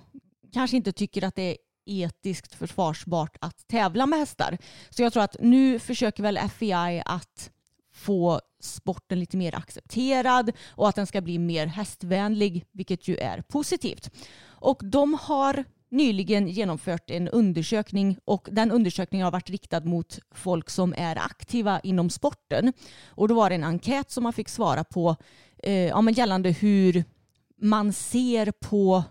kanske 0.53 0.77
inte 0.77 0.91
tycker 0.91 1.23
att 1.23 1.35
det 1.35 1.41
är 1.41 1.57
etiskt 1.85 2.53
försvarsbart 2.55 3.37
att 3.41 3.67
tävla 3.67 4.05
med 4.05 4.19
hästar. 4.19 4.57
Så 4.89 5.01
jag 5.01 5.13
tror 5.13 5.23
att 5.23 5.35
nu 5.39 5.79
försöker 5.79 6.23
väl 6.23 6.39
FEI 6.49 7.03
att 7.05 7.51
få 7.95 8.41
sporten 8.61 9.19
lite 9.19 9.37
mer 9.37 9.55
accepterad 9.55 10.51
och 10.69 10.89
att 10.89 10.95
den 10.95 11.07
ska 11.07 11.21
bli 11.21 11.39
mer 11.39 11.67
hästvänlig, 11.67 12.65
vilket 12.71 13.07
ju 13.07 13.17
är 13.17 13.41
positivt. 13.41 14.09
Och 14.45 14.81
de 14.83 15.13
har 15.21 15.63
nyligen 15.89 16.47
genomfört 16.47 17.11
en 17.11 17.27
undersökning 17.27 18.17
och 18.25 18.47
den 18.51 18.71
undersökningen 18.71 19.25
har 19.25 19.31
varit 19.31 19.49
riktad 19.49 19.79
mot 19.79 20.19
folk 20.31 20.69
som 20.69 20.93
är 20.97 21.15
aktiva 21.15 21.79
inom 21.79 22.09
sporten. 22.09 22.73
Och 23.07 23.27
då 23.27 23.35
var 23.35 23.49
det 23.49 23.55
en 23.55 23.63
enkät 23.63 24.11
som 24.11 24.23
man 24.23 24.33
fick 24.33 24.49
svara 24.49 24.83
på 24.83 25.15
eh, 25.63 25.73
ja, 25.73 26.01
men 26.01 26.13
gällande 26.13 26.49
hur 26.49 27.03
man 27.61 27.93
ser 27.93 28.51
på 28.51 29.03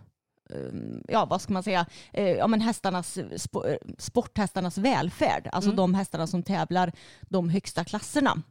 eh, 0.50 0.72
ja, 1.08 1.24
vad 1.24 1.40
ska 1.40 1.52
man 1.52 1.62
säga, 1.62 1.86
eh, 2.12 2.28
ja, 2.28 2.46
men 2.46 2.60
hästarnas, 2.60 3.16
eh, 3.18 3.76
sporthästarnas 3.98 4.78
välfärd. 4.78 5.48
Alltså 5.52 5.72
de 5.72 5.94
hästarna 5.94 6.26
som 6.26 6.42
tävlar 6.42 6.92
de 7.22 7.48
högsta 7.48 7.84
klasserna. 7.84 8.42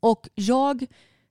Och 0.00 0.28
jag 0.34 0.86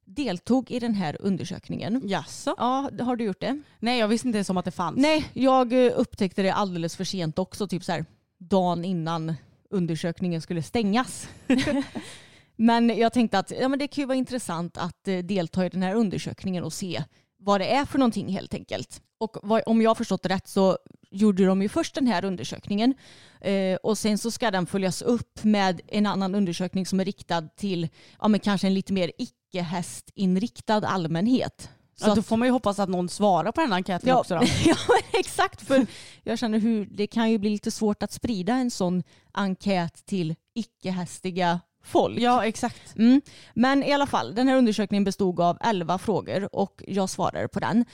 deltog 0.07 0.71
i 0.71 0.79
den 0.79 0.93
här 0.93 1.17
undersökningen. 1.19 2.01
Jaså? 2.03 2.55
Ja, 2.57 2.89
har 2.99 3.15
du 3.15 3.23
gjort 3.23 3.39
det? 3.39 3.61
Nej, 3.79 3.99
jag 3.99 4.07
visste 4.07 4.27
inte 4.27 4.37
ens 4.37 4.49
om 4.49 4.57
att 4.57 4.65
det 4.65 4.71
fanns. 4.71 4.97
Nej, 4.97 5.29
jag 5.33 5.85
eh, 5.85 5.91
upptäckte 5.95 6.41
det 6.41 6.53
alldeles 6.53 6.95
för 6.95 7.03
sent 7.03 7.39
också, 7.39 7.67
typ 7.67 7.83
så 7.83 7.91
här 7.91 8.05
dagen 8.37 8.85
innan 8.85 9.33
undersökningen 9.69 10.41
skulle 10.41 10.63
stängas. 10.63 11.29
men 12.55 12.97
jag 12.97 13.13
tänkte 13.13 13.39
att 13.39 13.51
ja, 13.51 13.67
men 13.67 13.79
det 13.79 13.87
kan 13.87 14.01
ju 14.01 14.05
vara 14.05 14.17
intressant 14.17 14.77
att 14.77 15.07
eh, 15.07 15.17
delta 15.17 15.65
i 15.65 15.69
den 15.69 15.83
här 15.83 15.95
undersökningen 15.95 16.63
och 16.63 16.73
se 16.73 17.03
vad 17.39 17.61
det 17.61 17.75
är 17.75 17.85
för 17.85 17.99
någonting 17.99 18.27
helt 18.27 18.53
enkelt. 18.53 19.01
Och 19.17 19.37
vad, 19.43 19.63
om 19.65 19.81
jag 19.81 19.89
har 19.89 19.95
förstått 19.95 20.23
det 20.23 20.29
rätt 20.29 20.47
så 20.47 20.77
gjorde 21.11 21.45
de 21.45 21.61
ju 21.61 21.69
först 21.69 21.95
den 21.95 22.07
här 22.07 22.25
undersökningen 22.25 22.93
eh, 23.41 23.75
och 23.75 23.97
sen 23.97 24.17
så 24.17 24.31
ska 24.31 24.51
den 24.51 24.65
följas 24.65 25.01
upp 25.01 25.43
med 25.43 25.81
en 25.87 26.05
annan 26.05 26.35
undersökning 26.35 26.85
som 26.85 26.99
är 26.99 27.05
riktad 27.05 27.41
till 27.41 27.87
ja, 28.21 28.27
men 28.27 28.39
kanske 28.39 28.67
en 28.67 28.73
lite 28.73 28.93
mer 28.93 29.11
icke-hästinriktad 29.17 30.87
allmänhet. 30.87 31.69
Så 31.99 32.09
ja, 32.09 32.15
då 32.15 32.21
får 32.21 32.37
man 32.37 32.47
ju 32.47 32.51
hoppas 32.51 32.79
att 32.79 32.89
någon 32.89 33.09
svarar 33.09 33.51
på 33.51 33.61
den 33.61 33.71
här 33.71 33.77
enkäten 33.77 34.09
Ja, 34.09 34.19
också 34.19 34.35
då. 34.35 34.41
ja 34.65 34.77
exakt. 35.13 35.67
För 35.67 35.85
jag 36.23 36.39
känner 36.39 36.59
hur 36.59 36.85
det 36.85 37.07
kan 37.07 37.31
ju 37.31 37.37
bli 37.37 37.49
lite 37.49 37.71
svårt 37.71 38.03
att 38.03 38.11
sprida 38.11 38.53
en 38.53 38.71
sån 38.71 39.03
enkät 39.31 40.05
till 40.05 40.35
icke-hästiga 40.55 41.59
folk. 41.83 42.19
Ja, 42.19 42.45
exakt. 42.45 42.95
Mm. 42.95 43.21
Men 43.53 43.83
i 43.83 43.93
alla 43.93 44.05
fall, 44.07 44.35
den 44.35 44.47
här 44.47 44.55
undersökningen 44.55 45.03
bestod 45.03 45.39
av 45.39 45.57
11 45.61 45.97
frågor 45.97 46.55
och 46.55 46.83
jag 46.87 47.09
svarade 47.09 47.47
på 47.47 47.59
den. 47.59 47.85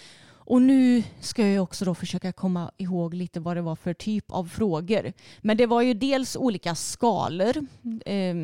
Och 0.46 0.62
nu 0.62 1.04
ska 1.20 1.48
jag 1.48 1.64
också 1.64 1.86
då 1.86 1.96
försöka 1.96 2.32
komma 2.32 2.72
ihåg 2.78 3.14
lite 3.14 3.40
vad 3.40 3.58
det 3.58 3.62
var 3.62 3.76
för 3.76 3.94
typ 3.94 4.32
av 4.32 4.46
frågor. 4.46 5.14
Men 5.42 5.58
det 5.58 5.66
var 5.66 5.82
ju 5.82 5.94
dels 5.94 6.36
olika 6.36 6.76
skalor. 6.76 7.58
Eh, 8.06 8.36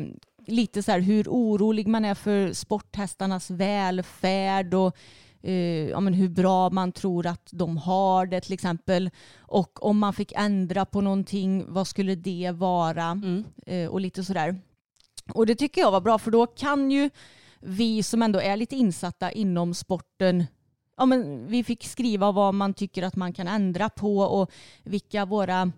lite 0.46 0.82
så 0.82 0.92
här 0.92 1.00
hur 1.00 1.28
orolig 1.28 1.86
man 1.86 2.04
är 2.04 2.14
för 2.14 2.52
sporthästarnas 2.52 3.50
välfärd 3.50 4.74
och 4.74 4.96
eh, 5.42 5.88
ja, 5.88 6.00
men 6.00 6.14
hur 6.14 6.28
bra 6.28 6.70
man 6.70 6.92
tror 6.92 7.26
att 7.26 7.48
de 7.52 7.76
har 7.76 8.26
det 8.26 8.40
till 8.40 8.52
exempel. 8.52 9.10
Och 9.38 9.84
om 9.84 9.98
man 9.98 10.12
fick 10.12 10.32
ändra 10.36 10.84
på 10.84 11.00
någonting, 11.00 11.64
vad 11.68 11.86
skulle 11.86 12.14
det 12.14 12.50
vara? 12.54 13.04
Mm. 13.04 13.44
Eh, 13.66 13.88
och 13.88 14.00
lite 14.00 14.24
sådär. 14.24 14.60
Och 15.32 15.46
det 15.46 15.54
tycker 15.54 15.80
jag 15.80 15.90
var 15.90 16.00
bra 16.00 16.18
för 16.18 16.30
då 16.30 16.46
kan 16.46 16.90
ju 16.90 17.10
vi 17.60 18.02
som 18.02 18.22
ändå 18.22 18.40
är 18.40 18.56
lite 18.56 18.76
insatta 18.76 19.32
inom 19.32 19.74
sporten 19.74 20.44
Ja, 21.00 21.06
men 21.06 21.46
vi 21.46 21.64
fick 21.64 21.84
skriva 21.84 22.32
vad 22.32 22.54
man 22.54 22.74
tycker 22.74 23.02
att 23.02 23.16
man 23.16 23.32
kan 23.32 23.48
ändra 23.48 23.88
på 23.88 24.18
och 24.18 24.50
vilka 24.84 25.24
våra... 25.24 25.72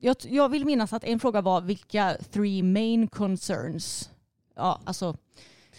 Jag, 0.00 0.16
jag 0.22 0.48
vill 0.48 0.64
minnas 0.64 0.92
att 0.92 1.04
en 1.04 1.20
fråga 1.20 1.40
var 1.40 1.60
vilka 1.60 2.16
three 2.32 2.62
main 2.62 3.08
concerns. 3.08 4.10
Ja, 4.56 4.80
alltså... 4.84 5.16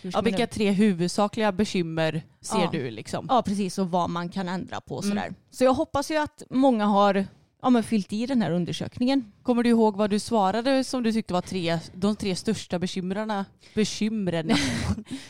Ja, 0.01 0.21
vilka 0.21 0.47
tre 0.47 0.71
huvudsakliga 0.71 1.51
bekymmer 1.51 2.21
ser 2.41 2.59
Ja. 2.59 2.69
du 2.71 2.91
liksom? 2.91 3.25
Ja, 3.29 3.41
precis. 3.41 3.77
Och 3.77 3.91
vad 3.91 4.09
man 4.09 4.29
kan 4.29 4.49
ändra 4.49 4.81
på 4.81 4.97
Mm. 5.01 5.09
sådär. 5.09 5.33
Så 5.51 5.63
jag 5.63 5.73
hoppas 5.73 6.11
ju 6.11 6.17
att 6.17 6.43
många 6.49 6.85
har 6.85 7.25
ja, 7.61 7.69
men 7.69 7.83
fyllt 7.83 8.13
i 8.13 8.25
den 8.25 8.41
här 8.41 8.51
undersökningen. 8.51 9.31
Kommer 9.43 9.63
du 9.63 9.69
ihåg 9.69 9.95
vad 9.95 10.09
du 10.09 10.19
svarade 10.19 10.83
som 10.83 11.03
du 11.03 11.11
tyckte 11.13 11.33
var 11.33 11.41
tre, 11.41 11.79
de 11.93 12.15
tre 12.15 12.35
största 12.35 12.79
bekymren? 12.79 13.45
Bekymren. 13.75 14.51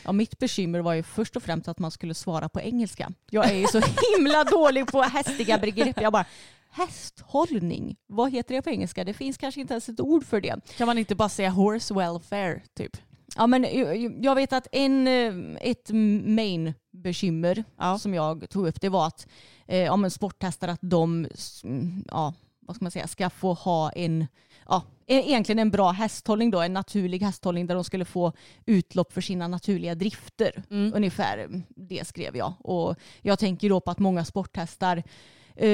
Ja, 0.04 0.12
mitt 0.12 0.38
bekymmer 0.38 0.80
var 0.80 0.94
ju 0.94 1.02
först 1.02 1.36
och 1.36 1.42
främst 1.42 1.68
att 1.68 1.78
man 1.78 1.90
skulle 1.90 2.14
svara 2.14 2.48
på 2.48 2.60
engelska. 2.60 3.12
Jag 3.30 3.50
är 3.50 3.54
ju 3.54 3.66
så 3.66 3.80
himla 4.16 4.44
dålig 4.44 4.86
på 4.86 5.02
hästiga 5.02 5.58
begrepp. 5.58 6.00
Jag 6.00 6.12
bara, 6.12 6.24
hästhållning, 6.70 7.96
vad 8.06 8.32
heter 8.32 8.54
det 8.54 8.62
på 8.62 8.70
engelska? 8.70 9.04
Det 9.04 9.14
finns 9.14 9.36
kanske 9.36 9.60
inte 9.60 9.74
ens 9.74 9.88
ett 9.88 10.00
ord 10.00 10.24
för 10.24 10.40
det. 10.40 10.60
Kan 10.76 10.86
man 10.86 10.98
inte 10.98 11.14
bara 11.14 11.28
säga 11.28 11.50
horse 11.50 11.94
welfare 11.94 12.60
typ? 12.76 12.96
Ja, 13.36 13.46
men 13.46 13.62
jag- 13.78 14.24
jag 14.24 14.34
vet 14.34 14.52
att 14.52 14.66
en, 14.72 15.06
eh, 15.08 15.56
ett 15.70 15.90
main 16.24 16.74
bekymmer 16.90 17.64
Ja. 17.78 17.98
som 17.98 18.14
jag 18.14 18.50
tog 18.50 18.68
upp 18.68 18.80
det 18.80 18.88
var 18.88 19.06
att 19.06 19.26
eh, 19.66 19.78
ja, 19.78 19.96
men 19.96 20.10
sporthästar 20.10 20.68
att 20.68 20.78
de 20.82 21.26
mm, 21.64 22.04
ja, 22.10 22.34
vad 22.60 22.76
ska 22.76 22.84
man 22.84 22.90
säga, 22.90 23.06
ska 23.06 23.30
få 23.30 23.52
ha 23.54 23.90
en 23.92 24.26
ja, 24.68 24.82
e- 25.06 25.22
egentligen 25.28 25.58
en 25.58 25.70
bra 25.70 25.90
hästhållning 25.90 26.50
då, 26.50 26.60
en 26.60 26.72
naturlig 26.72 27.20
hästhållning 27.22 27.66
där 27.66 27.74
de 27.74 27.84
skulle 27.84 28.04
få 28.04 28.32
utlopp 28.66 29.12
för 29.12 29.20
sina 29.20 29.48
naturliga 29.48 29.94
drifter. 29.94 30.62
Mm. 30.70 30.92
Ungefär 30.96 31.62
det 31.68 32.06
skrev 32.06 32.36
jag. 32.36 32.52
Och 32.58 32.96
jag 33.22 33.38
tänker 33.38 33.68
då 33.68 33.80
på 33.80 33.90
att 33.90 33.98
många 33.98 34.24
sporthästar 34.24 34.96
eh, 34.96 35.02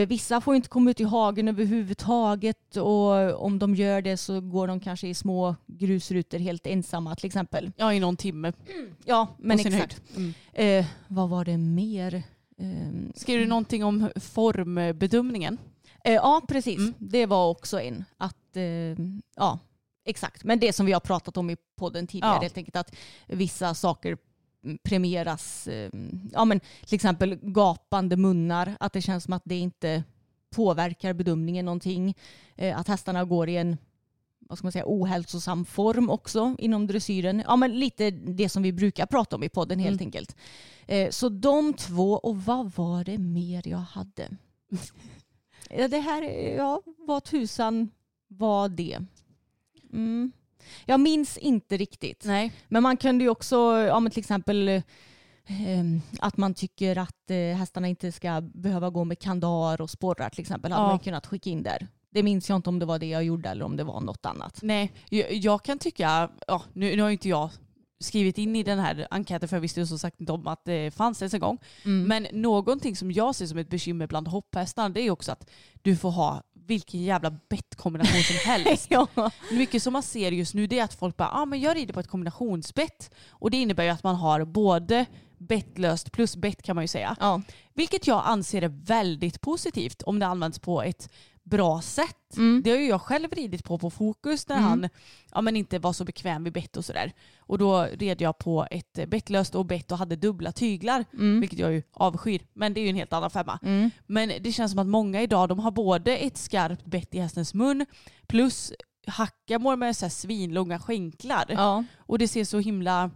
Vissa 0.09 0.41
får 0.41 0.55
inte 0.57 0.69
komma 0.69 0.91
ut 0.91 1.01
i 1.01 1.05
hagen 1.05 1.49
överhuvudtaget 1.49 2.77
och 2.77 3.45
om 3.45 3.59
de 3.59 3.75
gör 3.75 4.03
det 4.03 4.17
så 4.17 4.41
går 4.41 4.67
de 4.69 4.81
kanske 4.81 5.09
i 5.09 5.15
små 5.15 5.57
grusrutor 5.67 6.39
helt 6.39 6.67
ensamma 6.67 7.15
till 7.17 7.27
exempel. 7.27 7.73
Ja, 7.77 7.93
i 7.95 8.01
någon 8.01 8.17
timme. 8.17 8.53
Ja, 9.05 9.29
men 9.39 9.61
exakt. 9.61 10.03
Mm. 10.17 10.35
Eh, 10.53 10.87
vad 11.09 11.29
var 11.29 11.45
det 11.45 11.57
mer? 11.59 12.23
Ehm, 12.59 13.13
Skrev 13.15 13.41
du 13.41 13.47
någonting 13.47 13.85
om 13.85 14.11
formbedömningen? 14.17 15.59
Eh, 16.05 16.13
ja, 16.15 16.43
precis. 16.49 16.79
Mm. 16.79 16.95
Det 16.99 17.27
var 17.27 17.49
också 17.51 17.81
en. 17.81 18.05
Att, 18.17 18.57
eh, 18.57 18.63
ja, 19.37 19.59
exakt. 20.05 20.45
Men 20.45 20.59
det 20.59 20.73
som 20.73 20.87
vi 20.87 20.93
har 20.93 21.01
pratat 21.01 21.37
om 21.37 21.51
i 21.51 21.57
podden 21.77 22.07
tidigare, 22.07 22.35
Ja. 22.35 22.41
helt 22.41 22.57
enkelt 22.57 22.77
att 22.77 22.95
vissa 23.27 23.75
saker 23.75 24.19
premieras. 24.83 25.69
Eh, 25.69 25.91
ja, 26.33 26.45
men 26.45 26.61
till 26.87 26.95
exempel 26.95 27.35
gapande 27.43 28.17
munnar, 28.17 28.77
att 28.81 28.93
det 28.93 29.03
känns 29.03 29.25
som 29.25 29.33
att 29.33 29.43
det 29.45 29.57
inte 29.59 30.05
påverkar 30.51 31.13
bedömningen 31.13 31.65
någonting. 31.65 32.15
Eh, 32.57 32.79
att 32.79 32.89
hästarna 32.89 33.25
går 33.25 33.49
i 33.49 33.57
en 33.57 33.77
vad 34.49 34.59
ska 34.59 34.65
man 34.67 34.73
säga, 34.73 34.85
ohälsosam 34.87 35.65
form 35.65 36.11
också 36.11 36.55
inom 36.59 36.87
dressyren. 36.87 37.43
Ja, 37.47 37.57
men 37.57 37.79
lite 37.79 38.11
det 38.11 38.49
som 38.49 38.63
vi 38.63 38.73
brukar 38.73 39.07
prata 39.07 39.37
om 39.37 39.43
i 39.43 39.49
podden 39.49 39.79
helt 39.79 40.01
Mm. 40.01 40.07
enkelt. 40.07 40.37
Eh, 40.87 41.11
så 41.11 41.29
de 41.29 41.75
två, 41.75 42.13
och 42.13 42.45
vad 42.45 42.73
var 42.75 43.05
det 43.05 43.19
mer 43.19 43.69
jag 43.69 43.79
hade? 43.79 44.29
ja, 45.71 45.89
det 45.89 45.99
här, 45.99 46.23
ja, 46.57 46.83
vad 46.99 47.25
tusan 47.25 47.91
var 48.29 48.69
det? 48.69 48.99
Mm. 49.93 50.33
Jag 50.87 51.01
minns 51.01 51.37
inte 51.39 51.77
riktigt. 51.77 52.25
Nej. 52.27 52.53
Men 52.69 52.83
man 52.83 52.97
kunde 52.97 53.25
ju 53.25 53.31
också, 53.31 53.57
ja, 53.79 54.01
men 54.01 54.13
till 54.13 54.21
exempel 54.21 54.69
eh, 54.69 54.83
att 56.21 56.37
man 56.37 56.55
tycker 56.55 56.99
att 56.99 57.31
eh, 57.31 57.37
hästarna 57.37 57.89
inte 57.89 58.13
ska 58.13 58.41
behöva 58.41 58.91
gå 58.91 59.05
med 59.05 59.19
kandar 59.19 59.81
och 59.81 59.91
sporrar 59.91 60.31
till 60.31 60.41
exempel. 60.41 60.73
hade 60.73 60.85
Ja. 60.85 60.89
man 60.89 60.99
kunnat 60.99 61.27
skicka 61.27 61.51
in 61.51 61.63
där. 61.63 61.89
Det 62.11 62.23
minns 62.23 62.49
jag 62.49 62.57
inte 62.57 62.69
om 62.69 62.79
det 62.79 62.87
var 62.87 62.99
det 62.99 63.07
jag 63.07 63.25
gjorde 63.25 63.49
eller 63.49 63.65
om 63.65 63.77
det 63.77 63.85
var 63.85 64.01
något 64.01 64.27
annat. 64.27 64.59
Nej, 64.63 64.93
jag, 65.09 65.33
jag 65.33 65.63
kan 65.63 65.79
tycka, 65.79 66.31
ja, 66.47 66.63
nu, 66.73 66.97
nu 66.97 67.03
har 67.03 67.09
ju 67.09 67.13
inte 67.13 67.29
jag 67.29 67.51
skrivit 68.01 68.39
in 68.39 68.57
i 68.57 68.63
den 68.63 68.79
här 68.79 69.07
enkäten 69.11 69.49
för 69.49 69.57
jag 69.57 69.61
visste 69.61 69.81
ju 69.81 69.87
som 69.87 69.99
sagt 69.99 70.21
inte 70.21 70.33
om 70.33 70.47
att 70.47 70.65
det 70.65 70.91
fanns 70.95 71.23
ens 71.23 71.35
en 71.35 71.41
gång. 71.41 71.59
Mm. 71.85 72.05
Men 72.09 72.43
någonting 72.43 72.97
som 72.97 73.13
jag 73.13 73.35
ser 73.35 73.47
som 73.47 73.59
ett 73.59 73.71
bekymmer 73.71 74.07
bland 74.07 74.29
hopphästar 74.29 74.89
det 74.89 75.01
är 75.01 75.11
också 75.11 75.33
att 75.33 75.51
du 75.83 75.97
får 75.97 76.11
ha 76.11 76.43
vilken 76.67 77.03
jävla 77.03 77.31
bettkombination 77.31 78.23
som 78.23 78.37
helst. 78.51 78.87
ja. 78.91 79.07
Mycket 79.51 79.83
som 79.83 79.93
man 79.93 80.03
ser 80.03 80.33
just 80.33 80.55
nu 80.55 80.67
det 80.67 80.79
är 80.79 80.85
att 80.85 80.95
folk 80.95 81.17
bara, 81.17 81.31
ah, 81.31 81.45
men 81.45 81.61
jag 81.61 81.77
rider 81.77 81.95
på 81.95 82.01
ett 82.01 82.09
kombinationsbett. 82.09 83.11
Och 83.31 83.51
det 83.51 83.57
innebär 83.57 83.85
ju 83.85 83.91
att 83.91 84.03
man 84.05 84.15
har 84.17 84.45
både 84.45 85.07
bettlöst 85.39 86.13
plus 86.13 86.37
bett 86.37 86.63
kan 86.63 86.75
man 86.75 86.85
ju 86.85 86.89
säga. 86.89 87.17
Ja. 87.21 87.43
Vilket 87.75 88.07
jag 88.07 88.23
anser 88.27 88.63
är 88.63 88.69
väldigt 88.69 89.41
positivt 89.41 90.03
om 90.03 90.19
det 90.19 90.27
används 90.27 90.59
på 90.59 90.83
ett 90.83 91.11
bra 91.51 91.81
sätt. 91.81 92.37
Mm. 92.37 92.63
Det 92.65 92.71
har 92.71 92.79
ju 92.79 92.87
jag 92.89 93.01
själv 93.03 93.29
ridit 93.33 93.65
på 93.65 93.79
på 93.79 93.91
Fokus 93.91 94.49
när 94.49 94.57
Mm. 94.57 94.69
han 94.69 94.89
ja, 95.33 95.41
men 95.41 95.57
inte 95.57 95.79
var 95.79 95.93
så 95.93 96.05
bekväm 96.05 96.45
vid 96.45 96.53
bett 96.53 96.77
och 96.77 96.85
sådär. 96.85 97.13
Och 97.39 97.59
då 97.59 97.83
red 97.83 98.21
jag 98.21 98.39
på 98.39 98.67
ett 98.71 99.09
bettlöst 99.09 99.55
och 99.55 99.67
bett 99.67 99.93
och 99.93 99.99
hade 99.99 100.17
dubbla 100.17 100.53
tyglar. 100.53 101.05
Mm. 101.13 101.41
Vilket 101.41 101.59
jag 101.59 101.73
ju 101.73 101.83
avskyr. 101.93 102.41
Men 102.53 102.75
det 102.75 102.81
är 102.81 102.83
ju 102.83 102.89
en 102.89 102.97
helt 102.97 103.13
annan 103.13 103.31
femma. 103.31 103.59
Mm. 103.63 103.91
Men 104.07 104.33
det 104.41 104.53
känns 104.53 104.73
som 104.73 104.79
att 104.79 104.87
många 104.87 105.23
idag 105.23 105.49
de 105.49 105.59
har 105.59 105.71
både 105.71 106.17
ett 106.17 106.37
skarpt 106.37 106.85
bett 106.85 107.15
i 107.15 107.19
hästens 107.21 107.55
mun 107.55 107.87
plus 108.27 108.73
hackamål 109.07 109.77
med 109.77 109.97
så 109.97 110.05
här 110.05 110.11
svinlånga 110.11 110.79
skänklar. 110.79 111.45
Ja. 111.49 111.85
Och 111.99 112.19
det 112.19 112.29
ser 112.29 112.45
så 112.45 112.59
himla... 112.59 113.11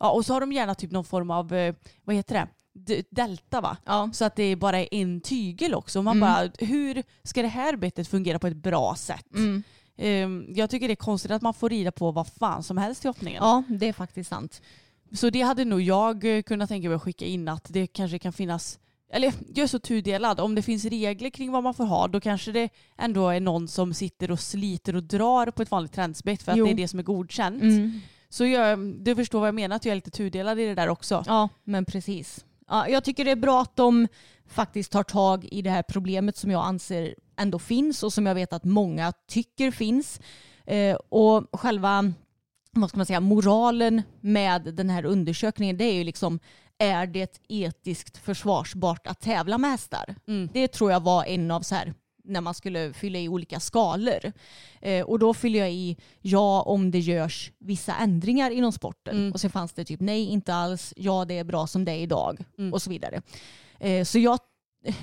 Ja, 0.00 0.10
och 0.10 0.26
så 0.26 0.32
har 0.32 0.40
de 0.40 0.52
gärna 0.52 0.74
typ 0.74 0.90
någon 0.90 1.04
form 1.04 1.30
av, 1.30 1.52
eh, 1.54 1.74
vad 2.04 2.16
heter 2.16 2.34
det? 2.34 2.48
Delta 3.10 3.60
va? 3.60 3.76
Ja. 3.84 4.10
Så 4.12 4.24
att 4.24 4.36
det 4.36 4.56
bara 4.56 4.78
är 4.80 4.88
en 4.90 5.20
tygel 5.20 5.74
också. 5.74 6.02
Man 6.02 6.16
Mm. 6.16 6.28
bara, 6.28 6.66
hur 6.66 7.02
ska 7.22 7.42
det 7.42 7.48
här 7.48 7.76
bettet 7.76 8.08
fungera 8.08 8.38
på 8.38 8.46
ett 8.46 8.56
bra 8.56 8.94
sätt? 8.94 9.34
Mm. 9.34 9.62
Ehm, 9.98 10.46
jag 10.48 10.70
tycker 10.70 10.88
det 10.88 10.94
är 10.94 10.96
konstigt 10.96 11.30
att 11.30 11.42
man 11.42 11.54
får 11.54 11.68
rida 11.68 11.92
på 11.92 12.10
vad 12.10 12.26
fan 12.28 12.62
som 12.62 12.76
helst 12.78 13.04
i 13.04 13.08
hoppningen. 13.08 13.42
ja, 13.44 13.62
det 13.68 13.86
är 13.88 13.92
faktiskt 13.92 14.30
sant. 14.30 14.62
Så 15.12 15.30
det 15.30 15.40
hade 15.40 15.64
nog 15.64 15.80
jag 15.80 16.36
eh, 16.36 16.42
kunnat 16.42 16.68
tänka 16.68 16.88
mig 16.88 16.96
att 16.96 17.02
skicka 17.02 17.24
in 17.24 17.48
att 17.48 17.66
det 17.68 17.86
kanske 17.86 18.18
kan 18.18 18.32
finnas 18.32 18.78
eller 19.12 19.32
jag 19.54 19.62
är 19.62 19.66
så 19.66 19.78
tudelad. 19.78 20.40
Om 20.40 20.54
det 20.54 20.62
finns 20.62 20.84
regler 20.84 21.30
kring 21.30 21.52
vad 21.52 21.62
man 21.62 21.74
får 21.74 21.84
ha 21.84 22.08
då 22.08 22.20
kanske 22.20 22.52
det 22.52 22.68
ändå 22.98 23.28
är 23.28 23.40
någon 23.40 23.68
som 23.68 23.94
sitter 23.94 24.30
och 24.30 24.40
sliter 24.40 24.96
och 24.96 25.02
drar 25.02 25.50
på 25.50 25.62
ett 25.62 25.70
vanligt 25.70 25.92
tränsbett 25.92 26.42
för 26.42 26.52
att 26.52 26.58
Jo. 26.58 26.64
det 26.66 26.70
är 26.72 26.74
det 26.74 26.88
som 26.88 26.98
är 26.98 27.02
godkänt. 27.02 27.62
Mm. 27.62 28.00
Så 28.28 28.44
jag, 28.46 28.78
du 28.78 29.14
förstår 29.16 29.38
vad 29.40 29.48
jag 29.48 29.54
menar, 29.54 29.76
att 29.76 29.84
jag 29.84 29.90
är 29.90 29.96
lite 29.96 30.10
tudelad 30.10 30.60
i 30.60 30.66
det 30.66 30.74
där 30.74 30.88
också. 30.88 31.24
Ja, 31.26 31.48
men 31.64 31.84
precis. 31.84 32.44
Ja, 32.70 32.88
jag 32.88 33.04
tycker 33.04 33.24
det 33.24 33.30
är 33.30 33.36
bra 33.36 33.62
att 33.62 33.76
de 33.76 34.08
faktiskt 34.46 34.92
tar 34.92 35.02
tag 35.02 35.44
i 35.44 35.62
det 35.62 35.70
här 35.70 35.82
problemet 35.82 36.36
som 36.36 36.50
jag 36.50 36.64
anser 36.64 37.14
ändå 37.36 37.58
finns 37.58 38.02
och 38.02 38.12
som 38.12 38.26
jag 38.26 38.34
vet 38.34 38.52
att 38.52 38.64
många 38.64 39.12
tycker 39.28 39.70
finns. 39.70 40.20
Eh, 40.66 40.94
och 40.94 41.60
själva 41.60 42.12
vad 42.72 42.88
ska 42.88 42.96
man 42.96 43.06
säga, 43.06 43.20
moralen 43.20 44.02
med 44.20 44.62
den 44.62 44.90
här 44.90 45.04
undersökningen 45.04 45.76
det 45.76 45.84
är 45.84 45.94
ju 45.94 46.04
liksom 46.04 46.40
är 46.78 47.06
det 47.06 47.40
etiskt 47.48 48.16
försvarsbart 48.16 49.06
att 49.06 49.20
tävla 49.20 49.58
med 49.58 49.70
hästar? 49.70 50.14
Mm. 50.28 50.48
Det 50.52 50.68
tror 50.68 50.92
jag 50.92 51.00
var 51.00 51.24
en 51.24 51.50
av 51.50 51.60
så 51.60 51.74
här 51.74 51.94
när 52.24 52.40
man 52.40 52.54
skulle 52.54 52.92
fylla 52.92 53.18
i 53.18 53.28
olika 53.28 53.60
skalor. 53.60 54.32
Eh, 54.80 55.04
och 55.04 55.18
då 55.18 55.34
fyller 55.34 55.58
jag 55.58 55.72
i 55.72 55.96
ja 56.20 56.62
om 56.62 56.90
det 56.90 56.98
görs 56.98 57.52
vissa 57.58 57.96
ändringar 57.96 58.50
inom 58.50 58.72
sporten. 58.72 59.16
Mm. 59.16 59.32
Och 59.32 59.40
sen 59.40 59.50
fanns 59.50 59.72
det 59.72 59.84
typ 59.84 60.00
nej 60.00 60.24
inte 60.24 60.54
alls, 60.54 60.94
ja 60.96 61.24
det 61.24 61.38
är 61.38 61.44
bra 61.44 61.66
som 61.66 61.84
det 61.84 61.92
är 61.92 61.98
idag 61.98 62.44
Mm. 62.58 62.72
och 62.72 62.82
så 62.82 62.90
vidare. 62.90 63.22
Eh, 63.80 64.04
så 64.04 64.18
jag, 64.18 64.38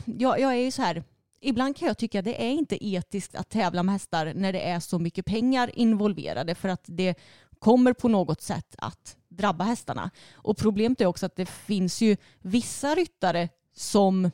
jag, 0.06 0.40
jag 0.40 0.52
är 0.52 0.62
ju 0.62 0.72
så 0.72 0.82
här, 0.82 1.04
ibland 1.42 1.76
kan 1.78 1.88
jag 1.88 1.98
tycka 1.98 2.22
det 2.22 2.44
är 2.46 2.52
inte 2.52 2.86
etiskt 2.88 3.36
att 3.36 3.50
tävla 3.50 3.84
med 3.84 3.94
hästar 3.94 4.34
när 4.36 4.54
det 4.54 4.62
är 4.62 4.80
så 4.80 5.00
mycket 5.00 5.26
pengar 5.26 5.72
involverade 5.74 6.56
för 6.56 6.70
att 6.70 6.84
det 6.86 7.16
kommer 7.60 7.94
på 7.94 8.08
något 8.08 8.42
sätt 8.42 8.76
att 8.78 9.18
drabba 9.30 9.64
hästarna. 9.64 10.12
Och 10.34 10.58
problemet 10.58 11.02
är 11.02 11.06
också 11.06 11.26
att 11.26 11.36
det 11.36 11.46
finns 11.46 12.02
ju 12.02 12.18
vissa 12.42 12.96
ryttare 12.96 13.50
som 13.76 14.32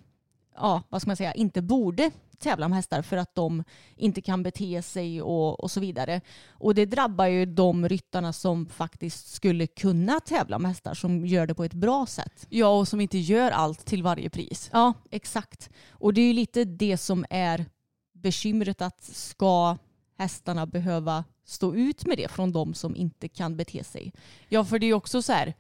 ja, 0.56 0.82
vad 0.90 1.02
ska 1.02 1.10
man 1.10 1.18
säga, 1.18 1.34
inte 1.34 1.62
borde 1.62 2.12
tävla 2.40 2.68
med 2.68 2.76
hästar 2.76 3.02
för 3.02 3.18
att 3.18 3.36
de 3.36 3.64
inte 3.96 4.22
kan 4.22 4.44
bete 4.44 4.82
sig 4.82 5.22
och, 5.22 5.60
och 5.60 5.72
så 5.72 5.80
vidare. 5.80 6.22
Och 6.50 6.76
det 6.76 6.86
drabbar 6.86 7.26
ju 7.26 7.46
de 7.46 7.90
ryttarna 7.90 8.34
som 8.34 8.66
faktiskt 8.66 9.34
skulle 9.34 9.68
kunna 9.68 10.20
tävla 10.20 10.60
med 10.60 10.72
hästar 10.72 10.94
som 10.94 11.26
gör 11.26 11.48
det 11.48 11.56
på 11.56 11.64
ett 11.64 11.74
bra 11.74 12.06
sätt. 12.06 12.46
Ja, 12.50 12.68
och 12.80 12.88
som 12.88 13.02
inte 13.02 13.18
gör 13.18 13.52
allt 13.52 13.86
till 13.86 14.04
varje 14.04 14.30
pris. 14.30 14.70
Ja, 14.74 14.94
exakt. 15.12 15.70
Och 15.90 16.14
det 16.14 16.22
är 16.22 16.28
ju 16.28 16.34
lite 16.34 16.66
det 16.66 16.98
som 16.98 17.26
är 17.30 17.66
bekymret 18.14 18.82
att 18.82 19.04
ska 19.04 19.78
hästarna 20.18 20.66
behöva 20.66 21.24
stå 21.46 21.76
ut 21.76 22.06
med 22.06 22.18
det 22.18 22.32
från 22.32 22.52
de 22.52 22.74
som 22.74 22.96
inte 22.96 23.28
kan 23.28 23.58
bete 23.58 23.84
sig. 23.84 24.14
Ja, 24.50 24.66
för 24.66 24.80
det 24.80 24.86
är 24.86 24.88
ju 24.88 24.94
också 24.94 25.22
så 25.22 25.34
här, 25.34 25.54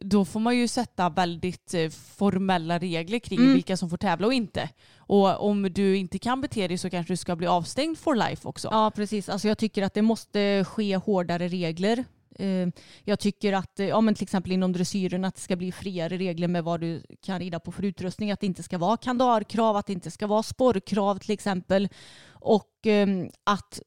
då 0.00 0.24
får 0.24 0.40
man 0.40 0.56
ju 0.56 0.68
sätta 0.68 1.08
väldigt 1.08 1.74
eh, 1.74 1.88
formella 1.90 2.78
regler 2.78 3.18
kring 3.18 3.38
Mm. 3.38 3.52
vilka 3.54 3.76
som 3.76 3.90
får 3.90 3.96
tävla 3.96 4.26
och 4.26 4.32
inte. 4.34 4.68
Och 4.96 5.46
om 5.48 5.62
du 5.62 5.96
inte 5.96 6.18
kan 6.18 6.40
bete 6.40 6.68
dig 6.68 6.78
så 6.78 6.90
kanske 6.90 7.12
du 7.12 7.16
ska 7.16 7.36
bli 7.36 7.46
avstängd 7.46 7.98
for 7.98 8.14
life 8.14 8.48
också. 8.48 8.68
Ja, 8.70 8.90
precis. 8.94 9.28
Alltså 9.28 9.48
jag 9.48 9.58
tycker 9.58 9.82
att 9.82 9.94
det 9.94 10.02
måste 10.02 10.64
ske 10.64 10.96
hårdare 10.96 11.48
regler. 11.48 12.04
Eh, 12.38 12.68
Jag 13.04 13.18
tycker 13.18 13.52
att, 13.52 13.80
eh, 13.80 13.86
ja, 13.86 14.00
men 14.00 14.14
till 14.14 14.22
exempel 14.22 14.52
inom 14.52 14.72
dressyren, 14.72 15.24
att 15.24 15.34
det 15.34 15.40
ska 15.40 15.56
bli 15.56 15.72
friare 15.72 16.16
regler 16.18 16.48
med 16.48 16.64
vad 16.64 16.80
du 16.80 17.02
kan 17.22 17.38
rida 17.38 17.60
på 17.60 17.72
för 17.72 17.82
utrustning. 17.84 18.30
Att 18.32 18.40
det 18.40 18.46
inte 18.46 18.62
ska 18.62 18.78
vara 18.78 18.96
kandarkrav, 18.96 19.76
att 19.76 19.86
det 19.86 19.92
inte 19.92 20.10
ska 20.10 20.26
vara 20.26 20.42
sporrkrav 20.42 21.18
till 21.18 21.30
exempel. 21.30 21.88
Och 22.28 22.86
eh, 22.86 23.06
att 23.44 23.80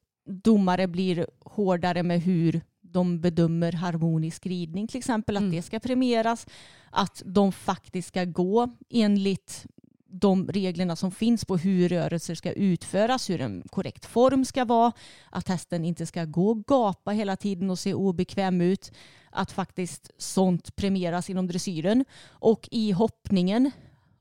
domare 0.44 0.86
blir 0.86 1.26
hårdare 1.44 2.02
med 2.02 2.20
hur 2.22 2.60
de 2.96 3.20
bedömer 3.20 3.72
harmonisk 3.72 4.46
ridning 4.46 4.88
till 4.88 4.98
exempel. 4.98 5.36
Att 5.36 5.40
Mm. 5.42 5.56
det 5.56 5.62
ska 5.62 5.80
premieras. 5.80 6.46
Att 6.90 7.22
de 7.26 7.52
faktiskt 7.52 8.08
ska 8.08 8.24
gå 8.24 8.68
enligt 8.90 9.66
de 10.08 10.48
reglerna 10.48 10.96
som 10.96 11.10
finns 11.10 11.44
på 11.44 11.56
hur 11.56 11.88
rörelser 11.88 12.34
ska 12.34 12.52
utföras, 12.52 13.30
hur 13.30 13.40
en 13.40 13.62
korrekt 13.70 14.06
form 14.06 14.44
ska 14.44 14.64
vara, 14.64 14.92
att 15.30 15.48
hästen 15.48 15.84
inte 15.84 16.06
ska 16.06 16.24
gå 16.24 16.50
och 16.50 16.64
gapa 16.66 17.10
hela 17.10 17.36
tiden 17.36 17.70
och 17.70 17.78
se 17.78 17.94
obekväm 17.94 18.60
ut, 18.60 18.92
att 19.30 19.52
faktiskt 19.52 20.10
sånt 20.18 20.76
premieras 20.76 21.30
inom 21.30 21.46
dressyren. 21.46 22.04
Och 22.28 22.68
i 22.70 22.92
hoppningen, 22.92 23.70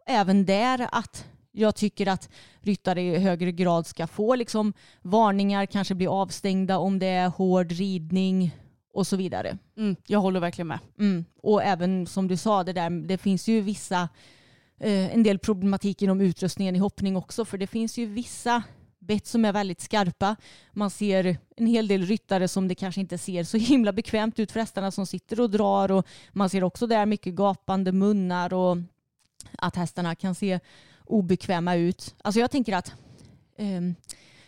även 0.08 0.46
där 0.46 0.88
att 0.92 1.26
jag 1.52 1.76
tycker 1.76 2.08
att 2.08 2.30
ryttare 2.62 3.02
i 3.02 3.18
högre 3.18 3.52
grad 3.52 3.88
ska 3.88 4.08
få 4.08 4.36
liksom 4.36 4.74
varningar, 5.02 5.66
kanske 5.66 5.96
bli 5.96 6.08
avstängda 6.08 6.78
om 6.78 7.00
det 7.00 7.08
är 7.08 7.30
hård 7.30 7.72
ridning 7.72 8.52
och 8.96 9.08
så 9.08 9.16
vidare. 9.16 9.58
Mm, 9.78 9.96
jag 10.08 10.20
håller 10.20 10.40
verkligen 10.40 10.68
med. 10.68 10.80
Mm. 11.00 11.26
Och 11.42 11.64
även 11.64 12.08
som 12.08 12.28
du 12.28 12.38
sa, 12.38 12.64
det, 12.64 12.74
där, 12.74 12.90
det 12.90 13.18
finns 13.18 13.48
ju 13.48 13.62
vissa, 13.62 14.10
eh, 14.80 15.14
en 15.16 15.24
del 15.24 15.40
problematik 15.40 16.02
inom 16.02 16.22
utrustningen 16.22 16.76
i 16.76 16.80
hoppning 16.80 17.16
också. 17.16 17.46
För 17.46 17.58
det 17.58 17.68
finns 17.68 17.98
ju 17.98 18.06
vissa 18.06 18.64
bett 19.00 19.28
som 19.28 19.46
är 19.46 19.54
väldigt 19.54 19.82
skarpa. 19.82 20.36
Man 20.72 20.90
ser 20.90 21.38
en 21.58 21.68
hel 21.68 21.88
del 21.88 22.06
ryttare 22.06 22.48
som 22.48 22.68
det 22.68 22.76
kanske 22.76 23.02
inte 23.02 23.18
ser 23.18 23.44
så 23.44 23.58
himla 23.58 23.92
bekvämt 23.94 24.40
ut 24.40 24.52
för 24.52 24.60
hästarna 24.60 24.92
som 24.92 25.06
sitter 25.06 25.40
och 25.40 25.50
drar. 25.50 25.92
Och 25.92 26.08
man 26.32 26.50
ser 26.50 26.64
också 26.64 26.88
där 26.88 27.06
mycket 27.06 27.34
gapande 27.34 27.92
munnar 27.92 28.54
och 28.54 28.78
att 29.58 29.76
hästarna 29.76 30.16
kan 30.16 30.36
se 30.36 30.60
obekväma 31.06 31.76
ut. 31.76 32.16
Alltså 32.22 32.40
jag 32.40 32.52
tänker 32.52 32.76
att 32.76 32.94
ehm, 33.58 33.96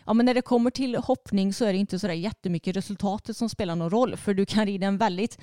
ja, 0.08 0.14
men 0.14 0.26
när 0.26 0.34
det 0.34 0.42
kommer 0.42 0.70
till 0.70 0.96
hoppning 0.96 1.52
så 1.52 1.64
är 1.64 1.72
det 1.72 1.78
inte 1.78 1.98
så 1.98 2.06
där 2.06 2.14
jättemycket 2.14 2.76
resultatet 2.76 3.36
som 3.36 3.48
spelar 3.48 3.76
någon 3.76 3.90
roll. 3.90 4.16
För 4.16 4.34
du 4.34 4.46
kan 4.46 4.66
rida 4.66 4.86
en 4.86 4.98
väldigt 4.98 5.38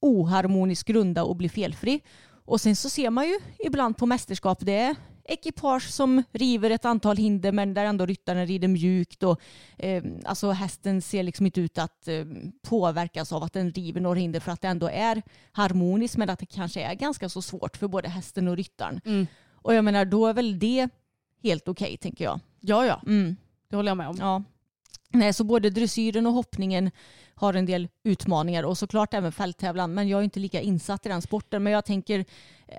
oharmonisk 0.00 0.90
runda 0.90 1.24
och 1.24 1.36
bli 1.36 1.48
felfri. 1.48 2.00
Och 2.44 2.60
sen 2.60 2.76
så 2.76 2.90
ser 2.90 3.10
man 3.10 3.28
ju 3.28 3.38
ibland 3.58 3.96
på 3.96 4.06
mästerskap 4.06 4.58
det 4.60 4.72
är 4.72 4.96
ekipage 5.24 5.90
som 5.90 6.22
river 6.32 6.70
ett 6.70 6.84
antal 6.84 7.16
hinder 7.16 7.52
men 7.52 7.74
där 7.74 7.84
ändå 7.84 8.06
ryttaren 8.06 8.46
rider 8.46 8.68
mjukt 8.68 9.22
och 9.22 9.40
eh, 9.78 10.04
alltså 10.24 10.50
hästen 10.50 11.02
ser 11.02 11.22
liksom 11.22 11.46
inte 11.46 11.60
ut 11.60 11.78
att 11.78 12.08
eh, 12.08 12.24
påverkas 12.62 13.32
av 13.32 13.42
att 13.42 13.52
den 13.52 13.72
river 13.72 14.00
några 14.00 14.18
hinder 14.18 14.40
för 14.40 14.52
att 14.52 14.60
det 14.60 14.68
ändå 14.68 14.88
är 14.88 15.22
harmoniskt 15.52 16.16
men 16.16 16.30
att 16.30 16.38
det 16.38 16.46
kanske 16.46 16.82
är 16.82 16.94
ganska 16.94 17.28
så 17.28 17.42
svårt 17.42 17.76
för 17.76 17.88
både 17.88 18.08
hästen 18.08 18.48
och 18.48 18.56
ryttaren. 18.56 19.00
Mm. 19.04 19.26
Och 19.54 19.74
jag 19.74 19.84
menar 19.84 20.04
då 20.04 20.26
är 20.26 20.34
väl 20.34 20.58
det 20.58 20.88
helt 21.42 21.68
okej 21.68 21.96
tänker 21.96 22.24
jag. 22.24 22.40
Ja, 22.60 22.86
ja. 22.86 23.02
Mm. 23.06 23.36
Det 23.70 23.76
håller 23.76 23.90
jag 23.90 23.96
med 23.96 24.08
om. 24.08 24.16
Ja. 24.18 24.42
Nej, 25.12 25.32
så 25.32 25.44
både 25.44 25.70
dressyren 25.70 26.26
och 26.26 26.32
hoppningen 26.32 26.90
har 27.34 27.54
en 27.54 27.66
del 27.66 27.88
utmaningar 28.04 28.62
och 28.62 28.78
såklart 28.78 29.14
även 29.14 29.32
fälttävlan. 29.32 29.94
Men 29.94 30.08
jag 30.08 30.20
är 30.20 30.24
inte 30.24 30.40
lika 30.40 30.60
insatt 30.60 31.06
i 31.06 31.08
den 31.08 31.22
sporten. 31.22 31.62
Men 31.62 31.72
jag 31.72 31.84
tänker 31.84 32.24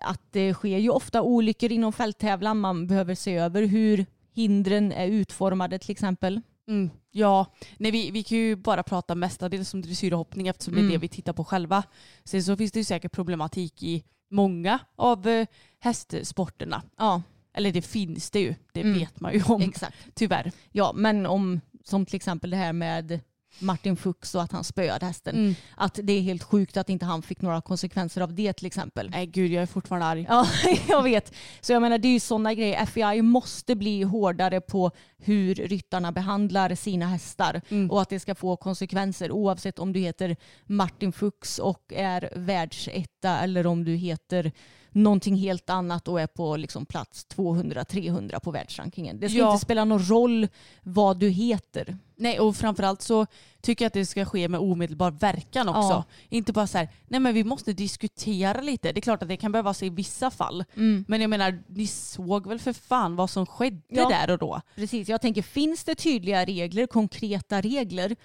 att 0.02 0.22
det 0.32 0.54
sker 0.54 0.78
ju 0.78 0.90
ofta 0.90 1.22
olyckor 1.22 1.72
inom 1.72 1.94
fälttävlan. 1.94 2.60
Man 2.60 2.88
behöver 2.88 3.16
se 3.16 3.36
över 3.36 3.64
hur 3.64 4.06
hindren 4.34 4.92
är 4.92 5.08
utformade 5.08 5.80
till 5.80 5.92
exempel. 5.92 6.42
Mm, 6.68 6.90
ja, 7.12 7.46
nej, 7.78 7.92
vi, 7.92 8.12
vi 8.12 8.24
kan 8.24 8.38
ju 8.38 8.56
bara 8.56 8.84
prata 8.84 9.16
mestadels 9.16 9.74
om 9.74 9.82
dressyrhoppning 9.82 10.48
eftersom 10.48 10.74
det 10.74 10.80
är 10.80 10.82
Mm. 10.82 10.92
det 10.92 10.98
vi 10.98 11.08
tittar 11.08 11.34
på 11.34 11.44
själva. 11.46 11.84
Sen 12.24 12.44
så 12.44 12.58
finns 12.58 12.72
det 12.72 12.80
ju 12.80 12.84
säkert 12.84 13.12
problematik 13.12 13.84
i 13.84 14.04
många 14.30 14.80
av 14.96 15.28
eh, 15.28 15.48
hästsporterna. 15.80 16.82
Ja, 16.98 17.22
Eller 17.54 17.72
det 17.72 17.82
finns 17.82 18.32
det 18.32 18.40
ju, 18.40 18.56
det 18.74 18.82
Mm. 18.82 19.00
vet 19.00 19.20
man 19.20 19.34
ju 19.34 19.44
om 19.44 19.62
exakt. 19.62 19.98
tyvärr. 20.14 20.52
Ja, 20.72 20.92
men 20.96 21.26
om 21.26 21.62
som 21.84 22.06
till 22.06 22.16
exempel 22.16 22.50
det 22.50 22.58
här 22.58 22.74
med 22.74 23.20
Martin 23.60 23.96
Fuchs 23.98 24.36
och 24.36 24.42
att 24.42 24.52
han 24.52 24.64
spöade 24.64 25.06
hästen. 25.06 25.36
Mm. 25.36 25.56
Att 25.76 26.00
det 26.04 26.14
är 26.14 26.22
helt 26.22 26.44
sjukt 26.44 26.78
att 26.78 26.90
inte 26.90 27.06
han 27.06 27.22
fick 27.22 27.42
några 27.42 27.62
konsekvenser 27.62 28.22
av 28.22 28.34
det 28.36 28.54
till 28.54 28.66
exempel. 28.66 29.10
Nej 29.10 29.26
gud 29.26 29.52
jag 29.52 29.62
är 29.62 29.66
fortfarande 29.68 30.06
arg. 30.08 30.26
Ja, 30.30 30.48
jag 30.88 31.04
vet. 31.04 31.34
Så 31.62 31.74
jag 31.74 31.82
menar 31.82 31.98
det 31.98 32.08
är 32.08 32.14
ju 32.14 32.20
sådana 32.20 32.54
grejer. 32.54 32.84
FBI 32.84 33.22
måste 33.22 33.76
bli 33.76 34.04
hårdare 34.04 34.62
på 34.62 34.92
hur 35.18 35.56
ryttarna 35.56 36.12
behandlar 36.12 36.76
sina 36.76 37.06
hästar 37.08 37.62
Mm. 37.70 37.92
och 37.92 38.02
att 38.02 38.10
det 38.10 38.20
ska 38.20 38.36
få 38.36 38.56
konsekvenser 38.58 39.32
oavsett 39.32 39.80
om 39.80 39.94
du 39.94 40.00
heter 40.00 40.36
Martin 40.66 41.12
Fuchs 41.12 41.60
och 41.60 41.94
är 41.96 42.30
världsetta 42.36 43.40
eller 43.40 43.68
om 43.68 43.84
du 43.86 43.96
heter 43.96 44.52
någonting 44.92 45.36
helt 45.36 45.70
annat 45.70 46.08
och 46.08 46.22
är 46.22 46.28
på 46.28 46.58
liksom 46.58 46.86
plats 46.86 47.26
200-300 47.36 48.40
på 48.40 48.52
världsrankingen. 48.52 49.20
Det 49.20 49.30
ska 49.30 49.38
Ja. 49.38 49.52
inte 49.54 49.66
spela 49.66 49.86
någon 49.86 50.06
roll 50.10 50.48
vad 50.84 51.18
du 51.20 51.30
heter. 51.30 51.98
Nej 52.16 52.40
och 52.40 52.56
framförallt 52.56 53.02
så 53.02 53.26
tycker 53.62 53.86
jag 53.86 53.88
att 53.88 53.94
det 53.94 54.06
ska 54.06 54.26
ske 54.26 54.48
med 54.50 54.60
omedelbar 54.60 55.12
verkan 55.12 55.70
också. 55.70 55.80
Ja. 55.90 56.04
Inte 56.30 56.54
bara 56.54 56.68
så 56.68 56.78
här, 56.78 56.90
nej 57.08 57.20
men 57.20 57.34
vi 57.34 57.44
måste 57.44 57.74
diskutera 57.74 58.62
lite. 58.62 58.92
Det 58.92 59.00
är 59.00 59.02
klart 59.02 59.22
att 59.24 59.30
det 59.30 59.38
kan 59.38 59.52
behövas 59.52 59.84
i 59.84 59.90
vissa 59.90 60.32
fall. 60.32 60.64
Men 61.08 61.22
jag 61.22 61.30
menar, 61.30 61.64
ni 61.68 61.88
såg 61.88 62.48
väl 62.48 62.60
för 62.60 62.74
fan 62.74 63.16
vad 63.16 63.30
som 63.30 63.46
skedde 63.46 63.82
Ja. 63.88 64.10
där 64.10 64.30
och 64.30 64.38
då. 64.38 64.62
Precis, 64.76 65.10
jag 65.10 65.22
tänker 65.22 65.42
finns 65.42 65.84
det 65.84 65.96
tydliga 65.96 66.46
regler, 66.46 66.88
konkreta 66.88 67.62
regler, 67.62 68.16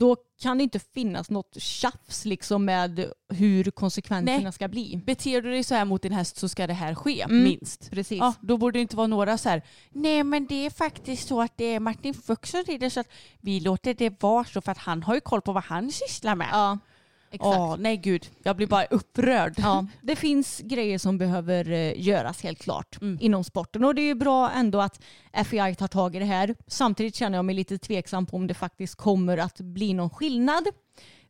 då 0.00 0.16
kan 0.42 0.58
det 0.58 0.64
inte 0.64 0.78
finnas 0.78 1.30
något 1.30 1.54
tjafs 1.62 2.24
liksom 2.24 2.64
med 2.64 3.12
hur 3.28 3.70
konsekvenserna 3.70 4.38
Nej. 4.42 4.52
ska 4.52 4.68
bli. 4.68 5.00
Beter 5.06 5.42
du 5.42 5.50
dig 5.50 5.64
så 5.64 5.74
här 5.74 5.84
mot 5.84 6.02
din 6.02 6.12
häst 6.12 6.36
så 6.36 6.48
ska 6.48 6.66
det 6.66 6.72
här 6.72 6.94
ske, 6.94 7.22
Mm. 7.22 7.42
minst. 7.44 7.90
Precis. 7.90 8.18
Ja, 8.18 8.34
då 8.40 8.56
borde 8.56 8.78
det 8.78 8.82
inte 8.82 8.96
vara 8.96 9.06
några 9.06 9.38
så 9.38 9.48
här, 9.48 9.62
nej 9.90 10.24
men 10.24 10.46
det 10.46 10.66
är 10.66 10.70
faktiskt 10.70 11.28
så 11.28 11.40
att 11.42 11.56
det 11.56 11.64
är 11.64 11.80
Martin 11.80 12.14
Fuchs 12.14 12.50
som 12.50 12.62
rider 12.62 12.90
så 12.90 13.00
att 13.00 13.08
vi 13.40 13.60
låter 13.60 13.94
det 13.94 14.22
vara 14.22 14.44
så 14.44 14.60
för 14.60 14.72
att 14.72 14.78
han 14.78 15.02
har 15.02 15.14
ju 15.14 15.20
koll 15.20 15.40
på 15.42 15.52
vad 15.52 15.64
han 15.64 15.92
sysslar 15.92 16.34
med. 16.34 16.48
Ja, 16.52 16.78
exakt. 17.30 17.56
Åh, 17.58 17.76
nej 17.78 17.96
gud, 17.96 18.30
jag 18.42 18.56
blir 18.56 18.66
bara 18.66 18.84
upprörd. 18.84 19.54
Ja, 19.56 19.86
det 20.02 20.16
finns 20.16 20.58
grejer 20.64 20.98
som 20.98 21.18
behöver 21.18 21.70
eh, 21.70 22.00
göras 22.00 22.42
helt 22.42 22.58
klart 22.58 22.98
Mm. 23.00 23.18
inom 23.20 23.44
sporten 23.44 23.84
och 23.84 23.94
det 23.94 24.02
är 24.02 24.06
ju 24.06 24.14
bra 24.14 24.50
ändå 24.50 24.80
att 24.80 25.00
FBI 25.32 25.74
tar 25.74 25.88
tag 25.88 26.16
i 26.16 26.18
det 26.18 26.24
här. 26.24 26.54
Samtidigt 26.66 27.14
känner 27.16 27.38
jag 27.38 27.44
mig 27.44 27.54
lite 27.54 27.78
tveksam 27.78 28.26
på 28.26 28.36
om 28.36 28.46
det 28.46 28.54
faktiskt 28.54 28.94
kommer 28.94 29.38
att 29.38 29.60
bli 29.60 29.94
någon 29.94 30.10
skillnad. 30.10 30.64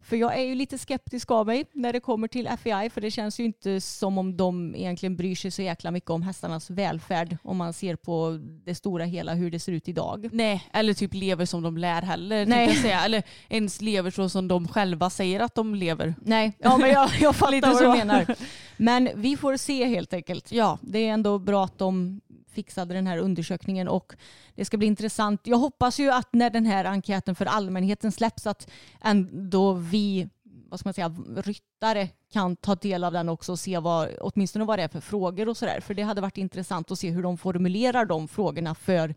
För 0.03 0.16
jag 0.16 0.38
är 0.38 0.42
ju 0.42 0.55
lite 0.55 0.78
skeptisk 0.78 1.30
av 1.30 1.46
mig 1.46 1.64
när 1.72 1.92
det 1.92 2.01
kommer 2.01 2.28
till 2.28 2.46
FBI 2.46 2.90
för 2.90 3.01
det 3.01 3.11
känns 3.11 3.40
ju 3.40 3.44
inte 3.44 3.80
som 3.80 4.18
om 4.18 4.36
de 4.36 4.74
egentligen 4.74 5.16
bryr 5.16 5.34
sig 5.34 5.51
så 5.51 5.62
jäkla 5.62 5.90
mycket 5.90 6.11
om 6.11 6.22
hästarnas 6.22 6.70
välfärd 6.70 7.36
om 7.42 7.57
man 7.57 7.72
ser 7.72 7.96
på 7.96 8.38
det 8.64 8.74
stora 8.74 9.05
hela 9.05 9.34
hur 9.34 9.51
det 9.51 9.59
ser 9.59 9.72
ut 9.72 9.88
idag. 9.88 10.28
Nej, 10.32 10.64
eller 10.72 10.94
typ 10.94 11.14
lever 11.14 11.46
som 11.46 11.62
de 11.62 11.76
lär 11.76 12.03
heller. 12.03 12.46
Nej. 12.46 12.66
Jag 12.66 12.76
säga. 12.76 13.05
Eller 13.05 13.22
ens 13.48 13.80
lever 13.80 14.11
så 14.11 14.28
som 14.28 14.48
de 14.48 14.68
själva 14.68 15.11
säger 15.11 15.40
att 15.40 15.55
de 15.55 15.74
lever. 15.74 16.14
Nej, 16.22 16.53
ja, 16.59 16.76
men 16.76 16.90
jag, 16.90 17.11
jag 17.20 17.36
fattar 17.36 17.72
vad 17.72 17.82
du 17.82 17.88
menar. 17.98 18.36
Men 18.81 19.09
vi 19.14 19.37
får 19.37 19.57
se 19.57 19.85
helt 19.85 20.12
enkelt. 20.12 20.53
Ja, 20.53 20.78
Det 20.83 20.99
är 20.99 21.12
ändå 21.12 21.39
bra 21.39 21.64
att 21.64 21.78
de 21.78 22.20
fixade 22.49 22.95
den 22.95 23.07
här 23.07 23.18
undersökningen 23.18 23.89
och 23.89 24.14
det 24.55 24.64
ska 24.64 24.76
bli 24.76 24.87
intressant. 24.87 25.41
Jag 25.45 25.57
hoppas 25.57 25.99
ju 25.99 26.11
att 26.11 26.28
när 26.33 26.51
den 26.51 26.66
här 26.66 26.85
enkäten 26.85 27.35
för 27.35 27.47
allmänheten 27.47 28.12
släpps 28.12 28.47
att 28.47 28.70
ändå 29.01 29.72
vi 29.72 30.28
vad 30.68 30.81
ska 30.81 30.87
man 30.87 30.95
säga, 30.95 31.16
ryttare 31.37 32.09
kan 32.33 32.57
ta 32.57 32.74
del 32.74 33.05
av 33.05 33.12
den 33.12 33.28
också 33.28 33.53
och 33.53 33.59
se 33.59 33.78
vad, 33.78 34.09
åtminstone 34.20 34.64
vad 34.64 34.78
det 34.78 34.83
är 34.83 34.89
för 34.89 35.01
frågor 35.01 35.49
och 35.49 35.57
sådär. 35.57 35.81
För 35.81 35.95
det 35.95 36.03
hade 36.03 36.20
varit 36.20 36.39
intressant 36.39 36.91
att 36.91 36.99
se 36.99 37.11
hur 37.11 37.22
de 37.22 37.39
formulerar 37.39 38.05
de 38.05 38.28
frågorna 38.28 38.74
för 38.74 39.14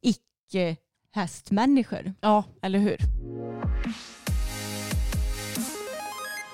icke 0.00 0.76
hästmänniskor. 1.10 2.14
ja, 2.20 2.44
eller 2.62 2.78
hur? 2.78 2.96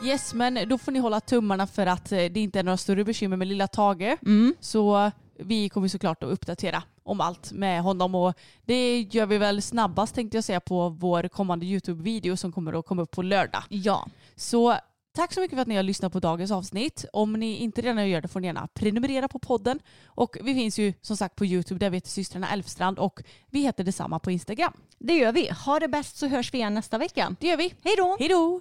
Yes, 0.05 0.35
men 0.35 0.69
då 0.69 0.79
får 0.79 0.93
ni 0.93 0.99
hålla 0.99 1.21
tummarna 1.21 1.67
för 1.67 1.87
att 1.87 2.13
eh, 2.13 2.17
det 2.17 2.41
inte 2.41 2.59
är 2.59 2.63
några 2.63 2.77
större 2.77 3.05
bekymmer 3.05 3.37
med 3.37 3.49
lilla 3.49 3.69
Tage. 3.69 4.17
Mm. 4.27 4.55
Så 4.61 5.11
vi 5.39 5.69
kommer 5.69 5.89
såklart 5.89 6.23
att 6.23 6.31
uppdatera 6.31 6.83
om 7.03 7.21
allt 7.21 7.53
med 7.53 7.83
honom 7.83 8.15
och 8.15 8.35
det 8.67 9.01
gör 9.01 9.27
vi 9.27 9.39
väl 9.39 9.63
snabbast 9.63 10.15
tänkte 10.15 10.37
jag 10.37 10.45
säga 10.45 10.61
på 10.61 10.89
vår 10.89 11.29
kommande 11.29 11.67
YouTube-video 11.67 12.37
som 12.37 12.53
kommer 12.53 12.79
att 12.79 12.87
komma 12.87 13.03
upp 13.03 13.11
på 13.11 13.23
lördag. 13.23 13.63
Ja, 13.69 14.07
Så 14.37 14.77
tack 15.17 15.33
så 15.33 15.41
mycket 15.41 15.57
för 15.57 15.63
att 15.63 15.69
ni 15.69 15.77
har 15.77 15.83
lyssnat 15.83 16.13
på 16.13 16.21
dagens 16.21 16.51
avsnitt. 16.51 17.05
Om 17.13 17.33
ni 17.33 17.57
inte 17.57 17.81
redan 17.81 18.09
gör 18.09 18.21
det 18.21 18.29
får 18.29 18.41
ni 18.41 18.47
gärna 18.47 18.69
prenumerera 18.75 19.29
på 19.29 19.39
podden. 19.39 19.79
Och 20.07 20.37
vi 20.43 20.55
finns 20.55 20.79
ju 20.79 20.93
som 21.01 21.17
sagt 21.17 21.37
på 21.37 21.47
YouTube 21.47 21.79
där 21.79 21.91
vi 21.91 21.97
heter 21.97 22.11
systrarna 22.11 22.49
Elfstrand 22.53 22.99
och 22.99 23.21
vi 23.51 23.61
heter 23.61 23.85
detsamma 23.85 24.19
på 24.19 24.31
Instagram. 24.31 24.73
det 24.99 25.15
gör 25.15 25.33
vi. 25.33 25.51
Ha 25.65 25.79
det 25.79 25.89
bäst 25.89 26.17
så 26.17 26.27
hörs 26.27 26.55
vi 26.55 26.59
igen 26.59 26.75
nästa 26.75 26.99
vecka. 26.99 27.37
Det 27.41 27.47
gör 27.47 27.57
vi. 27.57 27.75
Hej 27.85 27.95
då! 27.97 28.17
Hej 28.19 28.29
då! 28.29 28.61